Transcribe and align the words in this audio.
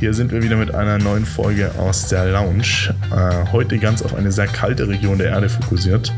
Hier 0.00 0.12
sind 0.12 0.32
wir 0.32 0.42
wieder 0.42 0.56
mit 0.56 0.74
einer 0.74 0.98
neuen 0.98 1.24
Folge 1.24 1.70
aus 1.78 2.08
der 2.08 2.26
Lounge. 2.26 2.94
Äh, 3.10 3.52
heute 3.52 3.78
ganz 3.78 4.02
auf 4.02 4.14
eine 4.14 4.32
sehr 4.32 4.46
kalte 4.46 4.88
Region 4.88 5.18
der 5.18 5.28
Erde 5.28 5.48
fokussiert. 5.48 6.12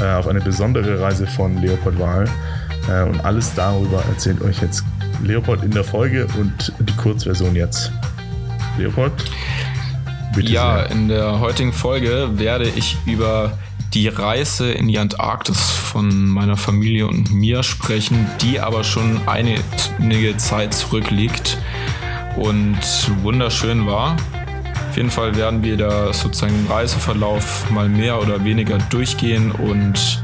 Äh, 0.00 0.14
auf 0.14 0.26
eine 0.26 0.40
besondere 0.40 1.00
Reise 1.00 1.26
von 1.26 1.60
Leopold 1.60 1.98
Wahl. 1.98 2.28
Äh, 2.88 3.02
und 3.02 3.24
alles 3.24 3.54
darüber 3.54 4.02
erzählt 4.08 4.40
euch 4.40 4.60
jetzt 4.62 4.84
Leopold 5.22 5.62
in 5.62 5.70
der 5.70 5.84
Folge 5.84 6.26
und 6.38 6.72
die 6.80 6.96
Kurzversion 6.96 7.54
jetzt. 7.54 7.92
Leopold? 8.78 9.12
Bitte 10.34 10.50
ja, 10.50 10.78
sehr. 10.78 10.90
in 10.90 11.08
der 11.08 11.38
heutigen 11.40 11.72
Folge 11.72 12.30
werde 12.36 12.66
ich 12.74 12.96
über 13.04 13.58
die 13.92 14.08
Reise 14.08 14.72
in 14.72 14.88
die 14.88 14.98
Antarktis 14.98 15.60
von 15.70 16.26
meiner 16.26 16.56
Familie 16.56 17.06
und 17.06 17.30
mir 17.30 17.62
sprechen, 17.62 18.26
die 18.40 18.58
aber 18.58 18.84
schon 18.84 19.20
einige 19.26 20.36
Zeit 20.38 20.72
zurückliegt 20.72 21.58
und 22.36 22.78
wunderschön 23.22 23.86
war. 23.86 24.16
Auf 24.90 24.96
jeden 24.96 25.10
Fall 25.10 25.36
werden 25.36 25.62
wir 25.62 25.76
da 25.76 26.12
sozusagen 26.12 26.54
im 26.54 26.70
Reiseverlauf 26.70 27.70
mal 27.70 27.88
mehr 27.88 28.20
oder 28.20 28.44
weniger 28.44 28.78
durchgehen 28.90 29.50
und 29.50 30.22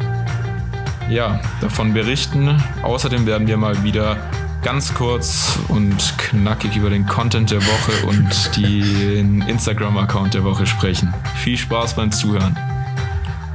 ja, 1.08 1.40
davon 1.60 1.94
berichten. 1.94 2.62
Außerdem 2.82 3.26
werden 3.26 3.46
wir 3.46 3.56
mal 3.56 3.82
wieder 3.82 4.18
ganz 4.62 4.92
kurz 4.92 5.58
und 5.68 6.14
knackig 6.18 6.76
über 6.76 6.90
den 6.90 7.06
Content 7.06 7.50
der 7.50 7.62
Woche 7.62 8.06
und 8.06 8.56
den 8.62 9.42
Instagram-Account 9.42 10.34
der 10.34 10.44
Woche 10.44 10.66
sprechen. 10.66 11.14
Viel 11.36 11.56
Spaß 11.56 11.94
beim 11.94 12.12
Zuhören. 12.12 12.56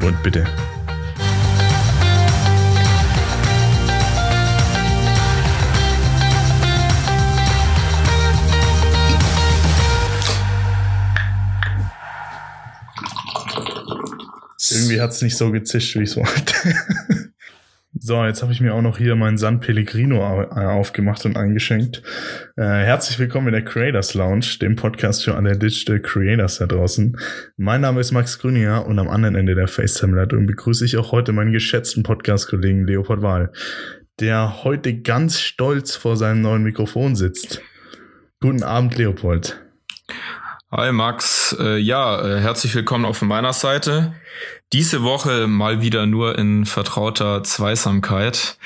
Und 0.02 0.22
bitte. 0.24 0.48
Irgendwie 14.74 15.02
hat 15.02 15.12
es 15.12 15.22
nicht 15.22 15.38
so 15.38 15.52
gezischt, 15.52 15.96
wie 15.96 16.04
ich 16.04 16.10
es 16.10 16.18
wollte. 16.18 16.54
so, 18.00 18.24
jetzt 18.26 18.42
habe 18.42 18.52
ich 18.52 18.62
mir 18.62 18.74
auch 18.74 18.82
noch 18.82 18.98
hier 18.98 19.16
meinen 19.16 19.38
San 19.38 19.60
Pellegrino 19.60 20.42
äh, 20.42 20.66
aufgemacht 20.66 21.26
und 21.26 21.38
eingeschenkt. 21.38 22.02
Äh, 22.58 22.64
herzlich 22.64 23.20
willkommen 23.20 23.48
in 23.48 23.54
der 23.54 23.64
Creators 23.64 24.14
Lounge, 24.14 24.58
dem 24.62 24.76
Podcast 24.76 25.24
für 25.24 25.36
alle 25.36 25.58
Digital 25.58 26.00
Creators 26.00 26.58
da 26.58 26.66
draußen. 26.66 27.18
Mein 27.58 27.82
Name 27.82 28.02
ist 28.02 28.12
Max 28.12 28.40
Grüniger 28.40 28.86
und 28.86 28.98
am 29.00 29.10
anderen 29.10 29.36
Ende 29.36 29.56
der 29.56 29.68
FaceTime-Leitung 29.68 30.48
begrüße 30.48 30.86
ich 30.86 30.98
auch 30.98 31.12
heute 31.12 31.34
meinen 31.34 31.52
geschätzten 31.52 32.04
Podcast-Kollegen 32.04 32.88
Leopold 32.88 33.22
Wahl, 33.22 33.52
der 34.20 34.64
heute 34.64 35.02
ganz 35.02 35.40
stolz 35.40 35.96
vor 35.96 36.18
seinem 36.18 36.42
neuen 36.42 36.64
Mikrofon 36.64 37.16
sitzt. 37.16 37.62
Guten 38.42 38.64
Abend, 38.64 38.98
Leopold. 38.98 39.60
Hi 40.76 40.92
Max, 40.92 41.56
äh, 41.60 41.78
ja, 41.78 42.20
äh, 42.26 42.42
herzlich 42.42 42.74
willkommen 42.74 43.06
auch 43.06 43.16
von 43.16 43.28
meiner 43.28 43.54
Seite. 43.54 44.16
Diese 44.74 45.04
Woche 45.04 45.46
mal 45.46 45.84
wieder 45.84 46.08
nur 46.08 46.38
in 46.40 46.66
vertrauter 46.66 47.44
Zweisamkeit. 47.44 48.58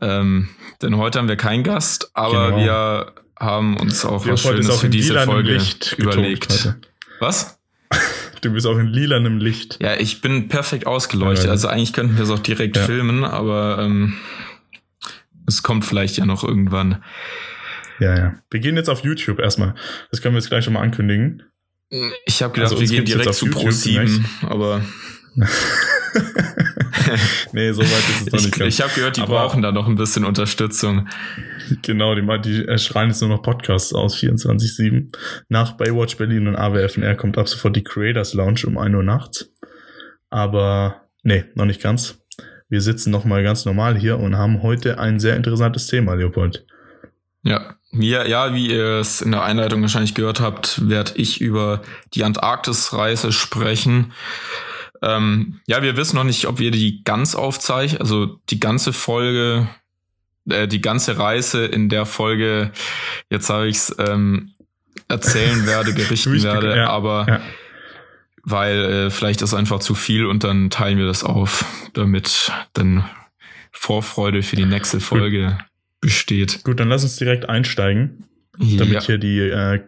Ähm, 0.00 0.48
denn 0.82 0.96
heute 0.96 1.20
haben 1.20 1.28
wir 1.28 1.36
keinen 1.36 1.62
Gast, 1.62 2.10
aber 2.12 2.50
genau. 2.50 2.58
wir 2.58 3.12
haben 3.38 3.76
uns 3.76 4.04
auch 4.04 4.26
was 4.26 4.42
Schönes 4.42 4.68
auch 4.68 4.80
für 4.80 4.88
diese 4.88 5.20
Folge 5.20 5.52
Licht 5.52 5.94
überlegt. 5.96 6.74
Was? 7.20 7.58
Du 8.40 8.52
bist 8.52 8.66
auch 8.66 8.76
in 8.76 8.88
lilanem 8.88 9.38
Licht. 9.38 9.78
Ja, 9.80 9.94
ich 9.94 10.20
bin 10.20 10.48
perfekt 10.48 10.86
ausgeleuchtet. 10.86 11.48
Also 11.48 11.68
eigentlich 11.68 11.94
könnten 11.94 12.18
wir 12.18 12.24
es 12.24 12.30
auch 12.30 12.40
direkt 12.40 12.76
ja. 12.76 12.82
filmen, 12.82 13.24
aber 13.24 13.78
ähm, 13.80 14.18
es 15.46 15.62
kommt 15.62 15.86
vielleicht 15.86 16.18
ja 16.18 16.26
noch 16.26 16.44
irgendwann. 16.44 17.02
Ja, 18.00 18.14
ja. 18.14 18.34
Wir 18.50 18.60
gehen 18.60 18.76
jetzt 18.76 18.90
auf 18.90 19.02
YouTube 19.02 19.38
erstmal. 19.38 19.74
Das 20.10 20.20
können 20.20 20.34
wir 20.34 20.40
jetzt 20.40 20.50
gleich 20.50 20.62
schon 20.62 20.74
mal 20.74 20.82
ankündigen. 20.82 21.44
Ich 22.26 22.42
habe 22.42 22.52
gedacht, 22.52 22.72
also 22.72 22.82
wir 22.82 22.88
gehen 22.88 23.06
direkt 23.06 23.32
zu 23.32 23.46
Pro7, 23.46 24.22
aber. 24.42 24.82
nee, 27.52 27.72
so 27.72 27.82
weit 27.82 27.88
ist 27.88 28.26
es 28.26 28.32
noch 28.32 28.40
nicht. 28.40 28.60
Ich, 28.60 28.66
ich 28.66 28.80
habe 28.80 28.92
gehört, 28.94 29.16
die 29.16 29.22
aber 29.22 29.34
brauchen 29.34 29.62
da 29.62 29.72
noch 29.72 29.88
ein 29.88 29.96
bisschen 29.96 30.24
Unterstützung. 30.24 31.08
Genau, 31.82 32.14
die, 32.14 32.22
die 32.42 32.78
schreien 32.78 33.08
jetzt 33.08 33.20
nur 33.20 33.30
noch 33.30 33.42
Podcasts 33.42 33.92
aus 33.92 34.16
24-7. 34.16 35.12
Nach 35.48 35.72
Baywatch 35.72 36.16
Berlin 36.16 36.46
und 36.46 36.56
AWFNR 36.56 37.16
kommt 37.16 37.38
ab 37.38 37.48
sofort 37.48 37.76
die 37.76 37.82
Creators 37.82 38.34
Lounge 38.34 38.62
um 38.66 38.78
1 38.78 38.94
Uhr 38.94 39.02
nachts. 39.02 39.50
Aber 40.30 41.02
nee, 41.22 41.44
noch 41.54 41.64
nicht 41.64 41.82
ganz. 41.82 42.18
Wir 42.68 42.80
sitzen 42.80 43.10
noch 43.10 43.24
mal 43.24 43.42
ganz 43.42 43.64
normal 43.64 43.96
hier 43.96 44.18
und 44.18 44.36
haben 44.36 44.62
heute 44.62 44.98
ein 44.98 45.20
sehr 45.20 45.36
interessantes 45.36 45.86
Thema, 45.86 46.14
Leopold. 46.14 46.66
Ja, 47.42 47.76
ja, 47.92 48.26
ja, 48.26 48.54
wie 48.54 48.70
ihr 48.70 49.00
es 49.00 49.20
in 49.20 49.32
der 49.32 49.44
Einleitung 49.44 49.82
wahrscheinlich 49.82 50.14
gehört 50.14 50.40
habt, 50.40 50.88
werde 50.88 51.12
ich 51.16 51.40
über 51.40 51.82
die 52.14 52.24
Antarktisreise 52.24 53.32
sprechen. 53.32 54.12
Ähm, 55.04 55.60
ja, 55.66 55.82
wir 55.82 55.96
wissen 55.96 56.16
noch 56.16 56.24
nicht, 56.24 56.46
ob 56.46 56.58
wir 56.58 56.70
die 56.70 57.04
ganz 57.04 57.34
aufzeichnen, 57.34 58.00
also 58.00 58.40
die 58.48 58.58
ganze 58.58 58.92
Folge, 58.92 59.68
äh, 60.48 60.66
die 60.66 60.80
ganze 60.80 61.18
Reise 61.18 61.66
in 61.66 61.88
der 61.88 62.06
Folge, 62.06 62.72
jetzt 63.28 63.50
habe 63.50 63.68
ich 63.68 63.76
es 63.76 63.96
ähm, 63.98 64.52
erzählen 65.08 65.66
werde, 65.66 65.92
berichten 65.92 66.42
werde, 66.42 66.76
ja, 66.76 66.88
aber 66.88 67.26
ja. 67.28 67.40
weil 68.44 68.84
äh, 68.84 69.10
vielleicht 69.10 69.42
ist 69.42 69.52
einfach 69.52 69.80
zu 69.80 69.94
viel 69.94 70.24
und 70.24 70.42
dann 70.42 70.70
teilen 70.70 70.96
wir 70.96 71.06
das 71.06 71.22
auf, 71.22 71.64
damit 71.92 72.50
dann 72.72 73.04
Vorfreude 73.72 74.42
für 74.42 74.56
die 74.56 74.64
nächste 74.64 75.00
Folge 75.00 75.58
besteht. 76.00 76.64
Gut, 76.64 76.80
dann 76.80 76.88
lass 76.88 77.02
uns 77.02 77.16
direkt 77.16 77.48
einsteigen, 77.48 78.24
damit 78.58 78.88
ja. 78.88 79.02
hier 79.02 79.18
die 79.18 79.40
äh, 79.40 79.80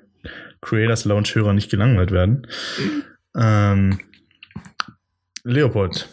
Creators 0.60 1.04
Lounge-Hörer 1.04 1.54
nicht 1.54 1.70
gelangweilt 1.70 2.10
werden. 2.10 2.46
Ähm, 3.36 4.00
Leopold, 5.46 6.08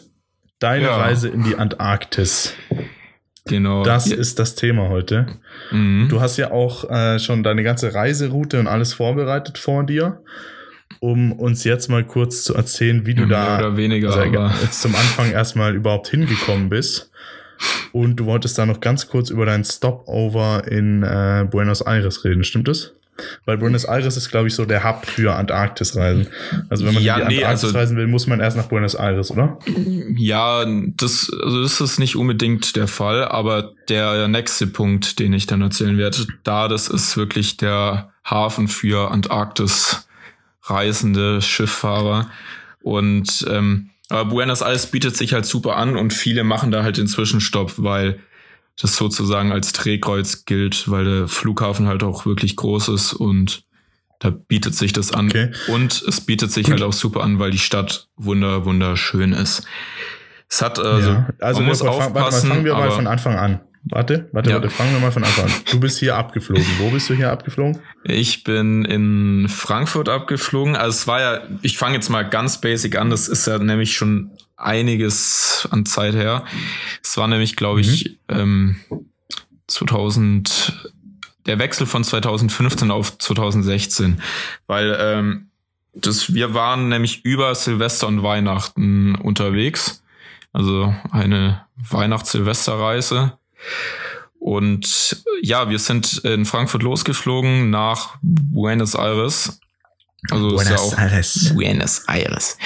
deine 0.60 0.84
ja. 0.84 0.96
Reise 0.96 1.28
in 1.28 1.42
die 1.42 1.56
Antarktis. 1.56 2.54
Genau. 3.46 3.82
Das 3.82 4.08
ja. 4.08 4.16
ist 4.16 4.38
das 4.38 4.54
Thema 4.54 4.88
heute. 4.88 5.26
Mhm. 5.70 6.06
Du 6.08 6.20
hast 6.20 6.36
ja 6.36 6.52
auch 6.52 6.88
äh, 6.88 7.18
schon 7.18 7.42
deine 7.42 7.62
ganze 7.64 7.92
Reiseroute 7.92 8.60
und 8.60 8.68
alles 8.68 8.94
vorbereitet 8.94 9.58
vor 9.58 9.84
dir, 9.84 10.22
um 11.00 11.32
uns 11.32 11.64
jetzt 11.64 11.90
mal 11.90 12.04
kurz 12.04 12.44
zu 12.44 12.54
erzählen, 12.54 13.06
wie 13.06 13.14
du 13.14 13.26
Mehr 13.26 13.36
da 13.36 13.58
oder 13.58 13.76
weniger, 13.76 14.14
also 14.14 14.62
jetzt 14.62 14.80
zum 14.80 14.94
Anfang 14.94 15.32
erstmal 15.32 15.74
überhaupt 15.74 16.08
hingekommen 16.08 16.68
bist. 16.68 17.10
Und 17.92 18.16
du 18.16 18.26
wolltest 18.26 18.56
da 18.56 18.66
noch 18.66 18.80
ganz 18.80 19.08
kurz 19.08 19.30
über 19.30 19.46
deinen 19.46 19.64
Stopover 19.64 20.62
in 20.68 21.02
äh, 21.02 21.46
Buenos 21.50 21.80
Aires 21.82 22.24
reden, 22.24 22.44
stimmt 22.44 22.68
das? 22.68 22.94
Weil 23.44 23.58
Buenos 23.58 23.84
Aires 23.84 24.16
ist, 24.16 24.30
glaube 24.30 24.48
ich, 24.48 24.54
so 24.54 24.64
der 24.64 24.82
Hub 24.84 25.04
für 25.06 25.36
Antarktis-Reisen. 25.36 26.28
Also 26.68 26.86
wenn 26.86 26.94
man 26.94 27.02
ja, 27.02 27.18
in 27.18 27.28
die 27.28 27.36
nee, 27.36 27.42
Antarktis 27.42 27.64
also, 27.64 27.78
reisen 27.78 27.96
will, 27.96 28.06
muss 28.06 28.26
man 28.26 28.40
erst 28.40 28.56
nach 28.56 28.66
Buenos 28.66 28.94
Aires, 28.94 29.30
oder? 29.30 29.58
Ja, 30.16 30.64
das, 30.66 31.30
also 31.42 31.62
das 31.62 31.80
ist 31.80 31.98
nicht 31.98 32.16
unbedingt 32.16 32.76
der 32.76 32.88
Fall, 32.88 33.24
aber 33.24 33.72
der 33.88 34.28
nächste 34.28 34.66
Punkt, 34.66 35.18
den 35.18 35.32
ich 35.32 35.46
dann 35.46 35.62
erzählen 35.62 35.96
werde, 35.98 36.26
da 36.42 36.68
das 36.68 36.88
ist 36.88 37.16
wirklich 37.16 37.56
der 37.56 38.12
Hafen 38.24 38.68
für 38.68 39.10
Antarktis-reisende 39.10 41.40
Schifffahrer. 41.40 42.30
Und 42.82 43.46
ähm, 43.48 43.88
aber 44.08 44.26
Buenos 44.26 44.60
Aires 44.60 44.86
bietet 44.86 45.16
sich 45.16 45.32
halt 45.32 45.46
super 45.46 45.76
an 45.76 45.96
und 45.96 46.12
viele 46.12 46.44
machen 46.44 46.70
da 46.70 46.82
halt 46.82 46.98
den 46.98 47.06
Zwischenstopp, 47.06 47.74
weil 47.78 48.20
das 48.80 48.96
sozusagen 48.96 49.52
als 49.52 49.72
Drehkreuz 49.72 50.44
gilt, 50.44 50.90
weil 50.90 51.04
der 51.04 51.28
Flughafen 51.28 51.86
halt 51.86 52.02
auch 52.02 52.26
wirklich 52.26 52.56
groß 52.56 52.88
ist 52.88 53.12
und 53.12 53.64
da 54.18 54.30
bietet 54.30 54.74
sich 54.74 54.92
das 54.92 55.12
an. 55.12 55.26
Okay. 55.26 55.52
Und 55.68 56.02
es 56.08 56.20
bietet 56.20 56.50
sich 56.50 56.64
Gut. 56.64 56.74
halt 56.74 56.82
auch 56.82 56.92
super 56.92 57.22
an, 57.22 57.38
weil 57.38 57.50
die 57.50 57.58
Stadt 57.58 58.08
wunder, 58.16 58.64
wunderschön 58.64 59.32
ist. 59.32 59.64
Es 60.48 60.62
hat 60.62 60.78
also, 60.78 61.10
ja. 61.10 61.28
also 61.40 61.60
man 61.60 61.68
muss 61.68 61.82
aufpassen. 61.82 62.14
Warte 62.14 62.46
mal, 62.46 62.54
fangen 62.54 62.64
wir 62.64 62.74
mal 62.74 62.90
von 62.90 63.06
Anfang 63.06 63.36
an. 63.36 63.60
Warte, 63.86 64.30
warte, 64.32 64.48
ja. 64.50 64.56
warte, 64.56 64.70
fangen 64.70 64.94
wir 64.94 65.00
mal 65.00 65.12
von 65.12 65.24
Anfang 65.24 65.44
an. 65.44 65.52
Du 65.70 65.78
bist 65.78 65.98
hier 65.98 66.16
abgeflogen. 66.16 66.64
Wo 66.78 66.90
bist 66.90 67.10
du 67.10 67.14
hier 67.14 67.30
abgeflogen? 67.30 67.80
Ich 68.04 68.44
bin 68.44 68.84
in 68.86 69.46
Frankfurt 69.48 70.08
abgeflogen. 70.08 70.74
Also 70.74 70.96
es 70.96 71.06
war 71.06 71.20
ja, 71.20 71.40
ich 71.60 71.76
fange 71.76 71.96
jetzt 71.96 72.08
mal 72.08 72.22
ganz 72.22 72.60
basic 72.60 72.96
an. 72.96 73.10
Das 73.10 73.28
ist 73.28 73.46
ja 73.46 73.58
nämlich 73.58 73.94
schon 73.94 74.30
einiges 74.64 75.68
an 75.70 75.86
Zeit 75.86 76.14
her. 76.14 76.44
Es 77.02 77.16
war 77.16 77.28
nämlich, 77.28 77.56
glaube 77.56 77.80
ich, 77.80 78.18
mhm. 78.30 78.36
ähm, 78.38 78.76
2000, 79.66 80.90
der 81.46 81.58
Wechsel 81.58 81.86
von 81.86 82.04
2015 82.04 82.90
auf 82.90 83.18
2016, 83.18 84.20
weil 84.66 84.96
ähm, 84.98 85.48
das, 85.94 86.34
wir 86.34 86.54
waren 86.54 86.88
nämlich 86.88 87.24
über 87.24 87.54
Silvester 87.54 88.08
und 88.08 88.22
Weihnachten 88.22 89.14
unterwegs. 89.14 90.02
Also 90.52 90.94
eine 91.10 91.66
Weihnachts-Silvesterreise. 91.76 93.38
Und 94.38 95.24
ja, 95.42 95.70
wir 95.70 95.78
sind 95.78 96.18
in 96.18 96.44
Frankfurt 96.44 96.82
losgeflogen 96.82 97.70
nach 97.70 98.16
Buenos 98.22 98.94
Aires. 98.94 99.60
Also 100.30 100.48
Buenos 100.48 100.62
ist 100.64 100.70
ja 100.70 100.78
auch 100.78 100.98
Aires. 100.98 101.52
Buenos 101.54 102.04
Aires. 102.08 102.58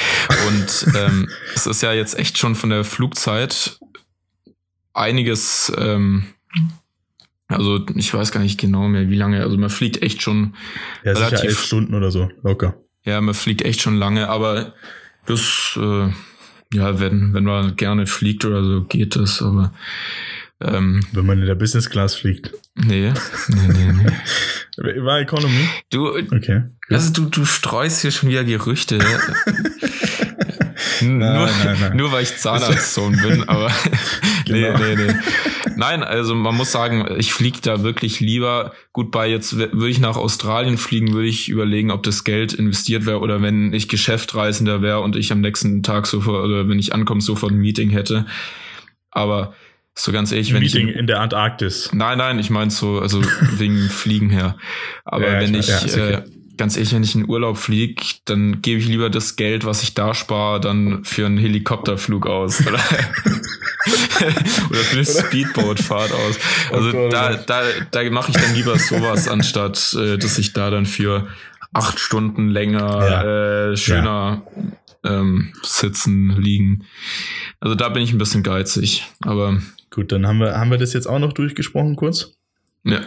Und 0.49 0.95
ähm, 0.95 1.29
es 1.55 1.67
ist 1.67 1.83
ja 1.83 1.93
jetzt 1.93 2.19
echt 2.19 2.39
schon 2.39 2.55
von 2.55 2.71
der 2.71 2.85
Flugzeit 2.85 3.79
einiges, 4.95 5.73
ähm, 5.77 6.25
Also 7.49 7.85
ich 7.95 8.13
weiß 8.13 8.31
gar 8.31 8.41
nicht 8.41 8.61
genau 8.61 8.89
mehr, 8.89 9.09
wie 9.09 9.17
lange. 9.17 9.43
Also 9.43 9.57
man 9.57 9.71
fliegt 9.71 10.03
echt 10.03 10.23
schon. 10.23 10.55
Ja, 11.05 11.13
relativ, 11.13 11.39
sicher 11.39 11.49
elf 11.49 11.65
Stunden 11.65 11.95
oder 11.95 12.11
so, 12.11 12.31
locker. 12.43 12.75
Ja, 13.05 13.21
man 13.21 13.35
fliegt 13.35 13.63
echt 13.63 13.81
schon 13.81 13.97
lange, 13.97 14.29
aber 14.29 14.75
das, 15.27 15.79
äh, 15.81 16.09
ja, 16.75 17.01
wenn, 17.01 17.33
wenn 17.33 17.45
man 17.45 17.77
gerne 17.77 18.07
fliegt 18.07 18.45
oder 18.45 18.63
so, 18.63 18.85
geht 18.85 19.17
das, 19.17 19.41
aber 19.41 19.73
ähm, 20.61 21.05
Wenn 21.13 21.27
man 21.27 21.41
in 21.41 21.47
der 21.47 21.55
Business 21.55 21.89
Class 21.89 22.15
fliegt. 22.15 22.53
Nee, 22.75 23.13
nee, 23.49 23.69
nee, 23.69 23.93
nee. 23.93 24.11
War 25.05 25.21
Economy? 25.21 25.69
Du, 25.91 26.09
okay. 26.09 26.65
Also 26.89 27.13
du, 27.13 27.27
du 27.27 27.45
streust 27.45 28.03
hier 28.03 28.11
schon 28.11 28.29
wieder 28.29 28.45
Gerüchte. 28.45 28.99
nein, 31.01 31.19
nur, 31.19 31.19
nein, 31.19 31.77
nein. 31.81 31.97
nur 31.97 32.13
weil 32.13 32.23
ich 32.23 32.37
Zahnarztsohn 32.37 33.21
bin, 33.21 33.43
aber 33.49 33.71
genau. 34.47 34.79
nee, 34.79 34.97
nee, 34.97 35.07
nee. 35.07 35.15
Nein, 35.77 36.03
also 36.03 36.35
man 36.35 36.57
muss 36.57 36.73
sagen, 36.73 37.07
ich 37.19 37.33
fliege 37.33 37.61
da 37.63 37.85
wirklich 37.85 38.19
lieber. 38.19 38.73
Gut, 38.93 39.13
bei 39.13 39.29
jetzt 39.29 39.57
würde 39.57 39.89
ich 39.89 40.01
nach 40.01 40.17
Australien 40.17 40.77
fliegen, 40.77 41.13
würde 41.13 41.29
ich 41.29 41.49
überlegen, 41.49 41.93
ob 41.93 42.03
das 42.03 42.25
Geld 42.25 42.53
investiert 42.53 43.07
wäre 43.07 43.21
oder 43.21 43.43
wenn 43.43 43.73
ich 43.73 43.89
Geschäftreisender 43.89 44.83
wäre 44.83 45.01
und 45.01 45.15
ich 45.15 45.31
am 45.31 45.41
nächsten 45.41 45.85
Tag 45.85 46.07
sofort 46.07 46.45
oder 46.45 46.69
wenn 46.69 46.81
ich 46.81 46.95
ankomme, 46.95 47.21
sofort 47.21 47.53
ein 47.53 47.59
Meeting 47.59 47.91
hätte. 47.91 48.27
Aber 49.11 49.55
so 49.99 50.13
ganz 50.13 50.31
ehrlich, 50.31 50.53
wenn 50.53 50.61
Meeting 50.63 50.89
ich. 50.89 50.95
In, 50.95 51.01
in 51.01 51.07
der 51.09 51.21
Antarktis. 51.21 51.91
Nein, 51.93 52.19
nein, 52.19 52.39
ich 52.39 52.51
meine 52.51 52.71
so, 52.71 53.01
also 53.01 53.21
wegen 53.57 53.89
Fliegen 53.89 54.31
her. 54.31 54.57
Aber 55.05 55.27
ja, 55.27 55.41
wenn 55.41 55.55
ich, 55.55 55.69
ich 55.69 55.97
ja, 55.97 56.05
okay. 56.05 56.13
äh, 56.13 56.23
ganz 56.57 56.77
ehrlich, 56.77 56.95
wenn 56.95 57.03
ich 57.03 57.17
in 57.17 57.29
Urlaub 57.29 57.59
fliege, 57.59 58.01
dann 58.25 58.63
gebe 58.63 58.81
ich 58.81 58.87
lieber 58.87 59.11
das 59.11 59.35
Geld, 59.35 59.65
was 59.65 59.83
ich 59.83 59.95
da 59.95 60.15
spare, 60.15 60.61
dann 60.61 61.05
für 61.05 61.27
einen 61.27 61.37
Helikopterflug 61.37 62.27
aus. 62.27 62.65
Oder, 62.67 62.81
oder 64.69 64.81
für 64.81 64.97
eine 64.97 65.05
Speedboatfahrt 65.05 66.13
aus. 66.13 66.39
Oh 66.71 66.75
also 66.75 66.99
oh 66.99 67.09
da, 67.09 67.35
da, 67.35 67.63
da 67.91 68.11
mache 68.11 68.33
ich 68.33 68.37
dann 68.37 68.55
lieber 68.55 68.79
sowas, 68.79 69.29
anstatt 69.29 69.97
äh, 69.99 70.19
dass 70.19 70.37
ich 70.37 70.53
da 70.53 70.69
dann 70.71 70.85
für 70.85 71.29
acht 71.73 71.99
Stunden 71.99 72.49
länger 72.49 73.09
ja. 73.09 73.71
äh, 73.71 73.77
schöner 73.77 74.43
ähm, 75.05 75.53
sitzen, 75.63 76.31
liegen. 76.37 76.85
Also 77.61 77.77
da 77.77 77.89
bin 77.89 78.03
ich 78.03 78.13
ein 78.13 78.19
bisschen 78.19 78.43
geizig. 78.43 79.07
Aber 79.21 79.59
Gut, 79.91 80.13
dann 80.13 80.27
haben 80.27 80.39
wir, 80.39 80.57
haben 80.57 80.71
wir 80.71 80.79
das 80.79 80.93
jetzt 80.93 81.07
auch 81.07 81.19
noch 81.19 81.33
durchgesprochen 81.33 81.97
kurz. 81.97 82.35
Ja. 82.85 83.01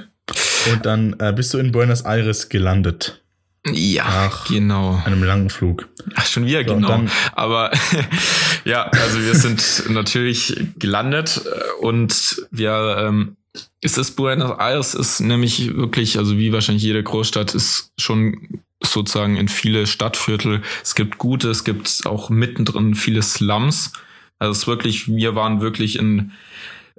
Und 0.72 0.86
dann 0.86 1.16
äh, 1.20 1.34
bist 1.34 1.54
du 1.54 1.58
in 1.58 1.72
Buenos 1.72 2.02
Aires 2.02 2.50
gelandet. 2.50 3.22
Ja, 3.68 4.06
Nach 4.06 4.48
genau. 4.48 5.02
Einem 5.06 5.24
langen 5.24 5.50
Flug. 5.50 5.88
Ach, 6.16 6.26
schon 6.26 6.46
wieder, 6.46 6.64
so, 6.68 6.76
genau. 6.76 7.06
Aber 7.34 7.72
ja, 8.66 8.86
also 8.86 9.20
wir 9.20 9.36
sind 9.36 9.84
natürlich 9.90 10.60
gelandet 10.80 11.42
äh, 11.46 11.86
und 11.86 12.48
wir, 12.50 12.98
ähm, 13.00 13.38
ist 13.82 14.16
Buenos 14.16 14.58
Aires 14.60 14.94
ist 14.94 15.20
nämlich 15.20 15.76
wirklich, 15.76 16.18
also 16.18 16.38
wie 16.38 16.54
wahrscheinlich 16.54 16.84
jede 16.84 17.04
Großstadt, 17.04 17.54
ist 17.54 17.92
schon 18.00 18.62
sozusagen 18.84 19.38
in 19.38 19.48
viele 19.48 19.86
Stadtviertel. 19.88 20.62
Es 20.84 20.96
gibt 20.96 21.18
gute, 21.18 21.50
es 21.50 21.64
gibt 21.64 22.04
auch 22.06 22.30
mittendrin 22.30 22.96
viele 22.96 23.22
Slums. 23.22 23.92
Also 24.42 24.54
es 24.54 24.58
ist 24.58 24.68
wirklich, 24.68 25.08
wir 25.08 25.36
waren 25.36 25.62
wirklich 25.62 26.00
in 26.00 26.32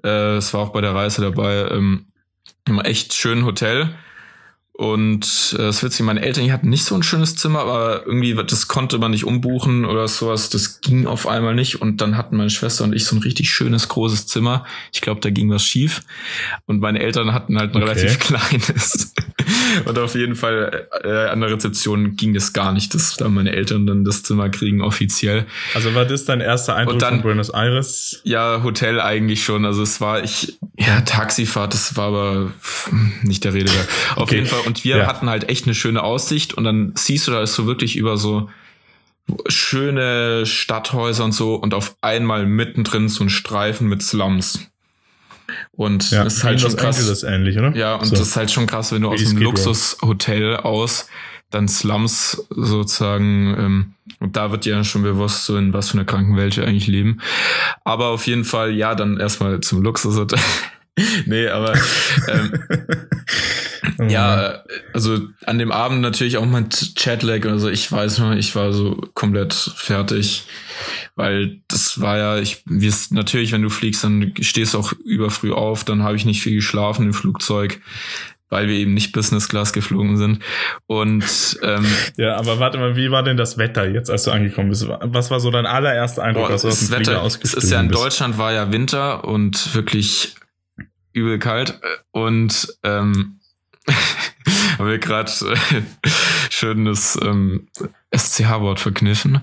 äh, 0.05 0.37
es 0.37 0.55
war 0.55 0.61
auch 0.61 0.69
bei 0.71 0.81
der 0.81 0.95
Reise 0.95 1.23
dabei, 1.23 1.69
ähm, 1.71 2.07
im 2.69 2.79
echt 2.79 3.15
schönen 3.15 3.45
Hotel. 3.45 3.93
Und 4.75 5.57
äh, 5.59 5.65
es 5.65 5.83
wird 5.83 5.93
sich, 5.93 6.07
meine 6.07 6.23
Eltern 6.23 6.45
die 6.45 6.53
hatten 6.53 6.69
nicht 6.69 6.85
so 6.85 6.95
ein 6.95 7.03
schönes 7.03 7.35
Zimmer, 7.35 7.61
aber 7.61 8.07
irgendwie, 8.07 8.35
das 8.35 8.69
konnte 8.69 8.99
man 8.99 9.11
nicht 9.11 9.25
umbuchen 9.25 9.85
oder 9.85 10.07
sowas. 10.07 10.51
Das 10.51 10.81
ging 10.81 11.07
auf 11.09 11.27
einmal 11.27 11.57
nicht. 11.57 11.83
Und 11.83 12.01
dann 12.01 12.17
hatten 12.17 12.37
meine 12.37 12.49
Schwester 12.49 12.85
und 12.85 12.95
ich 12.95 13.05
so 13.05 13.17
ein 13.17 13.23
richtig 13.23 13.51
schönes, 13.51 13.89
großes 13.89 14.29
Zimmer. 14.29 14.65
Ich 14.93 15.01
glaube, 15.01 15.21
da 15.21 15.31
ging 15.31 15.51
was 15.51 15.65
schief. 15.65 16.03
Und 16.67 16.81
meine 16.81 17.01
Eltern 17.01 17.35
hatten 17.35 17.59
halt 17.59 17.75
ein 17.75 17.83
okay. 17.83 17.91
relativ 17.91 18.19
kleines. 18.21 19.13
und 19.85 19.99
auf 19.99 20.15
jeden 20.15 20.35
Fall 20.35 20.89
äh, 21.05 21.29
an 21.29 21.41
der 21.41 21.51
Rezeption 21.51 22.17
ging 22.17 22.35
es 22.35 22.53
gar 22.53 22.73
nicht, 22.73 22.95
dass 22.95 23.17
da 23.17 23.29
meine 23.29 23.53
Eltern 23.53 23.87
dann 23.87 24.05
das 24.05 24.23
Zimmer 24.23 24.49
kriegen, 24.49 24.83
offiziell. 24.83 25.47
Also 25.75 25.95
war 25.95 26.05
das 26.05 26.25
dein 26.25 26.41
erster 26.41 26.77
Eindruck 26.77 26.99
dann, 26.99 27.15
von 27.15 27.23
Buenos 27.23 27.51
Aires? 27.51 28.21
Ja, 28.25 28.63
Hotel 28.63 29.01
eigentlich 29.01 29.45
schon. 29.45 29.65
Also 29.65 29.83
es 29.83 30.01
war, 30.01 30.23
ich, 30.23 30.59
ja, 30.79 31.01
Taxifahrt, 31.03 31.75
das 31.75 31.97
war 31.97 32.09
aber 32.09 32.53
nicht 33.23 33.45
der 33.45 33.55
Rede. 33.55 33.71
Auf 34.17 34.25
okay. 34.25 34.37
jeden 34.37 34.47
Fall 34.47 34.61
und 34.67 34.85
wir 34.85 34.99
ja. 34.99 35.07
hatten 35.07 35.29
halt 35.29 35.49
echt 35.49 35.67
eine 35.67 35.75
schöne 35.75 36.03
Aussicht 36.03 36.55
und 36.55 36.65
dann 36.65 36.93
siehst 36.97 37.27
du 37.27 37.33
da 37.33 37.43
ist 37.43 37.55
so 37.55 37.67
wirklich 37.67 37.97
über 37.97 38.17
so 38.17 38.49
schöne 39.49 40.45
Stadthäuser 40.47 41.25
und 41.25 41.33
so 41.33 41.55
und 41.55 41.75
auf 41.75 41.97
einmal 42.01 42.47
mittendrin 42.47 43.09
so 43.09 43.25
ein 43.25 43.31
Streifen 43.31 43.89
mit 43.89 44.03
Slums. 44.03 44.72
Und 45.73 46.11
ja, 46.11 46.25
das 46.25 46.35
ist 46.35 46.45
halt 46.45 46.61
schon 46.61 46.77
krass. 46.77 47.07
Das 47.07 47.23
ähnlich, 47.23 47.59
oder? 47.59 47.75
Ja, 47.77 47.97
und 47.97 48.07
so. 48.07 48.17
das 48.17 48.29
ist 48.29 48.37
halt 48.37 48.51
schon 48.51 48.67
krass, 48.67 48.93
wenn 48.93 49.03
du 49.03 49.11
aus 49.11 49.25
einem 49.25 49.39
Luxushotel 49.39 50.57
aus 50.57 51.09
dann 51.53 51.69
Slums 51.69 52.47
sozusagen, 52.51 53.55
ähm, 53.59 53.95
und 54.21 54.37
da 54.37 54.51
wird 54.51 54.67
ja 54.67 54.83
schon 54.85 55.03
bewusst, 55.03 55.45
so 55.45 55.57
in 55.57 55.73
was 55.73 55.91
für 55.91 55.99
einer 55.99 56.05
kranken 56.05 56.37
Welt 56.37 56.57
wir 56.57 56.67
eigentlich 56.67 56.87
leben. 56.87 57.21
Aber 57.85 58.09
auf 58.09 58.27
jeden 58.27 58.45
Fall, 58.45 58.73
ja, 58.73 58.95
dann 58.95 59.21
erstmal 59.21 59.61
zum 59.61 59.83
Luxushotel. 59.83 60.39
nee, 61.27 61.49
aber 61.49 61.75
ähm, 62.29 62.53
oh 63.99 64.05
ja, 64.05 64.63
also 64.93 65.21
an 65.47 65.59
dem 65.59 65.73
Abend 65.73 66.03
natürlich 66.03 66.37
auch 66.37 66.45
mit 66.45 66.93
Chatlag 66.97 67.47
oder 67.47 67.59
so. 67.59 67.69
Ich 67.71 67.91
weiß 67.91 68.19
noch, 68.19 68.33
ich 68.33 68.55
war 68.55 68.73
so 68.73 69.01
komplett 69.15 69.55
fertig, 69.55 70.45
weil 71.15 71.61
das 71.69 72.01
war 72.01 72.19
ja, 72.19 72.39
ich, 72.39 72.63
wie 72.67 72.87
es 72.87 73.11
natürlich, 73.11 73.53
wenn 73.53 73.63
du 73.63 73.71
fliegst, 73.71 74.05
dann 74.05 74.35
stehst 74.41 74.75
du 74.75 74.79
auch 74.79 74.93
überfrüh 75.05 75.53
auf. 75.53 75.85
Dann 75.85 76.03
habe 76.03 76.17
ich 76.17 76.27
nicht 76.27 76.43
viel 76.43 76.57
geschlafen 76.57 77.07
im 77.07 77.15
Flugzeug 77.15 77.81
weil 78.53 78.69
wir 78.69 78.75
eben 78.75 78.93
nicht 78.93 79.13
Business 79.13 79.49
Class 79.49 79.73
geflogen 79.73 80.19
sind. 80.19 80.41
Und 80.87 81.25
ähm, 81.63 81.87
ja, 82.19 82.37
aber 82.37 82.61
warte 82.61 82.77
mal, 82.77 82.97
wie 82.97 83.11
war 83.11 83.23
denn 83.23 83.39
das 83.39 83.57
Wetter 83.57 83.89
jetzt, 83.89 84.11
als 84.11 84.25
du 84.25 84.31
angekommen 84.31 84.69
bist? 84.69 84.87
Was 84.87 85.31
war 85.31 85.41
so 85.41 85.51
dein 85.51 85.65
allererster 85.65 86.23
Eindruck, 86.23 86.49
boah, 86.49 86.53
als 86.53 86.63
du 86.63 86.69
aus 86.69 86.81
dem 86.81 86.91
Wetter, 86.91 87.25
Es 87.25 87.55
ist 87.55 87.71
ja 87.71 87.81
in 87.81 87.89
bist? 87.89 87.99
Deutschland 87.99 88.37
war 88.37 88.53
ja 88.53 88.71
Winter 88.71 89.25
und 89.25 89.75
wirklich 89.75 90.35
übel 91.13 91.39
kalt 91.39 91.81
und 92.11 92.77
ähm, 92.83 93.39
haben 94.79 94.89
wir 94.89 94.99
gerade 94.99 95.31
äh, 95.31 95.83
schön 96.51 96.85
das 96.85 97.19
ähm, 97.23 97.69
SCH-Wort 98.15 98.81
verkniffen. 98.81 99.41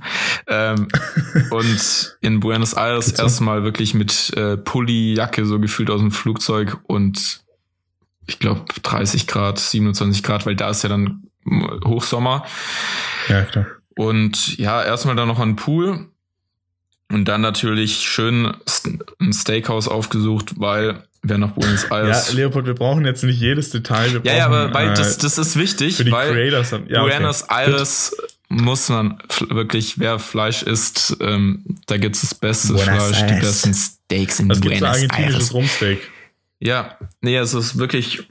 Ähm, 0.47 0.87
und 1.51 2.17
in 2.21 2.39
Buenos 2.39 2.73
Aires 2.73 3.11
erstmal 3.11 3.63
wirklich 3.63 3.93
mit 3.93 4.31
äh, 4.37 4.57
Pulli, 4.57 5.13
Jacke 5.15 5.45
so 5.45 5.59
gefühlt 5.59 5.89
aus 5.89 5.99
dem 5.99 6.11
Flugzeug 6.11 6.79
und 6.83 7.41
ich 8.27 8.39
glaube 8.39 8.65
30 8.83 9.27
Grad, 9.27 9.59
27 9.59 10.21
Grad, 10.23 10.45
weil 10.45 10.55
da 10.55 10.69
ist 10.69 10.83
ja 10.83 10.89
dann 10.89 11.23
Hochsommer. 11.83 12.45
Ja, 13.27 13.43
klar. 13.43 13.65
Und 13.95 14.57
ja, 14.57 14.83
erstmal 14.83 15.15
dann 15.15 15.27
noch 15.27 15.39
ein 15.39 15.55
Pool 15.55 16.08
und 17.11 17.25
dann 17.25 17.41
natürlich 17.41 18.07
schön 18.07 18.53
ein 19.19 19.33
Steakhouse 19.33 19.87
aufgesucht, 19.87 20.53
weil 20.57 21.03
wer 21.21 21.37
nach 21.37 21.51
Buenos 21.51 21.85
Aires. 21.85 22.29
Ja, 22.29 22.35
Leopold, 22.35 22.65
wir 22.65 22.75
brauchen 22.75 23.05
jetzt 23.05 23.23
nicht 23.23 23.39
jedes 23.39 23.71
Detail. 23.71 24.13
Wir 24.13 24.31
ja, 24.31 24.37
ja, 24.37 24.45
aber 24.45 24.73
weil 24.73 24.91
äh, 24.91 24.93
das, 24.93 25.17
das 25.17 25.37
ist 25.37 25.57
wichtig, 25.57 25.97
für 25.97 26.05
die 26.05 26.11
weil 26.11 26.31
Creators. 26.31 26.71
Ja, 26.87 27.03
Buenos 27.03 27.43
okay. 27.43 27.65
Aires 27.65 28.15
Gut. 28.49 28.61
muss 28.61 28.89
man 28.89 29.21
wirklich, 29.49 29.99
wer 29.99 30.19
Fleisch 30.19 30.63
isst, 30.63 31.17
ähm, 31.19 31.65
da 31.87 31.97
gibt's 31.97 32.21
das 32.21 32.35
beste 32.35 32.73
Buenos 32.73 32.85
Fleisch, 32.85 33.21
Aires. 33.21 33.27
die 33.27 33.45
besten 33.45 33.73
Steaks 33.73 34.39
in 34.39 34.49
Was 34.49 34.59
Buenos 34.61 34.81
Aires. 34.81 35.01
gibt's 35.01 35.15
argentinisches 35.15 35.53
Rumsteak? 35.53 36.09
Ja, 36.61 36.97
nee, 37.21 37.37
es 37.37 37.53
ist 37.53 37.77
wirklich, 37.77 38.23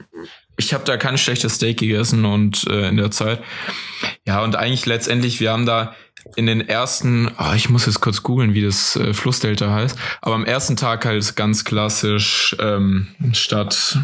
ich 0.57 0.73
habe 0.73 0.83
da 0.83 0.97
kein 0.97 1.17
schlechtes 1.17 1.55
Steak 1.55 1.79
gegessen 1.79 2.25
und 2.25 2.65
äh, 2.67 2.89
in 2.89 2.97
der 2.97 3.11
Zeit. 3.11 3.41
Ja, 4.25 4.43
und 4.43 4.55
eigentlich 4.55 4.85
letztendlich, 4.85 5.39
wir 5.39 5.51
haben 5.51 5.65
da 5.65 5.95
in 6.35 6.45
den 6.45 6.67
ersten, 6.67 7.31
oh, 7.37 7.53
ich 7.55 7.69
muss 7.69 7.85
jetzt 7.85 8.01
kurz 8.01 8.23
googeln, 8.23 8.53
wie 8.53 8.61
das 8.61 8.95
äh, 8.95 9.13
Flussdelta 9.13 9.71
heißt, 9.71 9.97
aber 10.21 10.35
am 10.35 10.45
ersten 10.45 10.75
Tag 10.75 11.05
halt 11.05 11.35
ganz 11.35 11.63
klassisch 11.65 12.55
ähm, 12.59 13.07
statt 13.33 13.97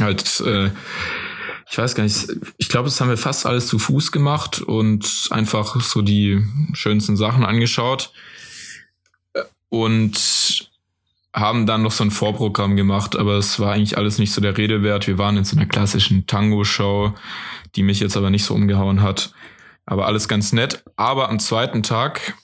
halt, 0.00 0.40
äh, 0.40 0.70
ich 1.70 1.78
weiß 1.78 1.94
gar 1.94 2.04
nicht, 2.04 2.28
ich 2.58 2.68
glaube, 2.68 2.88
das 2.88 3.00
haben 3.00 3.08
wir 3.08 3.16
fast 3.16 3.46
alles 3.46 3.66
zu 3.66 3.78
Fuß 3.78 4.12
gemacht 4.12 4.60
und 4.60 5.28
einfach 5.30 5.80
so 5.80 6.02
die 6.02 6.44
schönsten 6.74 7.16
Sachen 7.16 7.44
angeschaut 7.44 8.12
und 9.68 10.68
haben 11.34 11.64
dann 11.64 11.82
noch 11.82 11.92
so 11.92 12.04
ein 12.04 12.10
Vorprogramm 12.10 12.76
gemacht, 12.76 13.16
aber 13.16 13.36
es 13.38 13.58
war 13.58 13.72
eigentlich 13.72 13.96
alles 13.96 14.18
nicht 14.18 14.32
so 14.32 14.42
der 14.42 14.58
Rede 14.58 14.82
wert. 14.82 15.06
Wir 15.06 15.16
waren 15.16 15.38
in 15.38 15.44
so 15.44 15.56
einer 15.56 15.64
klassischen 15.64 16.26
Tango-Show, 16.26 17.14
die 17.74 17.82
mich 17.82 18.00
jetzt 18.00 18.18
aber 18.18 18.28
nicht 18.28 18.44
so 18.44 18.54
umgehauen 18.54 19.00
hat. 19.00 19.32
Aber 19.86 20.06
alles 20.06 20.28
ganz 20.28 20.52
nett. 20.52 20.84
Aber 20.96 21.28
am 21.28 21.38
zweiten 21.38 21.82
Tag, 21.82 22.34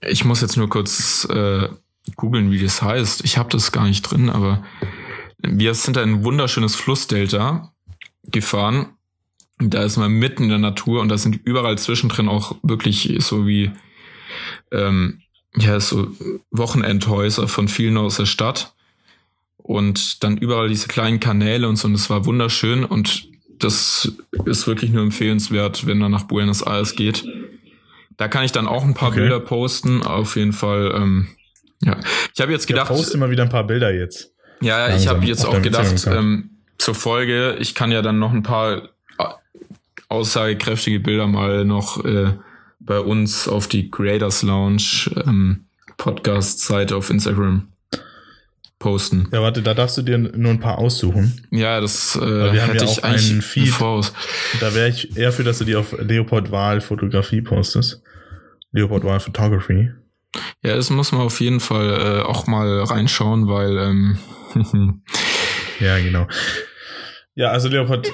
ich 0.00 0.24
muss 0.24 0.40
jetzt 0.40 0.56
nur 0.56 0.68
kurz 0.68 1.26
äh, 1.30 1.68
googeln, 2.16 2.50
wie 2.50 2.62
das 2.62 2.82
heißt. 2.82 3.24
Ich 3.24 3.36
habe 3.38 3.50
das 3.50 3.72
gar 3.72 3.84
nicht 3.84 4.02
drin, 4.02 4.30
aber 4.30 4.64
wir 5.38 5.74
sind 5.74 5.98
ein 5.98 6.24
wunderschönes 6.24 6.74
Flussdelta 6.74 7.72
gefahren. 8.24 8.94
Da 9.58 9.82
ist 9.82 9.96
man 9.96 10.12
mitten 10.12 10.44
in 10.44 10.48
der 10.50 10.58
Natur 10.58 11.00
und 11.00 11.08
da 11.08 11.18
sind 11.18 11.36
überall 11.44 11.78
zwischendrin 11.78 12.28
auch 12.28 12.56
wirklich 12.62 13.14
so 13.20 13.46
wie 13.46 13.72
ähm, 14.72 15.22
ja, 15.56 15.80
so 15.80 16.08
Wochenendhäuser 16.50 17.48
von 17.48 17.68
vielen 17.68 17.96
aus 17.96 18.16
der 18.16 18.26
Stadt. 18.26 18.74
und 19.58 20.22
dann 20.22 20.36
überall 20.36 20.68
diese 20.68 20.86
kleinen 20.86 21.18
Kanäle 21.18 21.68
und 21.68 21.76
so 21.76 21.88
und 21.88 21.94
es 21.94 22.08
war 22.08 22.24
wunderschön 22.24 22.84
und 22.84 23.28
das 23.58 24.12
ist 24.44 24.66
wirklich 24.66 24.90
nur 24.90 25.02
empfehlenswert, 25.02 25.86
wenn 25.86 26.00
er 26.00 26.08
nach 26.08 26.24
Buenos 26.24 26.62
Aires 26.62 26.94
geht. 26.94 27.24
Da 28.16 28.28
kann 28.28 28.44
ich 28.44 28.52
dann 28.52 28.66
auch 28.66 28.84
ein 28.84 28.94
paar 28.94 29.10
okay. 29.10 29.20
Bilder 29.20 29.40
posten, 29.40 30.02
auf 30.02 30.36
jeden 30.36 30.52
Fall. 30.52 30.92
Ähm, 30.94 31.28
ja, 31.82 31.98
ich 32.34 32.40
habe 32.40 32.52
jetzt 32.52 32.66
gedacht. 32.66 32.90
Ich 32.90 32.96
poste 32.96 33.16
immer 33.16 33.30
wieder 33.30 33.42
ein 33.42 33.50
paar 33.50 33.66
Bilder 33.66 33.92
jetzt. 33.92 34.32
Ja, 34.60 34.94
ich 34.94 35.06
habe 35.06 35.24
jetzt 35.26 35.44
auch 35.44 35.60
gedacht, 35.60 36.06
ähm, 36.06 36.50
zur 36.78 36.94
Folge, 36.94 37.56
ich 37.60 37.74
kann 37.74 37.92
ja 37.92 38.00
dann 38.00 38.18
noch 38.18 38.32
ein 38.32 38.42
paar 38.42 38.84
äh, 39.18 39.24
aussagekräftige 40.08 41.00
Bilder 41.00 41.26
mal 41.26 41.64
noch 41.64 42.04
äh, 42.04 42.32
bei 42.80 43.00
uns 43.00 43.48
auf 43.48 43.68
die 43.68 43.90
Creators 43.90 44.42
Lounge 44.42 45.10
ähm, 45.26 45.66
Podcast-Seite 45.98 46.96
auf 46.96 47.10
Instagram 47.10 47.68
posten. 48.78 49.28
Ja, 49.32 49.40
warte, 49.40 49.62
da 49.62 49.74
darfst 49.74 49.96
du 49.96 50.02
dir 50.02 50.18
nur 50.18 50.50
ein 50.50 50.60
paar 50.60 50.78
aussuchen. 50.78 51.46
Ja, 51.50 51.80
das 51.80 52.16
äh, 52.16 52.20
wir 52.20 52.62
haben 52.62 52.72
hätte 52.72 52.84
ja 52.84 52.90
auch 52.90 52.98
ich 52.98 53.04
eigentlich 53.04 53.30
einen 53.30 53.42
Feed. 53.42 53.68
Voraus. 53.68 54.12
Da 54.60 54.74
wäre 54.74 54.88
ich 54.88 55.16
eher 55.16 55.32
für, 55.32 55.44
dass 55.44 55.58
du 55.58 55.64
die 55.64 55.76
auf 55.76 55.96
Leopold 55.98 56.50
Wahl 56.50 56.80
Fotografie 56.80 57.40
postest. 57.40 58.02
Leopold 58.72 59.04
Wahl 59.04 59.20
Photography. 59.20 59.90
Ja, 60.62 60.76
das 60.76 60.90
muss 60.90 61.12
man 61.12 61.22
auf 61.22 61.40
jeden 61.40 61.60
Fall 61.60 62.20
äh, 62.20 62.22
auch 62.22 62.46
mal 62.46 62.82
reinschauen, 62.82 63.48
weil 63.48 63.78
ähm, 63.78 64.18
ja, 65.80 65.98
genau. 65.98 66.26
Ja, 67.34 67.50
also 67.50 67.68
Leopold, 67.68 68.12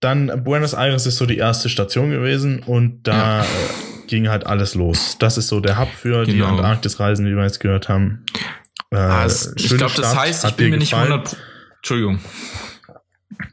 dann 0.00 0.44
Buenos 0.44 0.72
Aires 0.72 1.06
ist 1.06 1.18
so 1.18 1.26
die 1.26 1.36
erste 1.36 1.68
Station 1.68 2.10
gewesen 2.10 2.62
und 2.62 3.02
da 3.02 3.38
ja. 3.38 3.42
Äh, 3.42 3.46
ging 4.06 4.28
halt 4.28 4.46
alles 4.46 4.74
los. 4.74 5.16
Das 5.18 5.38
ist 5.38 5.48
so 5.48 5.60
der 5.60 5.78
Hub 5.78 5.88
für 5.88 6.24
genau. 6.24 6.32
die 6.32 6.42
Antarktisreisen, 6.42 7.26
wie 7.26 7.36
wir 7.36 7.44
jetzt 7.44 7.60
gehört 7.60 7.88
haben. 7.88 8.24
Äh, 8.90 8.96
ah, 8.96 9.26
ich 9.26 9.68
glaube, 9.76 9.94
das 9.96 10.16
heißt, 10.16 10.44
ich 10.44 10.52
bin 10.52 10.70
mir 10.70 10.78
nicht 10.78 10.94
100. 10.94 11.36
Entschuldigung. 11.76 12.20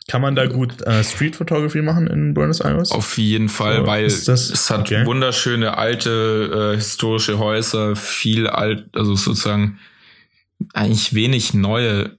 Kann 0.09 0.21
man 0.21 0.35
da 0.35 0.47
gut 0.47 0.81
äh, 0.81 1.03
Street 1.03 1.35
Photography 1.35 1.81
machen 1.81 2.07
in 2.07 2.33
Buenos 2.33 2.61
Aires? 2.61 2.91
Auf 2.91 3.17
jeden 3.17 3.49
Fall, 3.49 3.81
Oder 3.81 3.87
weil 3.87 4.05
es 4.05 4.69
hat 4.69 4.81
okay. 4.81 5.05
wunderschöne 5.05 5.77
alte 5.77 6.73
äh, 6.73 6.75
historische 6.75 7.39
Häuser, 7.39 7.95
viel 7.95 8.47
alt, 8.47 8.85
also 8.93 9.15
sozusagen 9.15 9.79
eigentlich 10.73 11.13
wenig 11.13 11.53
neue 11.53 12.17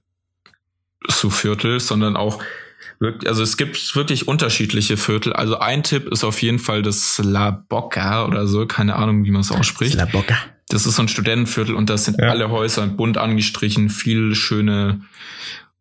so 1.07 1.29
Viertel, 1.29 1.79
sondern 1.79 2.15
auch 2.15 2.41
also 3.25 3.43
es 3.43 3.55
gibt 3.55 3.95
wirklich 3.95 4.27
unterschiedliche 4.27 4.97
Viertel. 4.97 5.33
Also 5.33 5.57
ein 5.59 5.83
Tipp 5.83 6.09
ist 6.09 6.23
auf 6.23 6.41
jeden 6.41 6.59
Fall 6.59 6.81
das 6.81 7.21
La 7.23 7.51
Boca 7.51 8.25
oder 8.25 8.45
so, 8.47 8.65
keine 8.65 8.95
Ahnung, 8.95 9.23
wie 9.23 9.31
man 9.31 9.41
es 9.41 9.51
ausspricht. 9.51 9.95
La 9.95 10.05
Boca. 10.05 10.35
Das 10.67 10.85
ist 10.85 10.97
so 10.97 11.01
ein 11.01 11.07
Studentenviertel 11.07 11.75
und 11.75 11.89
das 11.89 12.05
sind 12.05 12.19
ja. 12.19 12.29
alle 12.29 12.49
Häuser 12.49 12.85
bunt 12.87 13.17
angestrichen, 13.17 13.89
viel 13.89 14.35
schöne 14.35 15.01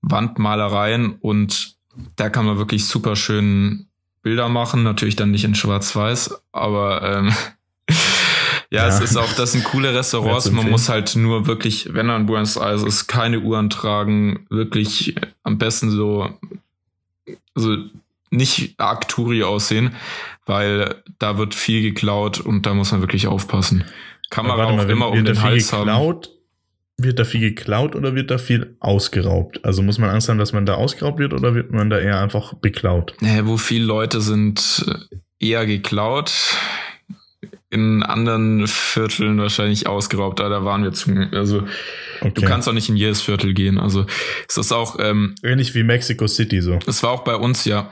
Wandmalereien 0.01 1.13
und 1.21 1.77
da 2.17 2.31
kann 2.31 2.47
man 2.47 2.59
wirklich 2.59 2.87
super 2.87 3.17
schön 3.17 3.89
Bilder 4.23 4.49
machen, 4.49 4.83
natürlich 4.83 5.17
dann 5.17 5.31
nicht 5.31 5.45
in 5.45 5.55
Schwarz-Weiß, 5.55 6.43
aber 6.53 7.03
ähm, 7.03 7.35
ja, 7.89 7.97
ja, 8.71 8.89
es 8.89 9.01
ist 9.01 9.17
auch, 9.17 9.33
das 9.35 9.53
sind 9.53 9.65
coole 9.65 9.95
Restaurants. 9.95 10.51
Man 10.51 10.71
muss 10.71 10.89
halt 10.89 11.17
nur 11.17 11.47
wirklich, 11.47 11.95
wenn 11.95 12.07
man 12.07 12.23
in 12.23 12.27
Buenos 12.27 12.57
Aires 12.57 12.83
ist, 12.83 13.07
keine 13.07 13.41
Uhren 13.41 13.71
tragen, 13.71 14.47
wirklich 14.51 15.17
am 15.43 15.59
besten 15.59 15.91
so, 15.91 16.31
also 17.59 17.77
nicht 18.31 18.79
arg 18.79 19.09
Touri 19.09 19.43
aussehen, 19.43 19.95
weil 20.47 21.03
da 21.19 21.39
wird 21.39 21.55
viel 21.55 21.83
geklaut 21.83 22.41
und 22.41 22.67
da 22.67 22.75
muss 22.75 22.93
man 22.93 23.01
wirklich 23.01 23.27
aufpassen. 23.27 23.85
Kamera 24.31 24.65
auch 24.65 24.77
mal, 24.77 24.91
immer 24.91 25.09
um 25.09 25.25
den 25.25 25.43
Hals 25.43 25.71
geklaut, 25.71 26.27
haben. 26.27 26.35
Wird 27.01 27.19
da 27.19 27.25
viel 27.25 27.41
geklaut 27.41 27.95
oder 27.95 28.15
wird 28.15 28.31
da 28.31 28.39
viel 28.39 28.77
ausgeraubt? 28.81 29.65
Also 29.65 29.83
muss 29.83 29.99
man 29.99 30.11
Angst 30.11 30.29
haben, 30.29 30.39
dass 30.39 30.53
man 30.53 30.67
da 30.67 30.75
ausgeraubt 30.75 31.19
wird 31.19 31.33
oder 31.33 31.55
wird 31.55 31.71
man 31.71 31.91
da 31.91 31.99
eher 31.99 32.21
einfach 32.21 32.55
beklaut? 32.55 33.15
Naja, 33.21 33.47
wo 33.47 33.57
viele 33.57 33.85
Leute 33.85 34.21
sind 34.21 34.85
äh, 34.89 35.47
eher 35.47 35.65
geklaut, 35.65 36.33
in 37.71 38.03
anderen 38.03 38.67
Vierteln 38.67 39.39
wahrscheinlich 39.39 39.87
ausgeraubt, 39.87 40.41
aber 40.41 40.51
da 40.51 40.65
waren 40.65 40.85
wir 40.85 40.93
zum, 40.93 41.29
also 41.33 41.65
okay. 42.21 42.33
du 42.35 42.43
kannst 42.43 42.69
auch 42.69 42.73
nicht 42.73 42.89
in 42.89 42.97
jedes 42.97 43.21
Viertel 43.21 43.53
gehen. 43.53 43.79
Also 43.79 44.07
es 44.49 44.57
ist 44.57 44.73
auch 44.73 44.97
ähm, 44.99 45.35
ähnlich 45.43 45.75
wie 45.75 45.83
Mexico 45.83 46.27
City 46.27 46.63
so. 46.63 46.79
Es 46.87 47.03
war 47.03 47.11
auch 47.11 47.25
bei 47.25 47.37
uns 47.37 47.65
ja 47.65 47.91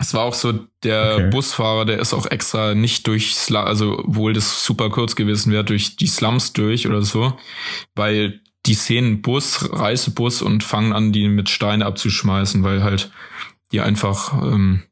es 0.00 0.14
war 0.14 0.22
auch 0.22 0.34
so, 0.34 0.52
der 0.84 1.14
okay. 1.14 1.30
Busfahrer, 1.30 1.84
der 1.84 1.98
ist 1.98 2.14
auch 2.14 2.26
extra 2.26 2.74
nicht 2.74 3.06
durch, 3.08 3.34
Sl 3.34 3.56
also 3.56 4.02
wohl 4.06 4.32
das 4.32 4.64
super 4.64 4.90
kurz 4.90 5.16
gewesen 5.16 5.52
wäre, 5.52 5.64
durch 5.64 5.96
die 5.96 6.06
Slums 6.06 6.52
durch 6.52 6.86
oder 6.86 7.02
so, 7.02 7.36
weil 7.96 8.40
die 8.66 8.74
sehen 8.74 9.22
Bus, 9.22 9.68
Reisebus 9.72 10.40
und 10.40 10.62
fangen 10.62 10.92
an, 10.92 11.12
die 11.12 11.28
mit 11.28 11.48
Steinen 11.48 11.82
abzuschmeißen, 11.82 12.62
weil 12.62 12.84
halt 12.84 13.10
die 13.72 13.80
einfach, 13.80 14.40
ähm, 14.40 14.84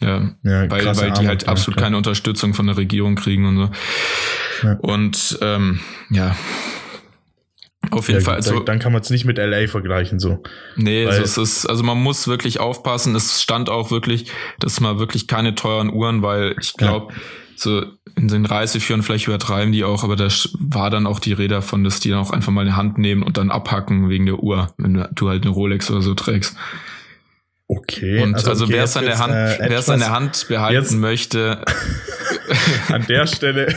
ja, 0.00 0.30
ja 0.42 0.70
weil, 0.70 0.86
weil 0.96 1.12
die 1.12 1.26
halt 1.26 1.48
absolut 1.48 1.76
klar. 1.76 1.86
keine 1.86 1.96
Unterstützung 1.96 2.54
von 2.54 2.66
der 2.66 2.76
Regierung 2.76 3.14
kriegen 3.16 3.46
und 3.46 3.56
so. 3.56 3.70
Ja. 4.66 4.72
Und 4.80 5.38
ähm, 5.42 5.80
ja, 6.10 6.36
auf 7.90 8.08
jeden 8.08 8.20
ja, 8.20 8.24
Fall. 8.24 8.36
Also, 8.36 8.60
dann 8.60 8.78
kann 8.78 8.92
man 8.92 9.02
es 9.02 9.10
nicht 9.10 9.24
mit 9.24 9.38
LA 9.38 9.66
vergleichen, 9.66 10.18
so. 10.18 10.42
Nee, 10.76 11.06
also 11.06 11.22
es 11.22 11.38
ist, 11.38 11.66
also 11.66 11.82
man 11.84 12.00
muss 12.02 12.28
wirklich 12.28 12.60
aufpassen. 12.60 13.14
Es 13.14 13.42
stand 13.42 13.70
auch 13.70 13.90
wirklich, 13.90 14.30
dass 14.58 14.80
man 14.80 14.98
wirklich 14.98 15.26
keine 15.26 15.54
teuren 15.54 15.92
Uhren, 15.92 16.22
weil 16.22 16.54
ich 16.60 16.74
glaube, 16.74 17.12
ja. 17.12 17.20
so 17.56 17.82
in 18.16 18.28
den 18.28 18.46
Reiseführern 18.46 19.02
vielleicht 19.02 19.28
übertreiben 19.28 19.72
die 19.72 19.84
auch, 19.84 20.04
aber 20.04 20.16
da 20.16 20.28
war 20.58 20.90
dann 20.90 21.06
auch 21.06 21.20
die 21.20 21.32
Rede 21.32 21.54
davon, 21.54 21.84
dass 21.84 22.00
die 22.00 22.10
dann 22.10 22.18
auch 22.18 22.30
einfach 22.30 22.52
mal 22.52 22.62
eine 22.62 22.76
Hand 22.76 22.98
nehmen 22.98 23.22
und 23.22 23.38
dann 23.38 23.50
abhacken 23.50 24.08
wegen 24.08 24.26
der 24.26 24.42
Uhr, 24.42 24.74
wenn 24.76 25.06
du 25.12 25.28
halt 25.28 25.44
eine 25.44 25.52
Rolex 25.52 25.90
oder 25.90 26.02
so 26.02 26.14
trägst. 26.14 26.56
Okay. 27.70 28.22
Und 28.22 28.34
also, 28.34 28.48
also 28.48 28.64
okay, 28.64 28.72
wer 28.72 28.84
es 28.84 28.96
an 28.96 29.04
der 29.04 29.18
Hand, 29.18 29.34
äh, 29.34 29.68
wer 29.68 29.78
es 29.78 29.90
an 29.90 29.98
der 29.98 30.10
Hand 30.10 30.46
behalten 30.48 30.74
jetzt, 30.74 30.92
möchte. 30.92 31.62
an 32.88 33.04
der 33.06 33.26
Stelle, 33.26 33.76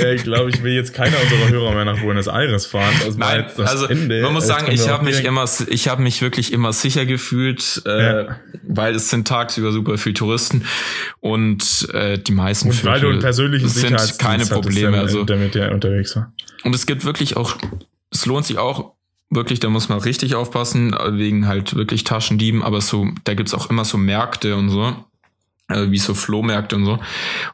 äh, 0.00 0.14
glaube 0.16 0.50
ich, 0.50 0.62
will 0.62 0.72
jetzt 0.72 0.94
keiner 0.94 1.16
unserer 1.20 1.48
Hörer 1.48 1.74
mehr 1.74 1.84
nach 1.84 2.00
Buenos 2.00 2.28
Aires 2.28 2.66
fahren. 2.66 2.94
Das 3.04 3.16
Nein, 3.16 3.46
also 3.58 3.86
Ende. 3.86 4.22
man 4.22 4.34
muss 4.34 4.46
sagen, 4.46 4.70
ich 4.70 4.88
habe 4.88 5.04
mich 5.04 5.24
immer, 5.24 5.46
ich 5.66 5.88
habe 5.88 6.00
mich 6.02 6.22
wirklich 6.22 6.52
immer 6.52 6.72
sicher 6.72 7.06
gefühlt, 7.06 7.82
äh, 7.86 8.02
ja. 8.02 8.36
weil 8.62 8.94
es 8.94 9.10
sind 9.10 9.26
tagsüber 9.26 9.72
super 9.72 9.98
viele 9.98 10.14
Touristen 10.14 10.64
und 11.18 11.88
äh, 11.92 12.18
die 12.18 12.32
meisten 12.32 12.68
und 12.68 12.84
weil 12.84 13.00
du 13.00 13.08
ein 13.08 13.18
persönliches 13.18 13.74
sind 13.74 14.16
keine 14.20 14.46
Probleme. 14.46 15.00
Also 15.00 15.24
damit 15.24 15.56
der 15.56 15.72
unterwegs 15.72 16.14
war. 16.14 16.32
Und 16.62 16.72
es 16.72 16.86
gibt 16.86 17.04
wirklich 17.04 17.36
auch, 17.36 17.56
es 18.12 18.26
lohnt 18.26 18.46
sich 18.46 18.58
auch 18.58 18.94
wirklich, 19.30 19.60
da 19.60 19.68
muss 19.68 19.88
man 19.88 19.98
richtig 19.98 20.34
aufpassen, 20.34 20.94
wegen 21.12 21.46
halt 21.46 21.74
wirklich 21.74 22.04
Taschendieben, 22.04 22.62
aber 22.62 22.80
so, 22.80 23.08
da 23.24 23.34
gibt's 23.34 23.54
auch 23.54 23.70
immer 23.70 23.84
so 23.84 23.98
Märkte 23.98 24.56
und 24.56 24.70
so, 24.70 24.94
äh, 25.68 25.90
wie 25.90 25.98
so 25.98 26.14
Flohmärkte 26.14 26.76
und 26.76 26.84
so. 26.84 26.98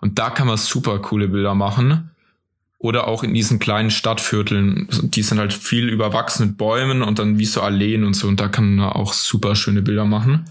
Und 0.01 0.19
da 0.19 0.31
kann 0.31 0.47
man 0.47 0.57
super 0.57 0.99
coole 0.99 1.29
Bilder 1.29 1.55
machen. 1.55 2.11
Oder 2.83 3.09
auch 3.09 3.23
in 3.23 3.35
diesen 3.35 3.59
kleinen 3.59 3.91
Stadtvierteln, 3.91 4.89
die 5.03 5.21
sind 5.21 5.39
halt 5.39 5.53
viel 5.53 5.91
überwachsen 5.91 6.47
mit 6.47 6.57
Bäumen 6.57 7.03
und 7.03 7.19
dann 7.19 7.39
wie 7.39 7.45
so 7.45 7.61
Alleen 7.61 8.05
und 8.05 8.15
so. 8.15 8.27
Und 8.27 8.41
da 8.41 8.49
kann 8.49 8.77
man 8.77 8.89
auch 8.89 9.13
super 9.13 9.55
schöne 9.55 9.83
Bilder 9.83 10.07
machen. 10.07 10.47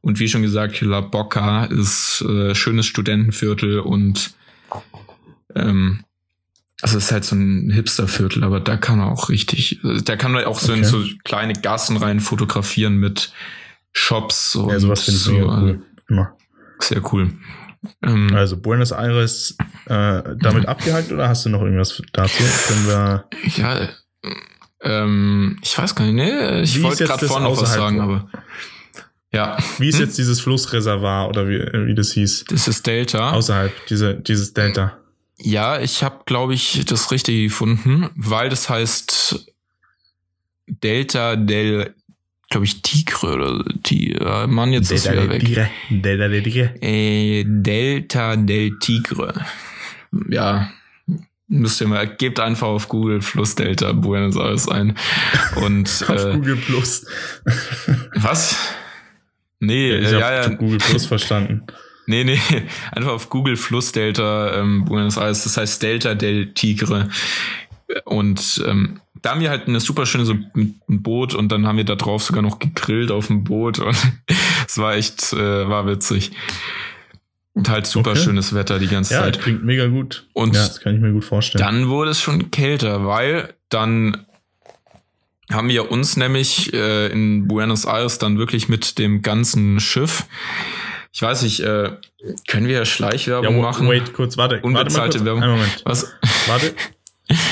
Und 0.00 0.18
wie 0.18 0.28
schon 0.28 0.40
gesagt, 0.40 0.80
La 0.80 1.02
Boca 1.02 1.66
ist 1.66 2.22
äh, 2.22 2.54
schönes 2.54 2.86
Studentenviertel 2.86 3.80
und 3.80 4.34
ähm, 5.54 6.04
also 6.80 6.98
es 6.98 7.06
ist 7.06 7.12
halt 7.12 7.24
so 7.24 7.34
ein 7.34 7.70
Hipsterviertel, 7.70 8.44
aber 8.44 8.60
da 8.60 8.76
kann 8.76 8.98
man 8.98 9.08
auch 9.08 9.28
richtig, 9.28 9.80
da 10.04 10.16
kann 10.16 10.32
man 10.32 10.44
auch 10.44 10.60
so 10.60 10.72
okay. 10.72 10.80
in 10.80 10.84
so 10.84 11.04
kleine 11.24 11.54
Gassen 11.54 11.96
rein 11.96 12.20
fotografieren 12.20 12.96
mit 12.96 13.32
Shops 13.92 14.54
und 14.54 14.70
ja, 14.70 14.78
sowas 14.78 15.02
finde 15.02 15.16
ich 15.16 15.24
so, 15.24 15.32
cool. 15.32 15.82
Immer. 16.08 16.36
Sehr 16.80 17.02
cool. 17.12 17.32
Ähm, 18.02 18.34
also 18.34 18.56
Buenos 18.56 18.92
Aires 18.92 19.56
äh, 19.86 20.22
damit 20.40 20.66
abgehakt 20.66 21.10
oder 21.10 21.28
hast 21.28 21.44
du 21.44 21.48
noch 21.48 21.62
irgendwas 21.62 22.00
dazu? 22.12 22.42
Können 22.66 22.86
wir 22.86 23.24
ja, 23.56 23.88
ähm, 24.82 25.58
ich 25.62 25.76
weiß 25.76 25.94
gar 25.94 26.04
nicht, 26.04 26.14
nee, 26.14 26.60
ich 26.60 26.80
wollte 26.82 27.04
gerade 27.04 27.26
vorne 27.26 27.46
noch 27.46 27.60
was 27.60 27.74
sagen, 27.74 28.00
aber 28.00 28.28
ja. 29.32 29.58
Wie 29.78 29.88
ist 29.88 29.96
hm? 29.96 30.06
jetzt 30.06 30.16
dieses 30.16 30.40
Flussreservoir 30.40 31.28
oder 31.28 31.48
wie, 31.48 31.58
wie 31.86 31.94
das 31.94 32.12
hieß? 32.12 32.44
Das 32.48 32.66
ist 32.66 32.86
Delta. 32.86 33.32
Außerhalb, 33.32 33.72
diese, 33.86 34.14
dieses 34.14 34.54
Delta. 34.54 34.98
Ja, 35.40 35.80
ich 35.80 36.02
habe, 36.02 36.20
glaube 36.26 36.54
ich, 36.54 36.84
das 36.86 37.10
Richtige 37.10 37.44
gefunden, 37.44 38.10
weil 38.16 38.48
das 38.48 38.68
heißt 38.68 39.52
Delta 40.66 41.36
del, 41.36 41.94
glaube 42.50 42.66
ich, 42.66 42.82
Tigre 42.82 43.34
oder 43.34 43.64
die, 43.86 44.12
äh, 44.12 44.46
Mann, 44.46 44.72
jetzt 44.72 44.90
Delta 44.90 45.10
ist 45.10 45.12
wieder 45.12 45.30
weg. 45.30 45.44
Tigre. 45.44 45.70
Delta 45.90 46.28
del 46.28 46.42
Tigre. 46.42 46.74
Äh, 46.82 47.44
Delta 47.46 48.36
del 48.36 48.78
Tigre. 48.80 49.44
Ja, 50.28 50.70
müsst 51.46 51.80
ihr 51.80 51.86
mal, 51.86 52.08
gebt 52.08 52.40
einfach 52.40 52.66
auf 52.66 52.88
Google 52.88 53.22
Flussdelta 53.22 53.92
Buenos 53.92 54.36
Aires 54.36 54.68
ein. 54.68 54.96
Und, 55.56 56.04
auf 56.08 56.24
äh, 56.24 56.32
Google 56.32 56.56
Plus. 56.56 57.06
was? 58.14 58.56
Nee, 59.60 59.96
ich 59.96 60.10
ja, 60.10 60.32
ja. 60.32 60.48
Google 60.48 60.78
Plus 60.78 61.06
verstanden. 61.06 61.62
Nee, 62.08 62.24
nee, 62.24 62.40
einfach 62.92 63.12
auf 63.12 63.28
Google 63.28 63.56
Flussdelta 63.56 64.58
ähm, 64.58 64.86
Buenos 64.86 65.18
Aires, 65.18 65.44
das 65.44 65.58
heißt 65.58 65.82
Delta 65.82 66.14
del 66.14 66.54
Tigre. 66.54 67.10
Und 68.06 68.64
ähm, 68.66 69.00
da 69.20 69.32
haben 69.32 69.42
wir 69.42 69.50
halt 69.50 69.68
eine 69.68 69.78
super 69.78 70.06
schöne 70.06 70.24
so 70.24 70.32
ein 70.32 70.80
Boot 70.86 71.34
und 71.34 71.52
dann 71.52 71.66
haben 71.66 71.76
wir 71.76 71.84
da 71.84 71.96
drauf 71.96 72.22
sogar 72.22 72.42
noch 72.42 72.58
gegrillt 72.58 73.10
auf 73.10 73.26
dem 73.26 73.44
Boot 73.44 73.78
und 73.78 73.96
es 74.66 74.78
war 74.78 74.94
echt, 74.94 75.34
äh, 75.34 75.68
war 75.68 75.86
witzig. 75.86 76.32
Und 77.52 77.68
halt 77.68 77.86
super 77.86 78.12
okay. 78.12 78.20
schönes 78.20 78.54
Wetter 78.54 78.78
die 78.78 78.86
ganze 78.86 79.14
ja, 79.14 79.20
Zeit. 79.20 79.36
Ja, 79.36 79.42
klingt 79.42 79.64
mega 79.64 79.88
gut. 79.88 80.26
Und 80.32 80.54
ja, 80.54 80.62
das 80.62 80.80
kann 80.80 80.94
ich 80.94 81.00
mir 81.00 81.12
gut 81.12 81.24
vorstellen. 81.24 81.62
Dann 81.62 81.88
wurde 81.88 82.12
es 82.12 82.20
schon 82.20 82.50
kälter, 82.50 83.04
weil 83.04 83.52
dann 83.68 84.24
haben 85.50 85.68
wir 85.68 85.90
uns 85.90 86.16
nämlich 86.16 86.72
äh, 86.72 87.08
in 87.08 87.48
Buenos 87.48 87.84
Aires 87.84 88.18
dann 88.18 88.38
wirklich 88.38 88.68
mit 88.68 88.98
dem 88.98 89.20
ganzen 89.20 89.80
Schiff 89.80 90.24
ich 91.12 91.22
weiß 91.22 91.42
nicht, 91.42 91.60
äh, 91.60 91.90
können 92.46 92.68
wir 92.68 92.84
Schleichwerbung 92.84 93.56
ja, 93.56 93.62
machen? 93.62 93.88
Wait, 93.88 94.12
kurz, 94.12 94.36
warte. 94.36 94.60
Unbezahlte 94.60 94.98
warte 94.98 95.18
kurz. 95.18 95.24
Werbung. 95.24 95.42
Einen 95.42 95.52
Moment. 95.52 95.82
Was? 95.84 96.12
Warte. 96.46 96.74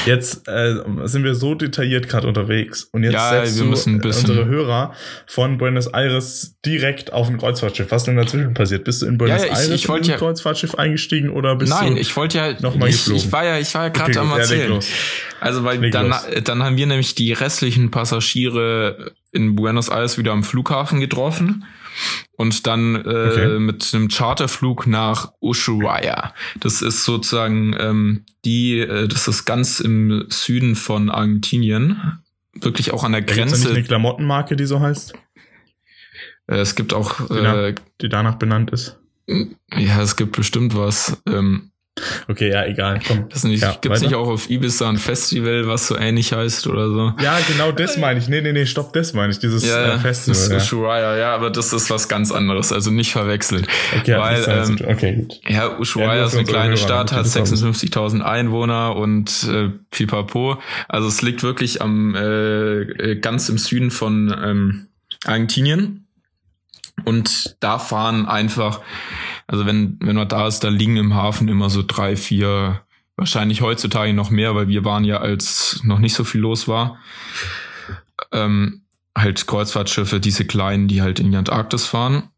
Jetzt 0.07 0.49
äh, 0.49 0.75
sind 1.05 1.25
wir 1.25 1.35
so 1.35 1.55
detailliert 1.55 2.09
gerade 2.09 2.27
unterwegs 2.27 2.85
und 2.93 3.03
jetzt 3.03 3.13
ja, 3.13 3.45
setzt 3.45 3.61
du 3.61 3.69
unsere 3.69 4.47
Hörer 4.47 4.95
von 5.27 5.59
Buenos 5.59 5.87
Aires 5.87 6.57
direkt 6.65 7.13
auf 7.13 7.29
ein 7.29 7.37
Kreuzfahrtschiff. 7.37 7.91
Was 7.91 8.05
denn 8.05 8.17
dazwischen 8.17 8.55
passiert? 8.55 8.85
Bist 8.85 9.03
du 9.03 9.07
in 9.07 9.19
Buenos 9.19 9.43
ja, 9.43 9.49
ja, 9.49 9.53
ich, 9.53 9.59
Aires 9.59 9.75
ich 9.75 9.89
in 9.89 9.95
ein 9.95 10.03
ja, 10.05 10.17
Kreuzfahrtschiff 10.17 10.77
eingestiegen 10.77 11.29
oder 11.29 11.57
bist 11.57 11.73
nein, 11.73 11.95
du 11.95 12.01
ich 12.01 12.17
wollte 12.17 12.39
ja 12.39 12.53
nochmal 12.61 12.89
geflogen? 12.89 13.19
Ich, 13.19 13.27
ich 13.27 13.33
war 13.33 13.45
ja, 13.45 13.59
ich 13.59 13.75
war 13.75 13.83
ja 13.83 13.89
gerade 13.91 14.11
okay, 14.13 14.19
am 14.19 14.39
erzählen. 14.39 14.81
Also 15.41 15.65
weil 15.65 15.91
dann, 15.91 16.15
dann 16.45 16.63
haben 16.63 16.79
wir 16.79 16.87
nämlich 16.87 17.15
die 17.15 17.35
restlichen 17.35 17.91
Passagiere 17.91 19.13
in 19.33 19.57
Buenos 19.57 19.91
Aires 19.91 20.17
wieder 20.17 20.33
am 20.33 20.43
Flughafen 20.43 21.01
getroffen 21.01 21.67
und 22.37 22.67
dann 22.67 22.95
äh, 22.97 22.99
okay. 22.99 23.59
mit 23.59 23.91
einem 23.93 24.09
Charterflug 24.09 24.87
nach 24.87 25.33
Ushuaia. 25.41 26.35
Das 26.61 26.83
ist 26.83 27.05
sozusagen 27.05 27.75
ähm, 27.79 28.25
die, 28.45 28.79
äh, 28.81 29.09
das 29.09 29.29
ist 29.29 29.45
ganz 29.45 29.81
im 29.81 30.27
Süden 30.29 30.77
von 30.77 31.11
Argentinien, 31.11 32.21
wirklich 32.55 32.93
auch 32.93 33.05
an 33.05 33.13
der 33.13 33.23
Grenze. 33.23 33.55
Ist 33.55 33.65
nicht 33.65 33.77
eine 33.77 33.85
Klamottenmarke, 33.85 34.57
die 34.57 34.67
so 34.67 34.81
heißt? 34.81 35.15
Äh, 36.47 36.57
es 36.57 36.75
gibt 36.75 36.93
auch, 36.93 37.27
die, 37.29 37.35
äh, 37.35 37.75
die 38.01 38.09
danach 38.09 38.37
benannt 38.37 38.71
ist. 38.71 38.99
Ja, 39.77 40.03
es 40.03 40.17
gibt 40.17 40.37
bestimmt 40.37 40.77
was. 40.77 41.21
Ähm, 41.27 41.73
Okay, 42.29 42.51
ja, 42.51 42.67
egal. 42.67 43.01
Komm. 43.07 43.29
Das 43.31 43.45
nicht, 43.45 43.63
ja, 43.63 43.75
gibt's 43.81 44.03
nicht 44.03 44.15
auch 44.15 44.29
auf 44.29 44.51
Ibiza 44.51 44.89
ein 44.89 44.99
Festival, 44.99 45.67
was 45.67 45.87
so 45.87 45.97
ähnlich 45.97 46.33
heißt 46.33 46.67
oder 46.67 46.91
so? 46.91 47.13
Ja, 47.23 47.39
genau 47.49 47.73
das 47.73 47.97
meine 47.97 48.19
ich. 48.19 48.29
Nee, 48.29 48.43
nee, 48.43 48.53
nee, 48.53 48.67
stopp, 48.67 48.93
das 48.93 49.15
meine 49.15 49.33
ich. 49.33 49.39
Dieses 49.39 49.67
ja, 49.67 49.95
äh, 49.95 49.99
Festival. 49.99 50.35
Das 50.37 50.49
ja. 50.51 50.57
Ushuaia, 50.57 51.17
ja, 51.17 51.35
aber 51.35 51.51
das 51.51 51.73
ist 51.73 51.89
was 51.89 52.09
ganz 52.09 52.33
anderes. 52.33 52.71
Also 52.71 52.91
nicht 52.91 53.13
verwechseln. 53.13 53.67
Okay, 53.99 54.19
weil, 54.19 54.45
ähm, 54.47 54.79
okay 54.87 55.15
gut. 55.15 55.41
Ja, 55.49 55.79
Ushuaia 55.79 56.17
ja, 56.17 56.27
ist 56.27 56.35
eine 56.35 56.45
kleine 56.45 56.77
Stadt, 56.77 57.13
hat 57.13 57.25
56.000 57.25 58.21
Einwohner 58.21 58.95
und 58.95 59.49
äh, 59.51 59.71
Pipapo. 59.91 60.59
Also 60.89 61.09
es 61.09 61.23
liegt 61.23 61.43
wirklich 61.43 61.81
am 61.81 62.15
äh, 62.15 62.83
äh, 62.83 63.21
ganz 63.21 63.49
im 63.49 63.57
Süden 63.57 63.91
von 63.91 64.35
ähm, 64.45 64.87
Argentinien. 65.25 66.06
Und 67.05 67.57
da 67.61 67.79
fahren 67.79 68.27
einfach 68.27 68.81
also 69.47 69.67
wenn, 69.67 69.99
wenn 70.01 70.17
man 70.17 70.29
da 70.29 70.47
ist, 70.47 70.61
da 70.61 70.69
liegen 70.69 70.97
im 70.97 71.15
Hafen 71.15 71.49
immer 71.49 71.71
so 71.71 71.83
drei, 71.87 72.17
vier, 72.17 72.83
wahrscheinlich 73.17 73.61
heutzutage 73.61 74.13
noch 74.13 74.31
mehr, 74.31 74.55
weil 74.55 74.69
wir 74.69 74.85
waren 74.85 75.05
ja, 75.05 75.19
als 75.19 75.81
noch 75.85 75.99
nicht 75.99 76.15
so 76.15 76.25
viel 76.25 76.41
los 76.41 76.67
war, 76.67 76.99
ähm, 78.33 78.83
halt 79.17 79.47
Kreuzfahrtschiffe, 79.47 80.21
diese 80.21 80.45
kleinen, 80.45 80.89
die 80.89 81.01
halt 81.01 81.21
in 81.21 81.31
die 81.31 81.37
Antarktis 81.37 81.87
fahren. 81.87 82.31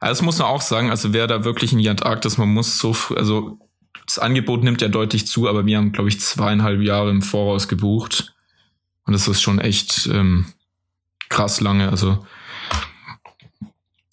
Also 0.00 0.20
das 0.20 0.22
muss 0.22 0.38
man 0.38 0.48
auch 0.48 0.62
sagen, 0.62 0.90
also 0.90 1.12
wer 1.12 1.26
da 1.26 1.44
wirklich 1.44 1.72
in 1.72 1.78
die 1.78 1.88
Antarktis, 1.88 2.38
man 2.38 2.48
muss 2.48 2.78
so, 2.78 2.96
also 3.14 3.58
das 4.06 4.18
Angebot 4.18 4.64
nimmt 4.64 4.82
ja 4.82 4.88
deutlich 4.88 5.26
zu, 5.26 5.48
aber 5.48 5.64
wir 5.66 5.76
haben, 5.76 5.92
glaube 5.92 6.08
ich, 6.08 6.20
zweieinhalb 6.20 6.80
Jahre 6.82 7.10
im 7.10 7.22
Voraus 7.22 7.68
gebucht. 7.68 8.34
Und 9.04 9.12
das 9.12 9.28
ist 9.28 9.40
schon 9.40 9.60
echt 9.60 10.08
ähm, 10.12 10.46
krass 11.28 11.60
lange. 11.60 11.90
Also 11.90 12.24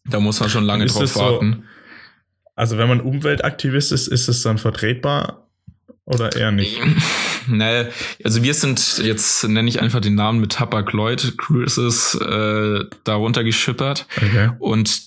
da 0.09 0.19
muss 0.19 0.39
man 0.39 0.49
schon 0.49 0.63
lange 0.63 0.85
drauf 0.85 1.15
warten. 1.15 1.53
So, 1.53 1.63
also 2.55 2.77
wenn 2.77 2.87
man 2.87 3.01
Umweltaktivist 3.01 3.91
ist, 3.91 4.07
ist 4.07 4.27
es 4.27 4.41
dann 4.41 4.57
vertretbar 4.57 5.47
oder 6.05 6.35
eher 6.35 6.51
nicht? 6.51 6.79
Nee, 7.49 7.85
also 8.25 8.43
wir 8.43 8.53
sind, 8.53 8.97
jetzt 8.97 9.47
nenne 9.47 9.69
ich 9.69 9.81
einfach 9.81 10.01
den 10.01 10.15
Namen 10.15 10.41
mit 10.41 10.59
Hapag 10.59 10.91
Lloyd 10.91 11.37
Cruises 11.37 12.15
äh, 12.15 12.83
darunter 13.05 13.45
geschippert. 13.45 14.05
Okay. 14.17 14.49
Und 14.59 15.01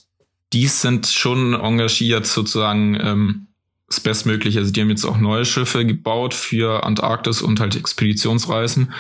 die 0.53 0.67
sind 0.67 1.07
schon 1.07 1.55
engagiert 1.55 2.27
sozusagen 2.27 2.99
ähm, 3.01 3.47
das 3.89 4.01
Bestmögliche. 4.01 4.61
Also 4.61 4.73
die 4.73 4.81
haben 4.81 4.91
jetzt 4.91 5.05
auch 5.05 5.19
neue 5.19 5.45
Schiffe 5.45 5.85
gebaut 5.85 6.33
für 6.35 6.85
Antarktis 6.85 7.43
und 7.43 7.61
halt 7.61 7.77
Expeditionsreisen. 7.77 8.93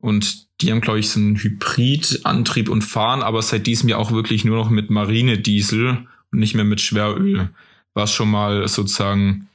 Und 0.00 0.46
die 0.60 0.70
haben, 0.70 0.80
glaube 0.80 0.98
ich, 0.98 1.10
so 1.10 1.20
einen 1.20 1.36
Hybridantrieb 1.36 2.68
und 2.68 2.82
fahren, 2.82 3.22
aber 3.22 3.42
seit 3.42 3.66
diesem 3.66 3.88
Jahr 3.88 3.98
auch 3.98 4.12
wirklich 4.12 4.44
nur 4.44 4.56
noch 4.56 4.70
mit 4.70 4.90
Marinediesel 4.90 6.06
und 6.32 6.38
nicht 6.38 6.54
mehr 6.54 6.64
mit 6.64 6.80
Schweröl 6.80 7.50
was 7.94 8.12
schon 8.12 8.30
mal 8.30 8.66
sozusagen 8.68 9.48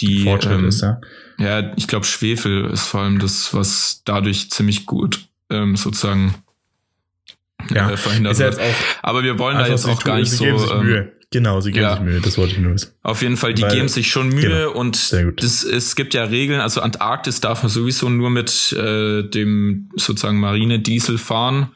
die 0.00 0.24
Fortschritt 0.24 0.58
ähm, 0.58 0.64
ist, 0.66 0.80
ja. 0.82 1.00
Ja, 1.38 1.72
ich 1.76 1.88
glaube, 1.88 2.04
Schwefel 2.04 2.66
ist 2.70 2.86
vor 2.86 3.00
allem 3.00 3.18
das, 3.18 3.52
was 3.54 4.02
dadurch 4.04 4.50
ziemlich 4.50 4.86
gut 4.86 5.28
ähm, 5.50 5.76
sozusagen 5.76 6.34
ja, 7.70 7.90
äh, 7.90 7.96
verhindert 7.96 8.38
wird. 8.38 8.58
Aber 9.02 9.22
wir 9.22 9.38
wollen 9.38 9.58
da 9.58 9.66
jetzt 9.66 9.86
auch 9.86 10.02
gar 10.02 10.18
nicht 10.18 10.30
so. 10.30 10.44
Ähm, 10.44 11.10
genau, 11.30 11.60
sie 11.60 11.72
geben 11.72 11.84
ja, 11.84 11.94
sich 11.94 12.04
Mühe, 12.04 12.20
das 12.20 12.38
wollte 12.38 12.54
ich 12.54 12.58
nur 12.58 12.74
wissen. 12.74 12.92
Auf 13.02 13.22
jeden 13.22 13.36
Fall, 13.36 13.54
die 13.54 13.62
Weil, 13.62 13.74
geben 13.74 13.88
sich 13.88 14.10
schon 14.10 14.28
Mühe 14.28 14.42
genau, 14.42 14.72
und 14.72 15.12
das, 15.42 15.64
es 15.64 15.96
gibt 15.96 16.14
ja 16.14 16.24
Regeln, 16.24 16.60
also 16.60 16.80
Antarktis 16.80 17.40
darf 17.40 17.62
man 17.62 17.70
sowieso 17.70 18.08
nur 18.08 18.30
mit 18.30 18.72
äh, 18.72 19.22
dem 19.22 19.90
sozusagen 19.96 20.40
Marinediesel 20.40 21.18
fahren. 21.18 21.70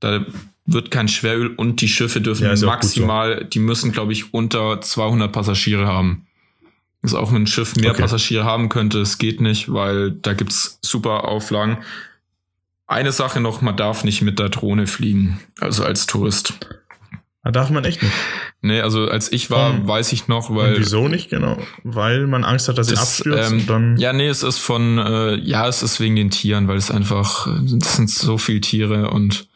Da 0.00 0.24
wird 0.66 0.90
kein 0.90 1.08
Schweröl 1.08 1.48
und 1.48 1.80
die 1.80 1.88
Schiffe 1.88 2.20
dürfen 2.20 2.44
ja, 2.44 2.66
maximal, 2.66 3.38
so. 3.40 3.44
die 3.44 3.58
müssen, 3.58 3.90
glaube 3.90 4.12
ich, 4.12 4.34
unter 4.34 4.80
200 4.80 5.32
Passagiere 5.32 5.86
haben. 5.86 6.26
Also 7.02 7.18
auch 7.18 7.32
wenn 7.32 7.42
ein 7.42 7.46
Schiff 7.46 7.76
mehr 7.76 7.92
okay. 7.92 8.02
Passagiere 8.02 8.44
haben 8.44 8.68
könnte, 8.68 9.00
es 9.00 9.18
geht 9.18 9.40
nicht, 9.40 9.72
weil 9.72 10.10
da 10.10 10.34
gibt's 10.34 10.78
super 10.82 11.24
Auflagen. 11.24 11.78
Eine 12.86 13.12
Sache 13.12 13.40
noch, 13.40 13.62
man 13.62 13.76
darf 13.76 14.04
nicht 14.04 14.22
mit 14.22 14.38
der 14.38 14.48
Drohne 14.48 14.86
fliegen, 14.86 15.40
also 15.60 15.84
als 15.84 16.06
Tourist. 16.06 16.54
Da 17.44 17.52
darf 17.52 17.70
man 17.70 17.84
echt 17.84 18.02
nicht. 18.02 18.14
Nee, 18.60 18.80
also 18.80 19.08
als 19.08 19.30
ich 19.30 19.50
war, 19.50 19.72
von, 19.72 19.88
weiß 19.88 20.12
ich 20.12 20.26
noch, 20.26 20.54
weil. 20.54 20.78
wieso 20.78 21.08
nicht, 21.08 21.30
genau? 21.30 21.56
Weil 21.84 22.26
man 22.26 22.44
Angst 22.44 22.68
hat, 22.68 22.76
dass 22.78 22.88
das, 22.88 23.18
sie 23.18 23.30
abstürzt 23.30 23.52
ähm, 23.52 23.60
und 23.60 23.70
dann. 23.70 23.96
Ja, 23.96 24.12
nee, 24.12 24.26
es 24.26 24.42
ist 24.42 24.58
von, 24.58 24.98
äh, 24.98 25.36
ja, 25.36 25.68
es 25.68 25.82
ist 25.82 26.00
wegen 26.00 26.16
den 26.16 26.30
Tieren, 26.30 26.66
weil 26.66 26.76
es 26.76 26.90
einfach, 26.90 27.48
das 27.62 27.96
sind 27.96 28.10
so 28.10 28.38
viele 28.38 28.60
Tiere 28.60 29.10
und 29.10 29.48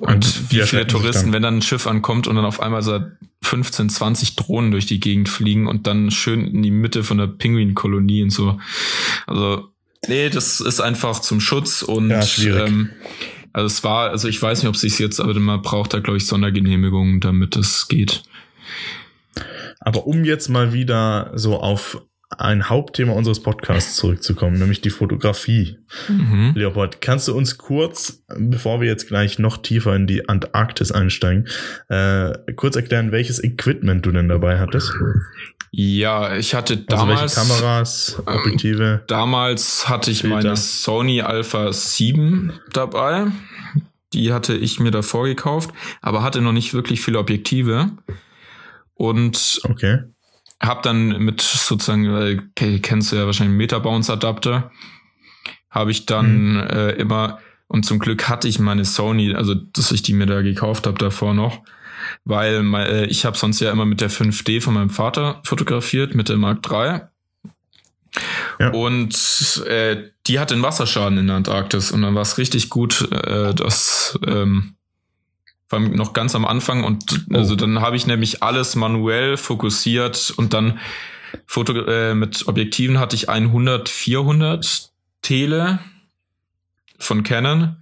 und 0.00 0.52
wie 0.52 0.62
viele 0.62 0.86
Touristen, 0.86 1.32
wenn 1.32 1.42
dann 1.42 1.58
ein 1.58 1.62
Schiff 1.62 1.86
ankommt 1.86 2.26
und 2.26 2.36
dann 2.36 2.44
auf 2.44 2.60
einmal 2.60 2.82
so 2.82 3.00
15, 3.42 3.90
20 3.90 4.36
Drohnen 4.36 4.70
durch 4.70 4.86
die 4.86 5.00
Gegend 5.00 5.28
fliegen 5.28 5.66
und 5.66 5.86
dann 5.86 6.10
schön 6.10 6.46
in 6.46 6.62
die 6.62 6.70
Mitte 6.70 7.04
von 7.04 7.18
der 7.18 7.26
Pinguinkolonie 7.26 8.22
und 8.22 8.30
so. 8.30 8.58
Also, 9.26 9.68
nee, 10.08 10.28
das 10.28 10.60
ist 10.60 10.80
einfach 10.80 11.20
zum 11.20 11.40
Schutz 11.40 11.82
und 11.82 12.10
ja, 12.10 12.66
ähm, 12.66 12.90
also 13.56 13.68
es 13.68 13.82
war, 13.84 14.10
also 14.10 14.28
ich 14.28 14.42
weiß 14.42 14.62
nicht, 14.62 14.68
ob 14.68 14.74
es 14.74 14.98
jetzt, 14.98 15.18
aber 15.18 15.32
man 15.40 15.62
braucht 15.62 15.94
da, 15.94 16.00
glaube 16.00 16.18
ich, 16.18 16.26
Sondergenehmigungen, 16.26 17.20
damit 17.20 17.56
das 17.56 17.88
geht. 17.88 18.22
Aber 19.80 20.06
um 20.06 20.24
jetzt 20.24 20.48
mal 20.48 20.74
wieder 20.74 21.32
so 21.34 21.58
auf 21.58 22.02
ein 22.30 22.68
Hauptthema 22.68 23.12
unseres 23.12 23.40
Podcasts 23.40 23.96
zurückzukommen, 23.96 24.58
nämlich 24.58 24.80
die 24.80 24.90
Fotografie. 24.90 25.78
Mhm. 26.08 26.52
Leopold, 26.54 27.00
kannst 27.00 27.28
du 27.28 27.36
uns 27.36 27.56
kurz, 27.56 28.24
bevor 28.36 28.80
wir 28.80 28.88
jetzt 28.88 29.06
gleich 29.06 29.38
noch 29.38 29.58
tiefer 29.58 29.94
in 29.94 30.06
die 30.06 30.28
Antarktis 30.28 30.90
einsteigen, 30.90 31.46
äh, 31.88 32.36
kurz 32.56 32.74
erklären, 32.74 33.12
welches 33.12 33.42
Equipment 33.42 34.04
du 34.04 34.10
denn 34.10 34.28
dabei 34.28 34.58
hattest? 34.58 34.92
Ja, 35.70 36.36
ich 36.36 36.54
hatte 36.54 36.78
damals. 36.78 37.36
Also 37.36 37.48
welche 37.48 37.62
Kameras, 37.62 38.22
ähm, 38.26 38.34
Objektive? 38.34 38.84
Ähm, 38.84 39.00
damals 39.06 39.88
hatte 39.88 40.10
ich 40.10 40.22
Filter. 40.22 40.36
meine 40.36 40.56
Sony 40.56 41.20
Alpha 41.20 41.72
7 41.72 42.52
dabei. 42.72 43.26
Die 44.12 44.32
hatte 44.32 44.54
ich 44.54 44.80
mir 44.80 44.90
davor 44.90 45.26
gekauft, 45.26 45.70
aber 46.00 46.22
hatte 46.22 46.40
noch 46.40 46.52
nicht 46.52 46.74
wirklich 46.74 47.02
viele 47.02 47.18
Objektive. 47.18 47.90
Und 48.94 49.60
okay 49.64 50.04
hab 50.60 50.82
dann 50.82 51.18
mit 51.18 51.40
sozusagen, 51.40 52.08
okay, 52.50 52.80
kennst 52.80 53.12
du 53.12 53.16
ja 53.16 53.26
wahrscheinlich 53.26 53.56
Metabounce 53.56 54.12
Adapter, 54.12 54.70
habe 55.70 55.90
ich 55.90 56.06
dann 56.06 56.54
mhm. 56.54 56.60
äh, 56.60 56.90
immer 56.92 57.38
und 57.68 57.84
zum 57.84 57.98
Glück 57.98 58.28
hatte 58.28 58.48
ich 58.48 58.58
meine 58.58 58.84
Sony, 58.84 59.34
also 59.34 59.54
dass 59.54 59.90
ich 59.90 60.02
die 60.02 60.14
mir 60.14 60.26
da 60.26 60.42
gekauft 60.42 60.86
habe 60.86 60.98
davor 60.98 61.34
noch, 61.34 61.62
weil 62.24 62.62
äh, 62.74 63.06
ich 63.06 63.24
habe 63.24 63.36
sonst 63.36 63.60
ja 63.60 63.70
immer 63.72 63.86
mit 63.86 64.00
der 64.00 64.10
5D 64.10 64.60
von 64.62 64.74
meinem 64.74 64.90
Vater 64.90 65.40
fotografiert 65.44 66.14
mit 66.14 66.28
der 66.28 66.36
Mark 66.36 66.60
III. 66.70 67.00
Ja. 68.60 68.70
Und 68.70 69.62
äh, 69.66 70.10
die 70.26 70.38
hatte 70.38 70.54
einen 70.54 70.62
Wasserschaden 70.62 71.18
in 71.18 71.26
der 71.26 71.36
Antarktis 71.36 71.90
und 71.90 72.02
dann 72.02 72.14
war 72.14 72.22
es 72.22 72.38
richtig 72.38 72.70
gut, 72.70 73.10
äh, 73.12 73.52
dass 73.52 74.18
ähm, 74.26 74.75
vor 75.68 75.78
allem 75.78 75.92
noch 75.92 76.12
ganz 76.12 76.34
am 76.34 76.44
Anfang 76.44 76.84
und 76.84 77.26
oh. 77.30 77.36
also 77.36 77.56
dann 77.56 77.80
habe 77.80 77.96
ich 77.96 78.06
nämlich 78.06 78.42
alles 78.42 78.76
manuell 78.76 79.36
fokussiert 79.36 80.32
und 80.36 80.54
dann 80.54 80.78
Foto 81.46 81.72
äh, 81.72 82.14
mit 82.14 82.46
Objektiven 82.46 82.98
hatte 82.98 83.16
ich 83.16 83.28
100 83.28 83.88
400 83.88 84.90
Tele 85.22 85.78
von 86.98 87.22
Canon 87.24 87.76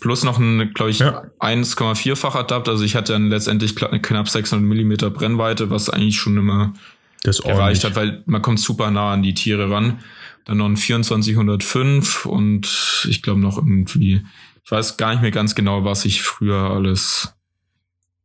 plus 0.00 0.24
noch 0.24 0.38
ein, 0.38 0.72
glaube 0.74 0.90
ich, 0.90 0.98
ja. 0.98 1.24
1,4-fach 1.38 2.34
Adapter. 2.34 2.72
Also 2.72 2.84
ich 2.84 2.96
hatte 2.96 3.12
dann 3.12 3.28
letztendlich 3.28 3.76
knapp 3.76 4.28
600 4.28 4.66
Millimeter 4.66 5.10
Brennweite, 5.10 5.70
was 5.70 5.90
eigentlich 5.90 6.16
schon 6.16 6.36
immer 6.36 6.74
das 7.22 7.40
erreicht 7.40 7.84
hat, 7.84 7.94
weil 7.94 8.22
man 8.26 8.42
kommt 8.42 8.58
super 8.58 8.90
nah 8.90 9.12
an 9.12 9.22
die 9.22 9.34
Tiere 9.34 9.70
ran. 9.70 10.00
Dann 10.44 10.56
noch 10.56 10.66
ein 10.66 10.76
2405 10.76 12.26
und 12.26 13.06
ich 13.08 13.22
glaube 13.22 13.40
noch 13.40 13.58
irgendwie, 13.58 14.22
ich 14.64 14.70
weiß 14.70 14.96
gar 14.96 15.10
nicht 15.12 15.22
mehr 15.22 15.30
ganz 15.30 15.54
genau, 15.54 15.84
was 15.84 16.04
ich 16.04 16.22
früher 16.22 16.70
alles, 16.70 17.34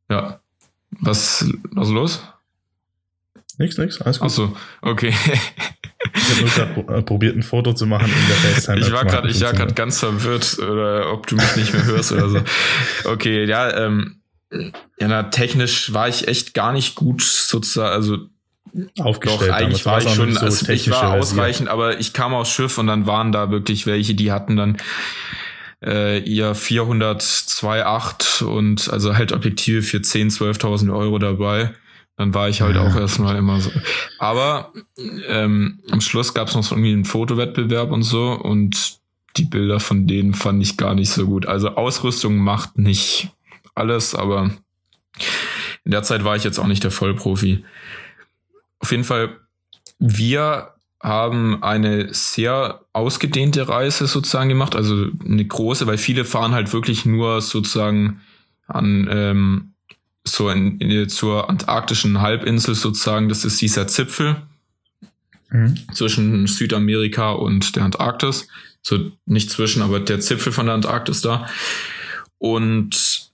ja, 0.10 0.40
was, 0.92 1.46
was 1.72 1.88
ist 1.88 1.94
los? 1.94 2.22
Nix, 3.58 3.78
nix, 3.78 4.02
alles 4.02 4.20
gut. 4.20 4.26
Achso, 4.28 4.56
okay. 4.82 5.14
Ich 6.14 6.60
habe 6.60 6.74
nur 6.74 6.86
gerade 6.86 7.02
probiert, 7.04 7.36
ein 7.36 7.44
Foto 7.44 7.74
zu 7.74 7.88
machen 7.88 8.06
in 8.06 8.28
der 8.28 8.36
FaceTime. 8.36 8.80
Ich 8.80 8.92
war 8.92 9.04
gerade, 9.04 9.30
ich 9.30 9.42
war 9.42 9.54
gerade 9.54 9.74
ganz 9.74 10.00
verwirrt, 10.00 10.60
oder 10.60 11.12
ob 11.12 11.26
du 11.26 11.36
mich 11.36 11.56
nicht 11.56 11.74
mehr 11.74 11.86
hörst 11.86 12.12
oder 12.12 12.30
so. 12.30 12.42
Okay, 13.06 13.46
ja, 13.46 13.76
ähm, 13.76 14.22
ja, 14.52 15.08
na, 15.08 15.24
technisch 15.24 15.92
war 15.94 16.08
ich 16.08 16.28
echt 16.28 16.54
gar 16.54 16.72
nicht 16.72 16.96
gut 16.96 17.22
sozusagen, 17.24 17.94
also 17.94 18.18
aufgestellt. 19.00 19.50
Doch, 19.50 19.56
eigentlich 19.56 19.86
war 19.86 20.02
ich 20.02 20.10
schon, 20.10 20.34
so 20.34 20.40
also 20.40 20.72
ich 20.72 20.90
war 20.92 21.14
ausreichend, 21.14 21.68
aber 21.68 22.00
ich 22.00 22.14
kam 22.14 22.34
aufs 22.34 22.52
Schiff 22.52 22.78
und 22.78 22.88
dann 22.88 23.08
waren 23.08 23.32
da 23.32 23.50
wirklich 23.50 23.88
welche, 23.88 24.14
die 24.14 24.32
hatten 24.32 24.56
dann 24.56 24.78
äh, 25.84 26.20
ihr 26.20 26.56
402,8 26.56 28.44
und 28.44 28.90
also 28.90 29.16
halt 29.16 29.32
Objektive 29.32 29.82
für 29.82 30.02
10, 30.02 30.30
12.000 30.30 30.96
Euro 30.96 31.20
dabei. 31.20 31.74
Dann 32.16 32.34
war 32.34 32.50
ich 32.50 32.62
halt 32.62 32.76
ja. 32.76 32.82
auch 32.82 32.96
erstmal 32.96 33.36
immer 33.36 33.62
so. 33.62 33.72
Aber 34.18 34.74
ähm, 35.28 35.80
am 35.92 36.02
Schluss 36.02 36.34
gab 36.34 36.48
es 36.48 36.56
noch 36.56 36.64
so 36.64 36.74
irgendwie 36.74 36.94
einen 36.94 37.06
Fotowettbewerb 37.06 37.92
und 37.92 38.02
so 38.04 38.32
und 38.32 38.98
die 39.36 39.46
Bilder 39.46 39.80
von 39.80 40.08
denen 40.08 40.34
fand 40.34 40.64
ich 40.64 40.78
gar 40.78 40.96
nicht 40.96 41.12
so 41.12 41.28
gut. 41.28 41.46
Also 41.46 41.70
Ausrüstung 41.70 42.38
macht 42.38 42.80
nicht 42.80 43.30
alles, 43.76 44.16
aber 44.16 44.50
in 45.86 45.92
der 45.92 46.02
Zeit 46.04 46.24
war 46.24 46.36
ich 46.36 46.44
jetzt 46.44 46.58
auch 46.58 46.68
nicht 46.68 46.84
der 46.84 46.92
Vollprofi. 46.92 47.64
Auf 48.80 48.92
jeden 48.92 49.04
Fall, 49.04 49.38
wir 50.00 50.74
haben 51.02 51.62
eine 51.64 52.14
sehr 52.14 52.82
ausgedehnte 52.94 53.70
Reise 53.70 54.08
sozusagen 54.08 54.50
gemacht, 54.50 54.76
also 54.76 55.08
eine 55.24 55.46
große, 55.46 55.86
weil 55.88 55.98
viele 55.98 56.26
fahren 56.26 56.54
halt 56.54 56.74
wirklich 56.74 57.06
nur 57.06 57.42
sozusagen 57.42 58.22
an 58.68 59.08
ähm, 59.12 59.74
so 60.24 60.50
in, 60.50 60.80
in, 60.80 61.10
zur 61.10 61.50
antarktischen 61.50 62.22
Halbinsel 62.22 62.76
sozusagen. 62.76 63.30
Das 63.30 63.46
ist 63.46 63.62
dieser 63.62 63.88
Zipfel 63.88 64.38
mhm. 65.50 65.78
zwischen 65.94 66.48
Südamerika 66.48 67.32
und 67.32 67.76
der 67.76 67.84
Antarktis. 67.84 68.48
So 68.82 69.12
nicht 69.26 69.50
zwischen, 69.50 69.82
aber 69.82 70.00
der 70.00 70.20
Zipfel 70.20 70.52
von 70.52 70.66
der 70.66 70.76
Antarktis 70.76 71.22
da. 71.22 71.48
Und 72.38 73.32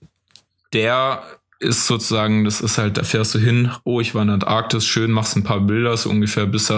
der 0.72 1.22
ist 1.60 1.86
sozusagen, 1.86 2.44
das 2.44 2.60
ist 2.60 2.78
halt, 2.78 2.96
da 2.96 3.02
fährst 3.04 3.34
du 3.34 3.38
hin, 3.38 3.70
oh, 3.84 4.00
ich 4.00 4.14
war 4.14 4.22
in 4.22 4.28
der 4.28 4.34
Antarktis, 4.34 4.84
schön, 4.84 5.10
machst 5.10 5.36
ein 5.36 5.44
paar 5.44 5.60
Bilder, 5.60 5.96
so 5.96 6.10
ungefähr 6.10 6.46
bis 6.46 6.70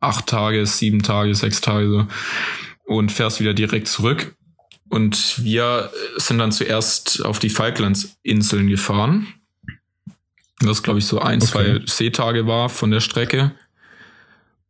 acht 0.00 0.26
Tage, 0.26 0.66
sieben 0.66 1.02
Tage, 1.02 1.34
sechs 1.34 1.60
Tage 1.60 1.88
so 1.88 2.06
und 2.88 3.12
fährst 3.12 3.40
wieder 3.40 3.54
direkt 3.54 3.88
zurück. 3.88 4.34
Und 4.88 5.44
wir 5.44 5.92
sind 6.16 6.38
dann 6.38 6.50
zuerst 6.50 7.24
auf 7.24 7.38
die 7.38 7.50
Falklandsinseln 7.50 8.68
gefahren. 8.68 9.26
Was, 10.60 10.82
glaube 10.82 10.98
ich, 10.98 11.06
so 11.06 11.20
ein, 11.20 11.42
okay. 11.42 11.46
zwei 11.46 11.80
Seetage 11.86 12.46
war 12.46 12.68
von 12.68 12.90
der 12.90 13.00
Strecke. 13.00 13.52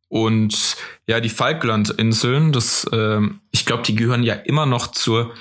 Und 0.08 0.76
ja, 1.06 1.20
die 1.20 1.28
Falklandinseln, 1.28 2.52
das, 2.52 2.86
ähm, 2.92 3.40
ich 3.52 3.64
glaube, 3.64 3.84
die 3.84 3.94
gehören 3.94 4.22
ja 4.22 4.34
immer 4.34 4.66
noch 4.66 4.88
zur, 4.88 5.34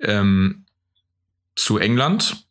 ähm, 0.00 0.64
zu 1.56 1.78
England. 1.78 2.45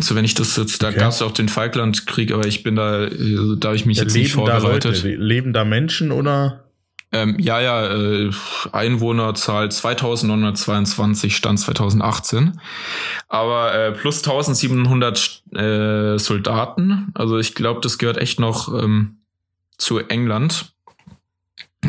So, 0.00 0.14
wenn 0.14 0.24
ich 0.24 0.34
das 0.34 0.56
jetzt, 0.56 0.82
da 0.82 0.88
okay. 0.88 0.98
gab 0.98 1.10
es 1.10 1.22
auch 1.22 1.32
den 1.32 1.48
Falklandkrieg, 1.48 2.32
aber 2.32 2.46
ich 2.46 2.62
bin 2.62 2.76
da, 2.76 3.04
äh, 3.06 3.56
da 3.58 3.68
habe 3.68 3.76
ich 3.76 3.84
mich 3.84 3.98
ja, 3.98 4.04
jetzt 4.04 4.14
nicht 4.14 4.32
vorbereitet. 4.32 4.84
Da 4.84 4.88
Leute, 4.88 5.14
leben 5.16 5.52
da 5.52 5.64
Menschen 5.64 6.12
oder? 6.12 6.64
Ähm, 7.10 7.36
ja, 7.38 7.60
ja, 7.60 7.86
äh, 7.86 8.30
Einwohnerzahl 8.70 9.70
2922 9.70 11.34
stand 11.34 11.58
2018. 11.58 12.60
Aber 13.28 13.74
äh, 13.74 13.92
plus 13.92 14.18
1700 14.18 15.42
äh, 15.54 16.18
Soldaten. 16.18 17.08
Also 17.14 17.38
ich 17.38 17.54
glaube, 17.54 17.80
das 17.80 17.98
gehört 17.98 18.18
echt 18.18 18.38
noch 18.40 18.72
ähm, 18.74 19.16
zu 19.78 19.98
England. 20.00 20.72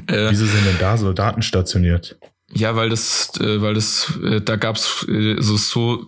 Äh, 0.08 0.32
Wieso 0.32 0.46
sind 0.46 0.66
denn 0.66 0.78
da 0.80 0.98
Soldaten 0.98 1.42
stationiert? 1.42 2.18
Ja, 2.54 2.76
weil 2.76 2.90
das, 2.90 3.32
äh, 3.42 3.62
weil 3.62 3.74
das, 3.74 4.18
äh, 4.24 4.42
da 4.42 4.56
gab's 4.56 5.06
äh, 5.10 5.36
also 5.36 5.58
so 5.58 6.08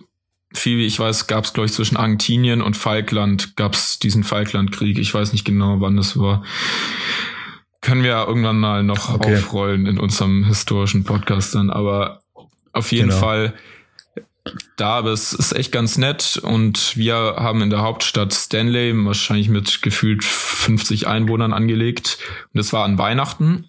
viel 0.54 0.78
wie 0.78 0.86
ich 0.86 1.00
weiß, 1.00 1.28
gab 1.28 1.46
es, 1.46 1.54
glaube 1.54 1.68
ich, 1.68 1.74
zwischen 1.74 1.98
Argentinien 1.98 2.62
und 2.62 2.78
Falkland 2.78 3.56
gab 3.56 3.74
es 3.74 4.00
diesen 4.00 4.24
Falklandkrieg. 4.24 4.98
Ich 4.98 5.14
weiß 5.14 5.32
nicht 5.32 5.46
genau, 5.46 5.82
wann 5.82 5.98
das 5.98 6.18
war 6.18 6.44
können 7.82 8.04
wir 8.04 8.12
ja 8.12 8.26
irgendwann 8.26 8.60
mal 8.60 8.84
noch 8.84 9.14
okay. 9.14 9.36
aufrollen 9.36 9.88
in 9.88 10.00
unserem 10.00 10.46
historischen 10.46 11.04
Podcast 11.04 11.56
dann. 11.56 11.70
Aber 11.72 12.22
auf 12.74 12.92
jeden 12.92 13.10
genau. 13.10 13.20
Fall, 13.20 13.54
da, 14.78 14.98
aber 15.00 15.12
es 15.12 15.34
ist 15.34 15.54
echt 15.54 15.72
ganz 15.72 15.98
nett 15.98 16.40
und 16.42 16.96
wir 16.96 17.16
haben 17.16 17.62
in 17.62 17.70
der 17.70 17.82
Hauptstadt 17.82 18.34
Stanley 18.34 18.94
wahrscheinlich 19.06 19.50
mit 19.50 19.82
gefühlt 19.82 20.24
50 20.24 21.08
Einwohnern 21.08 21.54
angelegt 21.54 22.18
und 22.54 22.58
das 22.58 22.72
war 22.72 22.86
an 22.86 22.98
Weihnachten. 22.98 23.68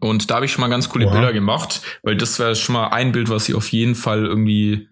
Und 0.00 0.30
da 0.30 0.36
habe 0.36 0.46
ich 0.46 0.52
schon 0.52 0.60
mal 0.60 0.68
ganz 0.68 0.88
coole 0.88 1.06
Oha. 1.06 1.12
Bilder 1.12 1.32
gemacht, 1.32 1.82
weil 2.02 2.16
das 2.16 2.38
wäre 2.38 2.54
schon 2.54 2.74
mal 2.74 2.88
ein 2.88 3.12
Bild, 3.12 3.28
was 3.28 3.48
ich 3.48 3.54
auf 3.54 3.68
jeden 3.72 3.94
Fall 3.94 4.24
irgendwie 4.24 4.88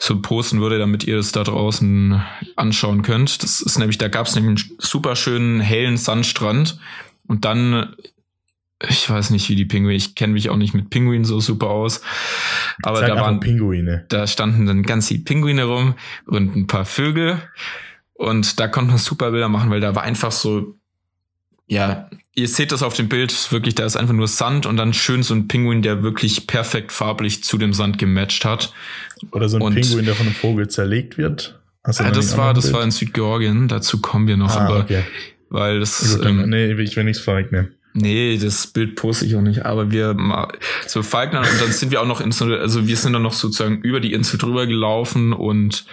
so 0.00 0.22
posten 0.22 0.60
würde, 0.60 0.78
damit 0.78 1.04
ihr 1.04 1.18
es 1.18 1.32
da 1.32 1.42
draußen 1.42 2.22
anschauen 2.56 3.02
könnt. 3.02 3.42
Das 3.42 3.60
ist 3.60 3.78
nämlich, 3.78 3.98
da 3.98 4.08
gab 4.08 4.26
es 4.26 4.34
nämlich 4.36 4.66
einen 4.66 4.76
super 4.78 5.16
schönen 5.16 5.60
hellen 5.60 5.96
Sandstrand 5.96 6.78
und 7.26 7.44
dann, 7.44 7.96
ich 8.88 9.10
weiß 9.10 9.30
nicht, 9.30 9.48
wie 9.48 9.56
die 9.56 9.64
Pinguine, 9.64 9.96
ich 9.96 10.14
kenne 10.14 10.34
mich 10.34 10.50
auch 10.50 10.56
nicht 10.56 10.74
mit 10.74 10.90
Pinguinen 10.90 11.24
so 11.24 11.40
super 11.40 11.66
aus, 11.70 12.00
aber 12.82 13.00
da 13.00 13.16
waren 13.16 13.40
Pinguine. 13.40 14.06
Da 14.08 14.28
standen 14.28 14.66
dann 14.66 14.84
ganz 14.84 15.08
die 15.08 15.18
Pinguine 15.18 15.64
rum 15.64 15.94
und 16.26 16.54
ein 16.54 16.68
paar 16.68 16.84
Vögel 16.84 17.42
und 18.14 18.60
da 18.60 18.68
konnte 18.68 18.92
man 18.92 18.98
super 18.98 19.32
Bilder 19.32 19.48
machen, 19.48 19.70
weil 19.70 19.80
da 19.80 19.96
war 19.96 20.04
einfach 20.04 20.30
so 20.30 20.77
ja, 21.68 22.08
ihr 22.34 22.48
seht 22.48 22.72
das 22.72 22.82
auf 22.82 22.94
dem 22.94 23.08
Bild, 23.08 23.52
wirklich, 23.52 23.74
da 23.74 23.84
ist 23.84 23.96
einfach 23.96 24.14
nur 24.14 24.26
Sand 24.26 24.64
und 24.64 24.76
dann 24.78 24.94
schön 24.94 25.22
so 25.22 25.34
ein 25.34 25.48
Pinguin, 25.48 25.82
der 25.82 26.02
wirklich 26.02 26.46
perfekt 26.46 26.92
farblich 26.92 27.44
zu 27.44 27.58
dem 27.58 27.74
Sand 27.74 27.98
gematcht 27.98 28.44
hat. 28.44 28.72
Oder 29.32 29.48
so 29.48 29.58
ein 29.58 29.62
und, 29.62 29.74
Pinguin, 29.74 30.06
der 30.06 30.14
von 30.14 30.26
einem 30.26 30.34
Vogel 30.34 30.68
zerlegt 30.68 31.18
wird. 31.18 31.60
Hast 31.84 32.00
ja, 32.00 32.10
das 32.10 32.36
war, 32.36 32.54
das 32.54 32.64
Bild? 32.64 32.74
war 32.74 32.84
in 32.84 32.90
Südgeorgien, 32.90 33.68
dazu 33.68 34.00
kommen 34.00 34.26
wir 34.26 34.36
noch, 34.36 34.56
ah, 34.56 34.66
aber 34.66 34.80
okay. 34.80 35.02
weil 35.50 35.80
das. 35.80 36.14
Gut, 36.14 36.24
dann, 36.24 36.40
ähm, 36.40 36.50
nee, 36.50 36.72
ich 36.72 36.96
will 36.96 37.04
nichts 37.04 37.22
verrechnen. 37.22 37.74
Nee, 37.94 38.38
das 38.38 38.66
Bild 38.68 38.96
poste 38.96 39.26
ich 39.26 39.36
auch 39.36 39.40
nicht, 39.40 39.64
aber 39.64 39.90
wir 39.90 40.16
so 40.86 41.02
Falkland 41.02 41.50
und 41.50 41.60
dann 41.60 41.72
sind 41.72 41.90
wir 41.90 42.00
auch 42.00 42.06
noch 42.06 42.20
in 42.20 42.32
so, 42.32 42.44
also 42.44 42.86
wir 42.86 42.96
sind 42.96 43.12
dann 43.12 43.22
noch 43.22 43.32
sozusagen 43.32 43.80
über 43.82 44.00
die 44.00 44.12
Insel 44.12 44.38
drüber 44.38 44.66
gelaufen 44.66 45.32
und 45.32 45.84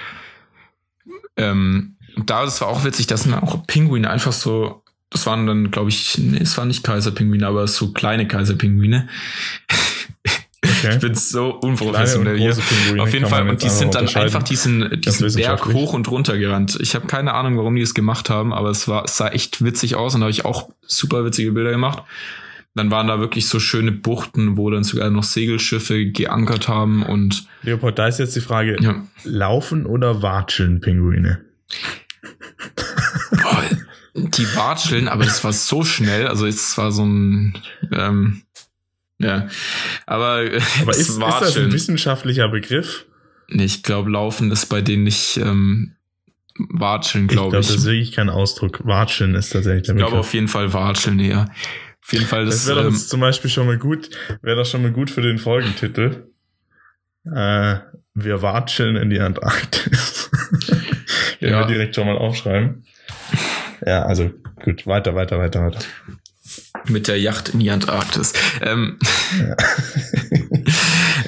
ähm, 1.36 1.96
da, 2.26 2.46
das 2.46 2.62
war 2.62 2.68
auch 2.68 2.84
witzig, 2.84 3.08
das 3.08 3.24
sind 3.24 3.34
auch 3.34 3.66
Pinguine 3.66 4.10
einfach 4.10 4.34
so 4.34 4.84
das 5.10 5.26
waren 5.26 5.48
dann, 5.48 5.72
glaube 5.72 5.89
ich, 5.89 6.18
nee, 6.18 6.39
es 6.41 6.58
waren 6.58 6.68
nicht 6.68 6.84
Kaiserpinguine, 6.84 7.48
aber 7.48 7.68
so 7.68 7.91
kleine 7.91 8.28
Kaiserpinguine. 8.28 9.08
Okay. 10.63 10.96
Ich 10.96 11.00
bin 11.00 11.15
so 11.15 11.50
unprofessionell 11.52 12.38
hier. 12.38 12.56
Auf 13.00 13.13
jeden 13.13 13.28
Fall. 13.28 13.48
Und 13.48 13.62
die 13.62 13.70
sind 13.70 13.96
dann 13.96 14.08
einfach 14.08 14.44
diesen, 14.44 15.00
diesen 15.02 15.34
Berg 15.36 15.65
hoch 15.74 15.94
und 15.94 16.10
runter 16.10 16.38
gerannt. 16.38 16.78
Ich 16.82 16.96
habe 16.96 17.08
keine 17.08 17.34
Ahnung, 17.34 17.58
warum 17.58 17.76
die 17.76 17.82
es 17.82 17.94
gemacht 17.94 18.30
haben, 18.30 18.54
aber 18.54 18.70
es 18.70 18.88
war, 18.88 19.06
es 19.06 19.18
sah 19.18 19.28
echt 19.30 19.63
witzig 19.63 19.96
aus 19.96 20.15
und 20.15 20.22
da 20.22 20.26
habe 20.26 20.32
ich 20.32 20.46
auch 20.46 20.70
super 20.82 21.24
witzige 21.24 21.52
Bilder 21.52 21.72
gemacht. 21.72 22.04
Dann 22.74 22.91
waren 22.91 23.08
da 23.08 23.20
wirklich 23.20 23.48
so 23.48 23.60
schöne 23.60 23.94
Buchten, 23.94 24.58
wo 24.58 24.70
dann 24.70 24.84
sogar 24.84 25.10
noch 25.10 25.24
Segelschiffe 25.24 26.08
geankert 26.08 26.68
haben 26.68 27.04
und. 27.04 27.48
Leopold, 27.62 27.98
da 27.98 28.08
ist 28.08 28.20
jetzt 28.20 28.36
die 28.36 28.41
Frage: 28.41 28.76
ja. 28.82 29.02
Laufen 29.24 29.86
oder 29.86 30.22
watscheln 30.22 30.82
Pinguine? 30.82 31.46
Die 34.38 34.56
watscheln, 34.56 35.08
aber 35.08 35.24
es 35.24 35.43
war 35.43 35.54
so 35.54 35.84
schnell. 35.84 36.28
Also 36.28 36.45
es 36.45 36.78
war 36.78 36.91
so 36.91 37.06
ein 37.06 37.58
ähm, 37.91 38.43
ja, 39.17 39.48
aber, 40.06 40.43
aber 40.82 40.91
ist, 40.91 41.10
ist 41.10 41.19
das 41.19 41.58
ein 41.58 41.71
wissenschaftlicher 41.71 42.50
Begriff? 42.50 43.06
Ich 43.48 43.84
glaube, 43.84 44.10
Laufen 44.10 44.52
ist 44.52 44.65
bei 44.65 44.82
denen 44.82 45.04
nicht 45.04 45.38
ähm, 45.38 45.95
Watscheln, 46.58 47.28
glaube 47.28 47.48
ich. 47.48 47.52
Glaub, 47.52 47.62
das 47.62 47.69
ist 47.69 47.86
wirklich 47.86 48.12
kein 48.12 48.30
Ausdruck. 48.30 48.86
Watscheln 48.86 49.36
ist 49.36 49.52
tatsächlich 49.52 49.84
der 49.84 49.93
Begriff. 49.93 50.08
Ich 50.08 50.12
glaube 50.12 50.19
auf 50.19 50.34
jeden 50.34 50.48
Fall 50.48 50.74
Watscheln, 50.74 51.19
ja. 51.19 51.45
Auf 52.04 52.13
jeden 52.13 52.26
Fall 52.26 52.45
das. 52.45 52.56
Das 52.56 52.67
wäre 52.67 52.84
doch 52.84 52.91
ähm, 52.91 52.95
zum 52.95 53.21
Beispiel 53.21 53.50
schon 53.50 53.67
mal 53.67 53.78
gut, 53.78 54.10
wäre 54.41 54.58
doch 54.58 54.65
schon 54.65 54.82
mal 54.82 54.91
gut 54.91 55.10
für 55.10 55.21
den 55.21 55.38
Folgentitel. 55.38 56.28
Äh, 57.26 57.78
wir 58.13 58.41
watscheln 58.41 58.95
in 58.95 59.10
die 59.10 59.19
Antarktis. 59.19 60.30
Den 61.41 61.52
ja. 61.52 61.60
wir 61.60 61.67
direkt 61.67 61.95
schon 61.95 62.08
mal 62.08 62.17
aufschreiben. 62.17 62.86
Ja, 63.86 64.04
also 64.04 64.32
gut, 64.64 64.86
weiter, 64.88 65.16
weiter, 65.16 65.40
weiter, 65.40 65.66
weiter. 65.66 65.80
Mit 66.88 67.08
der 67.08 67.20
Yacht 67.20 67.50
in 67.50 67.60
die 67.60 67.72
Antarktis. 67.72 68.34
Ähm, 68.62 69.00
ja. 69.40 69.56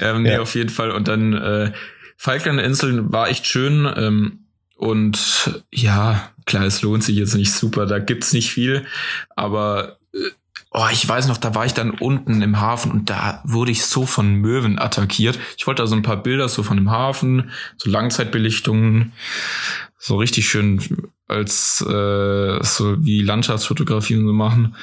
ähm, 0.00 0.22
nee, 0.22 0.32
ja. 0.32 0.40
auf 0.40 0.54
jeden 0.54 0.70
Fall. 0.70 0.90
Und 0.90 1.08
dann 1.08 1.32
äh, 1.32 1.72
Falklandinseln 2.16 3.12
war 3.12 3.28
echt 3.28 3.46
schön. 3.46 3.92
Ähm, 3.96 4.44
und 4.76 5.62
ja, 5.72 6.30
klar, 6.46 6.64
es 6.64 6.82
lohnt 6.82 7.02
sich 7.02 7.16
jetzt 7.16 7.34
nicht 7.34 7.52
super. 7.52 7.86
Da 7.86 7.98
gibt's 7.98 8.32
nicht 8.32 8.52
viel. 8.52 8.86
Aber 9.34 9.98
äh, 10.14 10.30
oh, 10.70 10.86
ich 10.92 11.06
weiß 11.08 11.26
noch, 11.28 11.36
da 11.36 11.54
war 11.54 11.66
ich 11.66 11.74
dann 11.74 11.90
unten 11.90 12.42
im 12.42 12.60
Hafen 12.60 12.92
und 12.92 13.10
da 13.10 13.42
wurde 13.44 13.72
ich 13.72 13.84
so 13.84 14.06
von 14.06 14.34
Möwen 14.34 14.78
attackiert. 14.78 15.38
Ich 15.56 15.66
wollte 15.66 15.82
da 15.82 15.86
so 15.86 15.96
ein 15.96 16.02
paar 16.02 16.22
Bilder 16.22 16.48
so 16.48 16.62
von 16.62 16.76
dem 16.76 16.90
Hafen, 16.90 17.50
so 17.76 17.90
Langzeitbelichtungen, 17.90 19.12
so 19.98 20.16
richtig 20.16 20.48
schön 20.48 21.10
als 21.28 21.82
äh, 21.82 22.62
so 22.62 23.04
wie 23.04 23.22
Landschaftsfotografie 23.22 24.16
und 24.16 24.26
so 24.26 24.32
machen. 24.32 24.74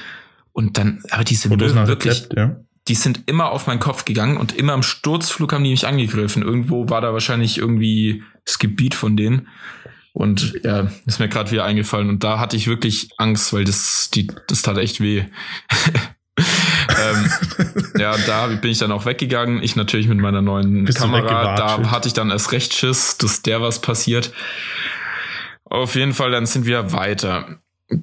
Und 0.53 0.77
dann, 0.77 1.03
aber 1.11 1.23
diese 1.23 1.49
Möwen 1.49 1.87
wirklich, 1.87 2.13
Rezept, 2.13 2.37
ja. 2.37 2.55
die 2.87 2.95
sind 2.95 3.23
immer 3.25 3.51
auf 3.51 3.67
meinen 3.67 3.79
Kopf 3.79 4.05
gegangen 4.05 4.37
und 4.37 4.55
immer 4.55 4.73
im 4.73 4.83
Sturzflug 4.83 5.51
haben 5.51 5.63
die 5.63 5.71
mich 5.71 5.85
angegriffen. 5.85 6.43
Irgendwo 6.43 6.87
war 6.89 7.01
da 7.01 7.11
wahrscheinlich 7.11 7.57
irgendwie 7.57 8.23
das 8.45 8.59
Gebiet 8.59 8.95
von 8.95 9.17
denen. 9.17 9.47
Und 10.13 10.53
ja, 10.63 10.87
ist 11.05 11.19
mir 11.19 11.27
gerade 11.27 11.51
wieder 11.51 11.65
eingefallen. 11.65 12.07
Und 12.07 12.23
da 12.23 12.39
hatte 12.39 12.55
ich 12.55 12.67
wirklich 12.67 13.09
Angst, 13.17 13.51
weil 13.51 13.65
das, 13.65 14.09
die, 14.13 14.27
das 14.47 14.61
tat 14.61 14.77
echt 14.77 15.01
weh. 15.01 15.25
ähm, 16.37 17.31
ja, 17.99 18.15
da 18.25 18.47
bin 18.47 18.71
ich 18.71 18.77
dann 18.77 18.93
auch 18.93 19.05
weggegangen. 19.05 19.61
Ich 19.61 19.75
natürlich 19.75 20.07
mit 20.07 20.19
meiner 20.19 20.41
neuen 20.41 20.85
Bist 20.85 20.99
Kamera. 20.99 21.55
Da 21.55 21.91
hatte 21.91 22.07
ich 22.07 22.13
dann 22.13 22.29
erst 22.29 22.53
recht 22.53 22.73
Schiss, 22.73 23.17
dass 23.17 23.41
der 23.41 23.61
was 23.61 23.81
passiert. 23.81 24.31
Auf 25.65 25.95
jeden 25.95 26.13
Fall, 26.13 26.31
dann 26.31 26.45
sind 26.45 26.65
wir 26.65 26.93
weiter 26.93 27.59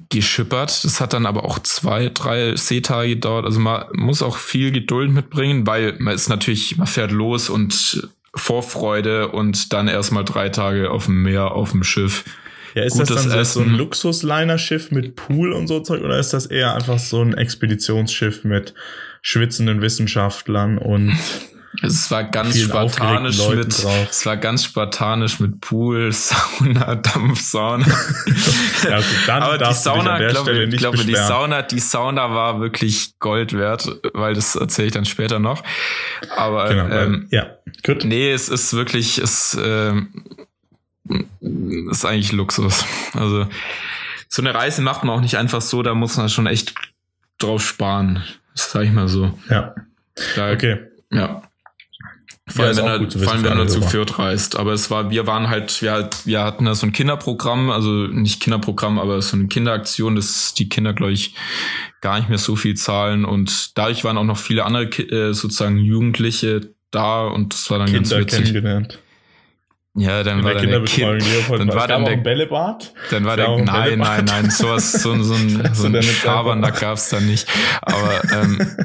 geschippert. 0.09 0.83
Das 0.83 1.01
hat 1.01 1.13
dann 1.13 1.25
aber 1.25 1.43
auch 1.43 1.59
zwei, 1.59 2.09
drei 2.09 2.55
Seetage 2.55 3.09
gedauert. 3.09 3.45
Also 3.45 3.59
man 3.59 3.85
muss 3.93 4.21
auch 4.21 4.37
viel 4.37 4.71
Geduld 4.71 5.11
mitbringen, 5.11 5.67
weil 5.67 5.95
man 5.99 6.13
ist 6.13 6.29
natürlich, 6.29 6.77
man 6.77 6.87
fährt 6.87 7.11
los 7.11 7.49
und 7.49 8.07
Vorfreude 8.35 9.29
und 9.29 9.73
dann 9.73 9.87
erstmal 9.87 10.23
drei 10.23 10.49
Tage 10.49 10.89
auf 10.89 11.05
dem 11.05 11.21
Meer, 11.21 11.51
auf 11.51 11.71
dem 11.71 11.83
Schiff. 11.83 12.23
Ja, 12.73 12.83
ist 12.83 12.93
Gutes 12.93 13.09
das 13.09 13.27
dann 13.27 13.45
so 13.45 13.59
ein 13.59 13.69
Luxusliner-Schiff 13.69 14.89
mit 14.89 15.15
Pool 15.15 15.53
und 15.53 15.67
so 15.67 15.79
Zeug 15.81 16.01
oder 16.01 16.17
ist 16.17 16.33
das 16.33 16.47
eher 16.47 16.73
einfach 16.73 16.97
so 16.97 17.21
ein 17.21 17.35
Expeditionsschiff 17.35 18.43
mit 18.43 18.73
schwitzenden 19.21 19.81
Wissenschaftlern 19.81 20.79
und 20.79 21.15
es 21.81 22.11
war 22.11 22.23
ganz 22.23 22.59
spartanisch 22.59 23.47
mit, 23.49 23.83
drauf. 23.83 24.07
es 24.09 24.25
war 24.25 24.37
ganz 24.37 24.63
spartanisch 24.65 25.39
mit 25.39 25.59
Pool, 25.61 26.11
Sauna, 26.13 26.95
Dampfsauna. 26.95 27.85
ja, 28.83 28.95
also 28.95 29.31
Aber 29.31 29.57
die 29.57 29.73
Sauna, 29.73 30.27
glaube 30.27 30.65
ich, 30.65 30.77
glaube, 30.77 31.03
die 31.03 31.15
Sauna, 31.15 31.61
die 31.63 31.79
Sauna 31.79 32.33
war 32.33 32.59
wirklich 32.59 33.17
Gold 33.19 33.53
wert, 33.53 33.89
weil 34.13 34.35
das 34.35 34.55
erzähle 34.55 34.87
ich 34.87 34.93
dann 34.93 35.05
später 35.05 35.39
noch. 35.39 35.63
Aber, 36.35 36.69
genau, 36.69 36.87
ähm, 36.89 37.27
ja, 37.31 37.57
gut. 37.83 38.03
Nee, 38.05 38.31
es 38.31 38.49
ist 38.49 38.73
wirklich, 38.73 39.17
es, 39.17 39.57
ähm, 39.61 40.23
ist 41.89 42.05
eigentlich 42.05 42.31
Luxus. 42.31 42.85
Also, 43.13 43.47
so 44.27 44.41
eine 44.41 44.53
Reise 44.53 44.81
macht 44.81 45.03
man 45.03 45.15
auch 45.15 45.21
nicht 45.21 45.37
einfach 45.37 45.61
so, 45.61 45.83
da 45.83 45.93
muss 45.95 46.17
man 46.17 46.29
schon 46.29 46.47
echt 46.47 46.73
drauf 47.39 47.63
sparen. 47.63 48.23
Das 48.55 48.71
sage 48.71 48.85
ich 48.85 48.91
mal 48.91 49.07
so. 49.07 49.37
Ja. 49.49 49.75
Da, 50.35 50.51
okay. 50.51 50.79
Ja. 51.11 51.43
Vor 52.47 52.65
allem, 52.65 52.77
ja, 52.77 52.83
wenn, 52.83 53.05
er, 53.05 53.11
vor 53.11 53.31
allem 53.31 53.43
wenn 53.43 53.57
er 53.57 53.67
zu 53.67 53.81
Fürth 53.81 54.19
reist. 54.19 54.57
Aber 54.57 54.73
es 54.73 54.91
war, 54.91 55.09
wir 55.09 55.25
waren 55.27 55.47
halt, 55.47 55.81
wir, 55.81 56.09
wir 56.25 56.43
hatten 56.43 56.65
da 56.65 56.75
so 56.75 56.85
ein 56.85 56.91
Kinderprogramm, 56.91 57.69
also 57.71 57.89
nicht 57.89 58.41
Kinderprogramm, 58.41 58.99
aber 58.99 59.21
so 59.21 59.37
eine 59.37 59.47
Kinderaktion, 59.47 60.15
dass 60.15 60.53
die 60.53 60.67
Kinder, 60.67 60.93
glaube 60.93 61.13
ich, 61.13 61.35
gar 62.01 62.17
nicht 62.17 62.27
mehr 62.27 62.37
so 62.37 62.57
viel 62.57 62.75
zahlen. 62.75 63.23
Und 63.23 63.77
dadurch 63.77 64.03
waren 64.03 64.17
auch 64.17 64.25
noch 64.25 64.37
viele 64.37 64.65
andere 64.65 64.83
äh, 64.85 65.33
sozusagen 65.33 65.77
Jugendliche 65.77 66.73
da 66.91 67.25
und 67.27 67.53
das 67.53 67.69
war 67.69 67.79
dann 67.79 67.87
Kinder 67.87 68.01
ganz 68.01 68.11
witzig. 68.11 68.39
kennengelernt. 68.39 68.99
Ja, 69.95 70.23
dann 70.23 70.43
war, 70.43 70.55
dann 70.55 70.69
der 70.69 70.83
kind, 70.85 71.23
dann 71.49 71.67
war 71.71 71.87
dann 71.87 72.03
der 72.03 72.17
Bällebad. 72.17 72.91
Dann 73.11 73.25
war 73.25 73.37
der 73.37 73.57
nein, 73.59 73.99
nein, 73.99 74.25
nein, 74.25 74.49
sowas 74.49 74.91
so, 74.91 75.21
so 75.21 75.35
ein 75.35 75.69
so 75.71 75.85
ein 75.85 76.01
Schabern, 76.01 76.63
da 76.63 76.71
gab's 76.71 77.09
da 77.09 77.19
nicht. 77.19 77.47
Aber 77.81 78.21
ähm, 78.33 78.57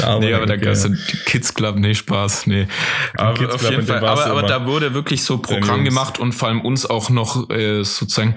so 0.00 0.18
nee, 0.18 0.34
aber 0.34 0.46
da 0.46 0.56
gab's 0.56 0.82
dann 0.82 0.98
Kids 1.26 1.54
Club, 1.54 1.76
nee, 1.76 1.94
Spaß, 1.94 2.48
nee. 2.48 2.66
Aber 3.16 3.54
auf 3.54 3.70
jeden 3.70 3.86
Fall, 3.86 4.04
aber, 4.04 4.26
aber 4.26 4.42
da 4.42 4.66
wurde 4.66 4.94
wirklich 4.94 5.22
so 5.22 5.38
Programm 5.38 5.84
gemacht 5.84 6.18
und 6.18 6.32
vor 6.32 6.48
allem 6.48 6.62
uns 6.62 6.86
auch 6.86 7.08
noch 7.08 7.48
äh, 7.50 7.84
sozusagen 7.84 8.34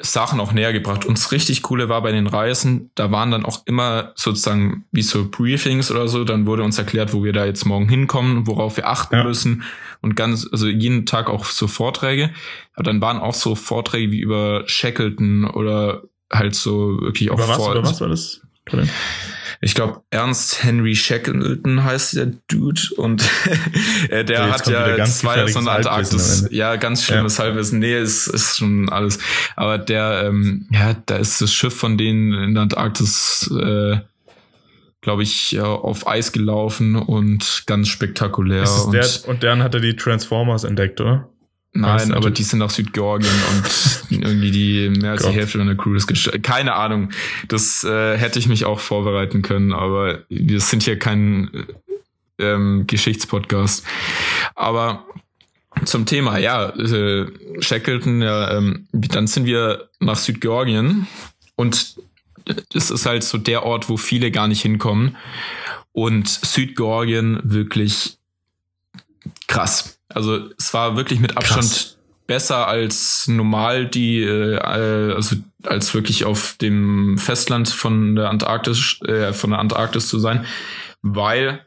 Sachen 0.00 0.40
auch 0.40 0.52
näher 0.52 0.72
gebracht. 0.72 1.04
Und 1.04 1.18
das 1.18 1.32
richtig 1.32 1.62
Coole 1.62 1.88
war 1.88 2.02
bei 2.02 2.12
den 2.12 2.26
Reisen, 2.26 2.90
da 2.94 3.10
waren 3.10 3.30
dann 3.30 3.44
auch 3.44 3.62
immer 3.66 4.12
sozusagen 4.14 4.84
wie 4.90 5.02
so 5.02 5.28
Briefings 5.30 5.90
oder 5.90 6.08
so, 6.08 6.24
dann 6.24 6.46
wurde 6.46 6.62
uns 6.62 6.78
erklärt, 6.78 7.12
wo 7.12 7.22
wir 7.22 7.32
da 7.32 7.44
jetzt 7.44 7.64
morgen 7.64 7.88
hinkommen, 7.88 8.46
worauf 8.46 8.76
wir 8.76 8.88
achten 8.88 9.16
ja. 9.16 9.24
müssen 9.24 9.62
und 10.00 10.16
ganz, 10.16 10.48
also 10.50 10.66
jeden 10.66 11.06
Tag 11.06 11.28
auch 11.28 11.44
so 11.44 11.68
Vorträge. 11.68 12.30
Aber 12.74 12.84
dann 12.84 13.00
waren 13.00 13.18
auch 13.18 13.34
so 13.34 13.54
Vorträge 13.54 14.12
wie 14.12 14.20
über 14.20 14.64
Shackleton 14.66 15.44
oder 15.44 16.02
halt 16.32 16.54
so 16.54 17.00
wirklich 17.00 17.30
auch 17.30 17.38
über 17.38 17.48
was, 17.48 17.58
über 17.58 17.82
was 17.82 18.00
war 18.00 18.08
das? 18.08 18.45
Ich 19.60 19.74
glaube, 19.74 20.02
Ernst 20.10 20.62
Henry 20.62 20.94
Shackleton 20.94 21.82
heißt 21.82 22.16
der 22.16 22.32
Dude 22.48 22.80
und 22.96 23.28
äh, 24.10 24.24
der 24.24 24.44
so, 24.44 24.52
hat 24.52 24.66
ja 24.68 25.04
zwei 25.04 25.46
so 25.46 25.58
eine 25.60 25.70
Antarktis. 25.70 26.48
Ja, 26.50 26.76
ganz 26.76 27.04
schlimmes 27.04 27.38
ja. 27.38 27.44
Halbwissen. 27.44 27.78
Nee, 27.78 27.98
ist, 27.98 28.26
ist 28.26 28.58
schon 28.58 28.88
alles. 28.88 29.18
Aber 29.54 29.78
der, 29.78 30.24
ähm, 30.26 30.66
ja, 30.70 30.94
da 31.06 31.16
ist 31.16 31.40
das 31.40 31.52
Schiff 31.52 31.74
von 31.74 31.96
denen 31.96 32.32
in 32.34 32.54
der 32.54 32.64
Antarktis, 32.64 33.50
äh, 33.60 33.98
glaube 35.00 35.22
ich, 35.22 35.58
auf 35.60 36.06
Eis 36.06 36.32
gelaufen 36.32 36.96
und 36.96 37.62
ganz 37.66 37.88
spektakulär. 37.88 38.68
und, 38.84 38.92
der, 38.92 39.06
und 39.26 39.42
dann 39.42 39.62
hat 39.62 39.74
er 39.74 39.80
die 39.80 39.96
Transformers 39.96 40.64
entdeckt, 40.64 41.00
oder? 41.00 41.28
Nein, 41.80 42.12
aber 42.12 42.30
die 42.30 42.42
sind 42.42 42.60
nach 42.60 42.70
Südgeorgien 42.70 43.32
und 43.50 44.00
irgendwie 44.10 44.50
die 44.50 44.90
mehr 44.90 45.12
als 45.12 45.24
die 45.24 45.32
Hälfte 45.32 45.58
von 45.58 45.66
der 45.66 45.76
Crew 45.76 45.94
ist 45.94 46.06
gestellt. 46.06 46.42
Keine 46.42 46.74
Ahnung. 46.74 47.10
Das 47.48 47.84
äh, 47.84 48.16
hätte 48.16 48.38
ich 48.38 48.48
mich 48.48 48.64
auch 48.64 48.80
vorbereiten 48.80 49.42
können, 49.42 49.72
aber 49.72 50.20
wir 50.28 50.60
sind 50.60 50.82
hier 50.82 50.98
kein 50.98 51.66
ähm, 52.38 52.86
Geschichtspodcast. 52.86 53.84
Aber 54.54 55.06
zum 55.84 56.06
Thema, 56.06 56.38
ja, 56.38 56.70
äh, 56.70 57.26
Shackleton, 57.60 58.22
ja, 58.22 58.56
ähm, 58.56 58.88
dann 58.92 59.26
sind 59.26 59.46
wir 59.46 59.88
nach 60.00 60.16
Südgeorgien 60.16 61.06
und 61.56 61.96
das 62.72 62.90
ist 62.90 63.06
halt 63.06 63.24
so 63.24 63.38
der 63.38 63.64
Ort, 63.64 63.88
wo 63.88 63.96
viele 63.96 64.30
gar 64.30 64.48
nicht 64.48 64.62
hinkommen. 64.62 65.16
Und 65.92 66.28
Südgeorgien 66.28 67.40
wirklich 67.42 68.18
krass 69.48 69.95
also 70.16 70.48
es 70.58 70.72
war 70.72 70.96
wirklich 70.96 71.20
mit 71.20 71.36
Abstand 71.36 71.68
Krass. 71.68 71.98
besser 72.26 72.66
als 72.66 73.28
normal 73.28 73.86
die, 73.86 74.22
äh, 74.22 74.58
also 75.12 75.36
als 75.62 75.92
wirklich 75.92 76.24
auf 76.24 76.56
dem 76.58 77.18
Festland 77.18 77.68
von 77.68 78.16
der 78.16 78.30
Antarktis, 78.30 78.98
äh, 79.02 79.34
von 79.34 79.50
der 79.50 79.58
Antarktis 79.58 80.08
zu 80.08 80.18
sein, 80.18 80.46
weil 81.02 81.60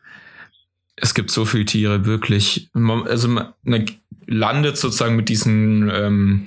es 0.95 1.13
gibt 1.13 1.29
so 1.29 1.45
viele 1.45 1.65
Tiere, 1.65 2.05
wirklich. 2.05 2.71
Also 3.05 3.27
man 3.27 3.85
landet 4.25 4.77
sozusagen 4.77 5.15
mit 5.15 5.29
diesen 5.29 5.89
ähm, 5.93 6.45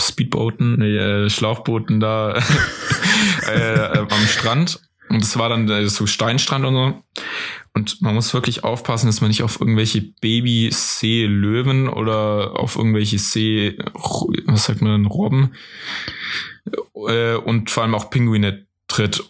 Speedbooten, 0.00 0.82
äh, 0.82 1.30
Schlauchbooten 1.30 1.98
da 1.98 2.34
äh, 3.46 3.98
am 3.98 4.26
Strand. 4.26 4.80
Und 5.08 5.22
es 5.22 5.38
war 5.38 5.48
dann 5.48 5.66
äh, 5.70 5.88
so 5.88 6.06
Steinstrand 6.06 6.66
und 6.66 6.74
so. 6.74 7.02
Und 7.78 8.02
man 8.02 8.16
muss 8.16 8.34
wirklich 8.34 8.64
aufpassen, 8.64 9.06
dass 9.06 9.20
man 9.20 9.28
nicht 9.28 9.44
auf 9.44 9.60
irgendwelche 9.60 10.02
Baby-See-Löwen 10.20 11.88
oder 11.88 12.58
auf 12.58 12.74
irgendwelche 12.74 13.20
See, 13.20 13.78
was 14.46 14.64
sagt 14.64 14.82
man, 14.82 15.06
Robben 15.06 15.52
äh, 17.06 17.36
und 17.36 17.70
vor 17.70 17.84
allem 17.84 17.94
auch 17.94 18.10
Pinguine 18.10 18.66
tritt. 18.88 19.22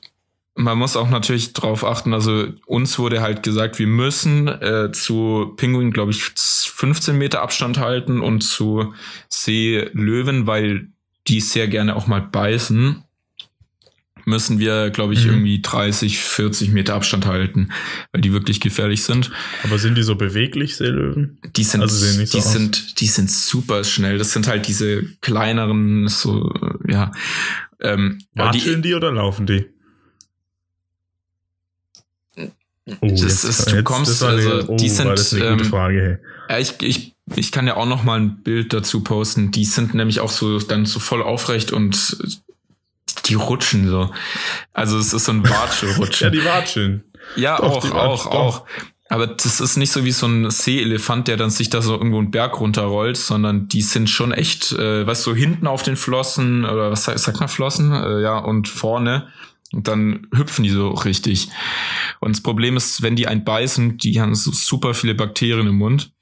Man 0.55 0.79
muss 0.79 0.97
auch 0.97 1.11
natürlich 1.11 1.53
drauf 1.53 1.85
achten, 1.85 2.15
also 2.15 2.47
uns 2.65 2.99
wurde 2.99 3.21
halt 3.21 3.43
gesagt, 3.43 3.79
wir 3.79 3.87
müssen 3.87 4.49
äh, 4.49 4.93
zu 4.93 5.53
Pinguinen, 5.59 5.93
glaube 5.93 6.13
ich, 6.13 6.23
15 6.23 7.19
Meter 7.19 7.43
Abstand 7.43 7.77
halten 7.77 8.23
und 8.23 8.41
zu 8.41 8.95
Seelöwen, 9.29 10.47
weil 10.47 10.89
die 11.27 11.41
sehr 11.41 11.69
gerne 11.69 11.97
auch 11.97 12.07
mal 12.07 12.23
beißen 12.23 13.05
müssen 14.29 14.59
wir, 14.59 14.91
glaube 14.91 15.15
ich, 15.15 15.25
mhm. 15.25 15.33
irgendwie 15.33 15.63
30, 15.63 16.19
40 16.19 16.71
Meter 16.71 16.95
Abstand 16.95 17.27
halten, 17.27 17.71
weil 18.13 18.21
die 18.21 18.33
wirklich 18.33 18.61
gefährlich 18.61 19.03
sind. 19.03 19.31
Aber 19.65 19.79
sind 19.79 19.97
die 19.97 20.03
so 20.03 20.15
beweglich, 20.15 20.77
Seelöwen? 20.77 21.39
Die 21.57 21.65
sind, 21.65 21.81
also 21.81 21.97
so 21.97 22.25
die 22.25 22.39
aus. 22.39 22.53
sind, 22.53 23.01
die 23.01 23.07
sind 23.07 23.31
super 23.31 23.83
schnell. 23.85 24.19
Das 24.19 24.33
sind 24.33 24.47
halt 24.47 24.69
diese 24.69 25.03
kleineren, 25.21 26.09
so, 26.09 26.53
ja. 26.87 27.11
Ähm, 27.81 28.19
Watscheln 28.35 28.83
die, 28.83 28.91
die 28.91 28.95
oder 28.95 29.11
laufen 29.11 29.47
die? 29.47 29.67
Oh, 33.01 33.09
das 33.09 33.21
jetzt, 33.21 33.45
ist, 33.45 33.71
du 33.71 33.77
jetzt, 33.77 33.85
kommst, 33.85 34.23
also, 34.23 34.65
oh, 34.69 34.77
die 34.77 34.89
sind, 34.89 35.09
das 35.09 35.35
eine 35.35 35.51
gute 35.51 35.65
ähm, 35.65 35.71
Frage, 35.71 36.21
hey. 36.49 36.63
ich, 36.63 36.75
ich, 36.81 37.15
ich 37.37 37.53
kann 37.53 37.67
ja 37.67 37.77
auch 37.77 37.87
noch 37.87 38.03
mal 38.03 38.19
ein 38.19 38.43
Bild 38.43 38.73
dazu 38.73 39.03
posten. 39.03 39.51
Die 39.51 39.67
sind 39.67 39.95
nämlich 39.95 40.21
auch 40.21 40.31
so, 40.31 40.59
dann 40.59 40.87
so 40.87 40.99
voll 40.99 41.23
aufrecht 41.23 41.73
und 41.73 42.17
die 43.29 43.35
rutschen 43.35 43.89
so. 43.89 44.11
Also 44.73 44.99
es 44.99 45.13
ist 45.13 45.25
so 45.25 45.33
ein 45.33 45.45
Watschelrutschen. 45.49 46.27
ja, 46.27 46.31
die 46.31 46.45
watscheln. 46.45 47.05
Ja, 47.37 47.59
doch, 47.59 47.91
auch, 47.93 48.27
auch, 48.27 48.27
auch. 48.27 48.67
Aber 49.11 49.27
das 49.27 49.61
ist 49.61 49.77
nicht 49.77 49.91
so 49.91 50.05
wie 50.05 50.13
so 50.13 50.27
ein 50.27 50.51
Seeelefant, 50.51 51.29
der 51.29 51.39
dann 51.39 51.51
sich 51.51 51.71
da 51.71 51.81
so 51.81 51.95
irgendwo 51.95 52.19
einen 52.19 52.31
Berg 52.31 52.61
runterrollt, 52.61 53.17
sondern 53.17 53.67
die 53.69 53.81
sind 53.81 54.11
schon 54.11 54.33
echt, 54.33 54.73
äh, 54.73 55.07
weißt 55.07 55.27
du, 55.27 55.31
so 55.31 55.37
hinten 55.37 55.67
auf 55.67 55.83
den 55.83 55.97
Flossen, 55.97 56.67
oder 56.67 56.91
was 56.91 57.05
sagt 57.05 57.41
man 57.41 57.49
Flossen? 57.49 57.93
Äh, 57.93 58.21
ja, 58.21 58.39
und 58.39 58.69
vorne. 58.69 59.29
Und 59.73 59.89
dann 59.89 60.27
hüpfen 60.35 60.63
die 60.63 60.71
so 60.71 60.91
richtig. 60.91 61.49
Und 62.21 62.37
das 62.37 62.43
Problem 62.43 62.77
ist, 62.77 63.03
wenn 63.03 63.17
die 63.17 63.27
einen 63.27 63.45
beißen, 63.45 63.99
die 63.99 64.21
haben 64.21 64.35
so 64.35 64.51
super 64.53 64.95
viele 64.95 65.15
Bakterien 65.15 65.67
im 65.67 65.77
Mund. 65.77 66.13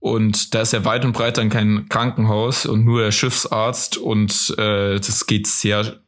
Und 0.00 0.54
da 0.54 0.60
ist 0.62 0.72
ja 0.72 0.84
weit 0.84 1.04
und 1.04 1.12
breit 1.12 1.38
dann 1.38 1.50
kein 1.50 1.88
Krankenhaus 1.88 2.66
und 2.66 2.84
nur 2.84 3.02
der 3.02 3.10
Schiffsarzt. 3.10 3.96
Und 3.96 4.54
äh, 4.58 4.96
das 5.00 5.26
geht 5.26 5.46
sehr 5.46 6.00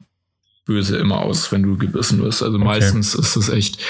böse 0.70 0.98
immer 0.98 1.22
aus, 1.22 1.50
wenn 1.50 1.64
du 1.64 1.76
gebissen 1.76 2.22
wirst. 2.22 2.44
Also 2.44 2.54
okay. 2.56 2.64
meistens 2.64 3.16
ist 3.16 3.34
es 3.34 3.48
echt, 3.48 3.82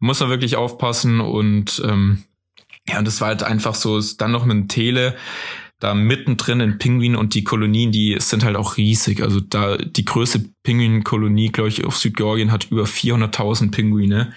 muss 0.00 0.18
man 0.18 0.30
wirklich 0.30 0.56
aufpassen 0.56 1.20
und 1.20 1.80
ähm, 1.84 2.24
ja, 2.88 2.98
und 2.98 3.06
das 3.06 3.20
war 3.20 3.28
halt 3.28 3.44
einfach 3.44 3.76
so, 3.76 3.98
ist 3.98 4.20
dann 4.20 4.32
noch 4.32 4.44
mit 4.44 4.56
dem 4.56 4.66
Tele, 4.66 5.14
da 5.78 5.94
mittendrin 5.94 6.58
in 6.58 6.78
Pinguin 6.78 7.14
und 7.14 7.34
die 7.34 7.44
Kolonien, 7.44 7.92
die 7.92 8.16
sind 8.18 8.42
halt 8.42 8.56
auch 8.56 8.76
riesig. 8.76 9.22
Also 9.22 9.38
da 9.38 9.76
die 9.76 10.04
größte 10.04 10.44
Pinguinkolonie, 10.64 11.50
glaube 11.50 11.68
ich, 11.68 11.84
auf 11.84 11.96
Südgeorgien 11.96 12.50
hat 12.50 12.72
über 12.72 12.82
400.000 12.82 13.70
Pinguine 13.70 14.32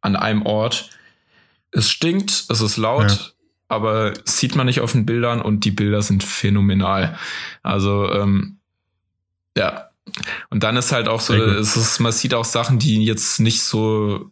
an 0.00 0.16
einem 0.16 0.42
Ort. 0.42 0.90
Es 1.70 1.88
stinkt, 1.88 2.46
es 2.48 2.60
ist 2.60 2.78
laut, 2.78 3.10
ja. 3.10 3.18
aber 3.68 4.12
sieht 4.24 4.56
man 4.56 4.66
nicht 4.66 4.80
auf 4.80 4.90
den 4.90 5.06
Bildern 5.06 5.40
und 5.40 5.64
die 5.64 5.70
Bilder 5.70 6.02
sind 6.02 6.24
phänomenal. 6.24 7.16
Also 7.62 8.12
ähm, 8.12 8.58
ja, 9.56 9.91
und 10.50 10.62
dann 10.62 10.76
ist 10.76 10.92
halt 10.92 11.08
auch 11.08 11.20
so, 11.20 11.34
es 11.34 11.76
ist, 11.76 12.00
man 12.00 12.12
sieht 12.12 12.34
auch 12.34 12.44
Sachen, 12.44 12.78
die 12.78 13.04
jetzt 13.04 13.40
nicht 13.40 13.62
so, 13.62 14.30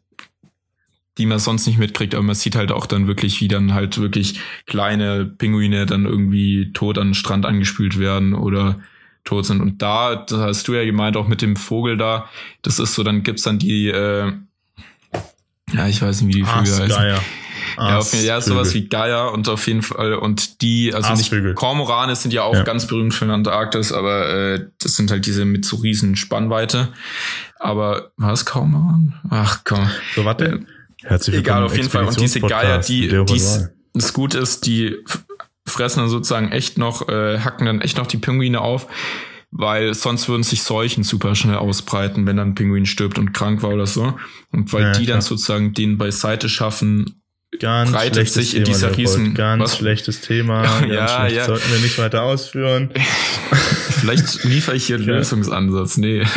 die 1.18 1.26
man 1.26 1.38
sonst 1.38 1.66
nicht 1.66 1.78
mitkriegt, 1.78 2.14
aber 2.14 2.24
man 2.24 2.34
sieht 2.34 2.56
halt 2.56 2.72
auch 2.72 2.86
dann 2.86 3.06
wirklich, 3.06 3.40
wie 3.40 3.48
dann 3.48 3.74
halt 3.74 3.98
wirklich 3.98 4.40
kleine 4.66 5.24
Pinguine 5.26 5.86
dann 5.86 6.06
irgendwie 6.06 6.72
tot 6.72 6.98
an 6.98 7.08
den 7.08 7.14
Strand 7.14 7.46
angespült 7.46 7.98
werden 7.98 8.34
oder 8.34 8.80
tot 9.24 9.46
sind. 9.46 9.60
Und 9.60 9.82
da, 9.82 10.16
das 10.16 10.38
hast 10.38 10.68
du 10.68 10.74
ja 10.74 10.84
gemeint, 10.84 11.16
auch 11.16 11.28
mit 11.28 11.42
dem 11.42 11.56
Vogel 11.56 11.96
da, 11.96 12.28
das 12.62 12.78
ist 12.78 12.94
so, 12.94 13.02
dann 13.02 13.22
gibt's 13.22 13.42
dann 13.42 13.58
die, 13.58 13.88
äh, 13.88 14.32
ja, 15.72 15.86
ich 15.86 16.02
weiß 16.02 16.22
nicht, 16.22 16.34
wie 16.34 16.40
die 16.40 16.46
Vögel 16.46 16.72
heißen. 16.72 16.88
Ja, 16.90 17.20
auf 17.76 18.12
jeden, 18.12 18.26
ja, 18.26 18.40
sowas 18.40 18.74
wie 18.74 18.88
Geier 18.88 19.32
und 19.32 19.48
auf 19.48 19.66
jeden 19.66 19.82
Fall 19.82 20.14
und 20.14 20.62
die, 20.62 20.94
also 20.94 21.10
Aasvögel. 21.10 21.50
nicht 21.50 21.56
Kormorane 21.56 22.16
sind 22.16 22.32
ja 22.32 22.42
auch 22.42 22.54
ja. 22.54 22.62
ganz 22.62 22.86
berühmt 22.86 23.14
für 23.14 23.24
den 23.24 23.32
Antarktis, 23.32 23.92
aber 23.92 24.28
äh, 24.28 24.66
das 24.80 24.94
sind 24.94 25.10
halt 25.10 25.26
diese 25.26 25.44
mit 25.44 25.64
so 25.64 25.76
riesen 25.76 26.16
Spannweite. 26.16 26.88
Aber 27.58 28.12
was 28.16 28.44
Kormoran? 28.44 29.14
Ach 29.30 29.60
komm. 29.64 29.90
So 30.14 30.24
warte. 30.24 30.44
Äh, 30.44 30.58
Herzlich 31.02 31.36
willkommen. 31.36 31.56
Egal, 31.58 31.64
auf 31.64 31.76
jeden 31.76 31.90
Fall. 31.90 32.04
Und 32.04 32.20
diese 32.20 32.40
Geier, 32.40 32.78
die, 32.78 33.08
die 33.08 33.42
das 33.94 34.12
gut 34.12 34.34
ist, 34.34 34.66
die 34.66 34.96
fressen 35.66 36.00
dann 36.00 36.08
sozusagen 36.08 36.52
echt 36.52 36.78
noch, 36.78 37.08
äh, 37.08 37.38
hacken 37.38 37.66
dann 37.66 37.80
echt 37.80 37.96
noch 37.96 38.06
die 38.06 38.18
Pinguine 38.18 38.60
auf 38.60 38.86
weil 39.50 39.94
sonst 39.94 40.28
würden 40.28 40.42
sich 40.42 40.62
Seuchen 40.62 41.02
super 41.02 41.34
schnell 41.34 41.56
ausbreiten, 41.56 42.26
wenn 42.26 42.36
dann 42.36 42.50
ein 42.50 42.54
Pinguin 42.54 42.86
stirbt 42.86 43.18
und 43.18 43.32
krank 43.32 43.62
war 43.62 43.70
oder 43.70 43.86
so. 43.86 44.14
Und 44.52 44.72
weil 44.72 44.82
ja, 44.82 44.92
die 44.92 45.04
klar. 45.04 45.16
dann 45.16 45.22
sozusagen 45.22 45.74
den 45.74 45.98
beiseite 45.98 46.48
schaffen 46.48 47.19
Ganz 47.58 47.90
breitet 47.90 48.28
sich 48.28 48.56
in 48.56 48.64
Thema, 48.64 48.76
dieser 48.76 48.96
riesen 48.96 49.34
ganz 49.34 49.62
was? 49.62 49.76
schlechtes 49.78 50.20
Thema. 50.20 50.62
Ganz 50.62 50.92
ja, 50.92 51.08
schlecht. 51.08 51.36
ja. 51.36 51.44
Sollten 51.46 51.72
wir 51.72 51.78
nicht 51.80 51.98
weiter 51.98 52.22
ausführen. 52.22 52.90
Vielleicht 54.00 54.44
liefere 54.44 54.76
ich 54.76 54.86
hier 54.86 54.96
einen 54.96 55.08
ja. 55.08 55.16
Lösungsansatz. 55.16 55.96
Nee. 55.96 56.24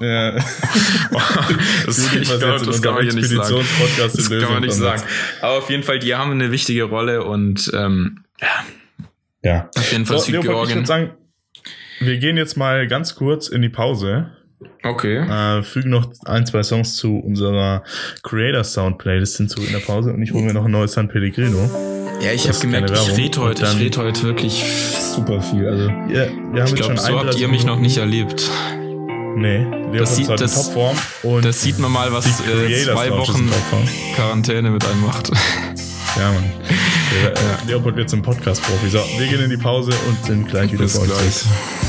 Ja. 0.00 0.32
das, 1.86 2.12
ich 2.12 2.22
glaub, 2.24 2.60
das 2.64 2.82
kann 2.82 2.94
man 2.94 3.04
hier 3.04 3.14
nicht 3.14 3.28
sagen. 3.28 3.64
Das 3.96 4.28
kann 4.28 4.52
man 4.52 4.62
nicht 4.62 4.74
sagen. 4.74 5.00
Aber 5.40 5.58
auf 5.58 5.70
jeden 5.70 5.84
Fall, 5.84 6.00
die 6.00 6.16
haben 6.16 6.32
eine 6.32 6.50
wichtige 6.50 6.82
Rolle 6.82 7.22
und 7.22 7.70
ähm, 7.72 8.24
ja. 8.40 8.48
Ja. 9.44 9.70
Auf 9.76 9.92
jeden 9.92 10.04
Fall 10.04 10.18
so, 10.18 10.24
Südgeorgien. 10.24 10.70
Ich 10.70 10.74
würde 10.74 10.86
sagen, 10.88 11.10
wir 12.00 12.18
gehen 12.18 12.36
jetzt 12.36 12.56
mal 12.56 12.88
ganz 12.88 13.14
kurz 13.14 13.46
in 13.46 13.62
die 13.62 13.68
Pause. 13.68 14.32
Okay. 14.82 15.18
Äh, 15.18 15.62
fügen 15.62 15.90
noch 15.90 16.10
ein, 16.24 16.46
zwei 16.46 16.62
Songs 16.62 16.96
zu 16.96 17.18
unserer 17.18 17.82
Creator 18.22 18.64
Sound 18.64 18.98
Playlist 18.98 19.36
hinzu 19.36 19.62
in 19.62 19.72
der 19.72 19.80
Pause 19.80 20.12
und 20.12 20.22
ich 20.22 20.32
hole 20.32 20.44
mir 20.44 20.54
noch 20.54 20.64
ein 20.64 20.70
neues 20.70 20.92
San 20.92 21.08
Pellegrino. 21.08 21.70
Ja, 22.20 22.32
ich 22.32 22.48
habe 22.48 22.58
gemerkt, 22.58 22.90
ich 22.90 23.16
rede 23.16 23.40
heute, 23.40 23.64
ich 23.64 23.78
rede 23.78 23.98
heute 23.98 24.22
wirklich 24.22 24.64
super 25.14 25.42
viel. 25.42 25.66
Also, 25.66 25.88
ja, 25.88 26.26
wir 26.52 26.62
haben 26.62 26.68
ich 26.68 26.74
glaube, 26.74 26.96
so 26.96 27.18
habt 27.18 27.38
ihr 27.38 27.48
mich 27.48 27.64
noch 27.64 27.80
nicht 27.80 27.96
erlebt. 27.96 28.48
Nee, 29.34 29.58
Leopold 29.58 30.00
das 30.00 30.16
sieht, 30.16 30.28
das, 30.28 30.54
Topform. 30.54 30.96
Und 31.22 31.44
das 31.44 31.62
sieht 31.62 31.78
man 31.78 31.90
mal, 31.90 32.12
was 32.12 32.26
äh, 32.26 32.84
zwei 32.84 33.10
Wochen 33.10 33.50
Quarantäne 34.14 34.70
mit 34.70 34.86
einem 34.86 35.00
macht. 35.00 35.30
Ja, 36.16 36.32
Mann. 36.32 36.44
Ja. 37.22 37.30
Leopold 37.66 37.96
wird 37.96 38.08
zum 38.08 38.22
Podcast-Profi. 38.22 38.88
So, 38.88 38.98
wir 39.18 39.26
gehen 39.26 39.42
in 39.42 39.50
die 39.50 39.58
Pause 39.58 39.92
und 40.08 40.24
sind 40.24 40.48
gleich 40.48 40.72
wieder 40.72 40.84
Bis 40.84 40.94
gleich. 40.94 41.44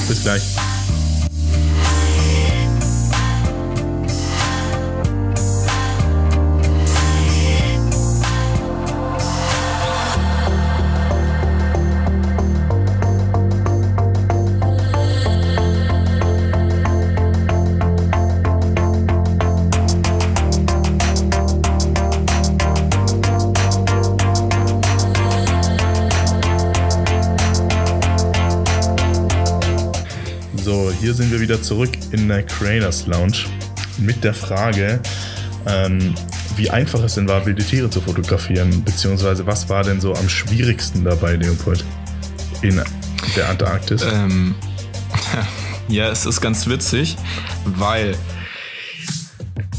Bis 0.08 0.22
gleich. 0.22 0.42
Wieder 31.54 31.62
zurück 31.62 31.92
in 32.10 32.30
der 32.30 32.42
Creators 32.42 33.06
Lounge 33.06 33.46
mit 34.00 34.24
der 34.24 34.34
Frage, 34.34 35.00
ähm, 35.68 36.16
wie 36.56 36.68
einfach 36.72 37.00
es 37.04 37.14
denn 37.14 37.28
war, 37.28 37.46
wilde 37.46 37.64
Tiere 37.64 37.92
zu 37.92 38.02
fotografieren, 38.02 38.84
beziehungsweise 38.84 39.46
was 39.46 39.70
war 39.70 39.84
denn 39.84 40.02
so 40.02 40.16
am 40.16 40.28
schwierigsten 40.30 41.04
dabei, 41.04 41.36
Leopold, 41.36 41.86
in 42.64 42.82
der 43.36 43.50
Antarktis? 43.50 44.02
Ähm, 44.02 44.56
ja, 45.90 46.10
es 46.10 46.26
ist 46.26 46.42
ganz 46.42 46.66
witzig, 46.66 47.18
weil, 47.66 48.18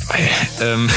weil 0.06 0.28
ähm, 0.62 0.88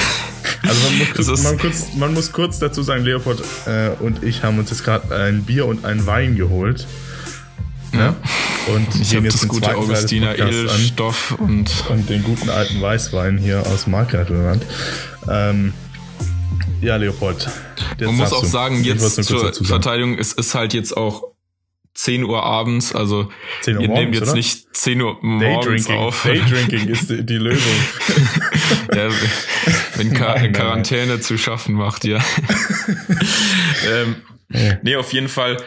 also 0.62 0.90
man 0.90 0.98
muss, 1.00 1.08
kurz, 1.16 1.44
man, 1.44 1.58
kurz, 1.58 1.86
man 1.96 2.14
muss, 2.14 2.32
kurz, 2.32 2.60
dazu 2.60 2.84
sagen, 2.84 3.04
Leopold 3.04 3.42
äh, 3.66 3.90
und 4.00 4.22
ich 4.22 4.44
haben 4.44 4.60
uns 4.60 4.70
jetzt 4.70 4.84
gerade 4.84 5.16
ein 5.16 5.42
Bier 5.42 5.66
und 5.66 5.86
ein 5.86 6.06
Wein 6.06 6.36
geholt. 6.36 6.86
Ja. 7.94 8.16
Und 8.74 9.02
ich 9.02 9.16
habe 9.16 9.28
das 9.28 9.48
gute 9.48 9.76
Augustiner 9.76 10.38
Edelstoff 10.38 11.32
und, 11.40 11.72
und 11.90 12.10
den 12.10 12.24
guten 12.24 12.50
alten 12.50 12.82
Weißwein 12.82 13.38
hier 13.38 13.66
aus 13.66 13.88
Markgräflerland. 13.88 14.66
Ähm, 15.30 15.74
ja, 16.82 16.96
Leopold. 16.96 17.48
Man 18.00 18.16
muss 18.16 18.34
auch 18.34 18.42
du. 18.42 18.48
sagen, 18.48 18.84
jetzt 18.84 19.24
zur 19.24 19.54
Verteidigung, 19.54 20.18
es 20.18 20.34
ist 20.34 20.54
halt 20.54 20.74
jetzt 20.74 20.96
auch 20.96 21.24
10 21.98 22.26
Uhr 22.26 22.44
abends, 22.44 22.94
also 22.94 23.30
10 23.62 23.78
Uhr 23.78 23.82
wir 23.82 23.88
morgens, 23.88 24.02
nehmen 24.04 24.14
jetzt 24.14 24.24
oder? 24.24 24.34
nicht 24.34 24.76
10 24.76 25.02
Uhr 25.02 25.18
morgens 25.22 25.86
Daydrinking. 25.86 25.96
auf. 25.96 26.24
Daydrinking 26.24 26.88
ist 26.90 27.10
die, 27.10 27.26
die 27.26 27.38
Lösung. 27.38 27.74
ja, 28.94 29.10
wenn 29.96 30.14
Quar 30.14 30.36
nein, 30.36 30.54
Quarantäne 30.54 31.14
nein. 31.14 31.22
zu 31.22 31.40
schaffen 31.40 31.74
macht, 31.74 32.06
ja. 32.06 32.18
ähm, 33.92 34.18
ja. 34.50 34.78
Nee, 34.84 34.96
auf 34.96 35.12
jeden 35.12 35.28
Fall 35.28 35.58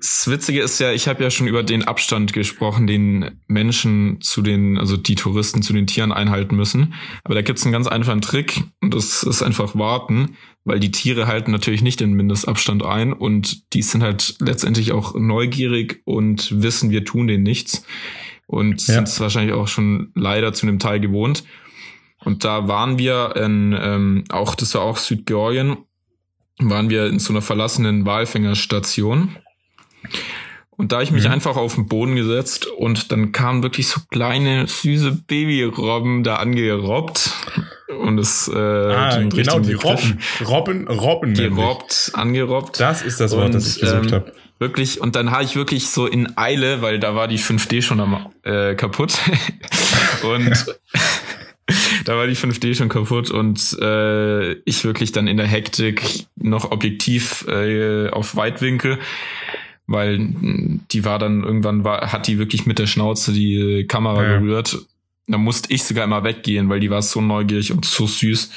das 0.00 0.28
Witzige 0.30 0.60
ist 0.60 0.78
ja, 0.78 0.92
ich 0.92 1.08
habe 1.08 1.22
ja 1.22 1.30
schon 1.30 1.48
über 1.48 1.62
den 1.62 1.82
Abstand 1.82 2.32
gesprochen, 2.32 2.86
den 2.86 3.40
Menschen 3.48 4.20
zu 4.20 4.42
den, 4.42 4.78
also 4.78 4.96
die 4.96 5.16
Touristen 5.16 5.62
zu 5.62 5.72
den 5.72 5.86
Tieren 5.86 6.12
einhalten 6.12 6.56
müssen. 6.56 6.94
Aber 7.24 7.34
da 7.34 7.42
gibt's 7.42 7.64
einen 7.64 7.72
ganz 7.72 7.86
einfachen 7.88 8.20
Trick 8.20 8.62
und 8.80 8.94
das 8.94 9.22
ist 9.22 9.42
einfach 9.42 9.76
warten, 9.76 10.36
weil 10.64 10.78
die 10.78 10.92
Tiere 10.92 11.26
halten 11.26 11.50
natürlich 11.50 11.82
nicht 11.82 12.00
den 12.00 12.12
Mindestabstand 12.12 12.84
ein 12.84 13.12
und 13.12 13.74
die 13.74 13.82
sind 13.82 14.02
halt 14.02 14.36
letztendlich 14.40 14.92
auch 14.92 15.14
neugierig 15.14 16.00
und 16.04 16.62
wissen, 16.62 16.90
wir 16.90 17.04
tun 17.04 17.26
denen 17.26 17.42
nichts 17.42 17.84
und 18.46 18.86
ja. 18.86 18.94
sind 18.94 19.08
es 19.08 19.18
wahrscheinlich 19.20 19.54
auch 19.54 19.68
schon 19.68 20.12
leider 20.14 20.52
zu 20.52 20.66
einem 20.66 20.78
Teil 20.78 21.00
gewohnt. 21.00 21.44
Und 22.24 22.44
da 22.44 22.68
waren 22.68 22.98
wir 22.98 23.34
in, 23.36 23.76
ähm, 23.78 24.24
auch, 24.28 24.54
das 24.54 24.74
war 24.74 24.82
auch 24.82 24.96
Südgeorgien, 24.96 25.76
waren 26.58 26.90
wir 26.90 27.06
in 27.06 27.18
so 27.18 27.32
einer 27.32 27.42
verlassenen 27.42 28.06
Walfängerstation. 28.06 29.36
Und 30.78 30.92
da 30.92 30.96
habe 30.96 31.04
ich 31.04 31.10
mich 31.10 31.24
mhm. 31.24 31.32
einfach 31.32 31.56
auf 31.56 31.74
den 31.74 31.88
Boden 31.88 32.14
gesetzt 32.14 32.66
und 32.66 33.10
dann 33.10 33.32
kamen 33.32 33.64
wirklich 33.64 33.88
so 33.88 34.00
kleine, 34.10 34.68
süße 34.68 35.10
Babyrobben 35.26 36.22
da 36.22 36.36
angerobbt. 36.36 37.32
Und 37.98 38.18
es 38.18 38.46
äh, 38.46 38.56
ah, 38.56 39.18
genau, 39.18 39.58
die 39.58 39.72
Robben. 39.72 40.20
Robben, 40.46 40.88
Robben. 40.88 41.34
Gerobbt, 41.34 42.12
angerobbt. 42.14 42.78
Das 42.78 43.02
ist 43.02 43.18
das 43.18 43.32
Wort, 43.32 43.46
und, 43.46 43.54
das 43.54 43.74
ich 43.74 43.80
gesucht 43.80 44.06
ähm, 44.06 44.12
habe. 44.12 44.32
Wirklich, 44.60 45.00
und 45.00 45.16
dann 45.16 45.32
habe 45.32 45.42
ich 45.42 45.56
wirklich 45.56 45.88
so 45.88 46.06
in 46.06 46.36
Eile, 46.36 46.80
weil 46.80 47.00
da 47.00 47.16
war 47.16 47.26
die 47.26 47.38
5D 47.38 47.82
schon 47.82 47.98
am, 47.98 48.28
äh, 48.44 48.76
kaputt. 48.76 49.18
und 50.22 50.66
da 52.04 52.16
war 52.16 52.26
die 52.26 52.36
5D 52.36 52.74
schon 52.74 52.88
kaputt 52.88 53.30
und 53.30 53.76
äh, 53.80 54.52
ich 54.64 54.84
wirklich 54.84 55.12
dann 55.12 55.26
in 55.26 55.36
der 55.36 55.46
Hektik 55.46 56.26
noch 56.36 56.70
objektiv 56.70 57.46
äh, 57.48 58.08
auf 58.10 58.36
Weitwinkel, 58.36 58.98
weil 59.88 60.34
die 60.92 61.04
war 61.04 61.18
dann 61.18 61.42
irgendwann 61.42 61.82
war, 61.82 62.12
hat 62.12 62.26
die 62.28 62.38
wirklich 62.38 62.66
mit 62.66 62.78
der 62.78 62.86
Schnauze 62.86 63.32
die 63.32 63.86
Kamera 63.88 64.22
ja. 64.22 64.38
berührt. 64.38 64.86
Da 65.26 65.38
musste 65.38 65.72
ich 65.72 65.82
sogar 65.82 66.04
immer 66.04 66.22
weggehen, 66.24 66.68
weil 66.68 66.78
die 66.78 66.90
war 66.90 67.02
so 67.02 67.20
neugierig 67.20 67.72
und 67.72 67.84
so 67.84 68.06
süß. 68.06 68.50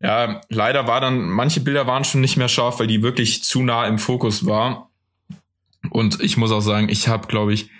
Ja, 0.00 0.42
leider 0.48 0.86
war 0.86 1.00
dann, 1.00 1.28
manche 1.30 1.60
Bilder 1.60 1.86
waren 1.86 2.04
schon 2.04 2.20
nicht 2.20 2.36
mehr 2.36 2.48
scharf, 2.48 2.78
weil 2.78 2.86
die 2.86 3.02
wirklich 3.02 3.42
zu 3.42 3.62
nah 3.62 3.86
im 3.86 3.98
Fokus 3.98 4.46
war. 4.46 4.90
Und 5.90 6.22
ich 6.22 6.36
muss 6.36 6.52
auch 6.52 6.60
sagen, 6.60 6.88
ich 6.90 7.08
habe, 7.08 7.26
glaube 7.26 7.54
ich, 7.54 7.70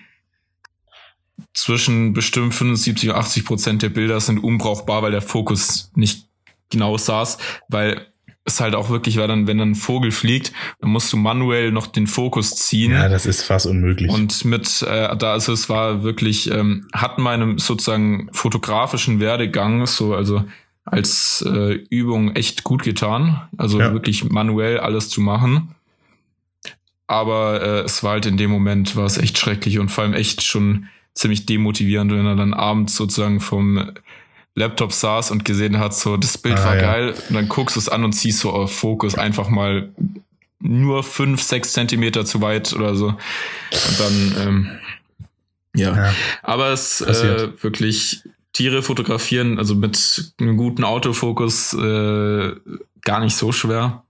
zwischen 1.53 2.15
bestimmt 2.15 2.55
75 2.55 3.11
und 3.11 3.15
80 3.15 3.45
Prozent 3.45 3.83
der 3.83 3.91
Bilder 3.91 4.21
sind 4.21 4.39
unbrauchbar, 4.39 5.03
weil 5.03 5.13
der 5.13 5.23
Fokus 5.23 5.93
nicht 5.95 6.27
genau 6.71 6.97
saß, 6.97 7.39
weil 7.69 8.08
es 8.49 8.61
halt 8.61 8.75
auch 8.75 8.91
wirklich 8.91 9.17
war 9.17 9.29
dann, 9.29 9.47
wenn 9.47 9.59
dann 9.59 9.71
ein 9.73 9.75
Vogel 9.75 10.11
fliegt, 10.11 10.53
dann 10.81 10.91
musst 10.91 11.13
du 11.13 11.17
manuell 11.17 11.73
noch 11.73 11.87
den 11.87 12.07
Fokus 12.07 12.57
ziehen. 12.57 12.93
Ja, 12.93 13.09
das 13.09 13.27
ist 13.27 13.43
fast 13.43 13.67
unmöglich. 13.67 14.11
Und 14.11 14.45
mit, 14.45 14.83
äh, 14.83 15.17
da 15.17 15.33
also 15.33 15.53
es 15.53 15.69
war 15.69 16.03
wirklich, 16.03 16.51
ähm, 16.51 16.89
hat 16.93 17.19
meinem 17.19 17.59
sozusagen 17.59 18.29
fotografischen 18.33 19.21
Werdegang 19.21 19.87
so, 19.87 20.15
also 20.15 20.45
als 20.85 21.45
äh, 21.47 21.75
Übung 21.91 22.35
echt 22.35 22.65
gut 22.65 22.83
getan. 22.83 23.43
Also 23.57 23.79
ja. 23.79 23.93
wirklich 23.93 24.25
manuell 24.25 24.79
alles 24.79 25.09
zu 25.09 25.21
machen. 25.21 25.75
Aber 27.07 27.63
äh, 27.63 27.81
es 27.85 28.03
war 28.03 28.13
halt 28.13 28.27
in 28.27 28.37
dem 28.37 28.51
Moment, 28.51 28.97
war 28.97 29.07
es 29.07 29.19
echt 29.19 29.39
schrecklich 29.39 29.79
und 29.79 29.91
vor 29.91 30.05
allem 30.05 30.15
echt 30.15 30.43
schon 30.43 30.87
ziemlich 31.15 31.47
demotivierend, 31.47 32.13
wenn 32.13 32.27
er 32.27 32.37
dann 32.37 32.55
abends 32.55 32.95
sozusagen 32.95 33.41
vom 33.41 33.93
Laptop 34.55 34.93
saß 34.93 35.31
und 35.31 35.45
gesehen 35.45 35.79
hat, 35.79 35.95
so 35.95 36.17
das 36.17 36.37
Bild 36.39 36.59
ah, 36.59 36.65
war 36.65 36.77
ja. 36.77 36.81
geil 36.83 37.15
und 37.29 37.35
dann 37.35 37.49
guckst 37.49 37.77
du 37.77 37.81
es 37.81 37.89
an 37.89 38.05
und 38.05 38.13
ziehst 38.13 38.41
so 38.41 38.51
auf 38.51 38.73
Fokus 38.73 39.17
einfach 39.17 39.49
mal 39.49 39.91
nur 40.61 41.05
fünf, 41.05 41.43
sechs 41.43 41.73
Zentimeter 41.73 42.25
zu 42.25 42.41
weit 42.41 42.73
oder 42.73 42.95
so. 42.95 43.09
Und 43.09 44.01
dann, 44.01 44.35
ähm, 44.41 44.71
ja. 45.75 45.95
ja. 45.95 46.15
Aber 46.43 46.69
es 46.69 47.01
äh, 47.01 47.49
wirklich 47.63 48.23
Tiere 48.53 48.83
fotografieren, 48.83 49.59
also 49.59 49.75
mit 49.75 50.33
einem 50.41 50.57
guten 50.57 50.83
Autofokus, 50.85 51.75
äh, 51.75 52.53
gar 53.03 53.21
nicht 53.21 53.37
so 53.37 53.53
schwer. 53.53 54.03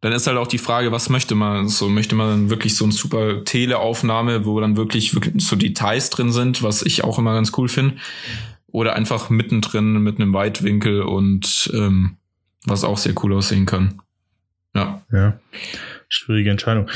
Dann 0.00 0.12
ist 0.12 0.26
halt 0.26 0.36
auch 0.36 0.46
die 0.46 0.58
Frage, 0.58 0.92
was 0.92 1.08
möchte 1.08 1.34
man? 1.34 1.68
So 1.68 1.88
möchte 1.88 2.14
man 2.14 2.50
wirklich 2.50 2.76
so 2.76 2.84
eine 2.84 2.92
super 2.92 3.44
Teleaufnahme, 3.44 4.44
wo 4.44 4.60
dann 4.60 4.76
wirklich, 4.76 5.14
wirklich 5.14 5.44
so 5.44 5.56
Details 5.56 6.10
drin 6.10 6.32
sind, 6.32 6.62
was 6.62 6.82
ich 6.82 7.04
auch 7.04 7.18
immer 7.18 7.34
ganz 7.34 7.52
cool 7.56 7.68
finde. 7.68 7.96
Oder 8.72 8.94
einfach 8.94 9.30
mittendrin 9.30 10.02
mit 10.02 10.18
einem 10.18 10.32
Weitwinkel 10.32 11.02
und 11.02 11.70
ähm, 11.74 12.16
was 12.64 12.84
auch 12.84 12.98
sehr 12.98 13.14
cool 13.22 13.34
aussehen 13.34 13.66
kann. 13.66 14.00
Ja. 14.74 15.02
Ja. 15.12 15.38
Schwierige 16.08 16.50
Entscheidung. 16.50 16.88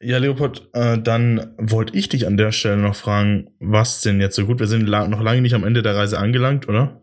Ja, 0.00 0.18
Leopold, 0.18 0.68
äh, 0.72 0.98
dann 0.98 1.54
wollte 1.58 1.96
ich 1.96 2.08
dich 2.08 2.26
an 2.26 2.36
der 2.36 2.52
Stelle 2.52 2.76
noch 2.76 2.96
fragen, 2.96 3.50
was 3.58 4.00
denn 4.00 4.20
jetzt 4.20 4.36
so 4.36 4.46
gut? 4.46 4.60
Wir 4.60 4.66
sind 4.66 4.86
la 4.86 5.08
noch 5.08 5.22
lange 5.22 5.42
nicht 5.42 5.54
am 5.54 5.64
Ende 5.64 5.82
der 5.82 5.96
Reise 5.96 6.18
angelangt, 6.18 6.68
oder? 6.68 7.00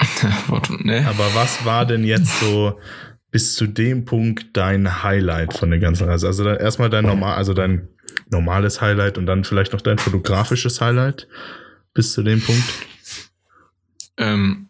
nee. 0.80 1.00
Aber 1.00 1.34
was 1.34 1.64
war 1.64 1.86
denn 1.86 2.04
jetzt 2.04 2.40
so 2.40 2.78
bis 3.30 3.54
zu 3.54 3.66
dem 3.66 4.04
Punkt 4.04 4.56
dein 4.56 5.02
Highlight 5.02 5.52
von 5.52 5.70
der 5.70 5.78
ganzen 5.78 6.08
Reise? 6.08 6.26
Also 6.26 6.48
erstmal 6.48 6.90
dein 6.90 7.04
normal, 7.04 7.36
also 7.36 7.52
dein 7.52 7.88
normales 8.30 8.80
Highlight 8.80 9.18
und 9.18 9.26
dann 9.26 9.44
vielleicht 9.44 9.72
noch 9.72 9.80
dein 9.80 9.98
fotografisches 9.98 10.80
Highlight 10.80 11.28
bis 11.94 12.12
zu 12.12 12.22
dem 12.22 12.40
Punkt? 12.40 12.64
Ähm, 14.20 14.68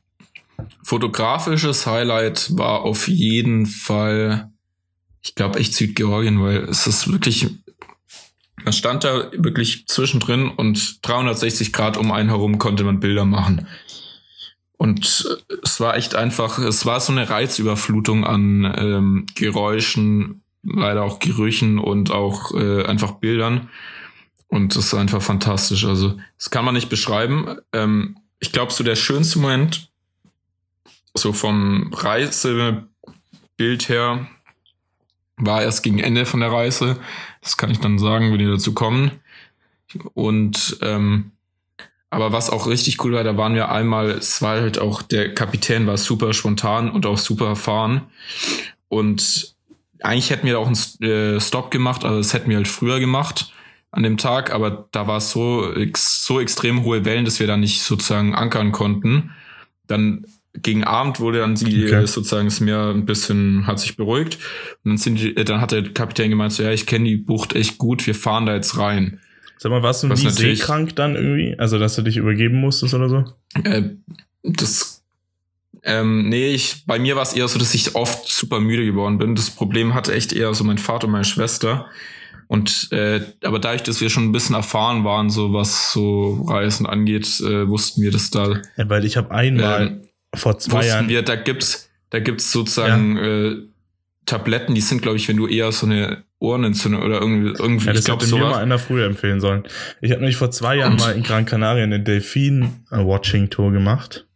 fotografisches 0.82 1.86
Highlight 1.86 2.56
war 2.56 2.82
auf 2.82 3.08
jeden 3.08 3.66
Fall, 3.66 4.50
ich 5.22 5.34
glaube 5.34 5.58
echt 5.58 5.74
Südgeorgien, 5.74 6.42
weil 6.42 6.64
es 6.64 6.86
ist 6.86 7.10
wirklich, 7.10 7.48
man 8.64 8.72
stand 8.72 9.04
da 9.04 9.30
wirklich 9.32 9.86
zwischendrin 9.86 10.48
und 10.48 11.06
360 11.06 11.72
Grad 11.72 11.96
um 11.96 12.12
einen 12.12 12.28
herum 12.28 12.58
konnte 12.58 12.84
man 12.84 13.00
Bilder 13.00 13.24
machen. 13.24 13.66
Und 14.76 15.28
es 15.62 15.80
war 15.80 15.96
echt 15.96 16.14
einfach, 16.14 16.58
es 16.58 16.86
war 16.86 17.00
so 17.00 17.12
eine 17.12 17.28
Reizüberflutung 17.28 18.24
an 18.24 18.72
ähm, 18.78 19.26
Geräuschen, 19.34 20.42
leider 20.62 21.02
auch 21.02 21.18
Gerüchen 21.18 21.78
und 21.78 22.10
auch 22.10 22.54
äh, 22.54 22.84
einfach 22.84 23.12
Bildern. 23.12 23.68
Und 24.48 24.74
das 24.76 24.86
ist 24.86 24.94
einfach 24.94 25.20
fantastisch. 25.20 25.84
Also, 25.84 26.16
das 26.38 26.50
kann 26.50 26.64
man 26.64 26.74
nicht 26.74 26.88
beschreiben. 26.88 27.58
Ähm, 27.74 28.16
ich 28.40 28.52
glaube, 28.52 28.72
so 28.72 28.82
der 28.82 28.96
schönste 28.96 29.38
Moment, 29.38 29.90
so 31.14 31.32
vom 31.32 31.92
Reisebild 31.92 32.88
her, 33.88 34.26
war 35.36 35.62
erst 35.62 35.82
gegen 35.82 35.98
Ende 35.98 36.26
von 36.26 36.40
der 36.40 36.50
Reise. 36.50 36.98
Das 37.42 37.56
kann 37.56 37.70
ich 37.70 37.80
dann 37.80 37.98
sagen, 37.98 38.32
wenn 38.32 38.38
die 38.38 38.46
dazu 38.46 38.74
kommen. 38.74 39.12
Und 40.14 40.78
ähm, 40.82 41.32
aber 42.10 42.32
was 42.32 42.50
auch 42.50 42.66
richtig 42.66 43.04
cool 43.04 43.12
war, 43.12 43.22
da 43.22 43.36
waren 43.36 43.54
wir 43.54 43.70
einmal, 43.70 44.10
es 44.10 44.42
war 44.42 44.60
halt 44.60 44.78
auch, 44.78 45.02
der 45.02 45.32
Kapitän 45.32 45.86
war 45.86 45.96
super 45.96 46.32
spontan 46.32 46.90
und 46.90 47.06
auch 47.06 47.18
super 47.18 47.46
erfahren. 47.46 48.02
Und 48.88 49.54
eigentlich 50.00 50.30
hätten 50.30 50.46
wir 50.46 50.58
auch 50.58 50.66
einen 50.66 51.08
äh, 51.08 51.40
Stop 51.40 51.70
gemacht, 51.70 52.04
also 52.04 52.18
das 52.18 52.34
hätten 52.34 52.50
wir 52.50 52.56
halt 52.56 52.68
früher 52.68 52.98
gemacht 52.98 53.52
an 53.92 54.02
dem 54.02 54.16
Tag, 54.16 54.52
aber 54.52 54.88
da 54.92 55.06
war 55.06 55.18
es 55.18 55.30
so, 55.30 55.74
so 55.96 56.40
extrem 56.40 56.84
hohe 56.84 57.04
Wellen, 57.04 57.24
dass 57.24 57.40
wir 57.40 57.46
da 57.46 57.56
nicht 57.56 57.82
sozusagen 57.82 58.34
ankern 58.34 58.72
konnten. 58.72 59.30
Dann 59.86 60.24
gegen 60.54 60.84
Abend 60.84 61.20
wurde 61.20 61.40
dann 61.40 61.56
sie 61.56 61.84
okay. 61.84 62.06
sozusagen 62.06 62.46
das 62.46 62.60
Meer 62.60 62.90
ein 62.90 63.04
bisschen, 63.04 63.66
hat 63.66 63.80
sich 63.80 63.96
beruhigt. 63.96 64.38
Und 64.84 64.92
dann 64.92 64.96
sind 64.98 65.20
die, 65.20 65.34
dann 65.34 65.60
hat 65.60 65.72
der 65.72 65.92
Kapitän 65.92 66.30
gemeint, 66.30 66.52
so, 66.52 66.62
ja, 66.62 66.70
ich 66.70 66.86
kenne 66.86 67.04
die 67.04 67.16
Bucht 67.16 67.54
echt 67.54 67.78
gut, 67.78 68.06
wir 68.06 68.14
fahren 68.14 68.46
da 68.46 68.54
jetzt 68.54 68.78
rein. 68.78 69.20
Sag 69.58 69.70
mal, 69.70 69.82
warst 69.82 70.02
du 70.02 70.08
nie 70.08 70.16
seekrank 70.16 70.96
dann 70.96 71.16
irgendwie? 71.16 71.54
Also, 71.58 71.78
dass 71.78 71.94
du 71.94 72.02
dich 72.02 72.16
übergeben 72.16 72.60
musstest 72.60 72.94
oder 72.94 73.08
so? 73.08 73.24
Äh, 73.62 73.90
das, 74.42 75.04
ähm, 75.82 76.28
nee, 76.28 76.48
ich, 76.48 76.84
bei 76.86 76.98
mir 76.98 77.14
war 77.16 77.22
es 77.22 77.34
eher 77.34 77.46
so, 77.46 77.58
dass 77.58 77.74
ich 77.74 77.94
oft 77.94 78.26
super 78.26 78.60
müde 78.60 78.84
geworden 78.84 79.18
bin. 79.18 79.34
Das 79.34 79.50
Problem 79.50 79.94
hatte 79.94 80.14
echt 80.14 80.32
eher 80.32 80.54
so 80.54 80.64
mein 80.64 80.78
Vater 80.78 81.06
und 81.06 81.12
meine 81.12 81.24
Schwester. 81.24 81.86
Und 82.50 82.88
äh, 82.90 83.20
aber 83.44 83.60
dadurch, 83.60 83.84
dass 83.84 84.00
wir 84.00 84.10
schon 84.10 84.24
ein 84.24 84.32
bisschen 84.32 84.56
erfahren 84.56 85.04
waren, 85.04 85.30
so 85.30 85.52
was 85.52 85.92
so 85.92 86.44
Reisen 86.48 86.84
angeht, 86.84 87.38
äh, 87.38 87.68
wussten 87.68 88.02
wir, 88.02 88.10
dass 88.10 88.30
da. 88.30 88.60
Ja, 88.76 88.88
weil 88.88 89.04
ich 89.04 89.16
habe 89.16 89.30
einmal 89.30 90.00
äh, 90.32 90.36
vor 90.36 90.58
zwei 90.58 90.84
Jahren. 90.84 91.08
wir, 91.08 91.22
da 91.22 91.36
gibt's, 91.36 91.88
da 92.10 92.18
gibt's 92.18 92.50
sozusagen 92.50 93.16
ja. 93.16 93.22
äh, 93.22 93.56
Tabletten, 94.26 94.74
die 94.74 94.80
sind, 94.80 95.00
glaube 95.00 95.16
ich, 95.16 95.28
wenn 95.28 95.36
du 95.36 95.46
eher 95.46 95.70
so 95.70 95.86
eine 95.86 96.24
Ohrenentzündung 96.40 97.02
oder 97.02 97.20
irgendwie, 97.20 97.50
irgendwie 97.56 97.86
ja, 97.86 97.92
das 97.92 98.00
ich 98.00 98.06
glaube, 98.06 98.24
hätte 98.24 98.34
mir 98.34 98.40
mal 98.40 98.58
einer 98.58 98.80
früher 98.80 99.06
empfehlen 99.06 99.40
sollen. 99.40 99.62
Ich 100.00 100.10
habe 100.10 100.20
nämlich 100.20 100.36
vor 100.36 100.50
zwei 100.50 100.74
Jahren 100.74 100.94
Und? 100.94 100.98
mal 100.98 101.14
in 101.14 101.22
Gran 101.22 101.44
Canaria 101.46 101.84
eine 101.84 102.00
Delfin-Watching-Tour 102.00 103.70
gemacht. 103.70 104.26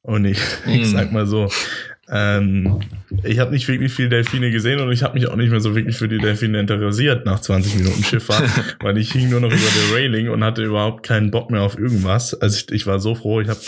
Und 0.00 0.24
ich, 0.24 0.38
mm. 0.64 0.70
ich 0.70 0.90
sag 0.90 1.12
mal 1.12 1.26
so, 1.26 1.50
ähm, 2.08 2.80
ich 3.24 3.40
habe 3.40 3.50
nicht 3.50 3.66
wirklich 3.66 3.92
viel 3.92 4.08
Delfine 4.08 4.50
gesehen 4.50 4.80
und 4.80 4.92
ich 4.92 5.02
habe 5.02 5.14
mich 5.14 5.28
auch 5.28 5.34
nicht 5.36 5.50
mehr 5.50 5.60
so 5.60 5.74
wirklich 5.74 5.96
für 5.96 6.08
die 6.08 6.18
Delfine 6.18 6.60
interessiert 6.60 7.26
nach 7.26 7.40
20 7.40 7.76
Minuten 7.76 8.04
Schifffahrt, 8.04 8.48
weil 8.80 8.96
ich 8.98 9.12
hing 9.12 9.28
nur 9.28 9.40
noch 9.40 9.50
über 9.50 9.56
der 9.56 9.96
Railing 9.96 10.28
und 10.28 10.44
hatte 10.44 10.62
überhaupt 10.62 11.02
keinen 11.02 11.30
Bock 11.30 11.50
mehr 11.50 11.62
auf 11.62 11.78
irgendwas. 11.78 12.34
Also 12.34 12.56
ich, 12.58 12.70
ich 12.72 12.86
war 12.86 13.00
so 13.00 13.14
froh, 13.14 13.40
ich 13.40 13.48
habe 13.48 13.60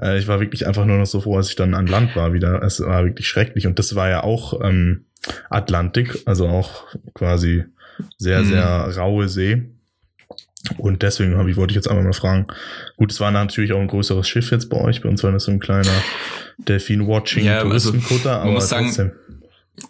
äh, 0.00 0.18
ich 0.18 0.28
war 0.28 0.40
wirklich 0.40 0.66
einfach 0.66 0.86
nur 0.86 0.96
noch 0.96 1.06
so 1.06 1.20
froh, 1.20 1.36
als 1.36 1.50
ich 1.50 1.56
dann 1.56 1.74
an 1.74 1.86
Land 1.86 2.16
war 2.16 2.32
wieder. 2.32 2.62
Es 2.62 2.80
war 2.80 3.04
wirklich 3.04 3.28
schrecklich 3.28 3.66
und 3.66 3.78
das 3.78 3.94
war 3.94 4.08
ja 4.08 4.22
auch 4.22 4.60
ähm, 4.62 5.04
Atlantik, 5.50 6.22
also 6.24 6.48
auch 6.48 6.86
quasi 7.12 7.64
sehr, 8.16 8.40
mhm. 8.40 8.46
sehr 8.46 8.66
raue 8.96 9.28
See. 9.28 9.70
Und 10.76 11.02
deswegen 11.02 11.36
habe 11.36 11.50
ich, 11.50 11.56
wollte 11.56 11.72
ich 11.72 11.76
jetzt 11.76 11.88
einfach 11.88 12.04
mal 12.04 12.12
fragen. 12.12 12.46
Gut, 12.96 13.12
es 13.12 13.20
war 13.20 13.30
natürlich 13.30 13.72
auch 13.72 13.80
ein 13.80 13.88
größeres 13.88 14.28
Schiff 14.28 14.50
jetzt 14.50 14.68
bei 14.68 14.78
euch. 14.78 15.02
Bei 15.02 15.08
uns 15.08 15.22
war 15.22 15.32
das 15.32 15.44
so 15.44 15.52
ein 15.52 15.60
kleiner 15.60 15.90
Delfin-Watching 16.58 17.44
ja, 17.44 17.62
also, 17.62 17.92
aber 18.26 18.60
sagen, 18.60 18.86
trotzdem. 18.86 19.12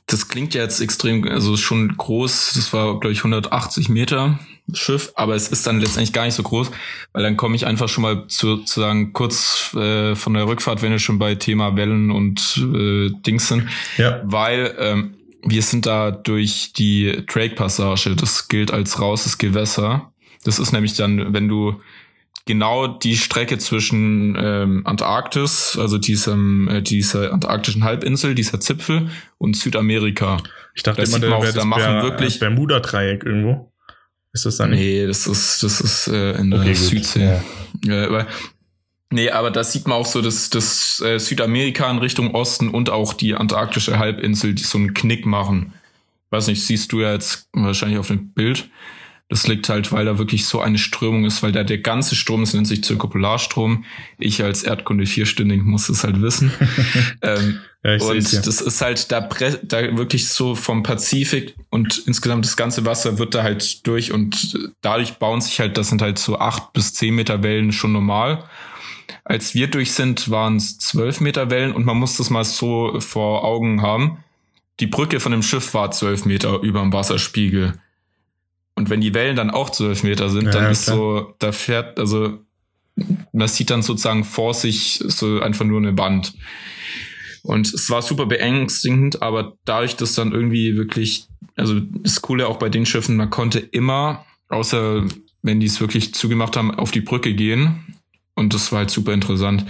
Das 0.07 0.29
klingt 0.29 0.55
ja 0.55 0.63
jetzt 0.63 0.81
extrem, 0.81 1.27
also 1.27 1.57
schon 1.57 1.97
groß. 1.97 2.53
Das 2.55 2.73
war, 2.73 3.01
glaube 3.01 3.13
ich, 3.13 3.21
180 3.21 3.89
Meter 3.89 4.39
Schiff, 4.75 5.13
aber 5.15 5.35
es 5.35 5.49
ist 5.49 5.67
dann 5.67 5.81
letztendlich 5.81 6.13
gar 6.13 6.27
nicht 6.27 6.35
so 6.35 6.43
groß, 6.43 6.71
weil 7.13 7.23
dann 7.23 7.39
komme 7.39 7.57
ich 7.57 7.67
einfach 7.67 7.89
schon 7.89 8.03
mal 8.03 8.27
zu, 8.29 8.59
zu 8.59 8.81
sagen, 8.81 9.15
kurz 9.15 9.75
äh, 9.75 10.15
von 10.15 10.35
der 10.35 10.47
Rückfahrt, 10.47 10.83
wenn 10.83 10.93
wir 10.93 10.99
schon 10.99 11.19
bei 11.19 11.37
Thema 11.37 11.75
Wellen 11.77 12.11
und 12.11 12.63
äh, 12.75 13.11
Dings 13.27 13.49
sind. 13.49 13.69
Ja. 13.97 14.21
Weil 14.25 14.75
ähm, 14.79 15.15
wir 15.43 15.63
sind 15.63 15.87
da 15.87 16.11
durch 16.11 16.73
die 16.75 17.25
Drake-Passage. 17.27 18.17
Das 18.17 18.49
gilt 18.49 18.71
als 18.71 19.01
rauses 19.01 19.39
Gewässer. 19.39 20.13
Das 20.45 20.59
ist 20.59 20.73
nämlich 20.73 20.95
dann, 20.95 21.33
wenn 21.33 21.49
du 21.49 21.81
genau 22.49 22.87
die 22.87 23.17
Strecke 23.17 23.59
zwischen 23.59 24.37
ähm, 24.41 24.87
Antarktis, 24.87 25.77
also 25.79 25.99
diesem, 25.99 26.69
äh, 26.69 26.83
dieser 26.83 27.33
antarktischen 27.33 27.85
Halbinsel, 27.85 28.35
dieser 28.35 28.59
Zipfel 28.59 29.11
und 29.37 29.55
Südamerika. 29.57 30.39
Ich 30.75 30.83
dachte 30.83 31.03
immer, 31.03 31.19
da, 31.19 31.39
das 31.41 31.55
da 31.55 31.65
machen 31.65 31.83
Ber 31.83 32.03
wirklich 32.03 32.41
Bermuda-Dreieck 32.41 33.25
irgendwo. 33.25 33.71
Ist 34.33 34.47
das 34.47 34.57
dann? 34.57 34.71
Nee, 34.71 35.07
das 35.07 35.27
ist, 35.27 35.63
das 35.63 35.81
ist 35.81 36.09
äh, 36.09 36.33
in 36.39 36.51
der 36.51 36.61
okay, 36.61 36.75
Südsee. 36.75 37.25
Ja. 37.25 37.45
Ja, 37.85 38.07
aber, 38.07 38.27
nee, 39.11 39.31
aber 39.31 39.51
da 39.51 39.63
sieht 39.63 39.87
man 39.87 39.99
auch 39.99 40.07
so, 40.07 40.23
dass 40.23 40.49
das 40.49 41.01
äh, 41.01 41.19
Südamerika 41.19 41.91
in 41.91 41.99
Richtung 41.99 42.35
Osten 42.35 42.69
und 42.71 42.89
auch 42.89 43.13
die 43.13 43.35
antarktische 43.35 43.99
Halbinsel, 43.99 44.55
die 44.55 44.63
so 44.63 44.79
einen 44.79 44.95
Knick 44.95 45.27
machen. 45.27 45.75
Weiß 46.31 46.47
nicht, 46.47 46.65
siehst 46.65 46.93
du 46.93 47.01
ja 47.01 47.13
jetzt 47.13 47.49
wahrscheinlich 47.53 47.99
auf 47.99 48.09
dem 48.09 48.33
Bild. 48.33 48.71
Das 49.31 49.47
liegt 49.47 49.69
halt, 49.69 49.93
weil 49.93 50.07
da 50.07 50.19
wirklich 50.19 50.47
so 50.47 50.61
eine 50.61 50.79
Strömung 50.79 51.27
ist, 51.27 51.43
weil 51.43 51.53
da 51.53 51.63
der 51.63 51.79
ganze 51.79 52.17
Strom, 52.17 52.43
es 52.43 52.55
nennt 52.55 52.67
sich 52.67 52.83
Zirkularstrom. 52.83 53.85
Ich 54.19 54.43
als 54.43 54.63
Erdkunde 54.63 55.05
vierstündig 55.05 55.63
muss 55.63 55.91
es 55.91 56.03
halt 56.03 56.23
wissen. 56.23 56.51
ähm, 57.23 57.61
ja, 57.85 57.93
und 58.03 58.33
ja. 58.33 58.41
das 58.41 58.61
ist 58.63 58.81
halt 58.81 59.13
da, 59.13 59.21
da 59.21 59.97
wirklich 59.99 60.29
so 60.29 60.55
vom 60.55 60.83
Pazifik 60.83 61.55
und 61.69 62.03
insgesamt 62.07 62.47
das 62.47 62.57
ganze 62.57 62.87
Wasser 62.87 63.19
wird 63.19 63.35
da 63.35 63.43
halt 63.43 63.87
durch 63.87 64.13
und 64.13 64.59
dadurch 64.81 65.15
bauen 65.15 65.43
sich 65.43 65.61
halt, 65.61 65.77
das 65.77 65.91
sind 65.91 66.01
halt 66.01 66.19
so 66.19 66.39
acht 66.39 66.73
bis 66.73 66.95
zehn 66.95 67.15
Meter 67.15 67.43
Wellen 67.43 67.73
schon 67.73 67.93
normal. 67.93 68.45
Als 69.25 69.55
wir 69.55 69.69
durch 69.69 69.93
sind, 69.93 70.31
waren 70.31 70.57
es 70.57 70.79
zwölf 70.79 71.21
Meter 71.21 71.51
Wellen 71.51 71.73
und 71.73 71.85
man 71.85 71.99
muss 71.99 72.17
das 72.17 72.31
mal 72.31 72.45
so 72.45 72.99
vor 73.01 73.45
Augen 73.45 73.83
haben. 73.83 74.25
Die 74.81 74.87
Brücke 74.87 75.21
von 75.21 75.33
dem 75.33 75.43
Schiff 75.43 75.75
war 75.75 75.91
zwölf 75.91 76.25
Meter 76.25 76.61
über 76.63 76.81
dem 76.81 76.93
Wasserspiegel. 76.93 77.75
Und 78.79 78.91
wenn 78.91 79.01
die 79.01 79.13
Wellen 79.13 79.35
dann 79.35 79.51
auch 79.51 79.71
zwölf 79.71 80.05
Meter 80.05 80.31
sind, 80.31 80.45
ja, 80.45 80.51
dann 80.53 80.71
ist 80.71 80.85
klar. 80.85 80.97
so, 80.97 81.35
da 81.41 81.51
fährt, 81.51 81.99
also 81.99 82.39
man 83.33 83.49
sieht 83.49 83.71
dann 83.71 83.83
sozusagen 83.83 84.23
vor 84.23 84.55
sich 84.55 85.03
so 85.05 85.41
einfach 85.41 85.65
nur 85.65 85.79
eine 85.81 85.99
Wand. 85.99 86.33
Und 87.43 87.75
es 87.75 87.91
war 87.91 88.03
super 88.03 88.27
beängstigend, 88.27 89.21
aber 89.21 89.55
dadurch, 89.65 89.97
dass 89.97 90.15
dann 90.15 90.31
irgendwie 90.31 90.77
wirklich, 90.77 91.27
also 91.57 91.81
das 91.81 92.23
Coole 92.23 92.47
auch 92.47 92.61
bei 92.61 92.69
den 92.69 92.87
Schiffen, 92.87 93.17
man 93.17 93.31
konnte 93.31 93.59
immer, 93.59 94.25
außer 94.49 95.05
wenn 95.43 95.59
die 95.59 95.67
es 95.67 95.81
wirklich 95.81 96.15
zugemacht 96.15 96.57
haben, 96.57 96.73
auf 96.73 96.93
die 96.93 97.01
Brücke 97.01 97.35
gehen. 97.35 97.97
Und 98.37 98.55
das 98.55 98.71
war 98.71 98.79
halt 98.79 98.91
super 98.91 99.13
interessant. 99.13 99.67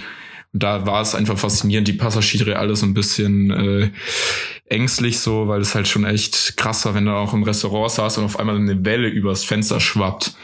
Und 0.53 0.63
da 0.63 0.87
war 0.87 1.03
es 1.03 1.15
einfach 1.15 1.39
faszinierend, 1.39 1.89
die 1.89 1.93
Passagiere 1.93 2.59
alles 2.59 2.83
ein 2.83 2.95
bisschen 2.95 3.51
äh, 3.51 3.91
ängstlich 4.67 5.21
so, 5.21 5.49
weil 5.49 5.61
es 5.61 5.75
halt 5.75 5.89
schon 5.89 6.05
echt 6.05 6.57
krass 6.57 6.85
war, 6.85 6.95
wenn 6.95 7.05
du 7.05 7.13
auch 7.13 7.35
im 7.35 7.43
Restaurant 7.43 7.91
saß 7.93 8.19
und 8.19 8.25
auf 8.25 8.39
einmal 8.39 8.57
eine 8.57 8.85
Welle 8.85 9.09
übers 9.09 9.45
Fenster 9.45 9.81
schwappt. 9.81 10.35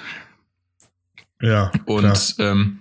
Ja. 1.40 1.72
Und 1.86 2.36
ähm, 2.38 2.80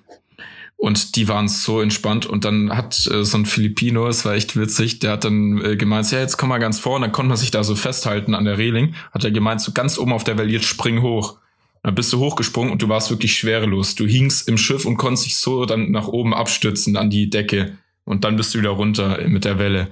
und 0.83 1.15
die 1.15 1.29
waren 1.29 1.47
so 1.47 1.79
entspannt 1.79 2.25
und 2.25 2.43
dann 2.43 2.75
hat 2.75 3.07
äh, 3.07 3.23
so 3.23 3.37
ein 3.37 3.45
Filipino, 3.45 4.05
es 4.05 4.25
war 4.25 4.33
echt 4.33 4.57
witzig, 4.57 4.99
der 4.99 5.13
hat 5.13 5.23
dann 5.23 5.63
äh, 5.63 5.77
gemeint, 5.77 6.11
ja, 6.11 6.19
jetzt 6.19 6.37
komm 6.37 6.49
mal 6.49 6.57
ganz 6.57 6.77
vor 6.77 6.97
und 6.97 7.03
dann 7.03 7.13
konnte 7.13 7.29
man 7.29 7.37
sich 7.37 7.51
da 7.51 7.63
so 7.63 7.73
festhalten 7.73 8.35
an 8.35 8.43
der 8.43 8.57
Reling. 8.57 8.93
Hat 9.13 9.23
er 9.23 9.31
gemeint, 9.31 9.61
so 9.61 9.71
ganz 9.71 9.97
oben 9.97 10.11
auf 10.11 10.25
der 10.25 10.37
Welle, 10.37 10.51
jetzt 10.51 10.65
spring 10.65 11.01
hoch. 11.01 11.39
Dann 11.83 11.95
bist 11.95 12.11
du 12.13 12.19
hochgesprungen 12.19 12.71
und 12.71 12.81
du 12.81 12.87
warst 12.87 13.09
wirklich 13.09 13.35
schwerelos. 13.35 13.95
Du 13.95 14.07
hingst 14.07 14.47
im 14.47 14.57
Schiff 14.57 14.85
und 14.85 14.95
konntest 14.95 15.25
dich 15.25 15.35
so 15.35 15.65
dann 15.65 15.91
nach 15.91 16.07
oben 16.07 16.33
abstützen 16.33 16.95
an 16.95 17.09
die 17.09 17.29
Decke. 17.29 17.77
Und 18.05 18.23
dann 18.23 18.37
bist 18.37 18.53
du 18.53 18.59
wieder 18.59 18.69
runter 18.69 19.19
mit 19.27 19.43
der 19.43 19.59
Welle. 19.59 19.89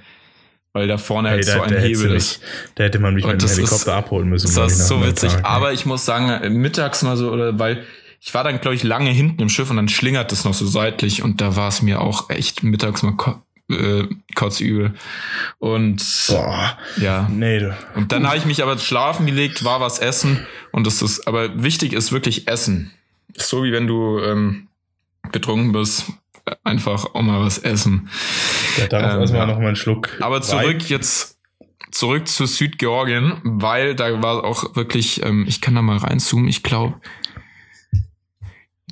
Weil 0.74 0.88
da 0.88 0.98
vorne 0.98 1.30
hey, 1.30 1.44
halt 1.44 1.48
da, 1.50 1.54
so 1.54 1.62
ein 1.64 1.82
Hebel 1.82 2.16
ist. 2.16 2.40
Da 2.76 2.86
hätte 2.86 3.00
man 3.00 3.14
mich 3.14 3.26
und 3.26 3.32
mit 3.32 3.42
dem 3.42 3.50
Helikopter 3.50 3.76
ist, 3.76 3.88
abholen 3.90 4.30
müssen. 4.30 4.56
Das 4.56 4.72
ist 4.72 4.88
so 4.88 5.06
witzig. 5.06 5.34
Tag, 5.34 5.46
Aber 5.46 5.74
ich 5.74 5.86
muss 5.86 6.06
sagen, 6.06 6.62
mittags 6.62 7.02
mal 7.04 7.18
so, 7.18 7.30
oder 7.30 7.60
weil 7.60 7.84
ich 8.22 8.34
war 8.34 8.46
dann, 8.46 8.62
glaube 8.62 8.76
ich, 8.76 8.84
lange 8.84 9.10
hinten 9.10 9.42
im 9.42 9.50
Schiff 9.50 9.70
und 9.70 9.76
dann 9.76 9.90
schlingert 9.90 10.32
es 10.32 10.46
noch 10.46 10.54
so 10.54 10.66
seitlich 10.66 11.24
und 11.24 11.42
da 11.42 11.58
war 11.58 11.68
es 11.68 11.82
mir 11.82 12.00
auch 12.00 12.30
echt 12.30 12.64
mittags 12.64 13.04
mal 13.04 13.18
äh, 13.72 14.08
kotzübel. 14.36 14.94
Und 15.60 16.04
Boah, 16.28 16.78
ja. 16.98 17.30
Nee, 17.32 17.72
Und 17.96 18.12
dann 18.12 18.28
habe 18.28 18.38
ich 18.38 18.46
mich 18.46 18.64
aber 18.64 18.78
schlafen 18.78 19.26
gelegt, 19.26 19.64
war 19.64 19.80
was 19.80 20.00
essen. 20.00 20.46
Und 20.72 20.88
das 20.88 21.02
ist, 21.02 21.28
aber 21.28 21.64
wichtig 21.64 21.94
ist 21.94 22.12
wirklich 22.12 22.48
Essen. 22.48 22.92
So 23.36 23.64
wie 23.64 23.72
wenn 23.72 23.88
du 23.88 24.20
ähm, 24.20 24.68
betrunken 25.32 25.72
bist, 25.72 26.06
einfach 26.64 27.14
auch 27.14 27.22
mal 27.22 27.42
was 27.42 27.58
essen. 27.58 28.10
Ja, 28.78 28.88
darauf 28.88 29.14
ähm, 29.14 29.20
erstmal 29.22 29.42
ja. 29.42 29.48
noch 29.48 29.60
mal 29.60 29.68
einen 29.68 29.76
Schluck. 29.76 30.10
Aber 30.20 30.42
zurück 30.42 30.82
Wein. 30.82 30.88
jetzt 30.88 31.38
zurück 31.92 32.28
zu 32.28 32.46
Südgeorgien, 32.46 33.40
weil 33.44 33.96
da 33.96 34.22
war 34.24 34.44
auch 34.44 34.76
wirklich, 34.76 35.24
ähm, 35.24 35.46
ich 35.48 35.62
kann 35.62 35.76
da 35.76 35.82
mal 35.82 35.98
reinzoomen, 35.98 36.48
ich 36.48 36.64
glaube, 36.64 36.96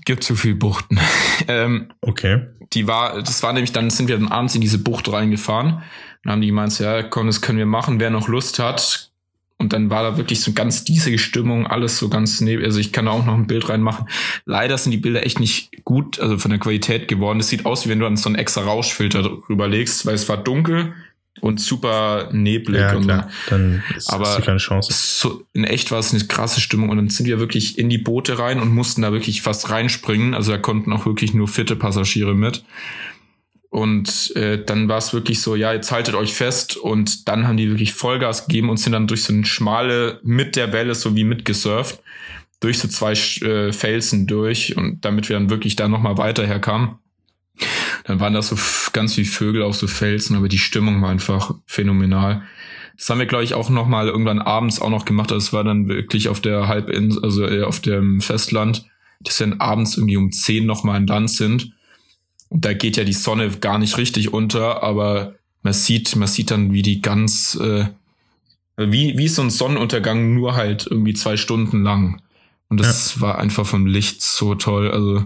gibt 0.09 0.23
zu 0.23 0.35
viel 0.35 0.55
Buchten. 0.55 0.99
ähm, 1.47 1.89
okay 2.01 2.47
die 2.73 2.87
war, 2.87 3.21
das 3.21 3.41
war 3.43 3.53
nämlich, 3.53 3.71
dann 3.71 3.89
sind 3.89 4.07
wir 4.07 4.17
dann 4.17 4.27
abends 4.27 4.55
in 4.55 4.61
diese 4.61 4.77
Bucht 4.77 5.11
reingefahren. 5.11 5.81
Dann 6.23 6.33
haben 6.33 6.41
die 6.41 6.47
gemeint, 6.47 6.77
ja, 6.79 7.03
komm, 7.03 7.27
das 7.27 7.41
können 7.41 7.57
wir 7.57 7.65
machen, 7.65 7.99
wer 7.99 8.09
noch 8.09 8.27
Lust 8.27 8.59
hat. 8.59 9.11
Und 9.57 9.73
dann 9.73 9.89
war 9.89 10.03
da 10.03 10.17
wirklich 10.17 10.39
so 10.39 10.53
ganz 10.53 10.85
diese 10.85 11.17
Stimmung, 11.17 11.67
alles 11.67 11.97
so 11.97 12.07
ganz 12.07 12.39
neben. 12.39 12.63
Also 12.63 12.79
ich 12.79 12.93
kann 12.93 13.05
da 13.05 13.11
auch 13.11 13.25
noch 13.25 13.33
ein 13.33 13.47
Bild 13.47 13.67
reinmachen. 13.67 14.07
Leider 14.45 14.77
sind 14.77 14.91
die 14.91 14.97
Bilder 14.97 15.25
echt 15.25 15.39
nicht 15.39 15.83
gut, 15.83 16.19
also 16.19 16.37
von 16.37 16.51
der 16.51 16.59
Qualität 16.61 17.09
geworden. 17.09 17.41
Es 17.41 17.49
sieht 17.49 17.65
aus, 17.65 17.85
wie 17.85 17.89
wenn 17.89 17.99
du 17.99 18.05
dann 18.05 18.15
so 18.15 18.29
einen 18.29 18.37
extra 18.37 18.61
Rauschfilter 18.61 19.21
drüber 19.21 19.67
legst, 19.67 20.05
weil 20.05 20.15
es 20.15 20.29
war 20.29 20.37
dunkel 20.37 20.93
und 21.41 21.59
super 21.59 22.29
neblig. 22.31 22.81
Ja, 22.81 22.95
und 22.95 23.03
klar. 23.03 23.29
Dann 23.49 23.83
ist, 23.95 24.11
aber 24.11 24.37
ist 24.37 24.45
keine 24.45 24.57
Chance. 24.57 24.91
So, 24.93 25.43
in 25.53 25.63
echt 25.63 25.91
war 25.91 25.99
es 25.99 26.13
eine 26.13 26.23
krasse 26.25 26.61
Stimmung 26.61 26.89
und 26.89 26.97
dann 26.97 27.09
sind 27.09 27.25
wir 27.25 27.39
wirklich 27.39 27.77
in 27.77 27.89
die 27.89 27.97
Boote 27.97 28.39
rein 28.39 28.59
und 28.59 28.73
mussten 28.73 29.01
da 29.01 29.11
wirklich 29.11 29.41
fast 29.41 29.69
reinspringen. 29.69 30.33
Also 30.33 30.51
da 30.51 30.57
konnten 30.57 30.93
auch 30.93 31.05
wirklich 31.05 31.33
nur 31.33 31.47
fitte 31.47 31.75
Passagiere 31.75 32.35
mit. 32.35 32.63
Und 33.69 34.35
äh, 34.35 34.63
dann 34.63 34.89
war 34.89 34.97
es 34.97 35.13
wirklich 35.13 35.41
so, 35.41 35.55
ja, 35.55 35.73
jetzt 35.73 35.91
haltet 35.91 36.15
euch 36.15 36.33
fest. 36.33 36.75
Und 36.75 37.27
dann 37.27 37.47
haben 37.47 37.57
die 37.57 37.69
wirklich 37.69 37.93
Vollgas 37.93 38.47
gegeben 38.47 38.69
und 38.69 38.77
sind 38.77 38.93
dann 38.93 39.07
durch 39.07 39.23
so 39.23 39.33
eine 39.33 39.45
schmale, 39.45 40.19
mit 40.23 40.55
der 40.55 40.73
Welle 40.73 40.95
so 40.95 41.15
wie 41.15 41.23
mitgesurft, 41.23 42.01
durch 42.59 42.79
so 42.79 42.87
zwei 42.87 43.11
äh, 43.13 43.71
Felsen 43.71 44.25
durch. 44.25 44.75
Und 44.75 45.05
damit 45.05 45.29
wir 45.29 45.35
dann 45.35 45.51
wirklich 45.51 45.75
da 45.75 45.87
nochmal 45.87 46.17
weiter 46.17 46.47
herkamen. 46.47 46.95
Dann 48.03 48.19
waren 48.19 48.33
das 48.33 48.49
so 48.49 48.57
ganz 48.93 49.17
wie 49.17 49.25
Vögel 49.25 49.63
auf 49.63 49.75
so 49.75 49.87
Felsen, 49.87 50.35
aber 50.35 50.47
die 50.47 50.57
Stimmung 50.57 51.01
war 51.01 51.09
einfach 51.09 51.55
phänomenal. 51.65 52.43
Das 52.97 53.09
haben 53.09 53.19
wir, 53.19 53.25
glaube 53.25 53.45
ich, 53.45 53.53
auch 53.53 53.69
noch 53.69 53.87
mal 53.87 54.07
irgendwann 54.07 54.39
abends 54.39 54.81
auch 54.81 54.89
noch 54.89 55.05
gemacht. 55.05 55.31
Das 55.31 55.53
war 55.53 55.63
dann 55.63 55.87
wirklich 55.87 56.27
auf 56.27 56.41
der 56.41 56.67
Halbinsel, 56.67 57.23
also 57.23 57.47
äh, 57.47 57.63
auf 57.63 57.79
dem 57.79 58.19
Festland, 58.19 58.85
dass 59.21 59.39
wir 59.39 59.47
dann 59.47 59.61
abends 59.61 59.95
irgendwie 59.95 60.17
um 60.17 60.31
zehn 60.31 60.65
noch 60.65 60.83
mal 60.83 60.97
in 60.97 61.07
Land 61.07 61.29
sind. 61.29 61.73
Und 62.49 62.65
da 62.65 62.73
geht 62.73 62.97
ja 62.97 63.03
die 63.03 63.13
Sonne 63.13 63.49
gar 63.49 63.77
nicht 63.77 63.97
richtig 63.97 64.33
unter, 64.33 64.83
aber 64.83 65.35
man 65.61 65.73
sieht, 65.73 66.15
man 66.15 66.27
sieht 66.27 66.51
dann, 66.51 66.73
wie 66.73 66.81
die 66.81 67.01
ganz, 67.01 67.55
äh, 67.55 67.85
wie, 68.75 69.17
wie 69.17 69.27
so 69.27 69.41
ein 69.41 69.49
Sonnenuntergang, 69.49 70.33
nur 70.33 70.55
halt 70.55 70.87
irgendwie 70.89 71.13
zwei 71.13 71.37
Stunden 71.37 71.83
lang. 71.83 72.21
Und 72.69 72.79
das 72.79 73.15
ja. 73.15 73.21
war 73.21 73.39
einfach 73.39 73.65
vom 73.65 73.85
Licht 73.85 74.21
so 74.21 74.55
toll. 74.55 74.91
Also 74.91 75.25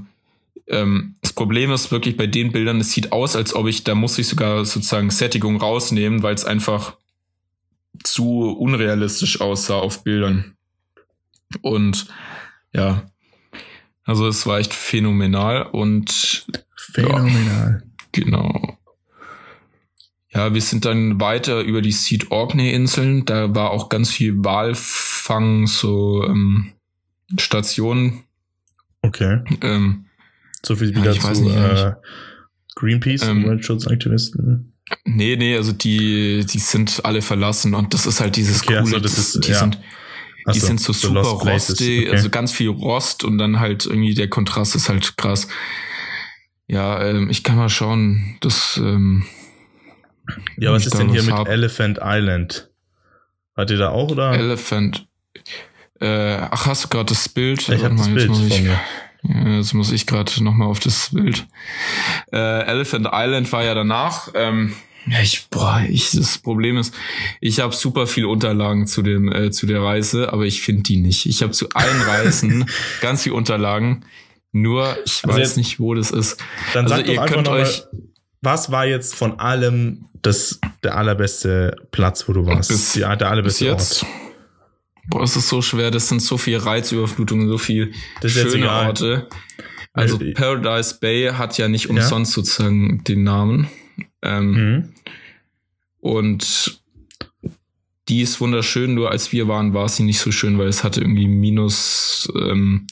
ähm, 0.67 1.15
das 1.21 1.33
Problem 1.33 1.71
ist 1.71 1.91
wirklich 1.91 2.17
bei 2.17 2.27
den 2.27 2.51
Bildern, 2.51 2.79
es 2.79 2.91
sieht 2.91 3.11
aus, 3.11 3.35
als 3.35 3.55
ob 3.55 3.67
ich, 3.67 3.83
da 3.83 3.95
muss 3.95 4.17
ich 4.17 4.27
sogar 4.27 4.65
sozusagen 4.65 5.09
Sättigung 5.09 5.57
rausnehmen, 5.57 6.23
weil 6.23 6.35
es 6.35 6.45
einfach 6.45 6.97
zu 8.03 8.51
unrealistisch 8.51 9.41
aussah 9.41 9.77
auf 9.77 10.03
Bildern. 10.03 10.55
Und 11.61 12.07
ja, 12.73 13.03
also 14.03 14.27
es 14.27 14.45
war 14.45 14.59
echt 14.59 14.73
phänomenal 14.73 15.63
und 15.63 16.45
phänomenal. 16.75 17.83
Ja, 17.83 17.91
genau. 18.11 18.77
Ja, 20.33 20.53
wir 20.53 20.61
sind 20.61 20.85
dann 20.85 21.21
weiter 21.21 21.61
über 21.61 21.81
die 21.81 21.91
Seed 21.91 22.31
Orkney-Inseln. 22.31 23.25
Da 23.25 23.53
war 23.53 23.69
auch 23.69 23.89
ganz 23.89 24.09
viel 24.09 24.43
Walfang, 24.43 25.67
so 25.67 26.23
ähm, 26.25 26.71
Stationen. 27.37 28.23
Okay. 29.03 29.41
Ähm, 29.61 30.05
so 30.65 30.75
viel 30.75 30.95
wieder 30.95 31.11
ja, 31.11 31.33
zu 31.33 31.49
äh, 31.49 31.93
Greenpeace, 32.75 33.23
ähm, 33.23 33.43
Umweltschutzaktivisten. 33.43 34.73
Nee, 35.05 35.35
nee, 35.37 35.55
also 35.55 35.71
die, 35.71 36.45
die 36.45 36.59
sind 36.59 37.01
alle 37.03 37.21
verlassen 37.21 37.73
und 37.73 37.93
das 37.93 38.05
ist 38.05 38.19
halt 38.19 38.35
dieses 38.35 38.63
okay, 38.63 38.79
coole, 38.79 38.95
also 38.95 38.99
das 38.99 39.17
ist, 39.17 39.45
die 39.45 39.51
ja. 39.51 39.59
sind, 39.59 39.79
die 40.53 40.59
so, 40.59 40.67
sind 40.67 40.79
so 40.81 40.93
super 40.93 41.21
rostig, 41.21 42.07
okay. 42.07 42.11
also 42.11 42.29
ganz 42.29 42.51
viel 42.51 42.69
Rost 42.69 43.23
und 43.23 43.37
dann 43.37 43.59
halt 43.59 43.85
irgendwie 43.85 44.13
der 44.13 44.29
Kontrast 44.29 44.75
ist 44.75 44.89
halt 44.89 45.15
krass. 45.17 45.47
Ja, 46.67 47.03
ähm, 47.03 47.29
ich 47.29 47.43
kann 47.43 47.57
mal 47.57 47.69
schauen, 47.69 48.37
das. 48.41 48.77
Ähm, 48.77 49.25
ja, 50.57 50.71
was 50.71 50.85
ist 50.85 50.97
denn 50.97 51.09
hier 51.09 51.23
mit 51.23 51.33
hab. 51.33 51.47
Elephant 51.47 51.99
Island? 52.01 52.69
Hat 53.55 53.69
ihr 53.69 53.77
da 53.77 53.89
auch 53.89 54.11
oder? 54.11 54.31
Elephant. 54.33 55.05
Äh, 55.99 56.37
ach, 56.37 56.65
hast 56.65 56.85
du 56.85 56.87
gerade 56.89 57.05
das 57.05 57.29
Bild? 57.29 57.67
Ich 57.69 57.83
habe 57.83 57.95
das 57.95 58.07
Bild 58.07 58.27
von 58.27 58.63
mir. 58.63 58.79
Ja, 59.23 59.57
jetzt 59.57 59.73
muss 59.73 59.91
ich 59.91 60.05
gerade 60.05 60.43
nochmal 60.43 60.67
auf 60.67 60.79
das 60.79 61.11
Bild. 61.13 61.45
Äh, 62.31 62.65
Elephant 62.65 63.07
Island 63.11 63.51
war 63.51 63.63
ja 63.63 63.73
danach. 63.73 64.29
Ähm, 64.33 64.73
Ja, 65.05 65.21
ich, 65.21 65.47
boah, 65.49 65.83
ich, 65.87 66.11
das 66.11 66.37
Problem 66.37 66.77
ist, 66.77 66.93
ich 67.41 67.59
habe 67.59 67.75
super 67.75 68.07
viel 68.07 68.25
Unterlagen 68.25 68.87
zu 68.87 69.01
dem, 69.01 69.31
äh, 69.31 69.51
zu 69.51 69.65
der 69.65 69.81
Reise, 69.81 70.31
aber 70.31 70.43
ich 70.43 70.61
finde 70.61 70.83
die 70.83 70.97
nicht. 70.97 71.25
Ich 71.25 71.41
habe 71.41 71.51
zu 71.51 71.67
allen 71.73 72.01
Reisen 72.01 72.65
ganz 73.01 73.23
viel 73.23 73.33
Unterlagen, 73.33 74.05
nur 74.53 74.97
ich 75.05 75.23
also 75.23 75.27
weiß 75.29 75.37
jetzt, 75.37 75.57
nicht, 75.57 75.79
wo 75.79 75.93
das 75.93 76.11
ist. 76.11 76.37
Dann 76.73 76.85
also 76.85 76.95
sagt 76.95 77.09
ihr 77.09 77.19
könnt 77.25 77.47
euch. 77.49 77.83
Mal, 77.91 78.01
was 78.41 78.71
war 78.71 78.85
jetzt 78.85 79.15
von 79.15 79.39
allem 79.39 80.05
das, 80.21 80.59
der 80.83 80.95
allerbeste 80.95 81.75
Platz, 81.91 82.27
wo 82.27 82.33
du 82.33 82.45
warst? 82.45 82.69
Bis, 82.69 82.95
ja, 82.95 83.15
der 83.15 83.29
allerbeste 83.29 83.65
jetzt, 83.65 84.03
Ort. 84.03 84.11
Boah, 85.07 85.23
es 85.23 85.35
ist 85.35 85.49
so 85.49 85.61
schwer, 85.61 85.91
das 85.91 86.07
sind 86.07 86.21
so 86.21 86.37
viel 86.37 86.57
Reizüberflutungen, 86.57 87.49
so 87.49 87.57
viel 87.57 87.93
schöne 88.25 88.71
Orte. 88.71 89.27
Also 89.93 90.19
Paradise 90.33 90.97
Bay 90.99 91.31
hat 91.33 91.57
ja 91.57 91.67
nicht 91.67 91.89
umsonst 91.89 92.31
ja? 92.31 92.43
sozusagen 92.43 93.03
den 93.03 93.23
Namen. 93.23 93.67
Ähm, 94.21 94.51
mhm. 94.51 94.93
Und 95.99 96.81
die 98.09 98.21
ist 98.21 98.41
wunderschön, 98.41 98.93
nur 98.93 99.11
als 99.11 99.31
wir 99.31 99.47
waren, 99.47 99.73
war 99.73 99.87
sie 99.87 100.03
nicht 100.03 100.19
so 100.19 100.31
schön, 100.31 100.57
weil 100.57 100.67
es 100.67 100.83
hatte 100.83 101.01
irgendwie 101.01 101.27
minus, 101.27 102.31
ähm, 102.35 102.87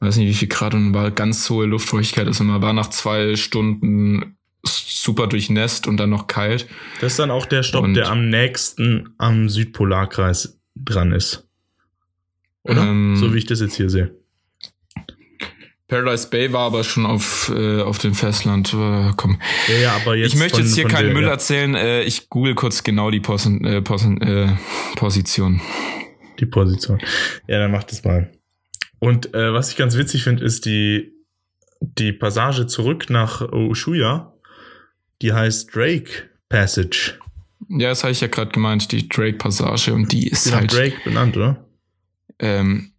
weiß 0.00 0.16
nicht 0.16 0.28
wie 0.28 0.34
viel 0.34 0.48
Grad 0.48 0.74
und 0.74 0.94
war 0.94 1.10
ganz 1.10 1.48
hohe 1.50 1.66
Luftfeuchtigkeit. 1.66 2.26
Also 2.26 2.44
man 2.44 2.62
war 2.62 2.72
nach 2.72 2.90
zwei 2.90 3.34
Stunden 3.36 4.36
super 4.64 5.26
durchnässt 5.26 5.86
und 5.86 5.96
dann 5.96 6.10
noch 6.10 6.26
kalt. 6.26 6.68
Das 7.00 7.12
ist 7.12 7.18
dann 7.18 7.30
auch 7.30 7.46
der 7.46 7.62
Stopp, 7.62 7.84
und, 7.84 7.94
der 7.94 8.10
am 8.10 8.28
nächsten 8.28 9.14
am 9.18 9.48
Südpolarkreis 9.48 10.57
dran 10.84 11.12
ist. 11.12 11.46
Oder? 12.62 12.82
Ähm, 12.82 13.16
so 13.16 13.32
wie 13.32 13.38
ich 13.38 13.46
das 13.46 13.60
jetzt 13.60 13.76
hier 13.76 13.90
sehe. 13.90 14.14
Paradise 15.88 16.28
Bay 16.28 16.52
war 16.52 16.66
aber 16.66 16.84
schon 16.84 17.06
auf, 17.06 17.50
äh, 17.54 17.80
auf 17.80 17.96
dem 17.98 18.14
Festland. 18.14 18.74
Äh, 18.74 19.12
komm. 19.16 19.40
Ja, 19.68 19.74
ja, 19.74 19.92
aber 19.96 20.16
jetzt 20.16 20.34
ich 20.34 20.38
möchte 20.38 20.58
von, 20.58 20.66
jetzt 20.66 20.74
hier 20.74 20.86
keinen 20.86 21.06
der, 21.06 21.14
Müll 21.14 21.24
ja. 21.24 21.30
erzählen. 21.30 21.74
Äh, 21.74 22.02
ich 22.02 22.28
google 22.28 22.54
kurz 22.54 22.84
genau 22.84 23.10
die 23.10 23.20
Posen, 23.20 23.64
äh, 23.64 23.80
Posen, 23.80 24.20
äh, 24.20 24.54
Position. 24.96 25.62
Die 26.38 26.46
Position. 26.46 27.00
Ja, 27.46 27.58
dann 27.58 27.70
mach 27.70 27.84
das 27.84 28.04
mal. 28.04 28.30
Und 28.98 29.34
äh, 29.34 29.54
was 29.54 29.70
ich 29.70 29.76
ganz 29.76 29.96
witzig 29.96 30.24
finde, 30.24 30.44
ist 30.44 30.66
die, 30.66 31.14
die 31.80 32.12
Passage 32.12 32.66
zurück 32.66 33.08
nach 33.08 33.40
Ushuya. 33.40 34.34
Die 35.22 35.32
heißt 35.32 35.74
Drake 35.74 36.28
Passage. 36.50 37.18
Ja, 37.68 37.88
das 37.90 38.04
habe 38.04 38.12
ich 38.12 38.20
ja 38.20 38.28
gerade 38.28 38.50
gemeint, 38.50 38.92
die 38.92 39.08
Drake 39.08 39.38
Passage. 39.38 39.92
Und 39.92 40.12
die 40.12 40.28
ist 40.28 40.46
die 40.46 40.52
halt. 40.52 40.72
Drake 40.72 40.96
benannt, 41.04 41.36
oder? 41.36 41.64
Ähm, 42.38 42.92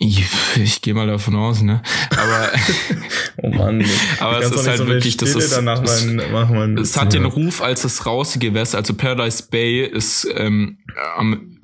ich, 0.00 0.24
ich 0.56 0.80
gehe 0.80 0.94
mal 0.94 1.08
davon 1.08 1.34
aus, 1.34 1.60
ne? 1.60 1.82
Aber, 2.10 2.52
oh 3.42 3.48
Mann, 3.48 3.84
aber 4.20 4.38
es 4.38 4.50
ist 4.52 4.66
halt 4.66 4.78
so 4.78 4.86
wirklich, 4.86 5.16
das 5.16 5.34
ist, 5.34 5.52
danach 5.52 5.82
es, 5.82 6.04
mein, 6.04 6.78
es 6.78 6.96
hat 6.96 7.12
den 7.12 7.24
Ruf 7.24 7.60
als 7.60 7.82
das 7.82 8.06
rausige 8.06 8.50
Gewässer, 8.50 8.78
also 8.78 8.94
Paradise 8.94 9.48
Bay 9.50 9.84
ist 9.84 10.28
ähm, 10.36 10.78
am, 11.16 11.58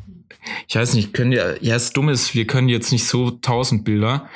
ich 0.66 0.74
weiß 0.74 0.94
nicht, 0.94 1.14
können 1.14 1.30
ja, 1.30 1.54
ja, 1.60 1.74
das 1.74 1.92
Dumme 1.92 2.10
ist, 2.10 2.34
wir 2.34 2.46
können 2.46 2.68
jetzt 2.68 2.90
nicht 2.90 3.06
so 3.06 3.30
tausend 3.30 3.84
Bilder, 3.84 4.28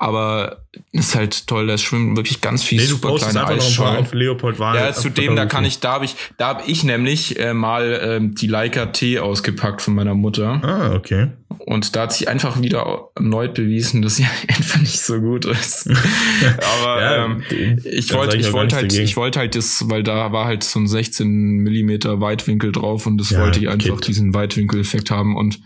aber 0.00 0.64
ist 0.92 1.16
halt 1.16 1.48
toll, 1.48 1.66
da 1.66 1.76
schwimmen 1.76 2.16
wirklich 2.16 2.40
ganz 2.40 2.62
viele 2.62 2.82
nee, 2.82 2.88
super 2.88 3.16
kleine. 3.16 3.98
Auf 3.98 4.14
Leopold 4.14 4.60
war 4.60 4.76
ja, 4.76 4.92
zudem, 4.92 5.34
da 5.34 5.44
kann 5.46 5.64
ich, 5.64 5.80
da 5.80 5.94
habe 5.94 6.04
ich, 6.04 6.14
da 6.36 6.46
habe 6.46 6.62
ich 6.68 6.84
nämlich 6.84 7.38
äh, 7.40 7.52
mal 7.52 8.00
ähm, 8.00 8.34
die 8.36 8.46
Leica 8.46 8.86
T 8.86 9.18
ausgepackt 9.18 9.82
von 9.82 9.96
meiner 9.96 10.14
Mutter. 10.14 10.60
Ah, 10.62 10.94
okay. 10.94 11.32
Und 11.58 11.96
da 11.96 12.02
hat 12.02 12.12
sich 12.12 12.28
einfach 12.28 12.62
wieder 12.62 13.10
erneut 13.16 13.54
bewiesen, 13.54 14.00
dass 14.00 14.16
sie 14.16 14.26
einfach 14.48 14.80
nicht 14.80 15.00
so 15.00 15.20
gut 15.20 15.44
ist. 15.46 15.90
aber 16.80 17.00
ja, 17.02 17.24
ähm, 17.24 17.42
ich 17.84 18.14
wollte, 18.14 18.36
ich 18.36 18.52
wollte 18.52 18.76
halt, 18.76 18.92
dagegen. 18.92 19.04
ich 19.04 19.16
wollte 19.16 19.40
halt 19.40 19.56
das, 19.56 19.82
weil 19.88 20.04
da 20.04 20.30
war 20.30 20.44
halt 20.44 20.62
so 20.62 20.78
ein 20.78 20.86
16 20.86 21.26
Millimeter 21.28 22.20
Weitwinkel 22.20 22.70
drauf 22.70 23.06
und 23.06 23.18
das 23.18 23.30
ja, 23.30 23.40
wollte 23.40 23.58
ich 23.58 23.68
einfach 23.68 23.96
Kit. 23.96 24.06
diesen 24.06 24.32
Weitwinkel-Effekt 24.32 25.10
haben 25.10 25.36
und, 25.36 25.58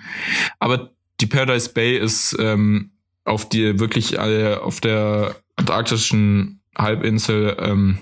aber 0.58 0.92
die 1.20 1.26
Paradise 1.26 1.70
Bay 1.72 1.98
ist 1.98 2.34
ähm, 2.40 2.91
auf 3.24 3.48
die 3.48 3.78
wirklich 3.78 4.18
äh, 4.18 4.54
auf 4.54 4.80
der 4.80 5.36
antarktischen 5.56 6.60
Halbinsel 6.76 7.56
ähm, 7.60 7.98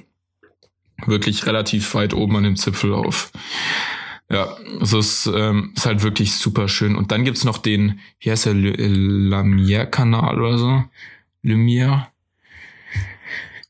wirklich 1.06 1.46
relativ 1.46 1.94
weit 1.94 2.14
oben 2.14 2.36
an 2.36 2.44
dem 2.44 2.56
Zipfel 2.56 2.92
auf. 2.94 3.30
Ja, 4.30 4.56
es 4.80 5.28
ähm, 5.34 5.72
ist 5.74 5.86
halt 5.86 6.02
wirklich 6.04 6.34
super 6.34 6.68
schön. 6.68 6.94
Und 6.94 7.10
dann 7.10 7.24
gibt's 7.24 7.44
noch 7.44 7.58
den, 7.58 7.98
wie 8.20 8.30
heißt 8.30 8.46
der, 8.46 8.54
Lamier-Kanal 8.54 10.40
oder 10.40 10.56
so? 10.56 10.84
Lumière. 11.42 12.06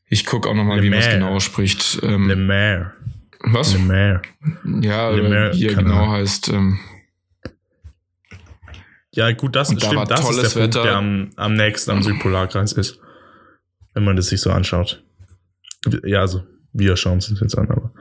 Ich 0.07 0.25
guck 0.25 0.45
auch 0.45 0.53
nochmal, 0.53 0.83
wie 0.83 0.89
man 0.91 0.99
es 0.99 1.09
genau 1.09 1.39
spricht. 1.39 1.99
Ähm, 2.03 2.27
Le 2.27 2.35
Maire. 2.35 2.91
Was? 3.39 3.73
Le 3.73 3.79
Maire. 3.79 4.21
Ja, 4.81 5.09
Le 5.09 5.53
wie 5.53 5.65
er 5.67 5.73
genau 5.73 6.11
heißt. 6.11 6.49
Ähm, 6.49 6.79
ja, 9.13 9.31
gut, 9.33 9.55
das, 9.55 9.69
und 9.69 9.81
stimmt. 9.81 10.09
Da 10.09 10.15
das 10.15 10.29
ist 10.29 10.55
der 10.55 10.61
Punkt, 10.61 10.75
der 10.75 10.95
am, 10.95 11.31
am 11.35 11.53
nächsten 11.53 11.91
am 11.91 12.01
Südpolarkreis 12.01 12.71
ist. 12.73 12.99
Wenn 13.93 14.05
man 14.05 14.15
das 14.15 14.27
sich 14.27 14.39
so 14.39 14.51
anschaut. 14.51 15.03
Ja, 16.05 16.21
also, 16.21 16.43
wir 16.71 16.95
schauen 16.95 17.17
es 17.17 17.29
uns 17.29 17.41
jetzt 17.41 17.57
an, 17.57 17.69
aber. 17.69 17.91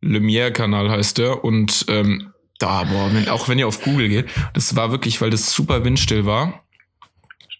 Lumière-Kanal 0.00 0.90
heißt 0.90 1.18
der 1.18 1.44
und 1.44 1.84
ähm, 1.88 2.32
da, 2.58 2.84
boah, 2.84 3.10
wenn, 3.12 3.28
auch 3.28 3.48
wenn 3.48 3.58
ihr 3.58 3.66
auf 3.66 3.82
Google 3.82 4.08
geht, 4.08 4.26
das 4.54 4.74
war 4.76 4.90
wirklich, 4.90 5.20
weil 5.20 5.30
das 5.30 5.52
super 5.52 5.84
windstill 5.84 6.24
war. 6.24 6.64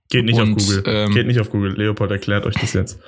Geht 0.08 0.24
nicht 0.24 0.40
und, 0.40 0.52
auf 0.52 0.58
Google. 0.58 0.82
Ähm, 0.86 1.12
Geht 1.12 1.26
nicht 1.26 1.40
auf 1.40 1.50
Google. 1.50 1.74
Leopold 1.76 2.10
erklärt 2.10 2.46
euch 2.46 2.54
das 2.54 2.72
jetzt. 2.72 3.00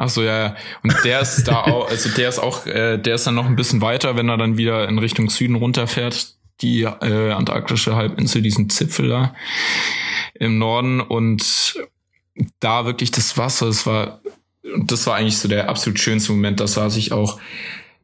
Ach 0.00 0.08
so, 0.08 0.22
ja, 0.22 0.38
ja. 0.38 0.56
Und 0.84 0.94
der 1.04 1.20
ist 1.20 1.44
da 1.44 1.62
auch, 1.64 1.90
also 1.90 2.08
der 2.10 2.28
ist 2.28 2.38
auch, 2.38 2.66
äh, 2.66 2.96
der 2.96 3.16
ist 3.16 3.26
dann 3.26 3.34
noch 3.34 3.46
ein 3.46 3.56
bisschen 3.56 3.82
weiter, 3.82 4.16
wenn 4.16 4.28
er 4.28 4.38
dann 4.38 4.56
wieder 4.56 4.88
in 4.88 4.98
Richtung 4.98 5.28
Süden 5.28 5.56
runterfährt, 5.56 6.36
die 6.62 6.82
äh, 6.82 7.32
antarktische 7.32 7.96
Halbinsel, 7.96 8.40
diesen 8.40 8.70
Zipfel 8.70 9.08
da 9.08 9.34
im 10.34 10.58
Norden 10.58 11.00
und 11.00 11.74
da 12.60 12.86
wirklich 12.86 13.10
das 13.10 13.36
Wasser, 13.36 13.66
es 13.66 13.86
war, 13.86 14.20
das 14.62 15.06
war 15.08 15.16
eigentlich 15.16 15.38
so 15.38 15.48
der 15.48 15.68
absolut 15.68 15.98
schönste 15.98 16.30
Moment, 16.32 16.60
da 16.60 16.68
saß 16.68 16.96
ich 16.96 17.10
auch. 17.10 17.40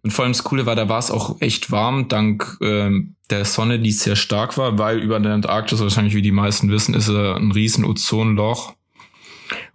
Und 0.02 0.10
vor 0.10 0.24
allem 0.24 0.32
das 0.32 0.42
Coole 0.42 0.66
war, 0.66 0.74
da 0.74 0.88
war 0.88 0.98
es 0.98 1.12
auch 1.12 1.40
echt 1.40 1.70
warm, 1.70 2.08
dank 2.08 2.58
ähm, 2.60 3.14
der 3.30 3.44
Sonne, 3.44 3.78
die 3.78 3.92
sehr 3.92 4.16
stark 4.16 4.58
war, 4.58 4.78
weil 4.78 4.98
über 4.98 5.20
der 5.20 5.32
Antarktis, 5.32 5.80
wahrscheinlich 5.80 6.14
wie 6.14 6.22
die 6.22 6.32
meisten 6.32 6.70
wissen, 6.70 6.94
ist 6.94 7.08
er 7.08 7.36
ein 7.36 7.52
riesen 7.52 7.84
Ozonloch. 7.84 8.74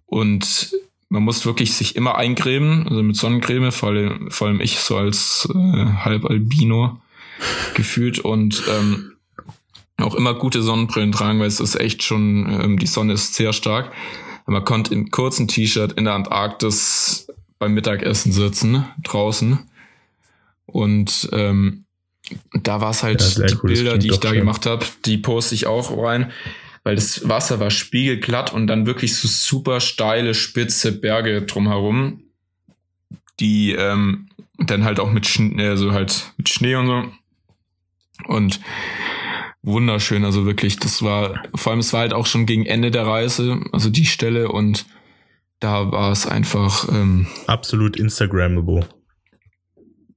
Und 0.06 0.74
man 1.10 1.24
muss 1.24 1.46
wirklich 1.46 1.74
sich 1.74 1.96
immer 1.96 2.16
eincremen, 2.16 2.88
also 2.88 3.02
mit 3.02 3.16
Sonnencreme, 3.16 3.72
vor 3.72 3.90
allem, 3.90 4.30
vor 4.30 4.48
allem 4.48 4.62
ich 4.62 4.80
so 4.80 4.96
als 4.96 5.50
äh, 5.54 5.86
Halbalbino 6.04 7.02
gefühlt 7.74 8.20
und 8.20 8.64
ähm, 8.70 9.14
auch 9.98 10.16
immer 10.16 10.36
gute 10.36 10.62
Sonnenbrillen 10.62 11.12
tragen, 11.12 11.40
weil 11.40 11.48
es 11.48 11.60
ist 11.60 11.76
echt 11.76 12.04
schon, 12.04 12.48
ähm, 12.62 12.80
die 12.80 12.88
Sonne 12.88 13.14
ist 13.14 13.34
sehr 13.34 13.54
stark. 13.54 13.92
Man 14.46 14.64
konnte 14.64 14.94
in 14.94 15.12
kurzen 15.12 15.48
T-Shirt 15.48 15.94
in 15.94 16.06
der 16.06 16.14
Antarktis 16.14 17.28
beim 17.58 17.74
Mittagessen 17.74 18.32
sitzen, 18.32 18.86
draußen. 19.04 19.60
Und 20.66 21.30
ähm, 21.34 21.86
da 22.54 22.82
war 22.82 22.92
es 22.92 23.04
halt 23.04 23.22
ja, 23.38 23.46
die 23.48 23.56
cool, 23.56 23.74
Bilder, 23.74 23.98
die 23.98 24.10
ich 24.10 24.20
da 24.20 24.32
gemacht 24.32 24.66
habe, 24.66 24.86
die 25.06 25.18
poste 25.18 25.56
ich 25.56 25.68
auch 25.68 25.96
rein 25.98 26.32
weil 26.90 26.96
das 26.96 27.30
Wasser 27.30 27.60
war 27.60 27.70
spiegelglatt 27.70 28.52
und 28.52 28.66
dann 28.66 28.88
wirklich 28.88 29.16
so 29.16 29.28
super 29.28 29.80
steile, 29.80 30.34
spitze 30.34 30.92
Berge 30.92 31.44
drumherum, 31.44 32.24
die 33.40 33.74
ähm, 33.74 34.30
dann 34.58 34.86
halt 34.86 35.00
auch 35.00 35.12
mit 35.12 35.28
Schnee, 35.28 35.68
also 35.68 35.92
halt 35.92 36.34
mit 36.38 36.50
Schnee 36.50 36.74
und 36.74 36.88
so. 36.88 37.04
Und 38.26 38.60
wunderschön, 39.62 40.26
also 40.26 40.48
wirklich, 40.48 40.80
das 40.80 41.04
war, 41.04 41.44
vor 41.54 41.74
allem 41.74 41.80
es 41.80 41.94
war 41.94 42.00
halt 42.00 42.14
auch 42.14 42.26
schon 42.26 42.48
gegen 42.48 42.66
Ende 42.66 42.90
der 42.90 43.06
Reise, 43.06 43.60
also 43.72 43.92
die 43.92 44.08
Stelle 44.08 44.52
und 44.52 44.88
da 45.60 45.92
war 45.92 46.12
es 46.12 46.26
einfach 46.26 46.90
ähm, 46.90 47.28
absolut 47.46 47.98
Instagrammable. 47.98 48.90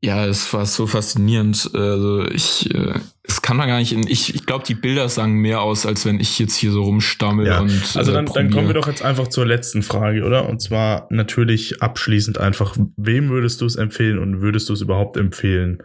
Ja, 0.05 0.27
es 0.27 0.53
war 0.53 0.67
so 0.67 0.89
faszinierend. 0.89 1.71
Also 1.75 2.27
ich, 2.27 2.75
äh, 2.75 2.95
es 3.23 3.41
kann 3.41 3.57
man 3.57 3.69
gar 3.69 3.79
nicht. 3.79 3.93
In, 3.93 4.05
ich 4.09 4.35
ich 4.35 4.47
glaube, 4.47 4.65
die 4.67 4.75
Bilder 4.75 5.09
sagen 5.09 5.35
mehr 5.35 5.61
aus, 5.61 5.87
als 5.87 6.05
wenn 6.05 6.19
ich 6.19 6.41
jetzt 6.41 6.57
hier 6.57 6.73
so 6.73 6.83
rumstammel 6.83 7.47
ja. 7.47 7.61
und. 7.61 7.71
Also 7.95 8.13
dann, 8.13 8.27
äh, 8.27 8.33
dann 8.35 8.51
kommen 8.51 8.67
wir 8.67 8.75
doch 8.75 8.89
jetzt 8.89 9.03
einfach 9.03 9.29
zur 9.29 9.47
letzten 9.47 9.83
Frage, 9.83 10.25
oder? 10.25 10.49
Und 10.49 10.61
zwar 10.61 11.07
natürlich 11.11 11.83
abschließend 11.83 12.39
einfach, 12.39 12.77
wem 12.97 13.29
würdest 13.29 13.61
du 13.61 13.65
es 13.65 13.77
empfehlen 13.77 14.19
und 14.19 14.41
würdest 14.41 14.69
du 14.69 14.73
es 14.73 14.81
überhaupt 14.81 15.17
empfehlen, 15.17 15.85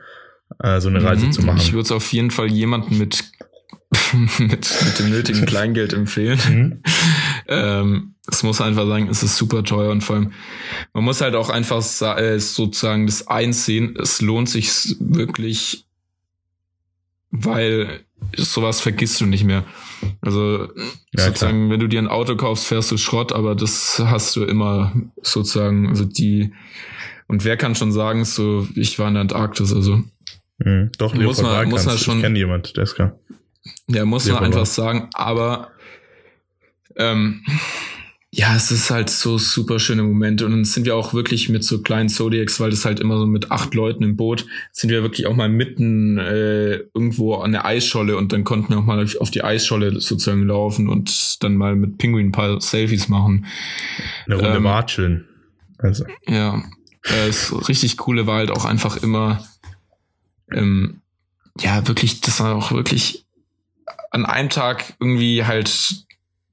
äh, 0.64 0.82
so 0.82 0.90
eine 0.90 1.04
Reise 1.04 1.28
mhm. 1.28 1.32
zu 1.32 1.44
machen? 1.44 1.60
Ich 1.60 1.74
würde 1.74 1.84
es 1.84 1.92
auf 1.92 2.12
jeden 2.12 2.32
Fall 2.32 2.52
jemanden 2.52 2.98
mit 2.98 3.24
mit, 4.40 4.50
mit 4.50 5.00
dem 5.00 5.10
nötigen 5.12 5.46
Kleingeld 5.46 5.94
empfehlen. 5.94 6.40
Mhm. 6.50 6.82
Ähm, 7.48 8.16
es 8.30 8.44
muss 8.44 8.62
einfach 8.62 8.88
sagen, 8.88 9.08
es 9.10 9.24
ist 9.24 9.38
super 9.38 9.64
teuer 9.64 9.92
und 9.92 10.02
vor 10.02 10.18
allem, 10.18 10.34
man 10.94 11.04
muss 11.04 11.22
halt 11.22 11.36
auch 11.36 11.50
einfach 11.50 11.84
äh, 12.18 12.40
sozusagen 12.40 13.06
das 13.06 13.28
einsehen, 13.28 13.98
es 14.00 14.22
lohnt 14.22 14.50
sich 14.50 14.96
wirklich, 15.00 15.86
weil 17.32 18.02
sowas 18.36 18.82
vergisst 18.82 19.22
du 19.22 19.26
nicht 19.26 19.44
mehr. 19.44 19.64
Also 20.22 20.68
ja, 21.14 21.26
sozusagen, 21.26 21.68
klar. 21.68 21.70
wenn 21.72 21.80
du 21.80 21.88
dir 21.88 22.00
ein 22.00 22.08
Auto 22.08 22.36
kaufst, 22.36 22.66
fährst 22.66 22.92
du 22.92 22.98
Schrott, 22.98 23.32
aber 23.32 23.56
das 23.56 24.02
hast 24.04 24.36
du 24.36 24.44
immer 24.44 24.94
sozusagen, 25.22 25.90
also 25.90 26.06
die 26.06 26.52
und 27.28 27.44
wer 27.44 27.58
kann 27.58 27.76
schon 27.76 27.92
sagen, 27.92 28.26
so 28.26 28.68
ich 28.76 29.00
war 29.00 29.08
in 29.08 29.16
der 29.16 29.22
Antarktis, 29.22 29.74
also 29.74 30.04
mhm, 30.60 30.92
doch 30.98 31.14
muss 31.14 31.42
man, 31.42 31.70
muss 31.70 31.86
man 31.86 31.98
schon. 31.98 32.18
Ich 32.18 32.24
kenne 32.24 32.40
jemand, 32.40 32.76
der 32.76 32.84
ist 32.84 32.96
klar. 32.96 33.18
Ja, 33.88 34.06
muss 34.06 34.26
Leopold 34.26 34.42
man 34.42 34.52
einfach 34.54 34.66
sagen, 34.66 35.10
aber 35.14 35.72
ähm, 36.98 37.44
ja, 38.30 38.56
es 38.56 38.72
ist 38.72 38.92
halt 38.92 39.10
so 39.10 39.38
super 39.38 39.80
schöne 39.80 40.04
Momente 40.04 40.46
und 40.46 40.52
dann 40.52 40.66
sind 40.66 40.86
wir 40.86 40.96
auch 40.96 41.14
wirklich 41.14 41.48
mit 41.48 41.64
so 41.64 41.82
kleinen 41.82 42.10
Zodiacs, 42.10 42.60
weil 42.60 42.70
das 42.70 42.84
halt 42.84 43.00
immer 43.00 43.18
so 43.18 43.26
mit 43.26 43.52
acht 43.52 43.74
Leuten 43.74 44.04
im 44.04 44.18
Boot, 44.18 44.46
sind 44.74 44.90
wir 44.90 45.02
wirklich 45.02 45.28
auch 45.28 45.36
mal 45.36 45.50
mitten 45.50 46.18
äh, 46.18 46.76
irgendwo 46.94 47.36
an 47.36 47.54
der 47.54 47.66
Eisscholle 47.66 48.18
und 48.18 48.34
dann 48.34 48.44
konnten 48.44 48.70
wir 48.70 48.80
auch 48.80 48.86
mal 48.86 49.04
auf 49.20 49.32
die 49.32 49.44
Eisscholle 49.44 50.00
sozusagen 50.02 50.46
laufen 50.46 50.90
und 50.90 51.42
dann 51.42 51.56
mal 51.56 51.76
mit 51.76 51.98
Pinguin 51.98 52.28
ein 52.28 52.32
paar 52.32 52.60
Selfies 52.60 53.08
machen. 53.08 53.46
Eine 54.26 54.36
Runde 54.36 54.58
ähm, 54.58 54.64
watscheln. 54.66 55.26
Also. 55.78 56.06
Ja, 56.28 56.58
äh, 57.04 57.28
das 57.28 57.70
richtig 57.70 57.98
coole 57.98 58.28
war 58.28 58.38
halt 58.38 58.52
auch 58.52 58.66
einfach 58.66 58.98
immer, 58.98 59.44
ähm, 60.52 61.02
ja, 61.60 61.88
wirklich, 61.88 62.22
das 62.22 62.42
war 62.42 62.56
auch 62.56 62.72
wirklich 62.72 63.26
an 64.12 64.26
einem 64.26 64.50
Tag 64.50 64.96
irgendwie 65.00 65.46
halt 65.46 66.07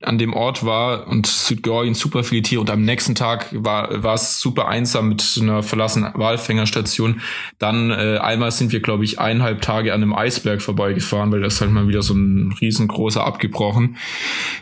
an 0.07 0.19
dem 0.19 0.33
Ort 0.33 0.65
war 0.65 1.09
und 1.09 1.27
Südgeorgien 1.27 1.95
super 1.95 2.25
viele 2.25 2.43
Tiere 2.43 2.61
und 2.61 2.71
am 2.71 2.83
nächsten 2.83 3.15
Tag 3.15 3.49
war, 3.53 4.03
war 4.03 4.15
es 4.15 4.41
super 4.41 4.69
einsam 4.69 5.09
mit 5.09 5.39
einer 5.41 5.63
verlassenen 5.63 6.13
Walfängerstation. 6.15 7.21
Dann 7.59 7.91
äh, 7.91 8.19
einmal 8.19 8.51
sind 8.51 8.73
wir, 8.73 8.81
glaube 8.81 9.05
ich, 9.05 9.19
eineinhalb 9.19 9.63
Tage 9.63 9.93
an 9.93 10.03
einem 10.03 10.15
Eisberg 10.15 10.63
vorbeigefahren, 10.63 11.33
weil 11.33 11.41
das 11.41 11.61
halt 11.61 11.71
mal 11.71 11.89
wieder 11.89 12.03
so 12.03 12.15
ein 12.15 12.55
riesengroßer 12.61 13.25
abgebrochen. 13.25 13.97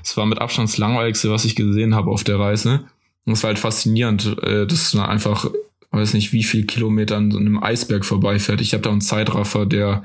Es 0.02 0.16
war 0.16 0.26
mit 0.26 0.38
Abstand 0.38 0.68
das 0.68 0.78
langweiligste, 0.78 1.30
was 1.30 1.44
ich 1.44 1.56
gesehen 1.56 1.94
habe 1.94 2.10
auf 2.10 2.24
der 2.24 2.38
Reise. 2.38 2.84
Und 3.24 3.34
es 3.34 3.42
war 3.42 3.48
halt 3.48 3.58
faszinierend, 3.58 4.38
äh, 4.42 4.66
dass 4.66 4.94
man 4.94 5.06
einfach, 5.06 5.50
weiß 5.90 6.14
nicht, 6.14 6.32
wie 6.32 6.42
viel 6.42 6.66
Kilometer 6.66 7.16
an 7.16 7.30
so 7.30 7.38
einem 7.38 7.62
Eisberg 7.62 8.04
vorbeifährt. 8.04 8.60
Ich 8.60 8.72
habe 8.72 8.82
da 8.82 8.90
einen 8.90 9.00
Zeitraffer, 9.00 9.66
der, 9.66 10.02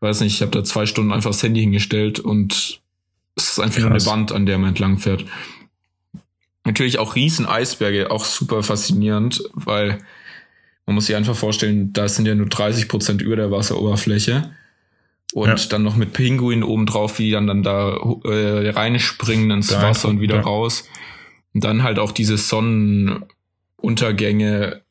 weiß 0.00 0.20
nicht, 0.20 0.34
ich 0.34 0.42
habe 0.42 0.52
da 0.52 0.64
zwei 0.64 0.86
Stunden 0.86 1.12
einfach 1.12 1.30
das 1.30 1.42
Handy 1.42 1.60
hingestellt 1.60 2.20
und 2.20 2.79
es 3.40 3.52
ist 3.52 3.58
einfach 3.58 3.80
Krass. 3.80 3.84
nur 3.84 3.92
eine 3.92 4.06
Wand, 4.06 4.32
an 4.32 4.46
der 4.46 4.58
man 4.58 4.70
entlang 4.70 4.98
fährt. 4.98 5.24
Natürlich 6.64 6.98
auch 6.98 7.14
riesen 7.14 7.46
Eisberge, 7.46 8.10
auch 8.10 8.24
super 8.24 8.62
faszinierend, 8.62 9.42
weil 9.54 9.98
man 10.86 10.94
muss 10.94 11.06
sich 11.06 11.16
einfach 11.16 11.36
vorstellen, 11.36 11.92
da 11.92 12.08
sind 12.08 12.26
ja 12.26 12.34
nur 12.34 12.48
30 12.48 12.88
Prozent 12.88 13.20
über 13.22 13.36
der 13.36 13.50
Wasseroberfläche. 13.50 14.50
Und 15.32 15.48
ja. 15.48 15.54
dann 15.68 15.84
noch 15.84 15.96
mit 15.96 16.12
Pinguinen 16.12 16.64
obendrauf, 16.64 17.16
die 17.16 17.30
dann, 17.30 17.46
dann 17.46 17.62
da 17.62 17.96
äh, 18.24 18.70
reinspringen 18.70 19.52
ins 19.52 19.68
da 19.68 19.80
Wasser 19.80 20.08
und 20.08 20.20
wieder 20.20 20.34
ja. 20.36 20.42
raus. 20.42 20.88
Und 21.54 21.62
dann 21.62 21.84
halt 21.84 22.00
auch 22.00 22.10
diese 22.10 22.36
Sonnenuntergänge 22.36 24.82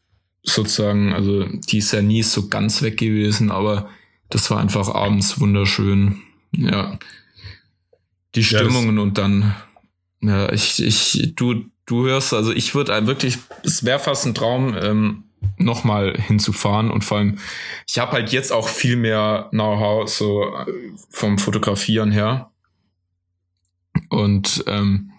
sozusagen, 0.44 1.12
also 1.14 1.44
die 1.46 1.80
ist 1.80 1.92
ja 1.92 2.02
nie 2.02 2.24
so 2.24 2.48
ganz 2.48 2.82
weg 2.82 2.96
gewesen, 2.98 3.52
aber 3.52 3.90
das 4.30 4.50
war 4.50 4.60
einfach 4.60 4.88
abends 4.88 5.42
wunderschön. 5.42 6.22
Ja 6.54 6.98
die 8.36 8.44
Stimmungen 8.44 8.98
ja, 8.98 9.02
und 9.04 9.18
dann, 9.18 9.56
ja, 10.22 10.52
ich, 10.52 10.84
ich, 10.84 11.34
du, 11.36 11.66
du 11.86 12.06
hörst, 12.06 12.34
also 12.34 12.52
ich 12.52 12.76
würde 12.76 13.08
wirklich, 13.08 13.38
es 13.64 13.84
wäre 13.84 14.00
fast 14.00 14.26
ein 14.26 14.36
Traum, 14.36 14.76
ähm, 14.80 15.24
nochmal 15.58 16.16
hinzufahren 16.20 16.92
und 16.92 17.04
vor 17.04 17.18
allem, 17.18 17.38
ich 17.88 18.00
habe 18.00 18.14
halt 18.14 18.32
jetzt 18.32 18.52
auch 18.52 18.68
viel 18.68 18.96
mehr 18.96 19.48
Know-how 19.52 20.10
so 20.10 20.44
äh, 20.44 20.92
vom 21.10 21.38
Fotografieren 21.38 22.12
her. 22.12 22.52
Und 24.10 24.64
ähm, 24.68 25.12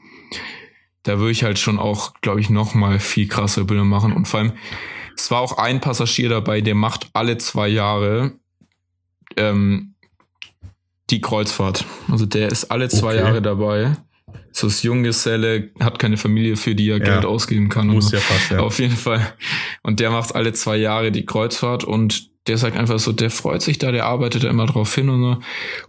da 1.02 1.18
würde 1.18 1.32
ich 1.32 1.44
halt 1.44 1.58
schon 1.58 1.78
auch, 1.78 2.14
glaube 2.20 2.40
ich, 2.40 2.50
nochmal 2.50 2.98
viel 2.98 3.28
krassere 3.28 3.64
Bilder 3.64 3.84
machen. 3.84 4.12
Und 4.12 4.26
vor 4.28 4.40
allem, 4.40 4.52
es 5.16 5.30
war 5.30 5.40
auch 5.40 5.58
ein 5.58 5.80
Passagier 5.80 6.28
dabei, 6.28 6.60
der 6.60 6.74
macht 6.74 7.10
alle 7.12 7.38
zwei 7.38 7.68
Jahre 7.68 8.32
ähm, 9.36 9.94
die 11.10 11.20
Kreuzfahrt. 11.20 11.84
Also 12.10 12.26
der 12.26 12.48
ist 12.48 12.70
alle 12.70 12.88
zwei 12.88 13.14
okay. 13.14 13.24
Jahre 13.24 13.42
dabei. 13.42 13.96
So 14.52 14.66
ist 14.66 14.82
Junggeselle, 14.82 15.70
hat 15.80 15.98
keine 15.98 16.16
Familie, 16.16 16.56
für 16.56 16.74
die 16.74 16.88
er 16.88 16.98
ja. 16.98 17.04
Geld 17.04 17.24
ausgeben 17.24 17.68
kann. 17.68 17.88
Muss 17.88 18.12
ja 18.12 18.18
fast, 18.18 18.50
ja. 18.50 18.60
Auf 18.60 18.78
jeden 18.78 18.96
Fall. 18.96 19.34
Und 19.82 20.00
der 20.00 20.10
macht 20.10 20.34
alle 20.34 20.52
zwei 20.52 20.76
Jahre 20.76 21.12
die 21.12 21.24
Kreuzfahrt 21.24 21.84
und 21.84 22.30
der 22.46 22.56
sagt 22.56 22.76
einfach 22.76 22.98
so, 22.98 23.12
der 23.12 23.30
freut 23.30 23.62
sich 23.62 23.78
da, 23.78 23.92
der 23.92 24.06
arbeitet 24.06 24.44
da 24.44 24.50
immer 24.50 24.66
drauf 24.66 24.94
hin 24.94 25.08
und 25.08 25.22
so. 25.22 25.38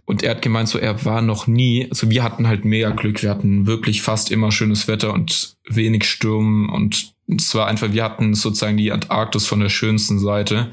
Und 0.04 0.22
er 0.22 0.32
hat 0.32 0.42
gemeint 0.42 0.68
so, 0.68 0.78
er 0.78 1.04
war 1.04 1.22
noch 1.22 1.46
nie, 1.46 1.88
also 1.90 2.10
wir 2.10 2.22
hatten 2.22 2.46
halt 2.46 2.64
mega 2.64 2.90
Glück, 2.90 3.22
wir 3.22 3.30
hatten 3.30 3.66
wirklich 3.66 4.02
fast 4.02 4.30
immer 4.30 4.52
schönes 4.52 4.86
Wetter 4.86 5.12
und 5.12 5.56
wenig 5.68 6.04
Sturm 6.04 6.68
und 6.68 7.14
es 7.28 7.54
war 7.54 7.66
einfach, 7.66 7.92
wir 7.92 8.04
hatten 8.04 8.34
sozusagen 8.34 8.76
die 8.76 8.92
Antarktis 8.92 9.46
von 9.46 9.60
der 9.60 9.70
schönsten 9.70 10.18
Seite, 10.18 10.72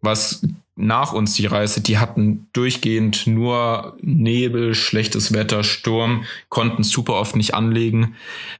was 0.00 0.42
nach 0.80 1.12
uns 1.12 1.34
die 1.34 1.46
Reise, 1.46 1.80
die 1.80 1.98
hatten 1.98 2.48
durchgehend 2.52 3.26
nur 3.26 3.96
Nebel, 4.00 4.74
schlechtes 4.74 5.32
Wetter, 5.32 5.62
Sturm, 5.62 6.24
konnten 6.48 6.82
super 6.82 7.14
oft 7.14 7.36
nicht 7.36 7.54
anlegen, 7.54 8.16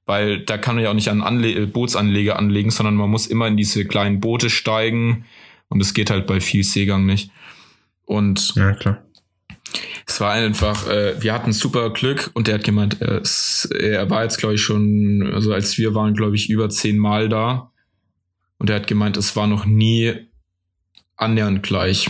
weil 0.06 0.40
da 0.40 0.58
kann 0.58 0.74
man 0.74 0.84
ja 0.84 0.90
auch 0.90 0.94
nicht 0.94 1.08
an 1.08 1.22
Anle 1.22 1.66
Bootsanleger 1.66 2.38
anlegen, 2.38 2.70
sondern 2.70 2.94
man 2.94 3.10
muss 3.10 3.26
immer 3.26 3.46
in 3.46 3.56
diese 3.56 3.84
kleinen 3.84 4.20
Boote 4.20 4.50
steigen 4.50 5.24
und 5.68 5.80
es 5.80 5.94
geht 5.94 6.10
halt 6.10 6.26
bei 6.26 6.40
viel 6.40 6.64
Seegang 6.64 7.06
nicht. 7.06 7.30
Und 8.04 8.54
ja, 8.56 8.72
klar. 8.72 9.02
Es 10.06 10.20
war 10.20 10.32
einfach, 10.32 10.88
äh, 10.88 11.22
wir 11.22 11.32
hatten 11.32 11.52
super 11.52 11.90
Glück 11.90 12.30
und 12.34 12.48
der 12.48 12.56
hat 12.56 12.64
gemeint, 12.64 13.00
er, 13.00 13.22
er 13.78 14.10
war 14.10 14.24
jetzt, 14.24 14.38
glaube 14.38 14.56
ich, 14.56 14.62
schon, 14.62 15.30
also 15.32 15.52
als 15.52 15.78
wir 15.78 15.94
waren, 15.94 16.14
glaube 16.14 16.34
ich, 16.34 16.50
über 16.50 16.68
zehn 16.68 16.98
Mal 16.98 17.28
da. 17.28 17.70
Und 18.58 18.68
er 18.68 18.76
hat 18.76 18.88
gemeint, 18.88 19.16
es 19.16 19.36
war 19.36 19.46
noch 19.46 19.64
nie 19.64 20.26
annähernd 21.20 21.62
gleich. 21.62 22.08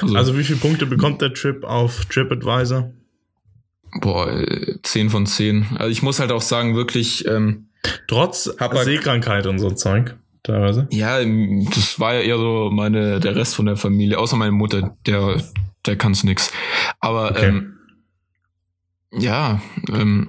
Also, 0.00 0.16
also 0.16 0.38
wie 0.38 0.44
viele 0.44 0.58
Punkte 0.58 0.86
bekommt 0.86 1.22
der 1.22 1.32
Trip 1.32 1.64
auf 1.64 2.06
TripAdvisor? 2.06 2.92
Boah, 4.00 4.44
10 4.82 5.10
von 5.10 5.26
10. 5.26 5.76
Also 5.78 5.90
ich 5.90 6.02
muss 6.02 6.20
halt 6.20 6.32
auch 6.32 6.42
sagen, 6.42 6.76
wirklich. 6.76 7.26
Ähm, 7.26 7.68
Trotz 8.08 8.44
Seekrankheit 8.44 9.46
und 9.46 9.58
so 9.60 9.70
Zeug, 9.70 10.16
teilweise. 10.42 10.88
Ja, 10.90 11.20
das 11.20 12.00
war 12.00 12.14
ja 12.14 12.20
eher 12.20 12.36
so 12.36 12.70
meine, 12.72 13.20
der 13.20 13.36
Rest 13.36 13.54
von 13.54 13.66
der 13.66 13.76
Familie, 13.76 14.18
außer 14.18 14.36
meine 14.36 14.52
Mutter, 14.52 14.96
der, 15.06 15.40
der 15.86 15.96
kann's 15.96 16.24
nix. 16.24 16.50
Aber 16.98 17.30
okay. 17.30 17.46
ähm, 17.46 17.76
ja, 19.12 19.62
ähm, 19.88 20.28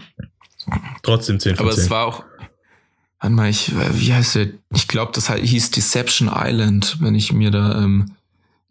trotzdem 1.02 1.40
10 1.40 1.56
von 1.56 1.66
10. 1.66 1.74
Aber 1.74 1.82
es 1.82 1.90
war 1.90 2.06
auch, 2.06 2.24
Warte 3.20 3.36
mal, 3.36 3.50
ich, 3.50 3.72
wie 3.94 4.14
heißt 4.14 4.36
der? 4.36 4.48
Ich 4.74 4.88
glaube, 4.88 5.12
das 5.14 5.34
hieß 5.34 5.72
Deception 5.72 6.30
Island, 6.34 6.98
wenn 7.00 7.16
ich 7.16 7.34
mir 7.34 7.50
da 7.50 7.82
ähm, 7.84 8.12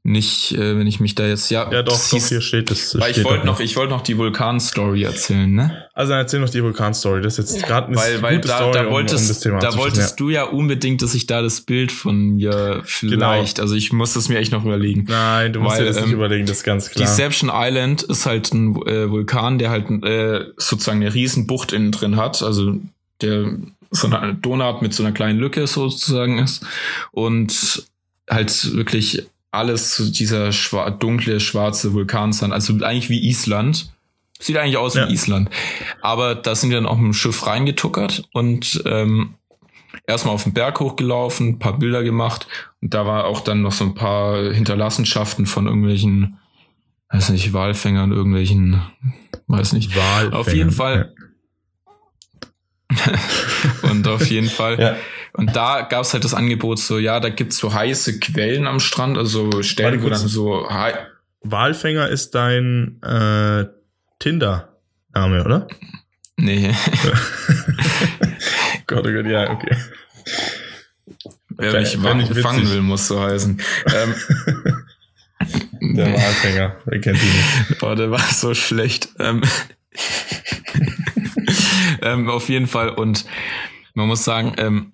nicht, 0.06 0.52
äh, 0.52 0.78
wenn 0.78 0.86
ich 0.86 1.00
mich 1.00 1.16
da 1.16 1.26
jetzt 1.26 1.50
ja. 1.50 1.70
Ja, 1.70 1.82
doch, 1.82 1.94
doch 1.94 2.10
hieß, 2.10 2.28
hier 2.28 2.40
steht 2.40 2.70
es. 2.70 2.98
Weil 2.98 3.10
ich 3.10 3.24
wollte 3.24 3.44
noch, 3.44 3.58
ich 3.58 3.76
wollte 3.76 3.92
noch 3.92 4.02
die 4.02 4.16
Vulkan-Story 4.16 5.02
erzählen, 5.02 5.52
ne? 5.52 5.84
Also 5.94 6.12
erzähl 6.12 6.38
noch 6.38 6.48
die 6.48 6.62
Vulkan-Story. 6.62 7.22
Das 7.22 7.40
ist 7.40 7.54
jetzt 7.54 7.66
gerade 7.66 7.88
eine 7.88 7.96
weil, 7.96 8.22
weil 8.22 8.36
gute 8.36 8.48
da, 8.48 8.56
Story, 8.58 8.72
da 8.72 8.90
wolltest, 8.90 9.46
um, 9.46 9.52
um 9.54 9.60
Da 9.60 9.76
wolltest 9.76 10.10
ja. 10.10 10.16
du 10.16 10.30
ja 10.30 10.44
unbedingt, 10.44 11.02
dass 11.02 11.14
ich 11.14 11.26
da 11.26 11.42
das 11.42 11.62
Bild 11.62 11.90
von 11.90 12.34
mir 12.36 12.82
vielleicht. 12.84 13.56
Genau. 13.56 13.62
Also 13.62 13.74
ich 13.74 13.92
muss 13.92 14.12
das 14.12 14.28
mir 14.28 14.38
echt 14.38 14.52
noch 14.52 14.64
überlegen. 14.64 15.06
Nein, 15.08 15.52
du 15.52 15.60
musst 15.60 15.76
weil, 15.76 15.82
dir 15.82 15.88
das 15.88 15.96
ähm, 15.96 16.04
nicht 16.04 16.12
überlegen, 16.12 16.46
das 16.46 16.58
ist 16.58 16.64
ganz 16.64 16.88
klar. 16.88 17.04
Deception 17.04 17.50
Island 17.52 18.04
ist 18.04 18.26
halt 18.26 18.54
ein 18.54 18.76
äh, 18.86 19.10
Vulkan, 19.10 19.58
der 19.58 19.70
halt 19.70 19.90
äh, 20.04 20.44
sozusagen 20.56 21.02
eine 21.02 21.12
riesen 21.12 21.48
Bucht 21.48 21.72
innen 21.72 21.90
drin 21.90 22.16
hat. 22.16 22.44
Also 22.44 22.78
der 23.22 23.56
so 23.96 24.08
eine 24.08 24.34
Donut 24.34 24.82
mit 24.82 24.94
so 24.94 25.02
einer 25.02 25.12
kleinen 25.12 25.38
Lücke 25.38 25.66
sozusagen 25.66 26.38
ist 26.38 26.64
und 27.12 27.84
halt 28.28 28.74
wirklich 28.74 29.26
alles 29.50 29.94
zu 29.94 30.10
dieser 30.10 30.52
schwa 30.52 30.90
dunkle, 30.90 31.40
schwarze 31.40 31.92
Vulkansand, 31.92 32.52
also 32.52 32.74
eigentlich 32.74 33.10
wie 33.10 33.26
Island. 33.26 33.92
Sieht 34.38 34.58
eigentlich 34.58 34.76
aus 34.76 34.94
ja. 34.94 35.08
wie 35.08 35.14
Island. 35.14 35.48
Aber 36.02 36.34
da 36.34 36.54
sind 36.54 36.70
wir 36.70 36.80
dann 36.80 36.92
mit 36.92 37.04
dem 37.04 37.12
Schiff 37.14 37.46
reingetuckert 37.46 38.24
und 38.34 38.82
ähm, 38.84 39.34
erstmal 40.06 40.34
auf 40.34 40.42
den 40.42 40.52
Berg 40.52 40.78
hochgelaufen, 40.80 41.48
ein 41.48 41.58
paar 41.58 41.78
Bilder 41.78 42.02
gemacht 42.02 42.46
und 42.82 42.92
da 42.92 43.06
war 43.06 43.24
auch 43.24 43.40
dann 43.40 43.62
noch 43.62 43.72
so 43.72 43.84
ein 43.84 43.94
paar 43.94 44.52
Hinterlassenschaften 44.52 45.46
von 45.46 45.66
irgendwelchen, 45.66 46.38
weiß 47.08 47.30
nicht, 47.30 47.52
Walfängern, 47.52 48.12
irgendwelchen, 48.12 48.82
weiß 49.46 49.72
nicht. 49.72 49.96
Walfänger. 49.96 50.38
Auf 50.38 50.52
jeden 50.52 50.70
Fall. 50.70 51.14
Und 53.82 54.06
auf 54.08 54.26
jeden 54.26 54.48
Fall. 54.48 54.80
Ja. 54.80 54.96
Und 55.32 55.54
da 55.54 55.82
gab 55.82 56.02
es 56.02 56.14
halt 56.14 56.24
das 56.24 56.34
Angebot 56.34 56.78
so, 56.78 56.98
ja, 56.98 57.20
da 57.20 57.28
gibt's 57.28 57.58
so 57.58 57.72
heiße 57.72 58.20
Quellen 58.20 58.66
am 58.66 58.80
Strand, 58.80 59.18
also 59.18 59.62
Stellen, 59.62 60.02
wo 60.02 60.08
dann 60.08 60.28
so 60.28 60.66
Walfänger 61.42 62.08
ist 62.08 62.34
dein 62.34 63.00
äh, 63.02 63.66
Tinder-Name, 64.18 65.44
oder? 65.44 65.68
Nee. 66.36 66.70
Gott, 68.86 69.06
oh 69.06 69.12
Gott, 69.12 69.26
ja, 69.26 69.50
okay. 69.50 69.76
Wer 71.48 71.80
mich 71.80 71.96
fangen 71.96 72.70
will, 72.70 72.82
muss 72.82 73.08
so 73.08 73.20
heißen. 73.20 73.60
ähm, 73.94 74.14
Der 75.94 76.12
Walfänger, 76.12 76.76
wer 76.84 77.00
kennt 77.00 77.22
ihn 77.22 77.28
nicht? 77.68 77.78
Boah, 77.78 77.96
der 77.96 78.10
war 78.10 78.20
so 78.20 78.54
schlecht. 78.54 79.08
Ähm, 79.18 79.42
ähm, 82.02 82.28
auf 82.28 82.48
jeden 82.48 82.66
Fall. 82.66 82.90
Und 82.90 83.24
man 83.94 84.08
muss 84.08 84.24
sagen, 84.24 84.54
ähm, 84.58 84.92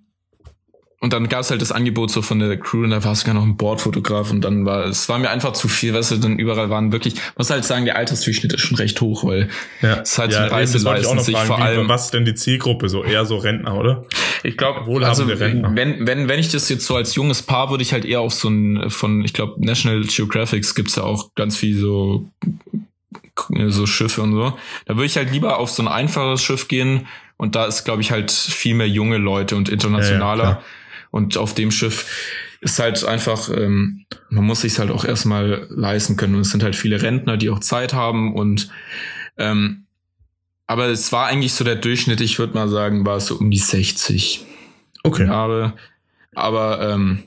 und 1.03 1.13
dann 1.13 1.29
gab 1.29 1.41
es 1.41 1.51
halt 1.51 1.61
das 1.61 1.73
Angebot 1.73 2.13
so 2.13 2.23
von 2.23 2.39
der 2.39 2.57
Crew 2.57 2.85
und 2.85 2.91
da 2.91 3.03
war 3.03 3.11
es 3.11 3.21
sogar 3.21 3.35
noch 3.35 3.43
ein 3.43 3.57
Bordfotograf 3.57 4.31
und 4.31 4.41
dann 4.41 4.65
war 4.65 4.87
es 4.87 5.09
war 5.09 5.19
mir 5.19 5.31
einfach 5.31 5.53
zu 5.53 5.67
viel, 5.67 5.93
weißt 5.93 6.13
du, 6.13 6.17
dann 6.19 6.39
überall 6.39 6.71
waren 6.71 6.93
wirklich, 6.93 7.15
muss 7.37 7.51
halt 7.51 7.65
sagen, 7.65 7.87
der 7.87 7.97
Altersdurchschnitt 7.97 8.53
ist 8.53 8.61
schon 8.61 8.77
recht 8.77 9.01
hoch, 9.01 9.25
weil 9.25 9.49
ja. 9.83 10.03
es 10.03 10.17
halt 10.17 10.31
ja, 10.31 10.49
so 10.49 10.55
Reiseleisten 10.55 11.19
sich 11.19 11.35
fragen, 11.35 11.49
vor 11.49 11.59
allem. 11.59 11.87
Wie, 11.87 11.89
was 11.89 12.05
ist 12.05 12.15
denn 12.15 12.25
die 12.25 12.37
Zielgruppe? 12.37 12.89
So 12.89 13.03
eher 13.03 13.25
so 13.25 13.37
Rentner, 13.37 13.77
oder? 13.77 14.05
Ich 14.45 14.57
glaube, 14.57 14.89
also 15.05 15.25
Rentner. 15.25 15.73
wenn, 15.75 16.07
wenn, 16.07 16.29
wenn 16.29 16.39
ich 16.39 16.51
das 16.51 16.69
jetzt 16.69 16.87
so 16.87 16.95
als 16.95 17.17
junges 17.17 17.43
Paar 17.43 17.71
würde 17.71 17.83
ich 17.83 17.93
halt 17.93 18.05
eher 18.05 18.21
auf 18.21 18.33
so 18.33 18.49
ein 18.49 18.89
von, 18.89 19.25
ich 19.25 19.33
glaube, 19.33 19.55
National 19.59 20.03
Geographics 20.03 20.77
gibt's 20.77 20.95
ja 20.95 21.03
auch 21.03 21.35
ganz 21.35 21.57
viel 21.57 21.77
so 21.77 22.29
so 23.69 23.87
Schiffe 23.87 24.23
und 24.23 24.33
so. 24.33 24.57
Da 24.87 24.95
würde 24.95 25.07
ich 25.07 25.17
halt 25.17 25.31
lieber 25.31 25.59
auf 25.59 25.71
so 25.71 25.83
ein 25.83 25.89
einfaches 25.89 26.43
Schiff 26.43 26.69
gehen 26.69 27.07
und 27.37 27.55
da 27.55 27.67
ist, 27.67 27.85
glaube 27.85 28.03
ich, 28.03 28.11
halt 28.11 28.31
viel 28.31 28.75
mehr 28.75 28.89
junge 28.89 29.19
Leute 29.19 29.57
und 29.57 29.69
internationaler. 29.69 30.45
Ja, 30.45 30.51
ja, 30.51 30.63
und 31.11 31.37
auf 31.37 31.55
dem 31.55 31.71
Schiff 31.71 32.07
ist 32.61 32.79
halt 32.79 33.05
einfach, 33.05 33.49
ähm, 33.51 34.07
man 34.31 34.45
muss 34.45 34.63
sich 34.63 34.79
halt 34.79 34.91
auch 34.91 35.05
erstmal 35.05 35.67
leisten 35.71 36.17
können. 36.17 36.37
Und 36.37 36.43
es 36.43 36.51
sind 36.51 36.63
halt 36.63 36.77
viele 36.77 37.03
Rentner, 37.03 37.37
die 37.37 37.51
auch 37.51 37.59
Zeit 37.59 37.93
haben 37.93 38.35
und 38.35 38.71
ähm, 39.37 39.87
aber 40.67 40.87
es 40.87 41.13
war 41.13 41.27
eigentlich 41.27 41.53
so 41.53 41.65
der 41.65 41.77
Durchschnitt, 41.77 42.21
ich 42.21 42.39
würde 42.39 42.55
mal 42.55 42.69
sagen, 42.69 43.05
war 43.05 43.17
es 43.17 43.27
so 43.27 43.37
um 43.37 43.51
die 43.51 43.59
60 43.59 44.47
okay. 45.03 45.27
Jahre. 45.27 45.75
Aber 46.35 46.81
ähm, 46.81 47.25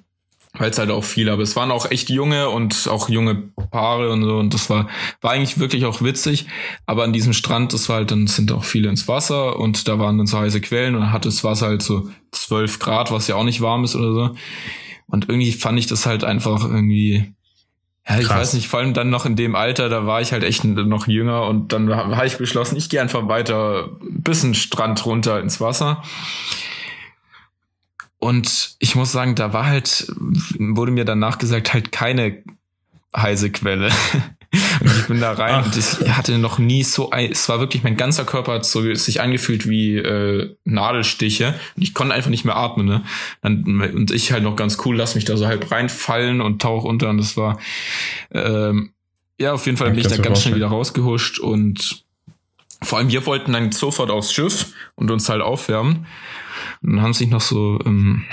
weil 0.57 0.71
es 0.71 0.77
halt 0.77 0.91
auch 0.91 1.03
viel, 1.03 1.29
aber 1.29 1.41
es 1.41 1.55
waren 1.55 1.71
auch 1.71 1.89
echt 1.89 2.09
junge 2.09 2.49
und 2.49 2.87
auch 2.89 3.09
junge 3.09 3.35
Paare 3.35 4.11
und 4.11 4.23
so 4.23 4.37
und 4.37 4.53
das 4.53 4.69
war 4.69 4.87
war 5.21 5.31
eigentlich 5.31 5.59
wirklich 5.59 5.85
auch 5.85 6.01
witzig, 6.01 6.47
aber 6.85 7.03
an 7.03 7.13
diesem 7.13 7.33
Strand, 7.33 7.73
das 7.73 7.89
war 7.89 7.97
halt 7.97 8.11
dann 8.11 8.27
sind 8.27 8.51
auch 8.51 8.63
viele 8.63 8.89
ins 8.89 9.07
Wasser 9.07 9.59
und 9.59 9.87
da 9.87 9.99
waren 9.99 10.17
dann 10.17 10.27
so 10.27 10.39
heiße 10.39 10.61
Quellen 10.61 10.95
und 10.95 11.01
dann 11.01 11.11
hat 11.11 11.25
das 11.25 11.43
Wasser 11.43 11.67
halt 11.67 11.81
so 11.81 12.09
12 12.31 12.79
Grad, 12.79 13.11
was 13.11 13.27
ja 13.27 13.35
auch 13.35 13.43
nicht 13.43 13.61
warm 13.61 13.83
ist 13.83 13.95
oder 13.95 14.13
so 14.13 14.35
und 15.07 15.29
irgendwie 15.29 15.51
fand 15.51 15.79
ich 15.79 15.87
das 15.87 16.05
halt 16.05 16.23
einfach 16.23 16.63
irgendwie 16.63 17.33
ja, 18.07 18.19
ich 18.19 18.27
Krass. 18.27 18.37
weiß 18.37 18.53
nicht, 18.53 18.67
vor 18.67 18.79
allem 18.79 18.93
dann 18.93 19.09
noch 19.09 19.25
in 19.25 19.35
dem 19.35 19.55
Alter, 19.55 19.89
da 19.89 20.05
war 20.05 20.21
ich 20.21 20.31
halt 20.31 20.43
echt 20.43 20.63
noch 20.63 21.07
jünger 21.07 21.47
und 21.47 21.73
dann 21.73 21.91
habe 21.91 22.27
ich 22.27 22.37
beschlossen, 22.37 22.77
ich 22.77 22.89
gehe 22.89 23.01
einfach 23.01 23.27
weiter 23.27 23.89
bis 24.07 24.43
einen 24.43 24.53
Strand 24.53 25.05
runter 25.07 25.39
ins 25.39 25.59
Wasser. 25.59 26.03
Und 28.25 28.75
ich 28.79 28.95
muss 28.95 29.11
sagen, 29.11 29.35
da 29.35 29.53
war 29.53 29.67
halt, 29.67 30.11
wurde 30.57 30.91
mir 30.91 31.05
danach 31.05 31.37
gesagt, 31.37 31.75
halt 31.75 31.91
keine 31.91 32.41
heiße 33.15 33.51
Quelle. 33.51 33.91
und 34.81 34.97
ich 34.97 35.05
bin 35.05 35.21
da 35.21 35.33
rein 35.33 35.53
Ach. 35.59 35.65
und 35.67 35.77
ich 35.77 36.09
hatte 36.09 36.39
noch 36.39 36.57
nie 36.57 36.81
so, 36.81 37.11
ein, 37.11 37.31
es 37.31 37.47
war 37.49 37.59
wirklich, 37.59 37.83
mein 37.83 37.97
ganzer 37.97 38.25
Körper 38.25 38.53
hat 38.53 38.65
so 38.65 38.95
sich 38.95 39.21
angefühlt 39.21 39.69
wie 39.69 39.97
äh, 39.97 40.55
Nadelstiche 40.63 41.53
und 41.75 41.83
ich 41.83 41.93
konnte 41.93 42.15
einfach 42.15 42.31
nicht 42.31 42.45
mehr 42.45 42.55
atmen. 42.55 42.87
Ne? 42.87 43.03
Und 43.43 44.09
ich 44.09 44.31
halt 44.31 44.41
noch 44.41 44.55
ganz 44.55 44.79
cool, 44.85 44.95
lass 44.95 45.13
mich 45.13 45.25
da 45.25 45.37
so 45.37 45.45
halb 45.45 45.69
reinfallen 45.69 46.41
und 46.41 46.63
tauch 46.63 46.83
unter 46.83 47.11
und 47.11 47.19
das 47.19 47.37
war, 47.37 47.59
ähm, 48.31 48.89
ja, 49.39 49.53
auf 49.53 49.67
jeden 49.67 49.77
Fall 49.77 49.91
bin 49.91 49.99
ich 49.99 50.07
da 50.07 50.17
ganz 50.17 50.41
schnell 50.41 50.55
wieder 50.55 50.69
rausgehuscht 50.69 51.37
und 51.37 52.03
vor 52.81 52.97
allem 52.97 53.09
wir 53.09 53.23
wollten 53.27 53.53
dann 53.53 53.71
sofort 53.71 54.09
aufs 54.09 54.33
Schiff 54.33 54.73
und 54.95 55.11
uns 55.11 55.29
halt 55.29 55.43
aufwärmen. 55.43 56.07
Und 56.81 56.93
dann 56.93 57.01
haben 57.01 57.13
sich 57.13 57.29
noch 57.29 57.41
so 57.41 57.79
ähm, 57.85 58.25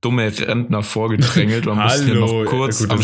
dumme 0.00 0.26
Rentner 0.26 0.82
vorgedrängelt 0.82 1.66
und 1.66 1.78
mussten 1.78 2.18
noch 2.18 2.44
kurz 2.44 2.80
ja, 2.80 2.86
gut, 2.86 2.98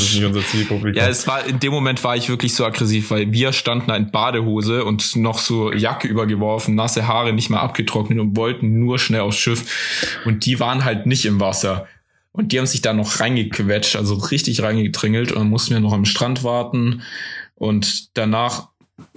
Ja, 0.97 1.09
es 1.09 1.27
war 1.27 1.45
in 1.45 1.59
dem 1.59 1.72
Moment 1.72 2.03
war 2.05 2.16
ich 2.16 2.29
wirklich 2.29 2.55
so 2.55 2.64
aggressiv, 2.64 3.11
weil 3.11 3.33
wir 3.33 3.53
standen 3.53 3.91
in 3.91 4.11
Badehose 4.11 4.85
und 4.85 5.16
noch 5.16 5.39
so 5.39 5.72
Jacke 5.72 6.09
übergeworfen, 6.09 6.75
nasse 6.75 7.07
Haare 7.07 7.33
nicht 7.33 7.51
mal 7.51 7.61
abgetrocknet 7.61 8.18
und 8.18 8.37
wollten 8.37 8.79
nur 8.79 8.99
schnell 8.99 9.20
aufs 9.20 9.37
Schiff. 9.37 10.16
Und 10.25 10.47
die 10.47 10.61
waren 10.61 10.85
halt 10.85 11.07
nicht 11.07 11.27
im 11.27 11.41
Wasser. 11.41 11.87
Und 12.33 12.51
die 12.51 12.59
haben 12.59 12.66
sich 12.66 12.83
da 12.83 12.93
noch 12.93 13.20
reingequetscht, 13.20 13.97
also 13.97 14.14
richtig 14.14 14.62
reingedringelt 14.62 15.31
und 15.33 15.39
dann 15.39 15.51
mussten 15.51 15.75
wir 15.75 15.81
noch 15.81 15.93
am 15.93 16.05
Strand 16.05 16.43
warten. 16.43 17.03
Und 17.55 18.16
danach 18.16 18.68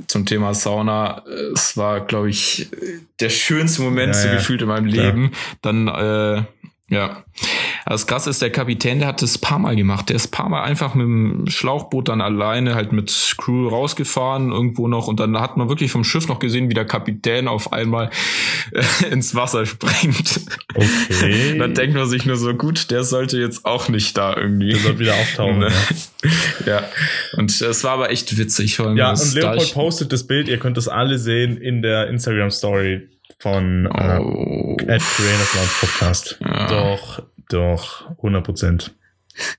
zum 0.07 0.25
Thema 0.25 0.53
Sauna. 0.53 1.23
Es 1.53 1.77
war, 1.77 2.01
glaube 2.01 2.29
ich, 2.29 2.69
der 3.19 3.29
schönste 3.29 3.81
Moment 3.81 4.15
ja, 4.15 4.21
so 4.21 4.27
ja. 4.27 4.35
gefühlt 4.35 4.61
in 4.61 4.67
meinem 4.67 4.85
Leben. 4.85 5.23
Ja. 5.23 5.29
Dann, 5.61 5.87
äh, 5.87 6.43
ja. 6.89 7.23
Also 7.85 8.03
das 8.03 8.07
Krasse 8.07 8.29
ist, 8.29 8.41
der 8.41 8.49
Kapitän, 8.49 8.99
der 8.99 9.07
hat 9.07 9.21
das 9.21 9.37
paar 9.37 9.59
Mal 9.59 9.75
gemacht. 9.75 10.09
Der 10.09 10.15
ist 10.15 10.27
paar 10.27 10.49
Mal 10.49 10.63
einfach 10.63 10.93
mit 10.93 11.05
dem 11.05 11.47
Schlauchboot 11.47 12.09
dann 12.09 12.21
alleine 12.21 12.75
halt 12.75 12.91
mit 12.91 13.35
Crew 13.37 13.67
rausgefahren, 13.67 14.51
irgendwo 14.51 14.87
noch. 14.87 15.07
Und 15.07 15.19
dann 15.19 15.39
hat 15.39 15.57
man 15.57 15.69
wirklich 15.69 15.91
vom 15.91 16.03
Schiff 16.03 16.27
noch 16.27 16.39
gesehen, 16.39 16.69
wie 16.69 16.73
der 16.73 16.85
Kapitän 16.85 17.47
auf 17.47 17.71
einmal 17.71 18.09
äh, 18.71 18.83
ins 19.11 19.35
Wasser 19.35 19.65
springt. 19.65 20.41
Okay. 20.75 21.57
dann 21.59 21.73
denkt 21.73 21.95
man 21.95 22.07
sich 22.07 22.25
nur 22.25 22.37
so, 22.37 22.53
gut, 22.53 22.91
der 22.91 23.03
sollte 23.03 23.37
jetzt 23.37 23.65
auch 23.65 23.89
nicht 23.89 24.17
da 24.17 24.35
irgendwie. 24.35 24.69
Der 24.69 24.79
sollte 24.79 24.99
wieder 24.99 25.15
auftauchen. 25.15 25.59
Ne? 25.59 25.71
ja. 26.65 26.83
Und 27.37 27.61
es 27.61 27.83
war 27.83 27.91
aber 27.91 28.11
echt 28.11 28.37
witzig. 28.37 28.77
Ja, 28.77 29.11
und 29.11 29.33
Leopold 29.33 29.73
postet 29.73 30.11
das 30.11 30.25
Bild, 30.25 30.47
ihr 30.47 30.57
könnt 30.57 30.77
das 30.77 30.87
alle 30.87 31.19
sehen 31.19 31.57
in 31.57 31.81
der 31.81 32.07
Instagram-Story 32.07 33.07
von 33.39 33.85
äh, 33.85 34.19
oh. 34.19 34.77
äh, 34.79 34.97
Creators 34.97 35.79
Podcast. 35.79 36.39
Ja. 36.39 36.67
Doch, 36.67 37.23
doch, 37.49 38.09
100 38.17 38.43
Prozent. 38.43 38.95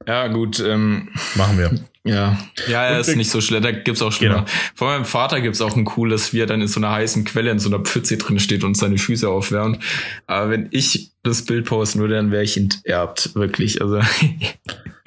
Ja, 0.07 0.29
gut. 0.29 0.61
Ähm, 0.61 1.11
Machen 1.35 1.59
wir. 1.59 1.71
Ja, 2.05 2.39
ja, 2.69 2.87
er 2.87 3.01
ist 3.01 3.15
nicht 3.17 3.31
so 3.31 3.41
schlecht. 3.41 3.65
Da 3.65 3.73
gibt's 3.73 4.01
auch 4.01 4.13
schon. 4.13 4.29
Genau. 4.29 4.45
Von 4.75 4.89
meinem 4.89 5.05
Vater 5.05 5.41
gibt's 5.41 5.61
auch 5.61 5.77
ein 5.77 5.85
cooles, 5.85 6.33
wie 6.33 6.41
er 6.41 6.47
dann 6.47 6.63
in 6.63 6.69
so 6.69 6.81
einer 6.81 6.91
heißen 6.91 7.25
Quelle 7.25 7.51
in 7.51 7.59
so 7.59 7.69
einer 7.69 7.81
Pfütze 7.81 8.17
drin 8.17 8.39
steht 8.39 8.65
und 8.65 8.77
seine 8.77 8.97
Füße 8.97 9.29
aufwärmt. 9.29 9.83
Aber 10.27 10.51
wenn 10.51 10.69
ich 10.71 11.13
das 11.23 11.45
Bild 11.45 11.67
posten 11.67 12.01
würde, 12.01 12.15
dann 12.15 12.31
wäre 12.31 12.43
ich 12.43 12.57
enterbt, 12.57 13.35
wirklich. 13.35 13.81
Also. 13.83 14.01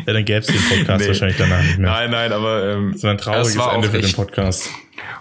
Ja, 0.07 0.13
dann 0.13 0.26
gäbe 0.26 0.39
es 0.39 0.47
den 0.47 0.55
Podcast 0.55 0.99
nee. 0.99 1.07
wahrscheinlich 1.09 1.38
danach 1.38 1.61
nicht 1.61 1.78
mehr. 1.78 1.91
Nein, 1.91 2.09
nein, 2.09 2.34
aber 2.34 2.72
ähm, 2.72 2.91
das 2.91 3.03
war 3.03 3.11
ein 3.11 3.17
trauriges 3.19 3.55
Ende 3.55 3.89
für 3.91 4.01
den 4.01 4.11
Podcast. 4.13 4.67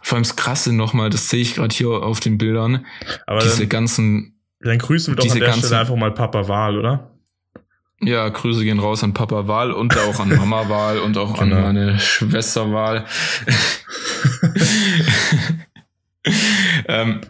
Vor 0.00 0.16
allem 0.16 0.22
das 0.22 0.36
Krasse 0.36 0.72
nochmal, 0.72 1.10
das 1.10 1.28
sehe 1.28 1.42
ich 1.42 1.56
gerade 1.56 1.74
hier 1.74 1.88
auf 1.88 2.20
den 2.20 2.38
Bildern. 2.38 2.86
Aber 3.26 3.40
diese 3.40 3.58
dann, 3.58 3.68
ganzen. 3.68 4.40
Dann 4.60 4.78
grüßen 4.78 5.12
wir 5.12 5.16
doch 5.16 5.30
an 5.30 5.38
der 5.38 5.52
Stelle 5.52 5.80
einfach 5.80 5.96
mal 5.96 6.12
Papa 6.12 6.48
Wahl, 6.48 6.78
oder? 6.78 7.09
Ja, 8.02 8.28
Grüße 8.28 8.64
gehen 8.64 8.78
raus 8.78 9.04
an 9.04 9.12
Papa 9.12 9.46
Wahl 9.46 9.72
und 9.72 9.96
auch 9.98 10.20
an 10.20 10.34
Mama 10.34 10.68
Wahl 10.70 10.98
und 11.00 11.18
auch 11.18 11.38
genau. 11.38 11.56
an 11.56 11.62
meine 11.62 11.98
Schwester 11.98 12.72
Wahl. 12.72 13.04
ähm, 16.88 17.20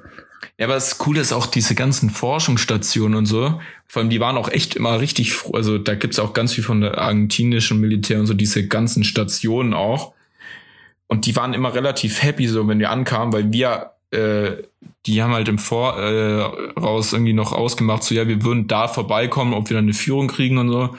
ja, 0.59 0.66
aber 0.66 0.75
das 0.75 0.99
Coole 0.99 1.21
ist 1.21 1.33
auch 1.33 1.47
diese 1.47 1.75
ganzen 1.75 2.11
Forschungsstationen 2.11 3.16
und 3.16 3.27
so. 3.27 3.61
Vor 3.87 4.03
allem, 4.03 4.11
die 4.11 4.21
waren 4.21 4.37
auch 4.37 4.49
echt 4.49 4.77
immer 4.77 5.01
richtig 5.01 5.33
froh. 5.33 5.55
Also 5.55 5.79
da 5.79 5.95
gibt's 5.95 6.18
auch 6.18 6.35
ganz 6.35 6.53
viel 6.53 6.62
von 6.62 6.83
der 6.83 6.99
argentinischen 6.99 7.81
Militär 7.81 8.21
und 8.21 8.27
so, 8.27 8.35
diese 8.35 8.68
ganzen 8.68 9.03
Stationen 9.03 9.75
auch. 9.75 10.12
Und 11.09 11.27
die 11.27 11.35
waren 11.35 11.55
immer 11.55 11.75
relativ 11.75 12.23
happy, 12.23 12.47
so 12.47 12.68
wenn 12.68 12.79
wir 12.79 12.91
ankamen, 12.91 13.33
weil 13.33 13.51
wir, 13.53 13.93
äh, 14.11 14.63
die 15.07 15.23
haben 15.23 15.33
halt 15.33 15.49
im 15.49 15.59
Voraus 15.59 17.13
äh, 17.13 17.17
irgendwie 17.17 17.33
noch 17.33 17.53
ausgemacht, 17.53 18.03
so 18.03 18.15
ja, 18.15 18.29
wir 18.29 18.43
würden 18.43 18.67
da 18.67 18.89
vorbeikommen, 18.89 19.55
ob 19.55 19.71
wir 19.71 19.77
dann 19.77 19.85
eine 19.85 19.95
Führung 19.95 20.29
kriegen 20.29 20.59
und 20.59 20.71
so. 20.71 20.97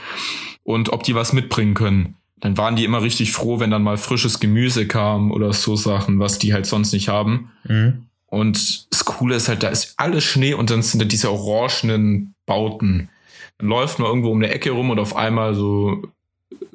Und 0.64 0.90
ob 0.90 1.04
die 1.04 1.16
was 1.16 1.34
mitbringen 1.34 1.74
können. 1.74 2.16
Dann 2.40 2.58
waren 2.58 2.76
die 2.76 2.86
immer 2.86 3.02
richtig 3.02 3.32
froh, 3.32 3.60
wenn 3.60 3.72
dann 3.72 3.84
mal 3.84 3.98
frisches 3.98 4.40
Gemüse 4.40 4.88
kam 4.88 5.32
oder 5.32 5.54
so 5.54 5.76
Sachen, 5.76 6.20
was 6.20 6.40
die 6.40 6.54
halt 6.54 6.66
sonst 6.66 6.94
nicht 6.94 7.10
haben. 7.10 7.52
Mhm. 7.64 8.06
Und 8.28 8.92
das 8.92 9.06
Coole 9.06 9.36
ist 9.36 9.50
halt, 9.50 9.64
da 9.64 9.70
ist 9.70 9.96
alles 9.98 10.24
Schnee 10.24 10.54
und 10.54 10.70
dann 10.70 10.82
sind 10.82 11.02
da 11.02 11.06
diese 11.06 11.32
orangenen 11.32 12.34
Bauten. 12.46 13.10
Dann 13.58 13.68
läuft 13.68 14.00
man 14.00 14.08
irgendwo 14.08 14.32
um 14.32 14.38
eine 14.38 14.52
Ecke 14.52 14.72
rum 14.72 14.90
und 14.90 15.00
auf 15.00 15.16
einmal 15.16 15.54
so 15.54 16.04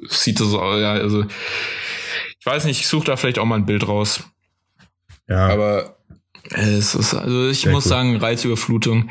sieht 0.07 0.39
das 0.39 0.49
so, 0.49 0.59
ja, 0.59 0.93
also 0.93 1.25
weiß 2.47 2.65
nicht, 2.65 2.79
ich 2.79 2.87
suche 2.87 3.05
da 3.05 3.17
vielleicht 3.17 3.39
auch 3.39 3.45
mal 3.45 3.55
ein 3.55 3.65
Bild 3.65 3.87
raus. 3.87 4.23
Ja. 5.27 5.49
Aber 5.49 5.96
es 6.51 6.95
ist, 6.95 7.13
also 7.13 7.49
ich 7.49 7.61
Sehr 7.61 7.71
muss 7.71 7.85
cool. 7.85 7.89
sagen, 7.89 8.17
Reizüberflutung. 8.17 9.09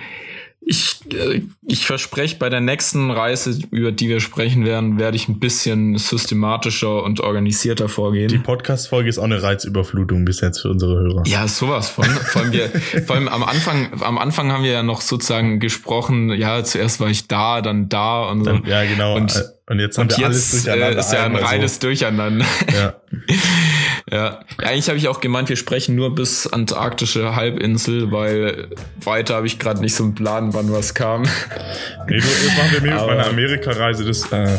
Ich, 0.69 0.99
äh, 1.13 1.43
ich 1.69 1.87
verspreche, 1.87 2.37
bei 2.39 2.49
der 2.49 2.61
nächsten 2.61 3.13
Reise, 3.13 3.57
über 3.71 3.93
die 3.93 4.09
wir 4.09 4.19
sprechen 4.19 4.65
werden, 4.65 4.99
werde 4.99 5.17
ich 5.17 5.29
ein 5.29 5.39
bisschen 5.39 5.97
systematischer 5.97 7.05
und 7.05 7.21
organisierter 7.21 7.89
vorgehen. 7.89 8.27
Die 8.27 8.39
Podcast-Folge 8.39 9.09
ist 9.09 9.19
auch 9.19 9.25
eine 9.25 9.41
Reizüberflutung 9.41 10.25
bis 10.25 10.41
jetzt 10.41 10.63
für 10.63 10.71
unsere 10.71 10.99
Hörer. 10.99 11.23
Ja, 11.25 11.47
sowas 11.47 11.89
von. 11.89 12.05
Vor 12.07 12.43
allem, 12.43 12.53
wir, 12.53 12.69
vor 13.07 13.15
allem 13.15 13.29
am 13.29 13.45
Anfang, 13.45 14.03
am 14.03 14.19
Anfang 14.19 14.51
haben 14.51 14.65
wir 14.65 14.73
ja 14.73 14.83
noch 14.83 15.03
sozusagen 15.03 15.61
gesprochen, 15.61 16.31
ja, 16.33 16.65
zuerst 16.65 16.99
war 16.99 17.11
ich 17.11 17.29
da, 17.29 17.63
dann 17.63 17.89
da 17.89 18.29
und 18.29 18.41
so. 18.41 18.51
Dann, 18.51 18.65
ja, 18.67 18.85
genau. 18.85 19.15
Und 19.15 19.41
und 19.69 19.81
jetzt 19.81 19.99
haben 19.99 20.05
und 20.05 20.17
wir 20.17 20.29
jetzt, 20.29 20.55
alles 20.55 20.65
durcheinander. 20.65 20.97
Äh, 20.97 21.01
ist 21.01 21.13
ja 21.13 21.25
ein 21.25 21.37
reines 21.37 21.75
so. 21.75 21.81
Durcheinander. 21.81 22.47
Ja. 22.73 22.95
ja. 24.11 24.41
Eigentlich 24.59 24.89
habe 24.89 24.99
ich 24.99 25.09
auch 25.09 25.21
gemeint, 25.21 25.49
wir 25.49 25.57
sprechen 25.57 25.97
nur 25.97 26.15
bis 26.15 26.47
antarktische 26.47 27.35
Halbinsel, 27.35 28.13
weil 28.13 28.69
weiter 29.03 29.35
habe 29.35 29.47
ich 29.47 29.59
gerade 29.59 29.81
nicht 29.81 29.95
so 29.95 30.05
einen 30.05 30.15
Plan, 30.15 30.55
wann 30.55 30.73
was 30.73 30.95
kam. 30.95 31.23
Nee, 31.23 32.19
du, 32.19 32.21
das 32.21 32.57
machen 32.57 32.73
wir 32.73 32.81
mit 32.83 32.95
meiner 32.95 33.27
Amerika-Reise. 33.27 34.05
Das 34.05 34.31
äh, 34.33 34.59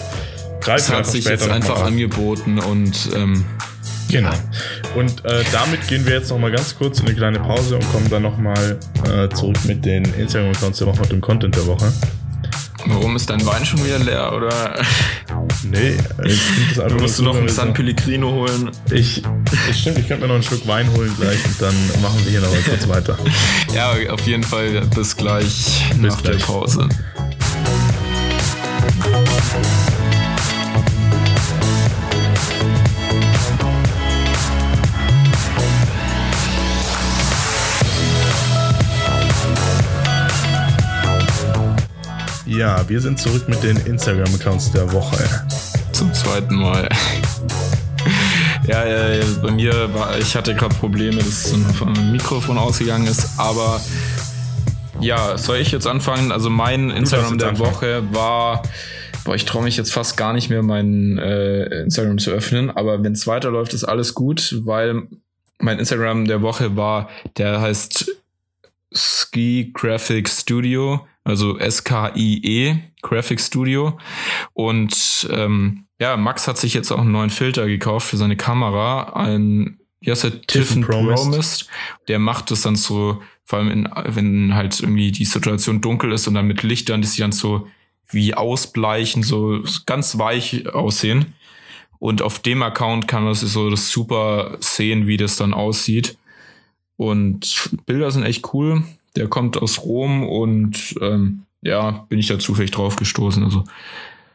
es 0.67 0.91
hat 0.91 1.05
sich 1.05 1.25
jetzt 1.25 1.49
einfach 1.49 1.81
angeboten 1.83 2.59
und 2.59 3.09
ähm, 3.15 3.45
Genau. 4.09 4.31
Und 4.95 5.25
äh, 5.25 5.43
damit 5.51 5.85
gehen 5.87 6.05
wir 6.05 6.13
jetzt 6.13 6.29
nochmal 6.29 6.51
ganz 6.51 6.77
kurz 6.77 6.99
in 6.99 7.07
eine 7.07 7.15
kleine 7.15 7.39
Pause 7.39 7.75
und 7.75 7.91
kommen 7.91 8.09
dann 8.09 8.23
nochmal 8.23 8.79
äh, 9.05 9.27
zurück 9.29 9.57
mit 9.65 9.83
den 9.83 10.05
Instagram-Accounts 10.13 10.79
der 10.79 10.87
Woche 10.87 11.01
und 11.01 11.11
dem 11.11 11.21
Content 11.21 11.55
der 11.55 11.67
Woche. 11.67 11.91
Warum 12.89 13.15
ist 13.15 13.29
dein 13.29 13.45
Wein 13.45 13.65
schon 13.65 13.83
wieder 13.83 13.99
leer, 13.99 14.33
oder? 14.33 14.83
Nee, 15.63 15.97
ich 16.25 16.41
finde 16.41 16.75
das 16.75 16.79
einfach 16.79 16.99
Musst 16.99 17.19
du 17.19 17.23
noch 17.23 17.35
einen 17.35 17.49
San 17.49 17.73
Pellegrino 17.73 18.31
holen? 18.31 18.71
Ich, 18.91 19.21
ich 19.69 19.79
stimmt, 19.79 19.99
ich 19.99 20.07
könnte 20.07 20.23
mir 20.23 20.27
noch 20.27 20.35
einen 20.35 20.43
Schluck 20.43 20.67
Wein 20.67 20.91
holen 20.93 21.13
gleich 21.19 21.43
und 21.45 21.61
dann 21.61 21.75
machen 22.01 22.19
wir 22.23 22.31
hier 22.31 22.41
noch 22.41 22.51
mal 22.51 22.61
kurz 22.61 22.87
weiter. 22.87 23.17
Ja, 23.73 23.93
auf 24.11 24.21
jeden 24.21 24.43
Fall 24.43 24.81
bis 24.95 25.15
gleich 25.15 25.85
bis 25.99 26.13
nach 26.13 26.21
gleich. 26.21 26.37
der 26.37 26.45
Pause. 26.45 26.89
Ja, 42.47 42.87
wir 42.87 43.01
sind 43.01 43.19
zurück 43.19 43.49
mit 43.49 43.61
den 43.61 43.75
Instagram-Accounts 43.75 44.71
der 44.71 44.89
Woche. 44.93 45.17
Zum 45.91 46.13
zweiten 46.13 46.55
Mal. 46.55 46.87
ja, 48.65 48.85
äh, 48.85 49.21
bei 49.41 49.51
mir 49.51 49.93
war, 49.93 50.17
ich 50.17 50.33
hatte 50.33 50.55
gerade 50.55 50.73
Probleme, 50.75 51.17
dass 51.17 51.51
ein 51.51 52.11
Mikrofon 52.13 52.57
ausgegangen 52.57 53.05
ist, 53.05 53.37
aber 53.37 53.81
ja, 55.01 55.37
soll 55.37 55.57
ich 55.57 55.71
jetzt 55.71 55.87
anfangen? 55.87 56.31
Also 56.31 56.49
mein 56.49 56.89
Instagram 56.89 57.37
der 57.37 57.49
anfangen. 57.49 57.69
Woche 57.69 58.03
war, 58.11 58.63
boah, 59.25 59.35
ich 59.35 59.43
traue 59.43 59.65
mich 59.65 59.75
jetzt 59.75 59.91
fast 59.91 60.15
gar 60.15 60.31
nicht 60.31 60.49
mehr, 60.49 60.63
mein 60.63 61.17
äh, 61.17 61.81
Instagram 61.81 62.17
zu 62.17 62.31
öffnen, 62.31 62.69
aber 62.69 63.03
wenn 63.03 63.11
es 63.11 63.27
weiterläuft, 63.27 63.73
ist 63.73 63.83
alles 63.83 64.13
gut, 64.13 64.55
weil 64.63 65.03
mein 65.59 65.79
Instagram 65.79 66.25
der 66.25 66.41
Woche 66.41 66.77
war, 66.77 67.09
der 67.35 67.59
heißt 67.59 68.09
Ski 68.93 69.71
Graphic 69.73 70.29
Studio 70.29 71.05
also 71.27 71.57
S-K-I-E, 71.57 72.77
Graphic 73.01 73.41
Studio. 73.41 73.99
Und 74.53 75.27
ähm, 75.29 75.85
ja, 75.99 76.15
Max 76.15 76.47
hat 76.47 76.57
sich 76.57 76.73
jetzt 76.73 76.89
auch 76.91 76.99
einen 76.99 77.11
neuen 77.11 77.29
Filter 77.29 77.67
gekauft 77.67 78.07
für 78.07 78.17
seine 78.17 78.37
Kamera, 78.37 79.13
ein, 79.13 79.79
wie 79.99 80.09
heißt 80.09 80.23
der, 80.23 80.41
Tiffin 80.43 80.83
Promist. 80.83 81.67
Der 82.07 82.19
macht 82.19 82.49
das 82.49 82.61
dann 82.61 82.77
so, 82.77 83.21
vor 83.43 83.59
allem 83.59 83.71
in, 83.71 83.89
wenn 84.05 84.55
halt 84.55 84.79
irgendwie 84.79 85.11
die 85.11 85.25
Situation 85.25 85.81
dunkel 85.81 86.13
ist 86.13 86.27
und 86.27 86.35
dann 86.35 86.47
mit 86.47 86.63
Lichtern, 86.63 87.01
dass 87.01 87.13
sie 87.13 87.21
dann 87.21 87.33
so 87.33 87.67
wie 88.09 88.33
ausbleichen, 88.33 89.21
so 89.21 89.63
ganz 89.85 90.17
weich 90.17 90.73
aussehen. 90.73 91.33
Und 91.99 92.21
auf 92.21 92.39
dem 92.39 92.63
Account 92.63 93.09
kann 93.09 93.25
man 93.25 93.33
so 93.33 93.69
das 93.69 93.89
super 93.89 94.57
sehen, 94.61 95.07
wie 95.07 95.17
das 95.17 95.35
dann 95.35 95.53
aussieht. 95.53 96.17
Und 96.95 97.69
Bilder 97.85 98.11
sind 98.11 98.23
echt 98.23 98.53
cool. 98.53 98.83
Der 99.17 99.27
kommt 99.27 99.57
aus 99.57 99.83
Rom 99.83 100.23
und 100.23 100.95
ähm, 101.01 101.43
ja, 101.61 102.05
bin 102.09 102.19
ich 102.19 102.27
da 102.27 102.39
zufällig 102.39 102.71
drauf 102.71 102.95
gestoßen. 102.95 103.43
Also 103.43 103.63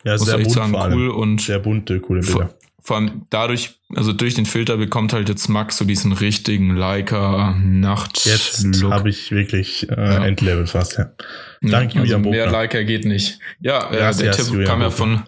ja, 0.05 0.13
muss 0.13 0.27
sehr 0.27 0.39
echt 0.39 0.51
sagen, 0.51 0.75
cool 0.75 1.09
und 1.09 1.41
sehr 1.41 1.59
bunte, 1.59 2.01
coole 2.01 2.21
Bilder. 2.21 2.55
Vor, 2.81 2.97
allem 2.97 3.23
dadurch, 3.31 3.79
also 3.95 4.13
durch 4.13 4.35
den 4.35 4.45
Filter 4.45 4.77
bekommt 4.77 5.13
halt 5.13 5.29
jetzt 5.29 5.49
Max 5.49 5.77
so 5.77 5.85
diesen 5.85 6.13
richtigen 6.13 6.75
Leica 6.75 7.55
Nacht. 7.63 8.27
Jetzt 8.27 8.83
habe 8.83 9.09
ich 9.09 9.31
wirklich 9.31 9.89
äh, 9.89 9.95
ja. 9.95 10.25
Endlevel 10.25 10.67
fast. 10.67 10.99
Ja. 10.99 11.13
Danke, 11.61 11.95
ja, 11.95 12.01
also 12.01 12.15
Julian 12.15 12.23
Mehr 12.23 12.51
Leica 12.51 12.83
geht 12.83 13.05
nicht. 13.05 13.39
Ja, 13.61 13.89
äh, 13.91 14.01
ja 14.01 14.13
der 14.13 14.33
Tipp 14.33 14.47
Julian 14.47 14.67
kam 14.69 14.81
ja 14.81 14.91
von. 14.91 15.23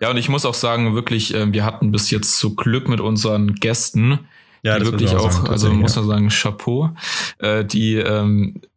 Ja, 0.00 0.10
und 0.10 0.18
ich 0.18 0.28
muss 0.28 0.44
auch 0.44 0.54
sagen, 0.54 0.94
wirklich, 0.94 1.34
äh, 1.34 1.50
wir 1.50 1.64
hatten 1.64 1.92
bis 1.92 2.10
jetzt 2.10 2.38
so 2.38 2.54
Glück 2.54 2.88
mit 2.88 3.00
unseren 3.00 3.54
Gästen. 3.54 4.18
Ja, 4.62 4.78
die 4.78 4.84
wirklich 4.84 5.16
auch, 5.16 5.32
sagen, 5.32 5.48
also 5.48 5.72
muss 5.72 5.96
man 5.96 6.06
sagen, 6.06 6.28
Chapeau, 6.28 6.90
äh, 7.38 7.64
die 7.64 7.96
ähm, 7.96 8.54
äh, 8.56 8.68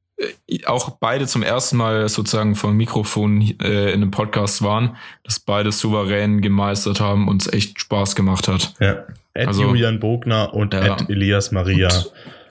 auch 0.65 0.91
beide 0.91 1.27
zum 1.27 1.43
ersten 1.43 1.77
Mal 1.77 2.07
sozusagen 2.07 2.55
vom 2.55 2.75
Mikrofon 2.77 3.41
äh, 3.41 3.91
in 3.91 4.01
einem 4.01 4.11
Podcast 4.11 4.61
waren, 4.61 4.95
dass 5.23 5.39
beide 5.39 5.71
souverän 5.71 6.41
gemeistert 6.41 6.99
haben 6.99 7.27
und 7.27 7.41
es 7.41 7.53
echt 7.53 7.79
Spaß 7.79 8.15
gemacht 8.15 8.47
hat. 8.47 8.73
Ja. 8.79 9.05
Ed 9.33 9.47
also, 9.47 9.63
Julian 9.63 9.99
Bogner 9.99 10.53
und 10.53 10.73
ja. 10.73 10.95
Ed 10.95 11.09
Elias 11.09 11.51
Maria. 11.51 11.89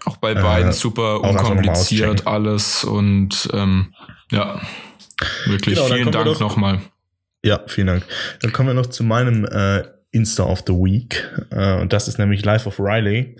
Auch 0.04 0.18
bei 0.18 0.34
beiden 0.34 0.70
äh, 0.70 0.74
super 0.74 1.22
unkompliziert 1.22 2.26
alles 2.26 2.84
und 2.84 3.48
ähm, 3.54 3.94
ja, 4.30 4.60
wirklich 5.46 5.76
genau, 5.76 5.88
vielen 5.88 6.12
Dank 6.12 6.40
nochmal. 6.40 6.80
Ja, 7.42 7.60
vielen 7.66 7.86
Dank. 7.86 8.06
Dann 8.42 8.52
kommen 8.52 8.68
wir 8.68 8.74
noch 8.74 8.86
zu 8.86 9.02
meinem 9.02 9.46
äh, 9.46 9.84
Insta 10.10 10.44
of 10.44 10.64
the 10.66 10.74
Week 10.74 11.26
äh, 11.50 11.80
und 11.80 11.94
das 11.94 12.08
ist 12.08 12.18
nämlich 12.18 12.44
Life 12.44 12.68
of 12.68 12.78
Riley. 12.78 13.36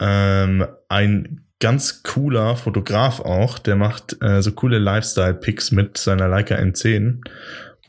Ähm, 0.00 0.66
ein 0.88 1.44
ganz 1.60 2.02
cooler 2.02 2.56
Fotograf 2.56 3.20
auch. 3.20 3.58
Der 3.58 3.76
macht 3.76 4.16
äh, 4.22 4.42
so 4.42 4.52
coole 4.52 4.78
Lifestyle-Pics 4.78 5.70
mit 5.70 5.98
seiner 5.98 6.26
Leica 6.26 6.56
N10. 6.56 7.20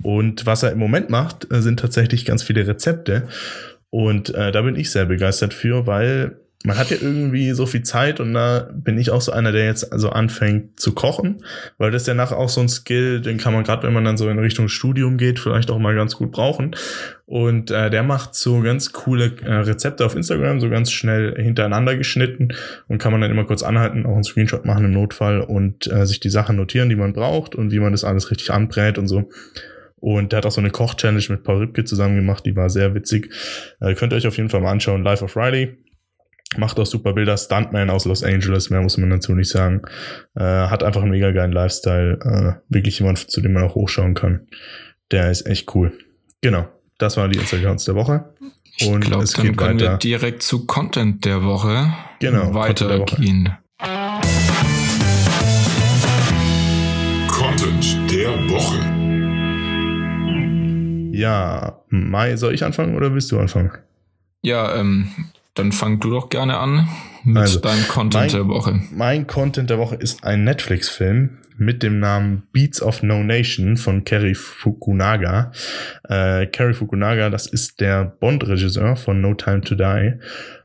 Und 0.03 0.45
was 0.45 0.63
er 0.63 0.71
im 0.71 0.79
Moment 0.79 1.09
macht, 1.09 1.51
äh, 1.51 1.61
sind 1.61 1.79
tatsächlich 1.79 2.25
ganz 2.25 2.43
viele 2.43 2.67
Rezepte. 2.67 3.27
Und 3.89 4.33
äh, 4.35 4.51
da 4.51 4.61
bin 4.61 4.75
ich 4.75 4.91
sehr 4.91 5.05
begeistert 5.05 5.53
für, 5.53 5.87
weil 5.87 6.37
man 6.63 6.77
hat 6.77 6.91
ja 6.91 6.97
irgendwie 7.01 7.51
so 7.51 7.65
viel 7.65 7.83
Zeit 7.83 8.19
und 8.19 8.33
da 8.33 8.69
bin 8.73 8.97
ich 8.97 9.09
auch 9.09 9.21
so 9.21 9.31
einer, 9.31 9.51
der 9.51 9.65
jetzt 9.65 9.91
also 9.91 10.09
anfängt 10.09 10.79
zu 10.79 10.93
kochen, 10.93 11.43
weil 11.77 11.91
das 11.91 12.05
ja 12.05 12.13
nachher 12.13 12.37
auch 12.37 12.49
so 12.49 12.61
ein 12.61 12.69
Skill, 12.69 13.21
den 13.21 13.37
kann 13.37 13.53
man 13.53 13.63
gerade, 13.63 13.83
wenn 13.83 13.93
man 13.93 14.05
dann 14.05 14.17
so 14.17 14.29
in 14.29 14.37
Richtung 14.37 14.67
Studium 14.67 15.17
geht, 15.17 15.39
vielleicht 15.39 15.71
auch 15.71 15.79
mal 15.79 15.95
ganz 15.95 16.15
gut 16.15 16.31
brauchen. 16.31 16.75
Und 17.25 17.71
äh, 17.71 17.89
der 17.89 18.03
macht 18.03 18.35
so 18.35 18.59
ganz 18.61 18.91
coole 18.91 19.33
äh, 19.43 19.53
Rezepte 19.53 20.05
auf 20.05 20.15
Instagram, 20.15 20.59
so 20.59 20.69
ganz 20.69 20.91
schnell 20.91 21.41
hintereinander 21.41 21.95
geschnitten 21.95 22.49
und 22.87 22.97
kann 22.97 23.11
man 23.11 23.21
dann 23.21 23.31
immer 23.31 23.45
kurz 23.45 23.63
anhalten, 23.63 24.05
auch 24.05 24.13
einen 24.13 24.23
Screenshot 24.23 24.65
machen 24.65 24.85
im 24.85 24.91
Notfall 24.91 25.41
und 25.41 25.91
äh, 25.91 26.05
sich 26.05 26.19
die 26.19 26.29
Sachen 26.29 26.57
notieren, 26.57 26.89
die 26.89 26.95
man 26.95 27.13
braucht 27.13 27.55
und 27.55 27.71
wie 27.71 27.79
man 27.79 27.93
das 27.93 28.03
alles 28.03 28.29
richtig 28.29 28.51
anbrät 28.51 28.97
und 28.97 29.07
so. 29.07 29.29
Und 29.99 30.31
der 30.31 30.37
hat 30.37 30.45
auch 30.45 30.51
so 30.51 30.61
eine 30.61 30.71
Koch-Challenge 30.71 31.23
mit 31.29 31.43
Paul 31.43 31.59
Ripke 31.59 31.85
zusammen 31.85 32.15
gemacht, 32.15 32.45
die 32.45 32.55
war 32.55 32.69
sehr 32.69 32.93
witzig. 32.93 33.31
Äh, 33.79 33.93
könnt 33.93 34.13
ihr 34.13 34.17
euch 34.17 34.27
auf 34.27 34.37
jeden 34.37 34.49
Fall 34.49 34.61
mal 34.61 34.71
anschauen. 34.71 35.03
Life 35.03 35.23
of 35.23 35.31
Friday 35.31 35.77
Macht 36.57 36.79
auch 36.79 36.85
super 36.85 37.13
Bilder. 37.13 37.37
Stuntman 37.37 37.89
aus 37.89 38.05
Los 38.05 38.23
Angeles, 38.23 38.69
mehr 38.69 38.81
muss 38.81 38.97
man 38.97 39.09
dazu 39.09 39.33
nicht 39.33 39.49
sagen. 39.49 39.81
Äh, 40.35 40.41
hat 40.43 40.83
einfach 40.83 41.01
einen 41.01 41.11
mega 41.11 41.31
geilen 41.31 41.53
Lifestyle. 41.53 42.19
Äh, 42.23 42.73
wirklich 42.73 42.99
jemand, 42.99 43.19
zu 43.19 43.41
dem 43.41 43.53
man 43.53 43.63
auch 43.63 43.75
hochschauen 43.75 44.15
kann. 44.15 44.47
Der 45.11 45.31
ist 45.31 45.45
echt 45.45 45.73
cool. 45.75 45.93
Genau. 46.41 46.67
Das 46.97 47.17
waren 47.17 47.31
die 47.31 47.39
Instagrams 47.39 47.85
der 47.85 47.95
Woche. 47.95 48.33
Und 48.85 49.03
ich 49.03 49.09
glaube, 49.09 49.25
dann 49.25 49.45
geht 49.45 49.57
können 49.57 49.79
weiter. 49.79 49.91
wir 49.93 49.97
direkt 49.97 50.43
zu 50.43 50.65
Content 50.65 51.23
der 51.25 51.43
Woche 51.43 51.93
genau, 52.19 52.53
weitergehen. 52.53 53.57
Content 57.27 58.11
der 58.11 58.29
Woche. 58.49 58.79
Ja, 61.15 61.81
Mai, 61.89 62.35
soll 62.37 62.53
ich 62.53 62.63
anfangen 62.63 62.95
oder 62.95 63.13
willst 63.13 63.31
du 63.31 63.39
anfangen? 63.39 63.71
Ja, 64.41 64.75
ähm, 64.75 65.09
dann 65.53 65.71
fang 65.71 65.99
du 65.99 66.09
doch 66.09 66.29
gerne 66.29 66.57
an 66.57 66.87
mit 67.23 67.37
also, 67.37 67.59
deinem 67.59 67.87
Content 67.87 68.13
mein, 68.13 68.29
der 68.29 68.47
Woche. 68.47 68.81
Mein 68.91 69.27
Content 69.27 69.69
der 69.69 69.77
Woche 69.77 69.95
ist 69.95 70.23
ein 70.23 70.43
Netflix-Film 70.43 71.37
mit 71.57 71.83
dem 71.83 71.99
Namen 71.99 72.43
Beats 72.53 72.81
of 72.81 73.03
No 73.03 73.21
Nation 73.23 73.77
von 73.77 74.03
Kerry 74.03 74.33
Fukunaga. 74.33 75.51
Äh, 76.07 76.47
Kerry 76.47 76.73
Fukunaga, 76.73 77.29
das 77.29 77.45
ist 77.45 77.79
der 77.81 78.05
Bond-Regisseur 78.05 78.95
von 78.95 79.21
No 79.21 79.35
Time 79.35 79.61
to 79.61 79.75
Die, 79.75 80.13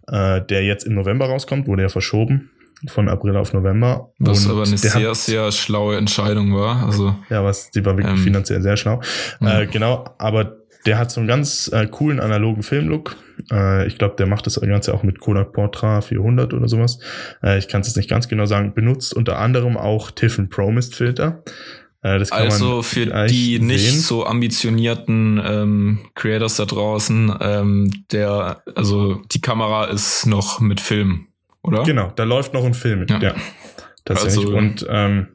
äh, 0.09 0.41
der 0.43 0.65
jetzt 0.65 0.85
im 0.85 0.95
November 0.95 1.27
rauskommt, 1.27 1.67
wurde 1.67 1.83
ja 1.83 1.89
verschoben 1.89 2.51
von 2.89 3.09
April 3.09 3.37
auf 3.37 3.53
November. 3.53 4.13
Was 4.19 4.49
aber 4.49 4.65
eine 4.65 4.77
sehr, 4.77 5.09
hat, 5.09 5.17
sehr 5.17 5.51
schlaue 5.53 5.97
Entscheidung 5.97 6.55
war. 6.55 6.85
Also, 6.87 7.17
ja, 7.31 7.43
was, 7.43 7.71
die 7.71 7.85
war 7.85 7.97
wirklich 7.97 8.19
ähm, 8.19 8.23
finanziell 8.23 8.63
sehr 8.63 8.77
schlau. 8.77 9.01
Äh, 9.41 9.67
genau, 9.67 10.05
aber 10.19 10.57
der 10.87 10.99
hat 10.99 11.11
so 11.11 11.21
einen 11.21 11.29
ganz 11.29 11.71
äh, 11.73 11.87
coolen 11.87 12.21
analogen 12.21 12.63
Filmlook. 12.63 13.17
Äh, 13.51 13.87
ich 13.87 13.99
glaube, 13.99 14.17
der 14.17 14.27
macht 14.27 14.47
das 14.47 14.61
Ganze 14.61 14.95
auch 14.95 15.03
mit 15.03 15.21
Kodak 15.21 15.53
Portra 15.53 16.01
400 16.01 16.55
oder 16.55 16.69
sowas. 16.69 16.99
Äh, 17.43 17.59
ich 17.59 17.69
kann 17.69 17.81
es 17.81 17.89
jetzt 17.89 17.97
nicht 17.97 18.09
ganz 18.09 18.29
genau 18.29 18.47
sagen. 18.47 18.75
Benutzt 18.75 19.15
unter 19.15 19.39
anderem 19.39 19.77
auch 19.77 20.11
Tiffin 20.11 20.49
Promist 20.49 20.95
Filter. 20.95 21.43
Äh, 22.03 22.25
also 22.31 22.83
für 22.83 23.27
die 23.27 23.59
nicht 23.59 23.91
sehen. 23.91 24.01
so 24.01 24.27
ambitionierten 24.27 25.41
ähm, 25.45 25.99
Creators 26.15 26.57
da 26.57 26.65
draußen, 26.65 27.35
ähm, 27.41 28.05
der, 28.13 28.63
also 28.75 29.23
die 29.33 29.41
Kamera 29.41 29.87
ist 29.87 30.27
noch 30.27 30.61
mit 30.61 30.81
Film, 30.81 31.27
oder? 31.63 31.83
Genau, 31.83 32.13
da 32.15 32.25
läuft 32.25 32.55
noch 32.55 32.65
ein 32.65 32.75
Film 32.75 33.01
mit, 33.01 33.11
ja. 33.11 33.19
ja 33.19 33.35
tatsächlich. 34.05 34.47
Also, 34.47 34.57
Und 34.57 34.87
ähm, 34.89 35.27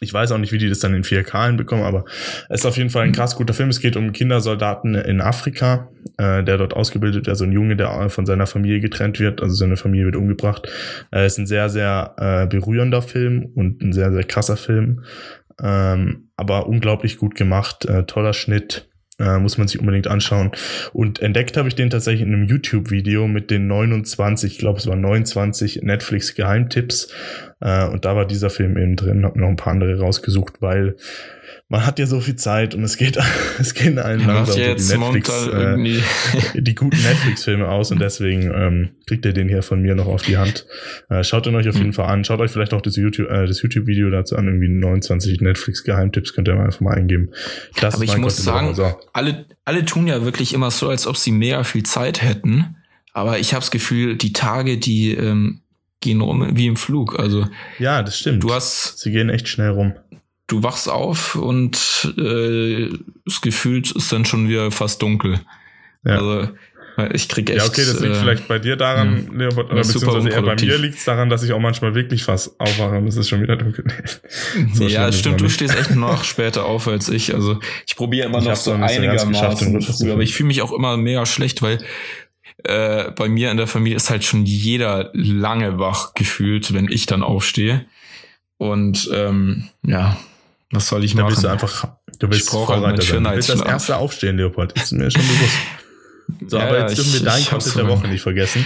ich 0.00 0.12
weiß 0.12 0.32
auch 0.32 0.38
nicht, 0.38 0.52
wie 0.52 0.58
die 0.58 0.68
das 0.68 0.78
dann 0.80 0.94
in 0.94 1.04
4K 1.04 1.46
hinbekommen, 1.46 1.84
aber 1.84 2.04
es 2.48 2.60
ist 2.60 2.66
auf 2.66 2.76
jeden 2.76 2.90
Fall 2.90 3.04
ein 3.04 3.12
krass 3.12 3.36
guter 3.36 3.54
Film. 3.54 3.68
Es 3.68 3.80
geht 3.80 3.96
um 3.96 4.12
Kindersoldaten 4.12 4.94
in 4.94 5.20
Afrika, 5.20 5.88
äh, 6.16 6.42
der 6.42 6.58
dort 6.58 6.74
ausgebildet 6.74 7.26
wird, 7.26 7.28
also 7.28 7.44
ein 7.44 7.52
Junge, 7.52 7.76
der 7.76 8.08
von 8.10 8.26
seiner 8.26 8.46
Familie 8.46 8.80
getrennt 8.80 9.20
wird, 9.20 9.42
also 9.42 9.54
seine 9.54 9.76
Familie 9.76 10.06
wird 10.06 10.16
umgebracht. 10.16 10.68
Äh, 11.12 11.26
ist 11.26 11.38
ein 11.38 11.46
sehr, 11.46 11.68
sehr 11.68 12.14
äh, 12.18 12.46
berührender 12.46 13.02
Film 13.02 13.46
und 13.54 13.82
ein 13.82 13.92
sehr, 13.92 14.12
sehr 14.12 14.24
krasser 14.24 14.56
Film, 14.56 15.04
ähm, 15.62 16.30
aber 16.36 16.66
unglaublich 16.66 17.18
gut 17.18 17.34
gemacht, 17.34 17.84
äh, 17.84 18.04
toller 18.04 18.32
Schnitt 18.32 18.86
Äh, 19.20 19.38
muss 19.38 19.58
man 19.58 19.68
sich 19.68 19.78
unbedingt 19.78 20.06
anschauen. 20.06 20.50
Und 20.94 21.20
entdeckt 21.20 21.58
habe 21.58 21.68
ich 21.68 21.74
den 21.74 21.90
tatsächlich 21.90 22.26
in 22.26 22.32
einem 22.32 22.46
YouTube-Video 22.46 23.28
mit 23.28 23.50
den 23.50 23.66
29, 23.66 24.52
ich 24.52 24.58
glaube 24.58 24.78
es 24.78 24.86
waren 24.86 25.02
29 25.02 25.82
Netflix-Geheimtipps. 25.82 27.12
Äh, 27.60 27.86
und 27.86 28.04
da 28.04 28.16
war 28.16 28.26
dieser 28.26 28.50
Film 28.50 28.76
eben 28.76 28.96
drin, 28.96 29.24
habe 29.24 29.38
noch 29.38 29.48
ein 29.48 29.56
paar 29.56 29.72
andere 29.72 29.98
rausgesucht, 29.98 30.60
weil 30.60 30.96
man 31.68 31.86
hat 31.86 31.98
ja 32.00 32.06
so 32.06 32.20
viel 32.20 32.36
Zeit 32.36 32.74
und 32.74 32.82
es 32.82 32.96
geht, 32.96 33.16
es 33.58 33.74
gehen 33.74 33.98
allen 33.98 34.26
langsam 34.26 34.56
so 34.56 34.74
die 34.74 34.98
Netflix, 34.98 35.46
äh, 35.46 36.00
die 36.60 36.74
guten 36.74 37.00
Netflix-Filme 37.00 37.68
aus 37.68 37.92
und 37.92 38.00
deswegen 38.00 38.50
ähm, 38.52 38.88
kriegt 39.06 39.24
ihr 39.24 39.32
den 39.32 39.48
hier 39.48 39.62
von 39.62 39.80
mir 39.80 39.94
noch 39.94 40.06
auf 40.06 40.22
die 40.22 40.36
Hand. 40.36 40.66
Äh, 41.08 41.22
schaut 41.22 41.46
ihn 41.46 41.54
euch 41.54 41.68
auf 41.68 41.76
jeden 41.76 41.88
mhm. 41.88 41.94
Fall 41.94 42.06
an. 42.06 42.24
Schaut 42.24 42.40
euch 42.40 42.50
vielleicht 42.50 42.74
auch 42.74 42.80
das 42.80 42.96
YouTube, 42.96 43.30
äh, 43.30 43.46
das 43.46 43.62
YouTube-Video 43.62 44.10
dazu 44.10 44.36
an. 44.36 44.46
Irgendwie 44.46 44.68
29 44.68 45.40
Netflix-Geheimtipps 45.40 46.32
könnt 46.32 46.48
ihr 46.48 46.58
einfach 46.58 46.80
mal 46.80 46.94
eingeben. 46.94 47.30
Das 47.80 47.94
Aber 47.94 48.04
ich 48.04 48.16
muss 48.16 48.36
sagen, 48.36 48.74
so. 48.74 48.92
alle, 49.12 49.44
alle 49.64 49.84
tun 49.84 50.08
ja 50.08 50.24
wirklich 50.24 50.54
immer 50.54 50.72
so, 50.72 50.88
als 50.88 51.06
ob 51.06 51.16
sie 51.16 51.30
mega 51.30 51.62
viel 51.62 51.84
Zeit 51.84 52.22
hätten. 52.22 52.76
Aber 53.12 53.38
ich 53.38 53.52
habe 53.52 53.60
das 53.60 53.70
Gefühl, 53.70 54.16
die 54.16 54.32
Tage, 54.32 54.78
die 54.78 55.12
ähm, 55.14 55.59
gehen 56.00 56.20
rum 56.20 56.56
wie 56.56 56.66
im 56.66 56.76
Flug. 56.76 57.18
Also 57.18 57.46
ja, 57.78 58.02
das 58.02 58.18
stimmt. 58.18 58.42
Du 58.42 58.52
hast, 58.52 58.98
sie 58.98 59.10
gehen 59.10 59.30
echt 59.30 59.48
schnell 59.48 59.70
rum 59.70 59.94
du 60.50 60.62
wachst 60.62 60.88
auf 60.88 61.36
und 61.36 62.12
äh, 62.18 62.88
das 63.24 63.40
Gefühl 63.40 63.82
ist 63.82 64.12
dann 64.12 64.24
schon 64.24 64.48
wieder 64.48 64.70
fast 64.70 65.00
dunkel. 65.00 65.40
Ja. 66.04 66.18
Also 66.18 66.48
ich 67.12 67.28
krieg 67.28 67.48
echt. 67.48 67.58
Ja, 67.58 67.66
okay, 67.66 67.84
das 67.86 68.00
liegt 68.00 68.16
äh, 68.16 68.20
vielleicht 68.20 68.48
bei 68.48 68.58
dir 68.58 68.76
daran, 68.76 69.26
mh, 69.26 69.38
Leopold, 69.38 69.66
oder 69.70 69.76
beziehungsweise 69.76 70.28
eher 70.28 70.42
bei 70.42 70.56
mir 70.56 70.76
liegt 70.76 70.98
es 70.98 71.04
daran, 71.04 71.30
dass 71.30 71.42
ich 71.42 71.52
auch 71.52 71.60
manchmal 71.60 71.94
wirklich 71.94 72.24
fast 72.24 72.58
aufwache 72.60 72.96
und 72.96 73.06
es 73.06 73.16
ist 73.16 73.28
schon 73.28 73.42
wieder 73.42 73.56
dunkel. 73.56 73.84
so 74.74 74.86
ja, 74.86 75.10
stimmt, 75.12 75.40
du 75.40 75.48
stehst 75.48 75.78
echt 75.78 75.94
noch 75.94 76.24
später 76.24 76.64
auf 76.64 76.88
als 76.88 77.08
ich. 77.08 77.34
Also 77.34 77.58
ich 77.86 77.96
probiere 77.96 78.26
immer 78.26 78.38
ich 78.38 78.44
noch 78.44 78.56
so 78.56 78.72
einigermaßen 78.72 79.80
früh, 79.82 80.12
aber 80.12 80.22
ich 80.22 80.34
fühle 80.34 80.48
mich 80.48 80.62
auch 80.62 80.72
immer 80.72 80.96
mega 80.96 81.24
schlecht, 81.26 81.62
weil 81.62 81.78
äh, 82.64 83.10
bei 83.12 83.28
mir 83.28 83.50
in 83.50 83.56
der 83.56 83.66
Familie 83.66 83.96
ist 83.96 84.10
halt 84.10 84.24
schon 84.24 84.44
jeder 84.44 85.10
lange 85.12 85.78
wach 85.78 86.14
gefühlt, 86.14 86.72
wenn 86.74 86.90
ich 86.90 87.06
dann 87.06 87.22
aufstehe. 87.22 87.86
Und 88.58 89.10
ähm, 89.12 89.68
ja, 89.82 90.16
was 90.70 90.88
soll 90.88 91.04
ich 91.04 91.14
da 91.14 91.22
machen? 91.22 91.30
Bist 91.30 91.44
du 91.44 91.48
einfach, 91.48 91.88
du 92.18 92.28
bist 92.28 92.50
Vorreiter 92.50 93.02
sein. 93.02 93.24
Du 93.24 93.30
bist 93.30 93.48
das 93.48 93.62
erste 93.62 93.96
Aufstehen, 93.96 94.36
Leopold. 94.36 94.72
Ist 94.72 94.92
mir 94.92 95.10
schon 95.10 95.22
bewusst. 95.22 95.56
So, 96.46 96.58
ja, 96.58 96.68
aber 96.68 96.80
jetzt 96.80 96.96
dürfen 96.96 97.12
wir 97.12 97.20
deinen 97.22 97.44
Content 97.44 97.76
der 97.76 97.88
Woche 97.88 98.08
nicht 98.08 98.22
vergessen. 98.22 98.64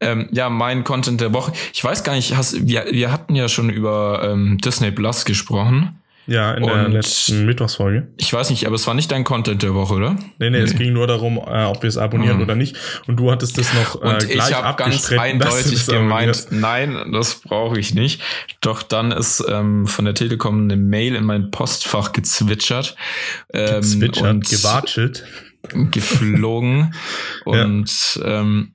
Ähm, 0.00 0.28
ja, 0.32 0.48
mein 0.50 0.84
Content 0.84 1.20
der 1.20 1.32
Woche. 1.32 1.52
Ich 1.72 1.84
weiß 1.84 2.02
gar 2.02 2.14
nicht, 2.14 2.34
hast, 2.36 2.66
wir, 2.66 2.86
wir 2.90 3.12
hatten 3.12 3.34
ja 3.34 3.48
schon 3.48 3.70
über 3.70 4.22
ähm, 4.24 4.58
Disney 4.58 4.90
Plus 4.90 5.24
gesprochen. 5.24 6.01
Ja, 6.26 6.52
in 6.54 6.62
und 6.62 6.70
der 6.70 6.88
letzten 6.88 7.46
Mittwochsfolge. 7.46 8.08
Ich 8.16 8.32
weiß 8.32 8.50
nicht, 8.50 8.66
aber 8.66 8.76
es 8.76 8.86
war 8.86 8.94
nicht 8.94 9.10
dein 9.10 9.24
Content 9.24 9.62
der 9.62 9.74
Woche, 9.74 9.94
oder? 9.94 10.12
Nee, 10.38 10.50
nee, 10.50 10.50
nee. 10.50 10.58
es 10.58 10.76
ging 10.76 10.92
nur 10.92 11.08
darum, 11.08 11.36
äh, 11.38 11.64
ob 11.64 11.82
wir 11.82 11.88
es 11.88 11.98
abonnieren 11.98 12.36
mhm. 12.36 12.44
oder 12.44 12.54
nicht. 12.54 12.76
Und 13.08 13.16
du 13.16 13.32
hattest 13.32 13.58
das 13.58 13.74
noch 13.74 14.00
äh, 14.02 14.06
und 14.06 14.30
ich 14.30 14.54
habe 14.54 14.76
ganz 14.76 15.10
eindeutig 15.12 15.86
gemeint, 15.86 16.46
nein, 16.50 17.12
das 17.12 17.40
brauche 17.40 17.78
ich 17.78 17.94
nicht. 17.94 18.22
Doch 18.60 18.82
dann 18.82 19.10
ist 19.10 19.44
ähm, 19.48 19.86
von 19.86 20.04
der 20.04 20.14
Telekom 20.14 20.62
eine 20.62 20.76
Mail 20.76 21.16
in 21.16 21.24
mein 21.24 21.50
Postfach 21.50 22.12
gezwitschert. 22.12 22.96
Ähm, 23.52 23.80
gezwitschert, 23.80 24.30
und 24.30 24.48
gewatschelt. 24.48 25.24
Geflogen. 25.90 26.94
und 27.44 28.16
ja. 28.16 28.40
ähm, 28.40 28.74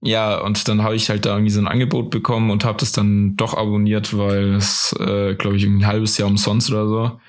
ja, 0.00 0.38
und 0.40 0.68
dann 0.68 0.82
habe 0.82 0.94
ich 0.94 1.10
halt 1.10 1.26
da 1.26 1.30
irgendwie 1.30 1.50
so 1.50 1.60
ein 1.60 1.66
Angebot 1.66 2.10
bekommen 2.10 2.50
und 2.50 2.64
habe 2.64 2.78
das 2.78 2.92
dann 2.92 3.36
doch 3.36 3.54
abonniert, 3.54 4.16
weil 4.16 4.54
es, 4.54 4.94
äh, 5.00 5.34
glaube 5.34 5.56
ich, 5.56 5.64
ein 5.64 5.86
halbes 5.86 6.18
Jahr 6.18 6.28
umsonst 6.28 6.70
oder 6.70 6.86
so. 6.86 7.20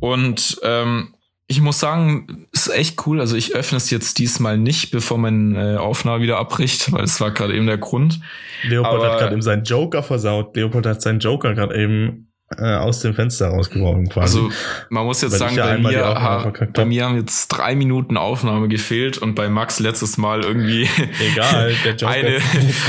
Und 0.00 0.58
ähm, 0.62 1.14
ich 1.48 1.60
muss 1.60 1.78
sagen, 1.78 2.46
ist 2.52 2.68
echt 2.68 3.06
cool. 3.06 3.20
Also 3.20 3.36
ich 3.36 3.54
öffne 3.54 3.76
es 3.76 3.90
jetzt 3.90 4.18
diesmal 4.18 4.58
nicht, 4.58 4.90
bevor 4.90 5.18
meine 5.18 5.74
äh, 5.74 5.76
Aufnahme 5.76 6.22
wieder 6.22 6.38
abbricht, 6.38 6.92
weil 6.92 7.04
es 7.04 7.20
war 7.20 7.30
gerade 7.30 7.54
eben 7.54 7.66
der 7.66 7.78
Grund. 7.78 8.20
Leopold 8.62 8.94
Aber, 8.94 9.12
hat 9.12 9.20
gerade 9.20 9.32
eben 9.32 9.42
seinen 9.42 9.64
Joker 9.64 10.02
versaut. 10.02 10.56
Leopold 10.56 10.86
hat 10.86 11.02
seinen 11.02 11.20
Joker 11.20 11.54
gerade 11.54 11.80
eben 11.80 12.32
äh, 12.56 12.74
aus 12.76 13.00
dem 13.00 13.12
Fenster 13.12 13.48
rausgeworfen 13.48 14.08
quasi. 14.08 14.38
Also 14.38 14.52
man 14.88 15.04
muss 15.04 15.20
jetzt 15.20 15.36
sagen, 15.36 15.56
bei 15.56 15.78
mir, 15.78 16.04
ha, 16.04 16.52
bei 16.72 16.84
mir 16.84 17.04
haben 17.04 17.16
jetzt 17.16 17.48
drei 17.48 17.74
Minuten 17.74 18.16
Aufnahme 18.16 18.68
gefehlt 18.68 19.18
und 19.18 19.34
bei 19.34 19.48
Max 19.48 19.80
letztes 19.80 20.16
Mal 20.16 20.44
irgendwie 20.44 20.88
Egal, 21.32 21.74
eine 22.04 22.38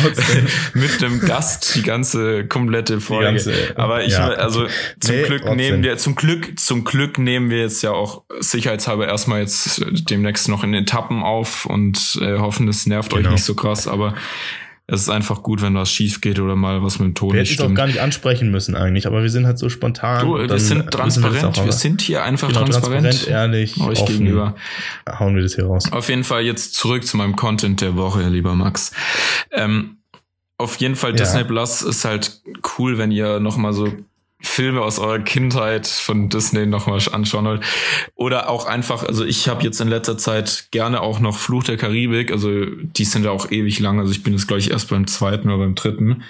mit 0.76 1.02
dem 1.02 1.22
Gast 1.22 1.74
die 1.76 1.82
ganze 1.82 2.46
komplette 2.46 3.02
Folge. 3.02 3.26
Ganze, 3.26 3.54
Aber 3.76 4.04
ich 4.04 4.14
ja. 4.14 4.28
also 4.30 4.68
zum 5.00 5.16
nee, 5.16 5.24
Glück 5.24 5.42
trotzdem. 5.42 5.58
nehmen 5.58 5.84
wir 5.84 5.98
zum 5.98 6.16
Glück 6.16 6.60
zum 6.60 6.84
Glück 6.84 7.18
nehmen 7.18 7.50
wir 7.50 7.62
jetzt 7.62 7.82
ja 7.82 7.92
auch 7.92 8.26
sicherheitshalber 8.40 9.08
erstmal 9.08 9.42
jetzt 9.42 9.84
demnächst 10.08 10.50
noch 10.50 10.64
in 10.64 10.76
Etappen 10.76 11.24
auf 11.24 11.66
und 11.66 12.20
äh, 12.22 12.38
hoffen, 12.38 12.68
es 12.68 12.86
nervt 12.86 13.10
genau. 13.10 13.30
euch 13.30 13.32
nicht 13.34 13.44
so 13.44 13.56
krass, 13.56 13.88
aber 13.88 14.14
es 14.90 15.02
ist 15.02 15.10
einfach 15.10 15.44
gut, 15.44 15.62
wenn 15.62 15.76
was 15.76 15.92
schief 15.92 16.22
geht 16.22 16.40
oder 16.40 16.56
mal 16.56 16.82
was 16.82 16.98
mit 17.00 17.08
dem 17.10 17.14
Ton 17.14 17.34
wir 17.34 17.42
nicht 17.42 17.52
stimmt. 17.52 17.60
Wir 17.60 17.64
hätten 17.64 17.74
es 17.74 17.74
auch 17.74 17.78
gar 17.78 17.88
nicht 17.88 18.00
ansprechen 18.00 18.52
müssen 18.52 18.76
eigentlich, 18.76 19.06
aber 19.06 19.22
wir 19.22 19.30
sind 19.30 19.46
halt 19.46 19.60
so 19.60 19.68
spontan. 19.68 20.26
Du, 20.26 20.38
wir 20.38 20.60
sind 20.60 20.90
transparent, 20.90 21.58
wir, 21.58 21.66
wir, 21.66 21.72
sind 21.74 22.02
hier 22.02 22.24
einfach 22.24 22.48
genau, 22.48 22.62
transparent, 22.62 23.04
transparent, 23.04 23.28
ehrlich, 23.28 23.82
euch 23.82 24.00
offen. 24.00 24.14
gegenüber. 24.14 24.56
Hauen 25.20 25.36
wir 25.36 25.44
das 25.44 25.56
hier 25.56 25.66
raus. 25.66 25.92
Auf 25.92 26.08
jeden 26.08 26.24
Fall 26.24 26.44
jetzt 26.44 26.74
zurück 26.74 27.06
zu 27.06 27.18
meinem 27.18 27.36
Content 27.36 27.82
der 27.82 27.98
Woche, 27.98 28.22
lieber 28.30 28.56
Max. 28.56 28.94
Ähm, 29.52 29.98
auf 30.58 30.78
jeden 30.78 30.96
Fall 30.96 31.12
Disney 31.12 31.42
ja. 31.42 31.48
Plus 31.48 31.82
ist 31.82 32.06
halt 32.06 32.42
cool, 32.78 32.98
wenn 32.98 33.12
ihr 33.12 33.42
noch 33.42 33.58
mal 33.58 33.74
so 33.74 33.92
Filme 34.40 34.82
aus 34.82 35.00
eurer 35.00 35.20
Kindheit 35.20 35.88
von 35.88 36.30
Disney 36.30 36.68
nochmal 36.68 37.02
anschauen 37.12 37.46
wollt. 37.46 37.64
Oder 38.16 38.50
auch 38.50 38.66
einfach, 38.66 39.04
also 39.04 39.26
ich 39.26 39.48
habe 39.48 39.64
jetzt 39.64 39.82
in 39.82 39.88
letzter 39.88 40.18
Zeit 40.18 40.68
gerne 40.72 41.02
auch 41.02 41.20
noch 41.20 41.38
Fluch 41.38 41.64
der 41.64 41.78
Karibik, 41.78 42.32
also 42.32 42.66
die 42.66 43.06
sind 43.06 43.26
ja 43.26 43.32
auch 43.32 43.52
ewig 43.52 43.80
lang, 43.80 44.00
also 44.00 44.12
ich 44.12 44.24
bin 44.24 44.34
jetzt 44.34 44.48
gleich 44.48 44.70
erst 44.70 44.90
beim 44.90 45.08
zweiten 45.08 45.50
oder 45.50 45.60
beim 45.60 45.76
dritten. 45.76 46.24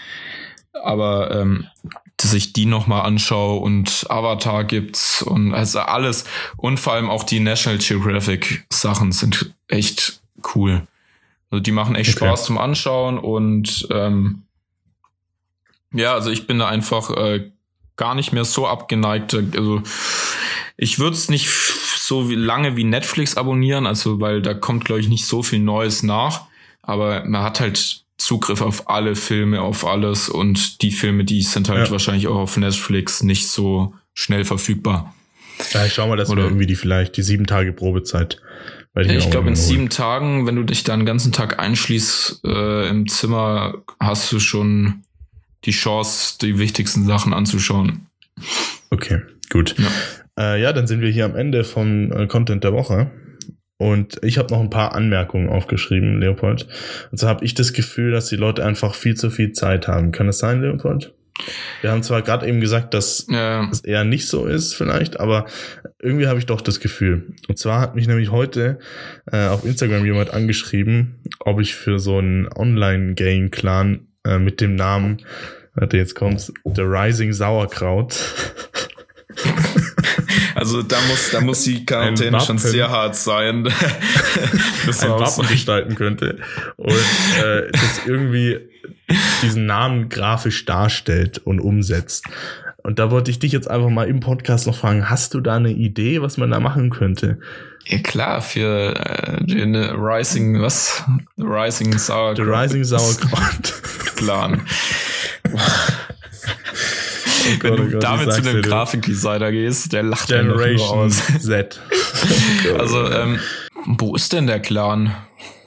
Aber 0.73 1.31
ähm, 1.31 1.67
dass 2.17 2.33
ich 2.33 2.53
die 2.53 2.65
nochmal 2.65 3.01
anschaue 3.01 3.59
und 3.59 4.05
Avatar 4.09 4.63
gibt's 4.63 5.21
und 5.21 5.53
also 5.53 5.79
alles 5.79 6.25
und 6.55 6.79
vor 6.79 6.93
allem 6.93 7.09
auch 7.09 7.23
die 7.23 7.39
National 7.39 7.79
Geographic 7.79 8.65
Sachen 8.71 9.11
sind 9.11 9.53
echt 9.67 10.21
cool. 10.55 10.87
Also 11.51 11.61
die 11.61 11.71
machen 11.71 11.95
echt 11.95 12.15
okay. 12.15 12.25
Spaß 12.25 12.45
zum 12.45 12.57
Anschauen 12.57 13.19
und 13.19 13.87
ähm, 13.91 14.43
ja, 15.93 16.13
also 16.13 16.31
ich 16.31 16.47
bin 16.47 16.59
da 16.59 16.67
einfach 16.67 17.11
äh, 17.11 17.51
gar 17.97 18.15
nicht 18.15 18.31
mehr 18.31 18.45
so 18.45 18.67
abgeneigt. 18.67 19.33
Also 19.33 19.81
ich 20.77 20.99
würde 20.99 21.17
es 21.17 21.29
nicht 21.29 21.49
so 21.49 22.29
lange 22.29 22.77
wie 22.77 22.83
Netflix 22.83 23.35
abonnieren, 23.35 23.85
also 23.85 24.21
weil 24.21 24.41
da 24.41 24.53
kommt, 24.53 24.85
glaube 24.85 25.01
ich, 25.01 25.09
nicht 25.09 25.25
so 25.25 25.43
viel 25.43 25.59
Neues 25.59 26.03
nach. 26.03 26.45
Aber 26.81 27.25
man 27.25 27.43
hat 27.43 27.59
halt 27.59 28.03
Zugriff 28.17 28.61
auf 28.61 28.89
alle 28.89 29.15
Filme, 29.15 29.61
auf 29.61 29.85
alles 29.85 30.29
und 30.29 30.81
die 30.81 30.91
Filme, 30.91 31.23
die 31.23 31.41
sind 31.41 31.69
halt 31.69 31.87
ja. 31.87 31.91
wahrscheinlich 31.91 32.27
auch 32.27 32.37
auf 32.37 32.57
Netflix 32.57 33.23
nicht 33.23 33.47
so 33.47 33.93
schnell 34.13 34.45
verfügbar. 34.45 35.13
Ja, 35.73 35.85
ich 35.85 35.93
schau 35.93 36.07
mal, 36.07 36.17
dass 36.17 36.29
Oder, 36.29 36.43
wir 36.43 36.45
irgendwie 36.45 36.65
die 36.65 36.75
vielleicht 36.75 37.17
die 37.17 37.23
sieben 37.23 37.45
Tage 37.45 37.73
Probezeit. 37.73 38.39
Ich, 38.95 39.11
ich 39.11 39.29
glaube, 39.29 39.49
in 39.49 39.55
sieben 39.55 39.89
Tagen, 39.89 40.47
wenn 40.47 40.55
du 40.55 40.63
dich 40.63 40.83
da 40.83 40.95
den 40.95 41.05
ganzen 41.05 41.31
Tag 41.31 41.59
einschließt 41.59 42.41
äh, 42.45 42.89
im 42.89 43.07
Zimmer, 43.07 43.83
hast 43.99 44.31
du 44.31 44.39
schon 44.39 45.03
die 45.65 45.71
Chance, 45.71 46.37
die 46.41 46.59
wichtigsten 46.59 47.05
Sachen 47.05 47.33
anzuschauen. 47.33 48.07
Okay, 48.89 49.21
gut. 49.49 49.75
Ja, 49.77 50.53
äh, 50.55 50.61
ja 50.61 50.73
dann 50.73 50.87
sind 50.87 51.01
wir 51.01 51.09
hier 51.09 51.25
am 51.25 51.35
Ende 51.35 51.63
vom 51.63 52.11
äh, 52.11 52.27
Content 52.27 52.63
der 52.63 52.73
Woche. 52.73 53.11
Und 53.79 54.17
ich 54.23 54.39
habe 54.39 54.51
noch 54.51 54.59
ein 54.59 54.71
paar 54.71 54.95
Anmerkungen 54.95 55.49
aufgeschrieben, 55.49 56.19
Leopold. 56.19 56.67
Und 57.11 57.19
so 57.19 57.27
habe 57.27 57.45
ich 57.45 57.53
das 57.53 57.73
Gefühl, 57.73 58.11
dass 58.11 58.27
die 58.27 58.35
Leute 58.35 58.65
einfach 58.65 58.95
viel 58.95 59.15
zu 59.15 59.29
viel 59.29 59.51
Zeit 59.51 59.87
haben. 59.87 60.11
Kann 60.11 60.25
das 60.25 60.39
sein, 60.39 60.61
Leopold? 60.61 61.13
Wir 61.81 61.91
haben 61.91 62.01
zwar 62.01 62.23
gerade 62.23 62.47
eben 62.47 62.59
gesagt, 62.59 62.95
dass 62.95 63.27
ja. 63.29 63.69
es 63.69 63.81
eher 63.81 64.03
nicht 64.03 64.27
so 64.27 64.47
ist, 64.47 64.73
vielleicht, 64.73 65.19
aber 65.19 65.45
irgendwie 66.01 66.25
habe 66.27 66.39
ich 66.39 66.47
doch 66.47 66.61
das 66.61 66.79
Gefühl. 66.79 67.35
Und 67.47 67.59
zwar 67.59 67.79
hat 67.79 67.95
mich 67.95 68.07
nämlich 68.07 68.31
heute 68.31 68.79
äh, 69.31 69.45
auf 69.47 69.63
Instagram 69.63 70.05
jemand 70.05 70.33
angeschrieben, 70.33 71.19
ob 71.39 71.61
ich 71.61 71.75
für 71.75 71.99
so 71.99 72.17
einen 72.17 72.47
Online-Game-Clan 72.47 74.06
äh, 74.27 74.39
mit 74.39 74.61
dem 74.61 74.75
Namen 74.75 75.19
Warte, 75.79 75.97
jetzt 75.97 76.15
kommt's. 76.15 76.51
The 76.65 76.81
Rising 76.81 77.33
Sauerkraut. 77.33 78.19
Also 80.55 80.81
da 80.81 80.99
muss, 81.07 81.29
da 81.29 81.39
muss 81.39 81.63
die 81.65 81.85
Quarantäne 81.85 82.41
schon 82.41 82.57
sehr 82.57 82.89
hart 82.89 83.15
sein. 83.15 83.63
das 84.87 85.03
ein 85.03 85.11
Wappen 85.11 85.47
gestalten 85.47 85.93
könnte. 85.93 86.39
Und 86.77 86.95
äh, 87.43 87.71
das 87.71 88.01
irgendwie 88.07 88.57
diesen 89.43 89.67
Namen 89.67 90.09
grafisch 90.09 90.65
darstellt 90.65 91.37
und 91.37 91.59
umsetzt. 91.59 92.25
Und 92.77 92.97
da 92.97 93.11
wollte 93.11 93.29
ich 93.29 93.37
dich 93.37 93.51
jetzt 93.51 93.69
einfach 93.69 93.89
mal 93.89 94.07
im 94.07 94.19
Podcast 94.19 94.65
noch 94.65 94.75
fragen, 94.75 95.11
hast 95.11 95.35
du 95.35 95.41
da 95.41 95.57
eine 95.57 95.71
Idee, 95.71 96.23
was 96.23 96.37
man 96.37 96.49
da 96.49 96.59
machen 96.59 96.89
könnte? 96.89 97.37
Ja 97.85 97.99
klar, 97.99 98.41
für 98.41 98.95
äh, 98.95 99.45
den 99.45 99.75
Rising, 99.75 100.59
was? 100.59 101.03
The 101.35 101.43
Rising 101.43 101.95
Sauerkraut. 101.99 102.37
The 102.37 102.51
Rising 102.51 102.83
Sauerkraut. 102.83 103.73
Plan. 104.17 104.61
Wenn 107.61 107.71
oh 107.71 107.75
du 107.77 107.91
Gott, 107.91 108.03
damit 108.03 108.33
zu 108.33 108.41
einem 108.41 108.61
Grafikdesigner 108.61 109.51
gehst, 109.51 109.93
der 109.93 110.03
lacht 110.03 110.27
Generation 110.27 111.07
aus. 111.07 111.23
Z. 111.39 111.79
also, 112.77 113.09
ähm, 113.09 113.39
wo 113.85 114.15
ist 114.15 114.33
denn 114.33 114.47
der 114.47 114.59
Clan? 114.59 115.15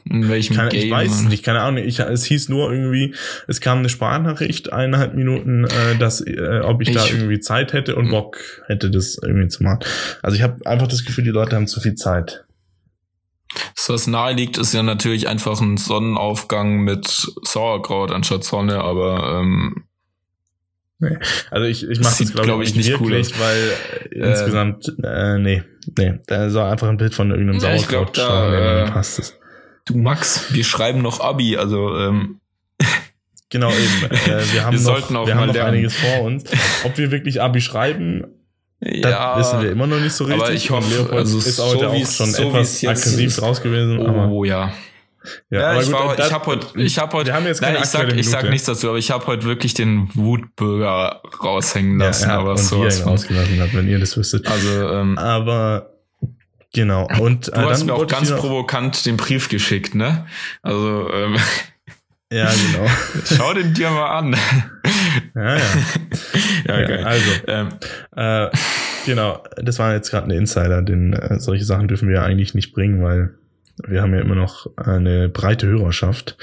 In 0.04 0.28
welchem 0.28 0.56
keine, 0.56 0.70
Game? 0.70 0.86
Ich 0.86 0.90
weiß 0.90 1.10
es 1.10 1.22
nicht, 1.22 1.44
keine 1.44 1.60
Ahnung. 1.60 1.84
Ich, 1.84 2.00
es 2.00 2.24
hieß 2.24 2.48
nur 2.48 2.72
irgendwie, 2.72 3.14
es 3.46 3.60
kam 3.60 3.78
eine 3.78 3.88
Sprachnachricht, 3.88 4.72
eineinhalb 4.72 5.14
Minuten, 5.14 5.64
äh, 5.64 5.96
dass, 5.98 6.20
äh, 6.20 6.60
ob 6.62 6.82
ich, 6.82 6.88
ich, 6.88 6.94
da 6.94 7.06
irgendwie 7.06 7.40
Zeit 7.40 7.72
hätte 7.72 7.96
und 7.96 8.10
Bock 8.10 8.38
hätte, 8.66 8.90
das 8.90 9.18
irgendwie 9.22 9.48
zu 9.48 9.62
machen. 9.62 9.80
Also 10.22 10.36
ich 10.36 10.42
habe 10.42 10.66
einfach 10.66 10.88
das 10.88 11.04
Gefühl, 11.04 11.24
die 11.24 11.30
Leute 11.30 11.56
haben 11.56 11.66
zu 11.66 11.80
viel 11.80 11.94
Zeit. 11.94 12.44
So 13.74 13.94
was 13.94 14.06
nahe 14.06 14.34
liegt, 14.34 14.58
ist 14.58 14.74
ja 14.74 14.82
natürlich 14.82 15.28
einfach 15.28 15.60
ein 15.60 15.76
Sonnenaufgang 15.76 16.78
mit 16.82 17.26
Sauerkraut 17.42 18.12
anstatt 18.12 18.44
Sonne, 18.44 18.80
aber 18.80 19.40
ähm, 19.40 19.84
Nee. 21.02 21.16
Also 21.50 21.66
ich, 21.66 21.88
ich 21.88 21.98
mache 22.00 22.22
das 22.24 22.32
glaube 22.32 22.46
glaub 22.46 22.62
ich 22.62 22.74
nicht 22.74 22.90
wirklich, 22.90 23.32
cool 23.32 23.40
weil 23.40 23.72
äh, 24.10 24.30
insgesamt 24.32 24.94
äh, 25.02 25.38
nee, 25.38 25.62
nee, 25.96 26.18
da 26.26 26.50
soll 26.50 26.64
einfach 26.64 26.88
ein 26.90 26.98
Bild 26.98 27.14
von 27.14 27.30
irgendeinem 27.30 27.58
Sauerkraut 27.58 27.80
ich 27.80 27.88
glaub, 27.88 28.12
da, 28.12 28.82
äh, 28.84 28.90
passt 28.90 29.18
es. 29.18 29.38
Du 29.86 29.96
Max, 29.96 30.52
wir 30.52 30.62
schreiben 30.62 31.00
noch 31.00 31.20
Abi, 31.20 31.56
also 31.56 31.96
ähm. 31.96 32.40
Genau 33.48 33.70
eben. 33.70 34.14
Äh, 34.14 34.52
wir 34.52 34.64
haben 34.64 34.78
wir 34.78 35.10
noch, 35.10 35.26
wir 35.26 35.34
haben 35.34 35.48
noch 35.48 35.56
einiges 35.56 35.96
vor 35.96 36.22
uns. 36.22 36.44
Ob 36.84 36.96
wir 36.98 37.10
wirklich 37.10 37.40
Abi 37.40 37.60
schreiben, 37.60 38.26
ja, 38.80 39.36
das 39.36 39.46
wissen 39.46 39.62
wir 39.62 39.72
immer 39.72 39.86
noch 39.86 40.00
nicht 40.00 40.12
so 40.12 40.24
richtig. 40.24 40.42
Aber 40.42 40.52
ich 40.52 40.70
hoffe, 40.70 40.94
Leopold 40.94 41.18
also 41.18 41.38
ist 41.38 41.58
heute 41.58 41.78
so 41.78 41.86
auch 41.86 42.06
schon 42.06 42.30
so 42.32 42.42
etwas 42.48 42.84
aggressiv 42.84 43.42
raus 43.42 43.62
gewesen. 43.62 43.98
Oh 43.98 44.44
ja. 44.44 44.72
Ja, 45.50 45.74
ja 45.74 45.80
ich, 45.80 45.90
gut, 45.90 46.18
ich 46.18 46.32
habe 46.32 46.46
heute, 46.46 46.66
ich 46.76 46.98
habe 46.98 47.12
heute, 47.12 47.26
wir 47.26 47.34
haben 47.34 47.46
jetzt 47.46 47.60
keine 47.60 47.74
nein, 47.74 47.82
ich 47.82 47.90
sag, 47.90 48.12
ich 48.14 48.28
sag 48.28 48.48
nichts 48.48 48.66
dazu, 48.66 48.88
aber 48.88 48.98
ich 48.98 49.10
habe 49.10 49.26
heute 49.26 49.44
wirklich 49.44 49.74
den 49.74 50.08
Wutbürger 50.14 51.20
raushängen 51.42 51.98
lassen. 51.98 52.30
Ja, 52.30 52.38
aber 52.38 52.56
so 52.56 52.82
was 52.82 53.04
rausgelassen 53.04 53.60
hat, 53.60 53.74
wenn 53.74 53.86
ihr 53.86 53.98
das 53.98 54.16
wüsstet. 54.16 54.46
Also, 54.46 54.88
ähm, 54.88 55.18
aber 55.18 55.90
genau. 56.72 57.06
Und 57.18 57.48
du 57.48 57.52
äh, 57.52 57.64
hast 57.64 57.84
mir 57.84 57.94
auch 57.94 58.06
ganz 58.06 58.30
provokant 58.30 59.04
den 59.04 59.18
Brief 59.18 59.50
geschickt, 59.50 59.94
ne? 59.94 60.26
Also 60.62 61.10
ähm, 61.12 61.36
ja, 62.32 62.50
genau. 62.50 62.86
Schau 63.24 63.54
den 63.54 63.74
dir 63.74 63.90
mal 63.90 64.18
an. 64.18 64.36
Ja, 65.34 65.56
ja. 65.56 65.62
ja, 66.68 66.82
okay. 66.82 67.00
ja 67.00 67.06
also, 67.06 67.30
ähm, 67.46 67.68
äh, 68.16 68.48
genau, 69.06 69.42
das 69.56 69.78
war 69.78 69.94
jetzt 69.94 70.10
gerade 70.10 70.28
ein 70.28 70.30
Insider, 70.30 70.82
denn 70.82 71.12
äh, 71.12 71.40
solche 71.40 71.64
Sachen 71.64 71.88
dürfen 71.88 72.08
wir 72.08 72.16
ja 72.16 72.22
eigentlich 72.22 72.54
nicht 72.54 72.72
bringen, 72.72 73.02
weil 73.02 73.34
wir 73.86 74.02
haben 74.02 74.14
ja 74.14 74.20
immer 74.20 74.34
noch 74.34 74.66
eine 74.76 75.28
breite 75.28 75.66
Hörerschaft. 75.66 76.36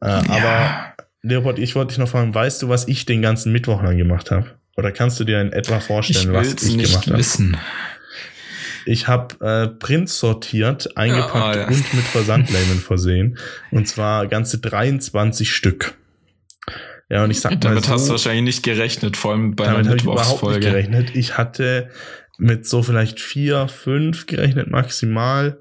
Äh, 0.00 0.08
ja. 0.08 0.22
Aber 0.28 0.94
Leopold, 1.22 1.58
ich 1.58 1.74
wollte 1.74 1.88
dich 1.88 1.98
noch 1.98 2.08
fragen, 2.08 2.34
weißt 2.34 2.62
du, 2.62 2.68
was 2.68 2.88
ich 2.88 3.06
den 3.06 3.22
ganzen 3.22 3.52
Mittwoch 3.52 3.82
lang 3.82 3.96
gemacht 3.96 4.30
habe? 4.30 4.46
Oder 4.76 4.92
kannst 4.92 5.18
du 5.18 5.24
dir 5.24 5.40
in 5.40 5.52
etwa 5.52 5.80
vorstellen, 5.80 6.30
ich 6.30 6.34
was 6.34 6.62
ich 6.62 6.76
nicht 6.76 6.90
gemacht 6.90 7.06
habe? 7.08 7.18
wissen. 7.18 7.56
Ich 8.88 9.06
habe 9.06 9.44
äh, 9.44 9.68
Prints 9.68 10.18
sortiert, 10.18 10.96
eingepackt 10.96 11.34
ja, 11.34 11.44
ah, 11.44 11.56
ja. 11.56 11.66
und 11.68 11.94
mit 11.94 12.04
Versandlabeln 12.04 12.78
versehen. 12.86 13.38
Und 13.70 13.86
zwar 13.86 14.26
ganze 14.26 14.58
23 14.58 15.52
Stück. 15.52 15.94
Ja, 17.10 17.24
und 17.24 17.30
ich 17.30 17.40
sag 17.40 17.60
Damit 17.60 17.84
so, 17.84 17.92
hast 17.92 18.06
du 18.06 18.12
wahrscheinlich 18.12 18.44
nicht 18.44 18.62
gerechnet, 18.62 19.16
vor 19.16 19.32
allem 19.32 19.54
bei 19.54 19.68
einer 19.68 19.88
Mittwochsfolge. 19.88 20.58
Ich 20.58 20.64
überhaupt 20.64 20.90
nicht 20.90 20.90
gerechnet. 20.90 21.16
Ich 21.16 21.36
hatte 21.36 21.90
mit 22.38 22.66
so 22.66 22.82
vielleicht 22.82 23.20
vier, 23.20 23.68
fünf 23.68 24.26
gerechnet 24.26 24.70
maximal. 24.70 25.60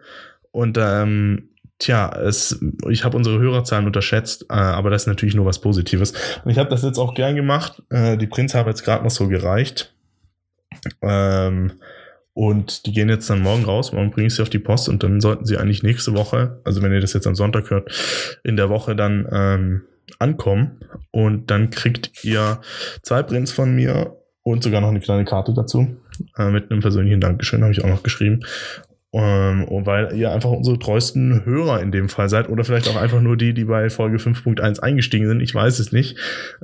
Und 0.52 0.78
ähm, 0.78 1.50
tja, 1.80 2.10
es, 2.18 2.60
ich 2.90 3.04
habe 3.04 3.18
unsere 3.18 3.40
Hörerzahlen 3.40 3.86
unterschätzt, 3.86 4.46
äh, 4.50 4.54
aber 4.54 4.90
das 4.90 5.04
ist 5.04 5.08
natürlich 5.08 5.36
nur 5.36 5.46
was 5.46 5.60
Positives. 5.60 6.14
Und 6.46 6.52
ich 6.52 6.58
habe 6.58 6.70
das 6.70 6.82
jetzt 6.82 6.98
auch 6.98 7.14
gern 7.14 7.36
gemacht. 7.36 7.84
Äh, 7.90 8.18
die 8.18 8.28
Prints 8.28 8.54
haben 8.54 8.70
jetzt 8.70 8.84
gerade 8.84 9.04
noch 9.04 9.12
so 9.12 9.28
gereicht. 9.28 9.94
Ähm, 11.02 11.74
und 12.38 12.86
die 12.86 12.92
gehen 12.92 13.10
jetzt 13.10 13.28
dann 13.32 13.42
morgen 13.42 13.66
raus. 13.66 13.94
Morgen 13.94 14.12
bringe 14.12 14.28
ich 14.28 14.36
sie 14.36 14.44
auf 14.44 14.52
die 14.52 14.60
Post 14.60 14.90
und 14.90 15.02
dann 15.02 15.22
sollten 15.22 15.46
sie 15.46 15.58
eigentlich 15.58 15.82
nächste 15.82 16.14
Woche, 16.14 16.62
also 16.64 16.84
wenn 16.84 16.94
ihr 16.94 17.00
das 17.00 17.14
jetzt 17.14 17.26
am 17.26 17.34
Sonntag 17.34 17.72
hört, 17.72 17.90
in 18.44 18.56
der 18.56 18.70
Woche 18.70 18.96
dann 18.96 19.28
ähm, 19.32 19.82
ankommen. 20.20 20.80
Und 21.10 21.50
dann 21.50 21.72
kriegt 21.72 22.24
ihr 22.24 22.62
zwei 23.02 23.24
Prints 23.24 23.52
von 23.52 23.76
mir 23.76 24.18
und 24.44 24.62
sogar 24.62 24.82
noch 24.82 24.90
eine 24.90 25.00
kleine 25.00 25.26
Karte 25.26 25.52
dazu. 25.56 25.98
Äh, 26.38 26.52
mit 26.52 26.70
einem 26.70 26.82
persönlichen 26.82 27.22
Dankeschön 27.22 27.64
habe 27.64 27.72
ich 27.72 27.84
auch 27.84 27.90
noch 27.90 28.04
geschrieben. 28.04 28.42
Ähm, 29.14 29.64
und 29.64 29.86
weil 29.86 30.14
ihr 30.16 30.32
einfach 30.32 30.52
unsere 30.52 30.78
treuesten 30.78 31.46
Hörer 31.46 31.82
in 31.82 31.92
dem 31.92 32.10
Fall 32.10 32.28
seid 32.28 32.50
oder 32.50 32.66
vielleicht 32.66 32.90
auch 32.90 32.98
einfach 32.98 33.22
nur 33.22 33.38
die, 33.38 33.54
die 33.54 33.64
bei 33.64 33.90
Folge 33.90 34.18
5.1 34.18 34.80
eingestiegen 34.80 35.28
sind. 35.28 35.40
Ich 35.40 35.56
weiß 35.56 35.80
es 35.80 35.94
nicht. 35.94 36.18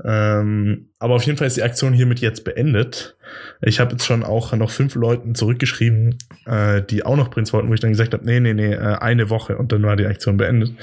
Ähm, 0.03 0.89
aber 0.99 1.15
auf 1.15 1.23
jeden 1.23 1.37
Fall 1.37 1.47
ist 1.47 1.55
die 1.55 1.63
Aktion 1.63 1.93
hiermit 1.93 2.19
jetzt 2.19 2.43
beendet. 2.43 3.17
Ich 3.61 3.79
habe 3.79 3.93
jetzt 3.93 4.05
schon 4.05 4.23
auch 4.23 4.53
noch 4.53 4.71
fünf 4.71 4.95
Leuten 4.95 5.35
zurückgeschrieben, 5.35 6.17
äh, 6.45 6.81
die 6.81 7.05
auch 7.05 7.15
noch 7.15 7.31
Prinz 7.31 7.53
wollten, 7.53 7.69
wo 7.69 7.73
ich 7.73 7.79
dann 7.79 7.91
gesagt 7.91 8.13
habe, 8.13 8.25
nee, 8.25 8.41
nee, 8.41 8.53
nee, 8.53 8.73
äh, 8.73 8.97
eine 8.97 9.29
Woche 9.29 9.57
und 9.57 9.71
dann 9.71 9.83
war 9.83 9.95
die 9.95 10.05
Aktion 10.05 10.35
beendet. 10.35 10.73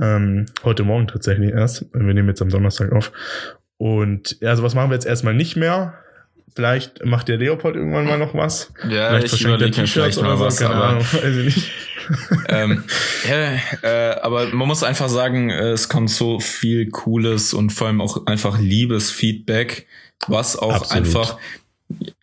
Ähm, 0.00 0.46
heute 0.64 0.82
Morgen 0.82 1.06
tatsächlich 1.06 1.52
erst. 1.52 1.86
Wir 1.94 2.14
nehmen 2.14 2.28
jetzt 2.28 2.42
am 2.42 2.48
Donnerstag 2.48 2.90
auf. 2.92 3.12
Und 3.78 4.40
ja, 4.40 4.50
also 4.50 4.64
was 4.64 4.74
machen 4.74 4.90
wir 4.90 4.94
jetzt 4.94 5.06
erstmal 5.06 5.34
nicht 5.34 5.56
mehr? 5.56 5.94
Vielleicht 6.54 7.04
macht 7.04 7.28
der 7.28 7.36
Leopold 7.36 7.76
irgendwann 7.76 8.06
mal 8.06 8.18
noch 8.18 8.34
was. 8.34 8.72
Ja, 8.88 9.10
vielleicht 9.10 9.34
ich 9.34 9.42
überlege 9.42 9.80
mir 9.80 9.86
vielleicht 9.86 10.20
mal 10.22 10.40
was, 10.40 10.56
keine 10.58 10.74
aber, 10.74 10.84
Ahnung, 10.84 11.02
weiß 11.04 11.36
ich 11.36 11.44
nicht. 11.56 11.70
ähm, 12.48 12.84
ja, 13.28 13.56
äh, 13.82 14.20
aber 14.20 14.46
man 14.46 14.68
muss 14.68 14.82
einfach 14.82 15.08
sagen, 15.08 15.50
äh, 15.50 15.70
es 15.70 15.88
kommt 15.88 16.10
so 16.10 16.40
viel 16.40 16.88
cooles 16.90 17.52
und 17.52 17.70
vor 17.70 17.88
allem 17.88 18.00
auch 18.00 18.26
einfach 18.26 18.58
liebes 18.58 19.10
Feedback, 19.10 19.86
was 20.28 20.56
auch 20.56 20.72
Absolut. 20.72 20.92
einfach 21.04 21.38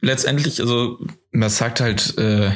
letztendlich, 0.02 0.62
also 0.62 1.00
man 1.32 1.50
sagt 1.50 1.82
halt 1.82 2.18
äh, 2.18 2.52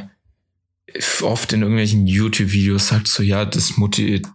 oft 1.22 1.54
in 1.54 1.62
irgendwelchen 1.62 2.08
YouTube-Videos 2.08 2.92
halt 2.92 3.08
so, 3.08 3.24
ja, 3.24 3.46
das 3.46 3.78
motiviert, 3.78 4.26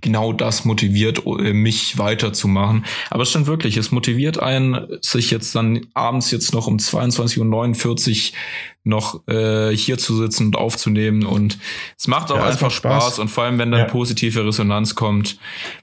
genau 0.00 0.32
das 0.32 0.64
motiviert 0.64 1.22
äh, 1.26 1.52
mich 1.52 1.98
weiterzumachen. 1.98 2.84
Aber 3.10 3.22
es 3.22 3.30
stimmt 3.30 3.46
wirklich, 3.46 3.76
es 3.76 3.90
motiviert 3.90 4.38
einen, 4.38 4.86
sich 5.00 5.30
jetzt 5.30 5.54
dann 5.54 5.86
abends 5.94 6.30
jetzt 6.30 6.52
noch 6.54 6.66
um 6.66 6.76
22.49 6.76 8.32
Uhr 8.32 8.38
noch 8.84 9.26
äh, 9.28 9.74
hier 9.74 9.98
zu 9.98 10.16
sitzen 10.16 10.46
und 10.46 10.56
aufzunehmen. 10.56 11.24
Und 11.24 11.58
es 11.98 12.06
macht 12.06 12.30
auch 12.30 12.36
ja, 12.36 12.44
einfach 12.44 12.70
Spaß. 12.70 13.02
Spaß. 13.04 13.18
Und 13.18 13.28
vor 13.28 13.44
allem, 13.44 13.58
wenn 13.58 13.70
dann 13.70 13.80
ja. 13.80 13.86
positive 13.86 14.46
Resonanz 14.46 14.94
kommt 14.94 15.38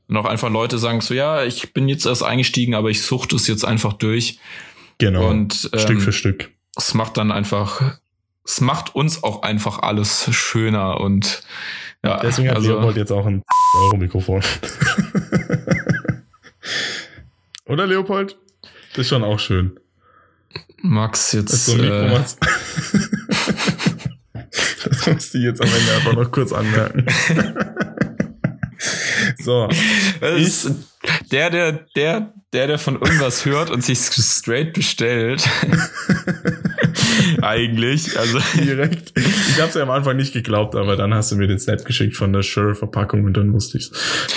und 0.07 0.17
auch 0.17 0.25
einfach 0.25 0.49
Leute 0.49 0.77
sagen 0.77 1.01
so, 1.01 1.13
ja, 1.13 1.43
ich 1.43 1.73
bin 1.73 1.89
jetzt 1.89 2.05
erst 2.05 2.23
eingestiegen, 2.23 2.75
aber 2.75 2.89
ich 2.89 3.01
suchte 3.01 3.35
es 3.35 3.47
jetzt 3.47 3.65
einfach 3.65 3.93
durch. 3.93 4.39
Genau. 4.99 5.29
Und, 5.29 5.69
ähm, 5.73 5.79
Stück 5.79 6.01
für 6.01 6.13
Stück. 6.13 6.51
Es 6.77 6.93
macht 6.93 7.17
dann 7.17 7.31
einfach, 7.31 7.97
es 8.45 8.61
macht 8.61 8.95
uns 8.95 9.23
auch 9.23 9.41
einfach 9.41 9.79
alles 9.79 10.29
schöner 10.31 11.01
und 11.01 11.43
ja, 12.03 12.19
Deswegen 12.19 12.49
hat 12.49 12.57
also, 12.57 12.69
Leopold 12.69 12.97
jetzt 12.97 13.11
auch 13.11 13.25
ein 13.25 13.43
Euro 13.75 13.97
Mikrofon. 13.97 14.41
Oder 17.65 17.87
Leopold? 17.87 18.37
Das 18.91 18.99
ist 18.99 19.09
schon 19.09 19.23
auch 19.23 19.39
schön. 19.39 19.79
Max 20.81 21.31
jetzt. 21.33 21.51
Das, 21.51 21.65
so 21.65 21.77
äh, 21.77 22.09
das 24.89 25.07
musste 25.07 25.37
ich 25.37 25.43
jetzt 25.43 25.61
am 25.61 25.67
Ende 25.67 25.93
einfach 25.93 26.13
noch 26.13 26.31
kurz 26.31 26.51
anmerken. 26.51 27.05
so. 29.37 29.69
Ich, 30.37 30.67
der, 31.31 31.49
der, 31.49 31.71
der, 31.95 32.33
der, 32.53 32.67
der 32.67 32.77
von 32.77 32.95
irgendwas 32.95 33.45
hört 33.45 33.69
und 33.69 33.83
sich 33.83 33.99
straight 33.99 34.73
bestellt. 34.73 35.47
Eigentlich. 37.41 38.17
Also 38.17 38.39
direkt. 38.55 39.13
Ich 39.17 39.57
habe 39.59 39.69
es 39.69 39.75
ja 39.75 39.83
am 39.83 39.89
Anfang 39.89 40.17
nicht 40.17 40.33
geglaubt, 40.33 40.75
aber 40.75 40.95
dann 40.95 41.13
hast 41.13 41.31
du 41.31 41.35
mir 41.35 41.47
den 41.47 41.59
Snap 41.59 41.85
geschickt 41.85 42.15
von 42.15 42.33
der 42.33 42.43
Sure-Verpackung 42.43 43.23
und 43.23 43.35
dann 43.35 43.53
wusste 43.53 43.77
ich's. 43.77 43.91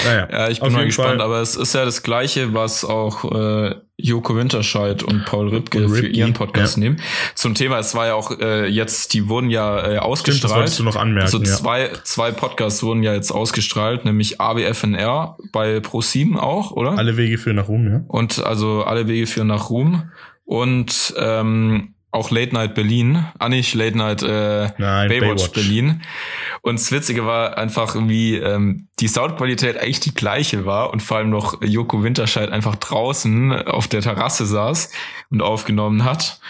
Naja. 0.04 0.28
Ja, 0.30 0.48
ich 0.48 0.60
bin 0.60 0.72
mal 0.72 0.86
gespannt, 0.86 1.18
Fall. 1.18 1.20
aber 1.20 1.40
es 1.40 1.56
ist 1.56 1.74
ja 1.74 1.84
das 1.84 2.02
Gleiche, 2.02 2.54
was 2.54 2.84
auch 2.84 3.24
äh, 3.32 3.74
Joko 3.96 4.36
Winterscheid 4.36 5.04
und 5.04 5.24
Paul 5.24 5.50
Ripke 5.50 5.88
für 5.88 6.08
ihren 6.08 6.32
Podcast 6.32 6.76
ja. 6.76 6.82
nehmen. 6.82 7.00
Zum 7.36 7.54
Thema, 7.54 7.78
es 7.78 7.94
war 7.94 8.06
ja 8.06 8.14
auch 8.14 8.38
äh, 8.40 8.66
jetzt, 8.66 9.14
die 9.14 9.28
wurden 9.28 9.50
ja 9.50 9.78
äh, 9.78 9.98
ausgestrahlt. 9.98 10.38
Stimmt, 10.38 10.44
das 10.44 10.56
wolltest 10.56 10.78
du 10.80 10.82
noch 10.82 10.96
anmerken. 10.96 11.24
Also 11.24 11.38
zwei, 11.38 11.82
ja. 11.82 12.02
zwei 12.02 12.32
Podcasts 12.32 12.82
wurden 12.82 13.04
ja 13.04 13.14
jetzt 13.14 13.30
ausgestrahlt, 13.30 14.04
nämlich 14.04 14.40
ABFNR 14.40 15.38
bei 15.52 15.78
Pro7 15.78 16.36
auch, 16.36 16.72
oder? 16.72 16.98
Alle 16.98 17.16
Wege 17.16 17.38
führen 17.38 17.56
nach 17.56 17.68
Ruhm, 17.68 17.86
ja. 17.86 18.04
Und 18.08 18.44
also 18.44 18.82
alle 18.82 19.06
Wege 19.06 19.28
führen 19.28 19.46
nach 19.46 19.70
Ruhm. 19.70 20.10
Und 20.44 21.14
ähm, 21.16 21.93
auch 22.14 22.30
Late 22.30 22.54
Night 22.54 22.74
Berlin, 22.74 23.26
ah 23.38 23.48
nicht 23.48 23.74
Late 23.74 23.98
Night 23.98 24.22
äh, 24.22 24.70
Nein, 24.78 25.08
Baywatch, 25.08 25.20
Baywatch, 25.20 25.52
Berlin. 25.52 26.02
Und 26.62 26.78
das 26.78 26.92
Witzige 26.92 27.26
war 27.26 27.58
einfach, 27.58 27.96
wie 27.98 28.36
ähm, 28.36 28.88
die 29.00 29.08
Soundqualität 29.08 29.76
eigentlich 29.76 30.00
die 30.00 30.14
gleiche 30.14 30.64
war 30.64 30.92
und 30.92 31.02
vor 31.02 31.18
allem 31.18 31.30
noch 31.30 31.60
Joko 31.62 32.02
Winterscheid 32.02 32.50
einfach 32.50 32.76
draußen 32.76 33.52
auf 33.66 33.88
der 33.88 34.00
Terrasse 34.00 34.46
saß 34.46 34.90
und 35.30 35.42
aufgenommen 35.42 36.04
hat. 36.04 36.40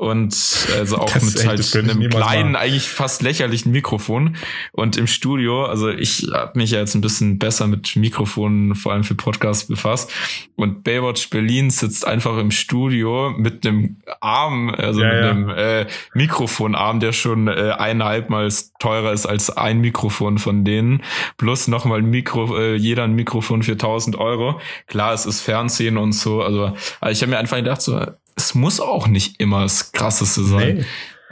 Und 0.00 0.34
also 0.78 0.96
auch 0.96 1.12
das 1.12 1.22
mit 1.22 1.46
halt 1.46 1.76
einem 1.76 2.08
kleinen, 2.08 2.52
machen. 2.52 2.56
eigentlich 2.56 2.88
fast 2.88 3.20
lächerlichen 3.20 3.70
Mikrofon. 3.70 4.36
Und 4.72 4.96
im 4.96 5.06
Studio, 5.06 5.66
also 5.66 5.90
ich 5.90 6.26
habe 6.32 6.58
mich 6.58 6.70
ja 6.70 6.78
jetzt 6.78 6.94
ein 6.94 7.02
bisschen 7.02 7.38
besser 7.38 7.66
mit 7.66 7.94
Mikrofonen, 7.96 8.74
vor 8.76 8.92
allem 8.92 9.04
für 9.04 9.14
Podcasts 9.14 9.68
befasst. 9.68 10.10
Und 10.56 10.84
Baywatch 10.84 11.28
Berlin 11.28 11.68
sitzt 11.68 12.06
einfach 12.06 12.38
im 12.38 12.50
Studio 12.50 13.34
mit 13.36 13.66
einem 13.66 13.98
Arm, 14.22 14.70
also 14.70 15.02
ja, 15.02 15.12
mit 15.12 15.22
ja. 15.22 15.30
einem 15.32 15.48
äh, 15.50 15.86
Mikrofonarm, 16.14 17.00
der 17.00 17.12
schon 17.12 17.48
äh, 17.48 17.74
eineinhalb 17.76 18.30
Mal 18.30 18.48
teurer 18.78 19.12
ist 19.12 19.26
als 19.26 19.54
ein 19.54 19.82
Mikrofon 19.82 20.38
von 20.38 20.64
denen. 20.64 21.02
Plus 21.36 21.68
nochmal 21.68 21.98
ein 21.98 22.08
Mikro, 22.08 22.56
äh, 22.56 22.74
jeder 22.74 23.04
ein 23.04 23.12
Mikrofon 23.12 23.62
für 23.62 23.72
1000 23.72 24.16
Euro. 24.16 24.62
Klar, 24.86 25.12
es 25.12 25.26
ist 25.26 25.42
Fernsehen 25.42 25.98
und 25.98 26.12
so. 26.12 26.40
Also, 26.40 26.74
also 27.02 27.12
ich 27.12 27.20
habe 27.20 27.32
mir 27.32 27.38
einfach 27.38 27.58
gedacht, 27.58 27.82
so, 27.82 28.00
es 28.44 28.54
muss 28.54 28.80
auch 28.80 29.08
nicht 29.08 29.40
immer 29.40 29.62
das 29.62 29.92
Krasseste 29.92 30.44
sein. 30.44 30.78
Nee. 30.78 30.84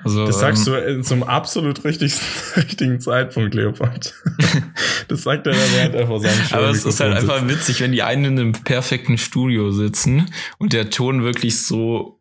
Also, 0.04 0.26
das 0.26 0.38
sagst 0.38 0.68
ähm, 0.68 0.98
du 0.98 1.02
zum 1.02 1.22
absolut 1.24 1.84
richtig, 1.84 2.14
richtigen 2.56 3.00
Zeitpunkt, 3.00 3.54
Leopold. 3.54 4.14
das 5.08 5.22
sagt 5.22 5.46
er 5.46 5.54
während 5.54 5.94
er 5.94 6.06
vor 6.06 6.20
seinem 6.20 6.40
Aber 6.52 6.70
es 6.70 6.84
ist 6.84 7.00
halt 7.00 7.16
einfach 7.16 7.48
witzig, 7.48 7.80
wenn 7.80 7.92
die 7.92 8.02
einen 8.02 8.24
in 8.24 8.38
einem 8.38 8.52
perfekten 8.52 9.18
Studio 9.18 9.72
sitzen 9.72 10.30
und 10.58 10.72
der 10.72 10.90
Ton 10.90 11.24
wirklich 11.24 11.64
so 11.64 12.20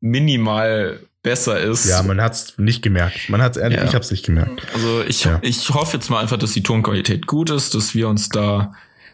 minimal 0.00 1.00
besser 1.22 1.60
ist. 1.60 1.88
Ja, 1.88 2.02
man 2.02 2.20
hat's 2.20 2.58
nicht 2.58 2.82
gemerkt. 2.82 3.28
Man 3.28 3.42
hat's 3.42 3.56
ehrlich, 3.56 3.78
ja. 3.78 3.84
ich 3.84 3.94
hab's 3.94 4.10
nicht 4.10 4.24
gemerkt. 4.24 4.66
Also 4.74 5.02
ich, 5.06 5.24
ja. 5.24 5.38
ich 5.42 5.70
hoffe 5.70 5.98
jetzt 5.98 6.08
mal 6.08 6.20
einfach, 6.20 6.38
dass 6.38 6.52
die 6.52 6.62
Tonqualität 6.62 7.26
gut 7.26 7.50
ist, 7.50 7.74
dass 7.74 7.94
wir 7.94 8.08
uns 8.08 8.30
da 8.30 8.72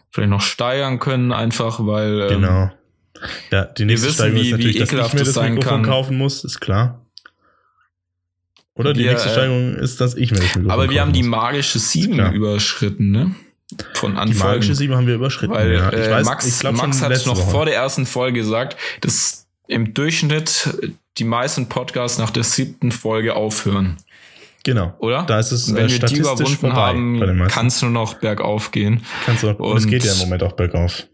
vielleicht 0.09 0.31
noch 0.31 0.41
steigern 0.41 0.99
können, 0.99 1.31
einfach 1.31 1.85
weil. 1.85 2.21
Ähm, 2.21 2.27
genau. 2.29 2.63
Ähm, 2.63 2.71
ja, 3.51 3.65
die 3.65 3.85
nächste 3.85 4.07
wissen, 4.07 4.15
Steigerung 4.15 4.41
wie, 4.41 4.47
ist 4.47 4.51
natürlich, 4.51 4.77
dass 4.77 4.91
ich 4.91 5.13
mir 5.13 5.23
das 5.23 5.35
Mikrofon 5.35 5.61
kann. 5.63 5.83
kaufen 5.83 6.17
muss, 6.17 6.43
ist 6.43 6.59
klar. 6.59 7.05
Oder 8.75 8.93
die 8.93 9.03
wir, 9.03 9.11
nächste 9.11 9.29
äh, 9.29 9.33
Steigerung 9.33 9.75
ist, 9.75 9.99
dass 9.99 10.15
ich 10.15 10.31
mir 10.31 10.37
das 10.37 10.55
Mikrofon 10.55 10.71
Aber 10.71 10.89
wir 10.89 11.01
haben 11.01 11.13
die 11.13 11.23
magische 11.23 11.79
7 11.79 12.33
überschritten, 12.33 13.11
ne? 13.11 13.35
Von 13.93 14.17
Anfang. 14.17 14.31
Die 14.31 14.43
magische 14.43 14.75
7 14.75 14.95
haben 14.95 15.07
wir 15.07 15.15
überschritten. 15.15 15.53
Weil 15.53 15.73
ja. 15.73 15.89
ich 15.91 15.99
äh, 15.99 16.11
weiß, 16.11 16.25
Max, 16.25 16.45
ich 16.47 16.59
glaub, 16.59 16.75
Max 16.75 17.01
hat 17.01 17.11
noch 17.25 17.37
Woche. 17.37 17.51
vor 17.51 17.65
der 17.65 17.75
ersten 17.75 18.05
Folge 18.05 18.39
gesagt, 18.39 18.77
dass 19.01 19.47
im 19.67 19.93
Durchschnitt 19.93 20.69
die 21.17 21.23
meisten 21.23 21.69
Podcasts 21.69 22.17
nach 22.17 22.31
der 22.31 22.43
siebten 22.43 22.91
Folge 22.91 23.35
aufhören. 23.35 23.97
Genau. 24.63 24.95
Oder? 24.99 25.23
Da 25.23 25.39
ist 25.39 25.51
es 25.51 25.69
Und 25.69 25.75
wenn 25.75 25.87
äh, 25.87 25.91
wir 25.91 25.99
die 25.99 26.17
überwunden 26.17 26.73
haben, 26.73 27.47
kannst 27.47 27.81
du 27.81 27.87
noch 27.87 28.15
bergauf 28.15 28.71
gehen. 28.71 29.01
Kannst 29.25 29.43
du, 29.43 29.49
und 29.51 29.77
es 29.77 29.87
geht 29.87 30.03
ja 30.03 30.13
im 30.13 30.19
Moment 30.19 30.43
auch 30.43 30.53
bergauf. 30.53 31.07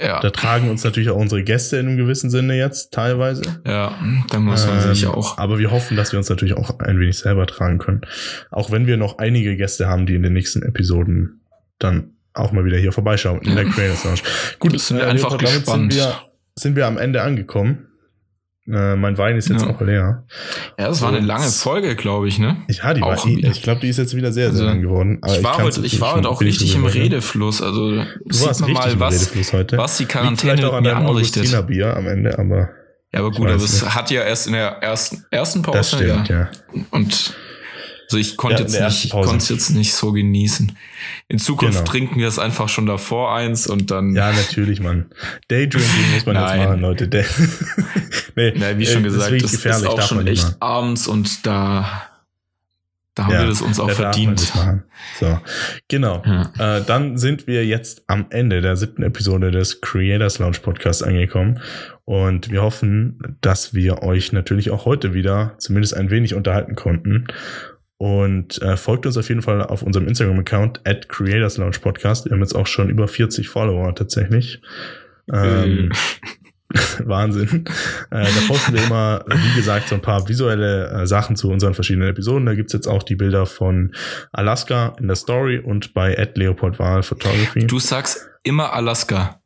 Ja. 0.00 0.20
Da 0.20 0.30
tragen 0.30 0.70
uns 0.70 0.84
natürlich 0.84 1.10
auch 1.10 1.16
unsere 1.16 1.42
Gäste 1.42 1.76
in 1.76 1.88
einem 1.88 1.96
gewissen 1.96 2.30
Sinne 2.30 2.56
jetzt 2.56 2.92
teilweise. 2.92 3.42
Ja, 3.66 3.98
da 4.30 4.38
muss 4.38 4.66
man 4.66 4.76
ähm, 4.76 4.94
sich 4.94 5.06
auch. 5.06 5.38
Aber 5.38 5.58
wir 5.58 5.72
hoffen, 5.72 5.96
dass 5.96 6.12
wir 6.12 6.18
uns 6.18 6.28
natürlich 6.28 6.56
auch 6.56 6.78
ein 6.78 7.00
wenig 7.00 7.18
selber 7.18 7.46
tragen 7.46 7.78
können. 7.78 8.02
Auch 8.50 8.70
wenn 8.70 8.86
wir 8.86 8.96
noch 8.96 9.18
einige 9.18 9.56
Gäste 9.56 9.88
haben, 9.88 10.06
die 10.06 10.14
in 10.14 10.22
den 10.22 10.34
nächsten 10.34 10.62
Episoden 10.62 11.40
dann 11.78 12.12
auch 12.32 12.52
mal 12.52 12.64
wieder 12.64 12.78
hier 12.78 12.92
vorbeischauen 12.92 13.40
in 13.42 13.56
der 13.56 13.64
Creators 13.64 14.04
Lounge. 14.04 14.20
Gut, 14.60 14.78
sind 14.80 14.98
wir 14.98 15.06
äh, 15.06 15.10
einfach 15.10 15.36
gespannt. 15.36 15.92
Sind 15.92 15.94
wir, 15.94 16.14
sind 16.54 16.76
wir 16.76 16.86
am 16.86 16.96
Ende 16.96 17.22
angekommen. 17.22 17.87
Äh, 18.70 18.96
mein 18.96 19.16
Wein 19.16 19.36
ist 19.36 19.48
jetzt 19.48 19.62
ja. 19.62 19.70
auch 19.70 19.80
leer. 19.80 20.24
Ja, 20.78 20.88
das 20.88 21.00
war 21.00 21.08
eine 21.08 21.20
lange 21.20 21.48
Folge, 21.48 21.96
glaube 21.96 22.28
ich, 22.28 22.38
ne? 22.38 22.56
Ja, 22.68 22.92
die 22.92 23.02
auch 23.02 23.24
war, 23.24 23.26
ich 23.26 23.62
glaube, 23.62 23.80
die 23.80 23.88
ist 23.88 23.96
jetzt 23.96 24.14
wieder 24.14 24.30
sehr, 24.30 24.52
sehr 24.52 24.60
also, 24.60 24.64
lang 24.64 24.82
geworden. 24.82 25.20
ich 25.26 25.42
war 25.42 25.62
heute, 25.62 25.80
ich 25.86 26.00
war 26.00 26.14
heute 26.14 26.28
auch 26.28 26.40
richtig 26.40 26.74
im 26.74 26.84
Redefluss. 26.84 27.62
Also 27.62 27.92
du 27.92 28.04
warst 28.26 28.66
richtig 28.66 28.74
mal, 28.74 29.00
was, 29.00 29.32
was 29.72 29.96
die 29.96 30.04
Quarantäne 30.04 30.70
mit 30.70 30.82
mir 30.82 30.96
anrichtet. 30.96 31.66
Bier 31.66 31.96
am 31.96 32.06
Ende, 32.06 32.38
aber 32.38 32.70
ja, 33.12 33.20
aber 33.20 33.30
gut, 33.30 33.48
aber 33.48 33.62
es 33.62 33.94
hat 33.94 34.10
ja 34.10 34.22
erst 34.22 34.46
in 34.46 34.52
der 34.52 34.68
ersten 34.82 35.24
ersten 35.30 35.62
Pause 35.62 35.78
das 35.78 35.88
stimmt, 35.92 36.28
ja. 36.28 36.40
ja. 36.40 36.50
Und 36.90 37.34
also 38.10 38.16
ich 38.16 38.38
konnte 38.38 38.62
ja, 38.62 38.68
jetzt 38.68 39.04
nicht, 39.04 39.12
konnte 39.12 39.52
jetzt 39.52 39.68
nicht 39.70 39.92
so 39.92 40.12
genießen. 40.12 40.76
In 41.28 41.38
Zukunft 41.38 41.80
genau. 41.80 41.90
trinken 41.90 42.18
wir 42.18 42.26
es 42.26 42.38
einfach 42.38 42.70
schon 42.70 42.86
davor 42.86 43.34
eins 43.34 43.66
und 43.66 43.90
dann. 43.90 44.14
Ja, 44.14 44.32
natürlich, 44.32 44.80
Mann. 44.80 45.10
Daydrinking 45.48 46.14
muss 46.14 46.24
man 46.24 46.36
jetzt 46.36 46.56
machen, 46.56 46.80
Leute. 46.80 47.08
Nee, 48.38 48.54
Na, 48.56 48.78
wie 48.78 48.86
schon 48.86 49.02
gesagt, 49.02 49.42
das 49.42 49.52
ist, 49.52 49.64
das 49.64 49.82
ist 49.82 49.86
auch 49.86 50.02
schon 50.02 50.26
echt 50.26 50.56
abends 50.60 51.06
und 51.06 51.46
da 51.46 52.08
da 53.18 53.24
haben 53.24 53.32
ja, 53.32 53.40
wir 53.40 53.48
das 53.48 53.62
uns 53.62 53.80
auch 53.80 53.90
verdient. 53.90 54.52
So, 55.18 55.40
genau. 55.88 56.22
Ja. 56.24 56.76
Äh, 56.76 56.84
dann 56.84 57.18
sind 57.18 57.48
wir 57.48 57.66
jetzt 57.66 58.04
am 58.06 58.26
Ende 58.30 58.60
der 58.60 58.76
siebten 58.76 59.02
Episode 59.02 59.50
des 59.50 59.80
Creators 59.80 60.38
Lounge 60.38 60.58
Podcast 60.62 61.02
angekommen. 61.02 61.58
Und 62.04 62.52
wir 62.52 62.62
hoffen, 62.62 63.36
dass 63.40 63.74
wir 63.74 64.04
euch 64.04 64.32
natürlich 64.32 64.70
auch 64.70 64.84
heute 64.84 65.14
wieder 65.14 65.56
zumindest 65.58 65.96
ein 65.96 66.10
wenig 66.10 66.36
unterhalten 66.36 66.76
konnten. 66.76 67.26
Und 67.96 68.62
äh, 68.62 68.76
folgt 68.76 69.04
uns 69.04 69.16
auf 69.16 69.28
jeden 69.28 69.42
Fall 69.42 69.62
auf 69.62 69.82
unserem 69.82 70.06
Instagram-Account 70.06 70.82
at 70.84 71.08
Creators 71.08 71.56
Lounge 71.56 71.78
Podcast. 71.80 72.26
Wir 72.26 72.32
haben 72.32 72.40
jetzt 72.40 72.54
auch 72.54 72.68
schon 72.68 72.88
über 72.88 73.08
40 73.08 73.48
Follower 73.48 73.92
tatsächlich. 73.96 74.62
Ähm, 75.32 75.90
Wahnsinn. 77.04 77.64
Äh, 78.10 78.24
da 78.24 78.40
posten 78.46 78.74
wir 78.74 78.84
immer, 78.84 79.24
wie 79.26 79.56
gesagt, 79.56 79.88
so 79.88 79.94
ein 79.94 80.02
paar 80.02 80.28
visuelle 80.28 80.88
äh, 80.90 81.06
Sachen 81.06 81.36
zu 81.36 81.50
unseren 81.50 81.74
verschiedenen 81.74 82.10
Episoden. 82.10 82.44
Da 82.44 82.54
gibt's 82.54 82.72
jetzt 82.72 82.86
auch 82.86 83.02
die 83.02 83.16
Bilder 83.16 83.46
von 83.46 83.94
Alaska 84.32 84.94
in 85.00 85.06
der 85.06 85.16
Story 85.16 85.58
und 85.58 85.94
bei 85.94 86.18
at 86.18 86.36
Leopold 86.36 86.78
Wahl 86.78 87.02
Photography. 87.02 87.66
Du 87.66 87.78
sagst 87.78 88.28
immer 88.42 88.72
Alaska. 88.72 89.37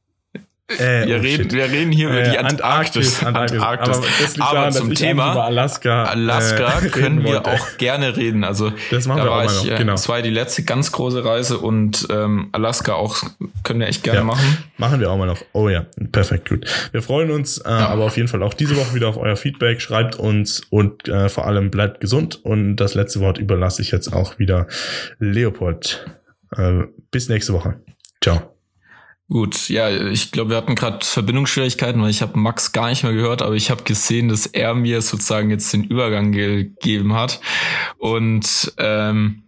Äh, 0.78 1.06
wir, 1.06 1.16
oh 1.16 1.20
reden, 1.20 1.50
wir 1.50 1.64
reden 1.64 1.92
hier 1.92 2.08
über 2.08 2.22
die 2.22 2.38
Antarktis. 2.38 3.22
Antarktis. 3.22 3.60
Antarktis. 3.60 3.96
Aber, 3.96 4.06
das 4.20 4.36
liegt 4.36 4.46
Aber 4.46 4.56
daran, 4.58 4.72
zum 4.72 4.94
Thema 4.94 5.44
Alaska, 5.44 6.04
Alaska 6.04 6.80
äh, 6.80 6.88
können 6.88 7.24
wir 7.24 7.46
auch 7.46 7.76
gerne 7.78 8.16
reden. 8.16 8.44
Also 8.44 8.72
das 8.90 9.06
machen 9.06 9.18
da 9.18 9.24
wir 9.24 9.32
auch 9.32 9.44
ich, 9.44 9.70
noch. 9.70 9.78
Genau. 9.78 9.92
Das 9.92 10.08
war 10.08 10.22
die 10.22 10.30
letzte 10.30 10.64
ganz 10.64 10.92
große 10.92 11.24
Reise 11.24 11.58
und 11.58 12.06
ähm, 12.10 12.48
Alaska 12.52 12.94
auch 12.94 13.22
können 13.62 13.80
wir 13.80 13.88
echt 13.88 14.02
gerne 14.02 14.20
ja, 14.20 14.24
machen. 14.24 14.58
Machen 14.78 15.00
wir 15.00 15.10
auch 15.10 15.16
mal 15.16 15.26
noch. 15.26 15.38
Oh 15.52 15.68
ja, 15.68 15.86
perfekt, 16.10 16.48
gut. 16.48 16.66
Wir 16.92 17.02
freuen 17.02 17.30
uns, 17.30 17.58
äh, 17.58 17.70
ja. 17.70 17.88
aber 17.88 18.04
auf 18.04 18.16
jeden 18.16 18.28
Fall 18.28 18.42
auch 18.42 18.54
diese 18.54 18.76
Woche 18.76 18.94
wieder 18.94 19.08
auf 19.08 19.16
euer 19.16 19.36
Feedback. 19.36 19.80
Schreibt 19.80 20.16
uns 20.16 20.62
und 20.70 21.08
äh, 21.08 21.28
vor 21.28 21.46
allem 21.46 21.70
bleibt 21.70 22.00
gesund. 22.00 22.40
Und 22.44 22.76
das 22.76 22.94
letzte 22.94 23.20
Wort 23.20 23.38
überlasse 23.38 23.82
ich 23.82 23.90
jetzt 23.90 24.12
auch 24.12 24.38
wieder 24.38 24.66
Leopold. 25.18 26.06
Äh, 26.56 26.84
bis 27.10 27.28
nächste 27.28 27.52
Woche. 27.52 27.80
Ciao. 28.20 28.51
Gut, 29.32 29.70
ja, 29.70 29.88
ich 29.88 30.30
glaube, 30.30 30.50
wir 30.50 30.59
hatten 30.59 30.74
gerade 30.74 31.06
Verbindungsschwierigkeiten, 31.06 32.02
weil 32.02 32.10
ich 32.10 32.20
habe 32.20 32.38
Max 32.38 32.72
gar 32.72 32.90
nicht 32.90 33.02
mehr 33.02 33.14
gehört, 33.14 33.40
aber 33.40 33.54
ich 33.54 33.70
habe 33.70 33.82
gesehen, 33.82 34.28
dass 34.28 34.44
er 34.44 34.74
mir 34.74 35.00
sozusagen 35.00 35.48
jetzt 35.48 35.72
den 35.72 35.84
Übergang 35.84 36.32
gegeben 36.32 37.14
hat. 37.14 37.40
Und 37.96 38.74
ähm, 38.76 39.44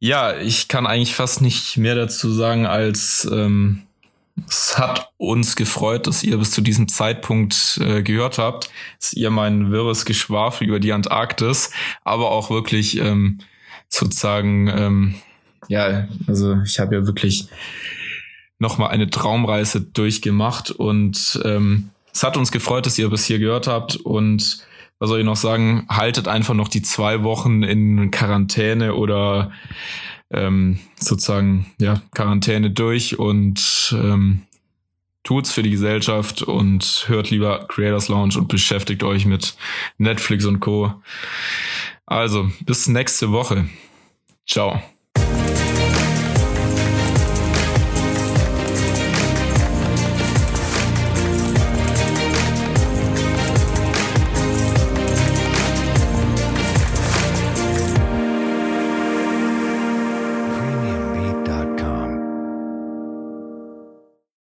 ja, 0.00 0.36
ich 0.36 0.68
kann 0.68 0.86
eigentlich 0.86 1.14
fast 1.14 1.40
nicht 1.40 1.78
mehr 1.78 1.94
dazu 1.94 2.30
sagen, 2.30 2.66
als 2.66 3.26
ähm, 3.32 3.84
es 4.46 4.76
hat 4.76 5.10
uns 5.16 5.56
gefreut, 5.56 6.06
dass 6.06 6.22
ihr 6.22 6.36
bis 6.36 6.50
zu 6.50 6.60
diesem 6.60 6.88
Zeitpunkt 6.88 7.80
äh, 7.82 8.02
gehört 8.02 8.36
habt, 8.36 8.68
dass 9.00 9.14
ihr 9.14 9.30
mein 9.30 9.70
wirres 9.70 10.04
Geschwafel 10.04 10.66
über 10.66 10.78
die 10.78 10.92
Antarktis, 10.92 11.70
aber 12.04 12.32
auch 12.32 12.50
wirklich 12.50 12.98
ähm, 12.98 13.38
sozusagen, 13.88 14.68
ähm, 14.68 15.14
ja, 15.68 16.06
also 16.26 16.60
ich 16.66 16.78
habe 16.78 16.96
ja 16.96 17.06
wirklich 17.06 17.48
nochmal 18.62 18.90
eine 18.90 19.10
Traumreise 19.10 19.80
durchgemacht 19.80 20.70
und 20.70 21.40
ähm, 21.44 21.90
es 22.14 22.22
hat 22.22 22.36
uns 22.36 22.52
gefreut, 22.52 22.86
dass 22.86 22.98
ihr 22.98 23.10
bis 23.10 23.26
hier 23.26 23.38
gehört 23.38 23.66
habt 23.66 23.96
und 23.96 24.64
was 24.98 25.08
soll 25.08 25.18
ich 25.18 25.26
noch 25.26 25.36
sagen, 25.36 25.84
haltet 25.88 26.28
einfach 26.28 26.54
noch 26.54 26.68
die 26.68 26.80
zwei 26.80 27.24
Wochen 27.24 27.64
in 27.64 28.12
Quarantäne 28.12 28.94
oder 28.94 29.50
ähm, 30.30 30.78
sozusagen 30.94 31.66
ja 31.78 32.00
Quarantäne 32.14 32.70
durch 32.70 33.18
und 33.18 33.94
ähm, 33.98 34.42
tut's 35.24 35.50
für 35.52 35.64
die 35.64 35.70
Gesellschaft 35.70 36.42
und 36.42 37.04
hört 37.08 37.30
lieber 37.30 37.66
Creators 37.66 38.08
Lounge 38.08 38.38
und 38.38 38.46
beschäftigt 38.46 39.02
euch 39.02 39.26
mit 39.26 39.56
Netflix 39.98 40.44
und 40.44 40.60
Co. 40.60 40.94
Also 42.06 42.48
bis 42.64 42.86
nächste 42.86 43.32
Woche. 43.32 43.68
Ciao. 44.46 44.80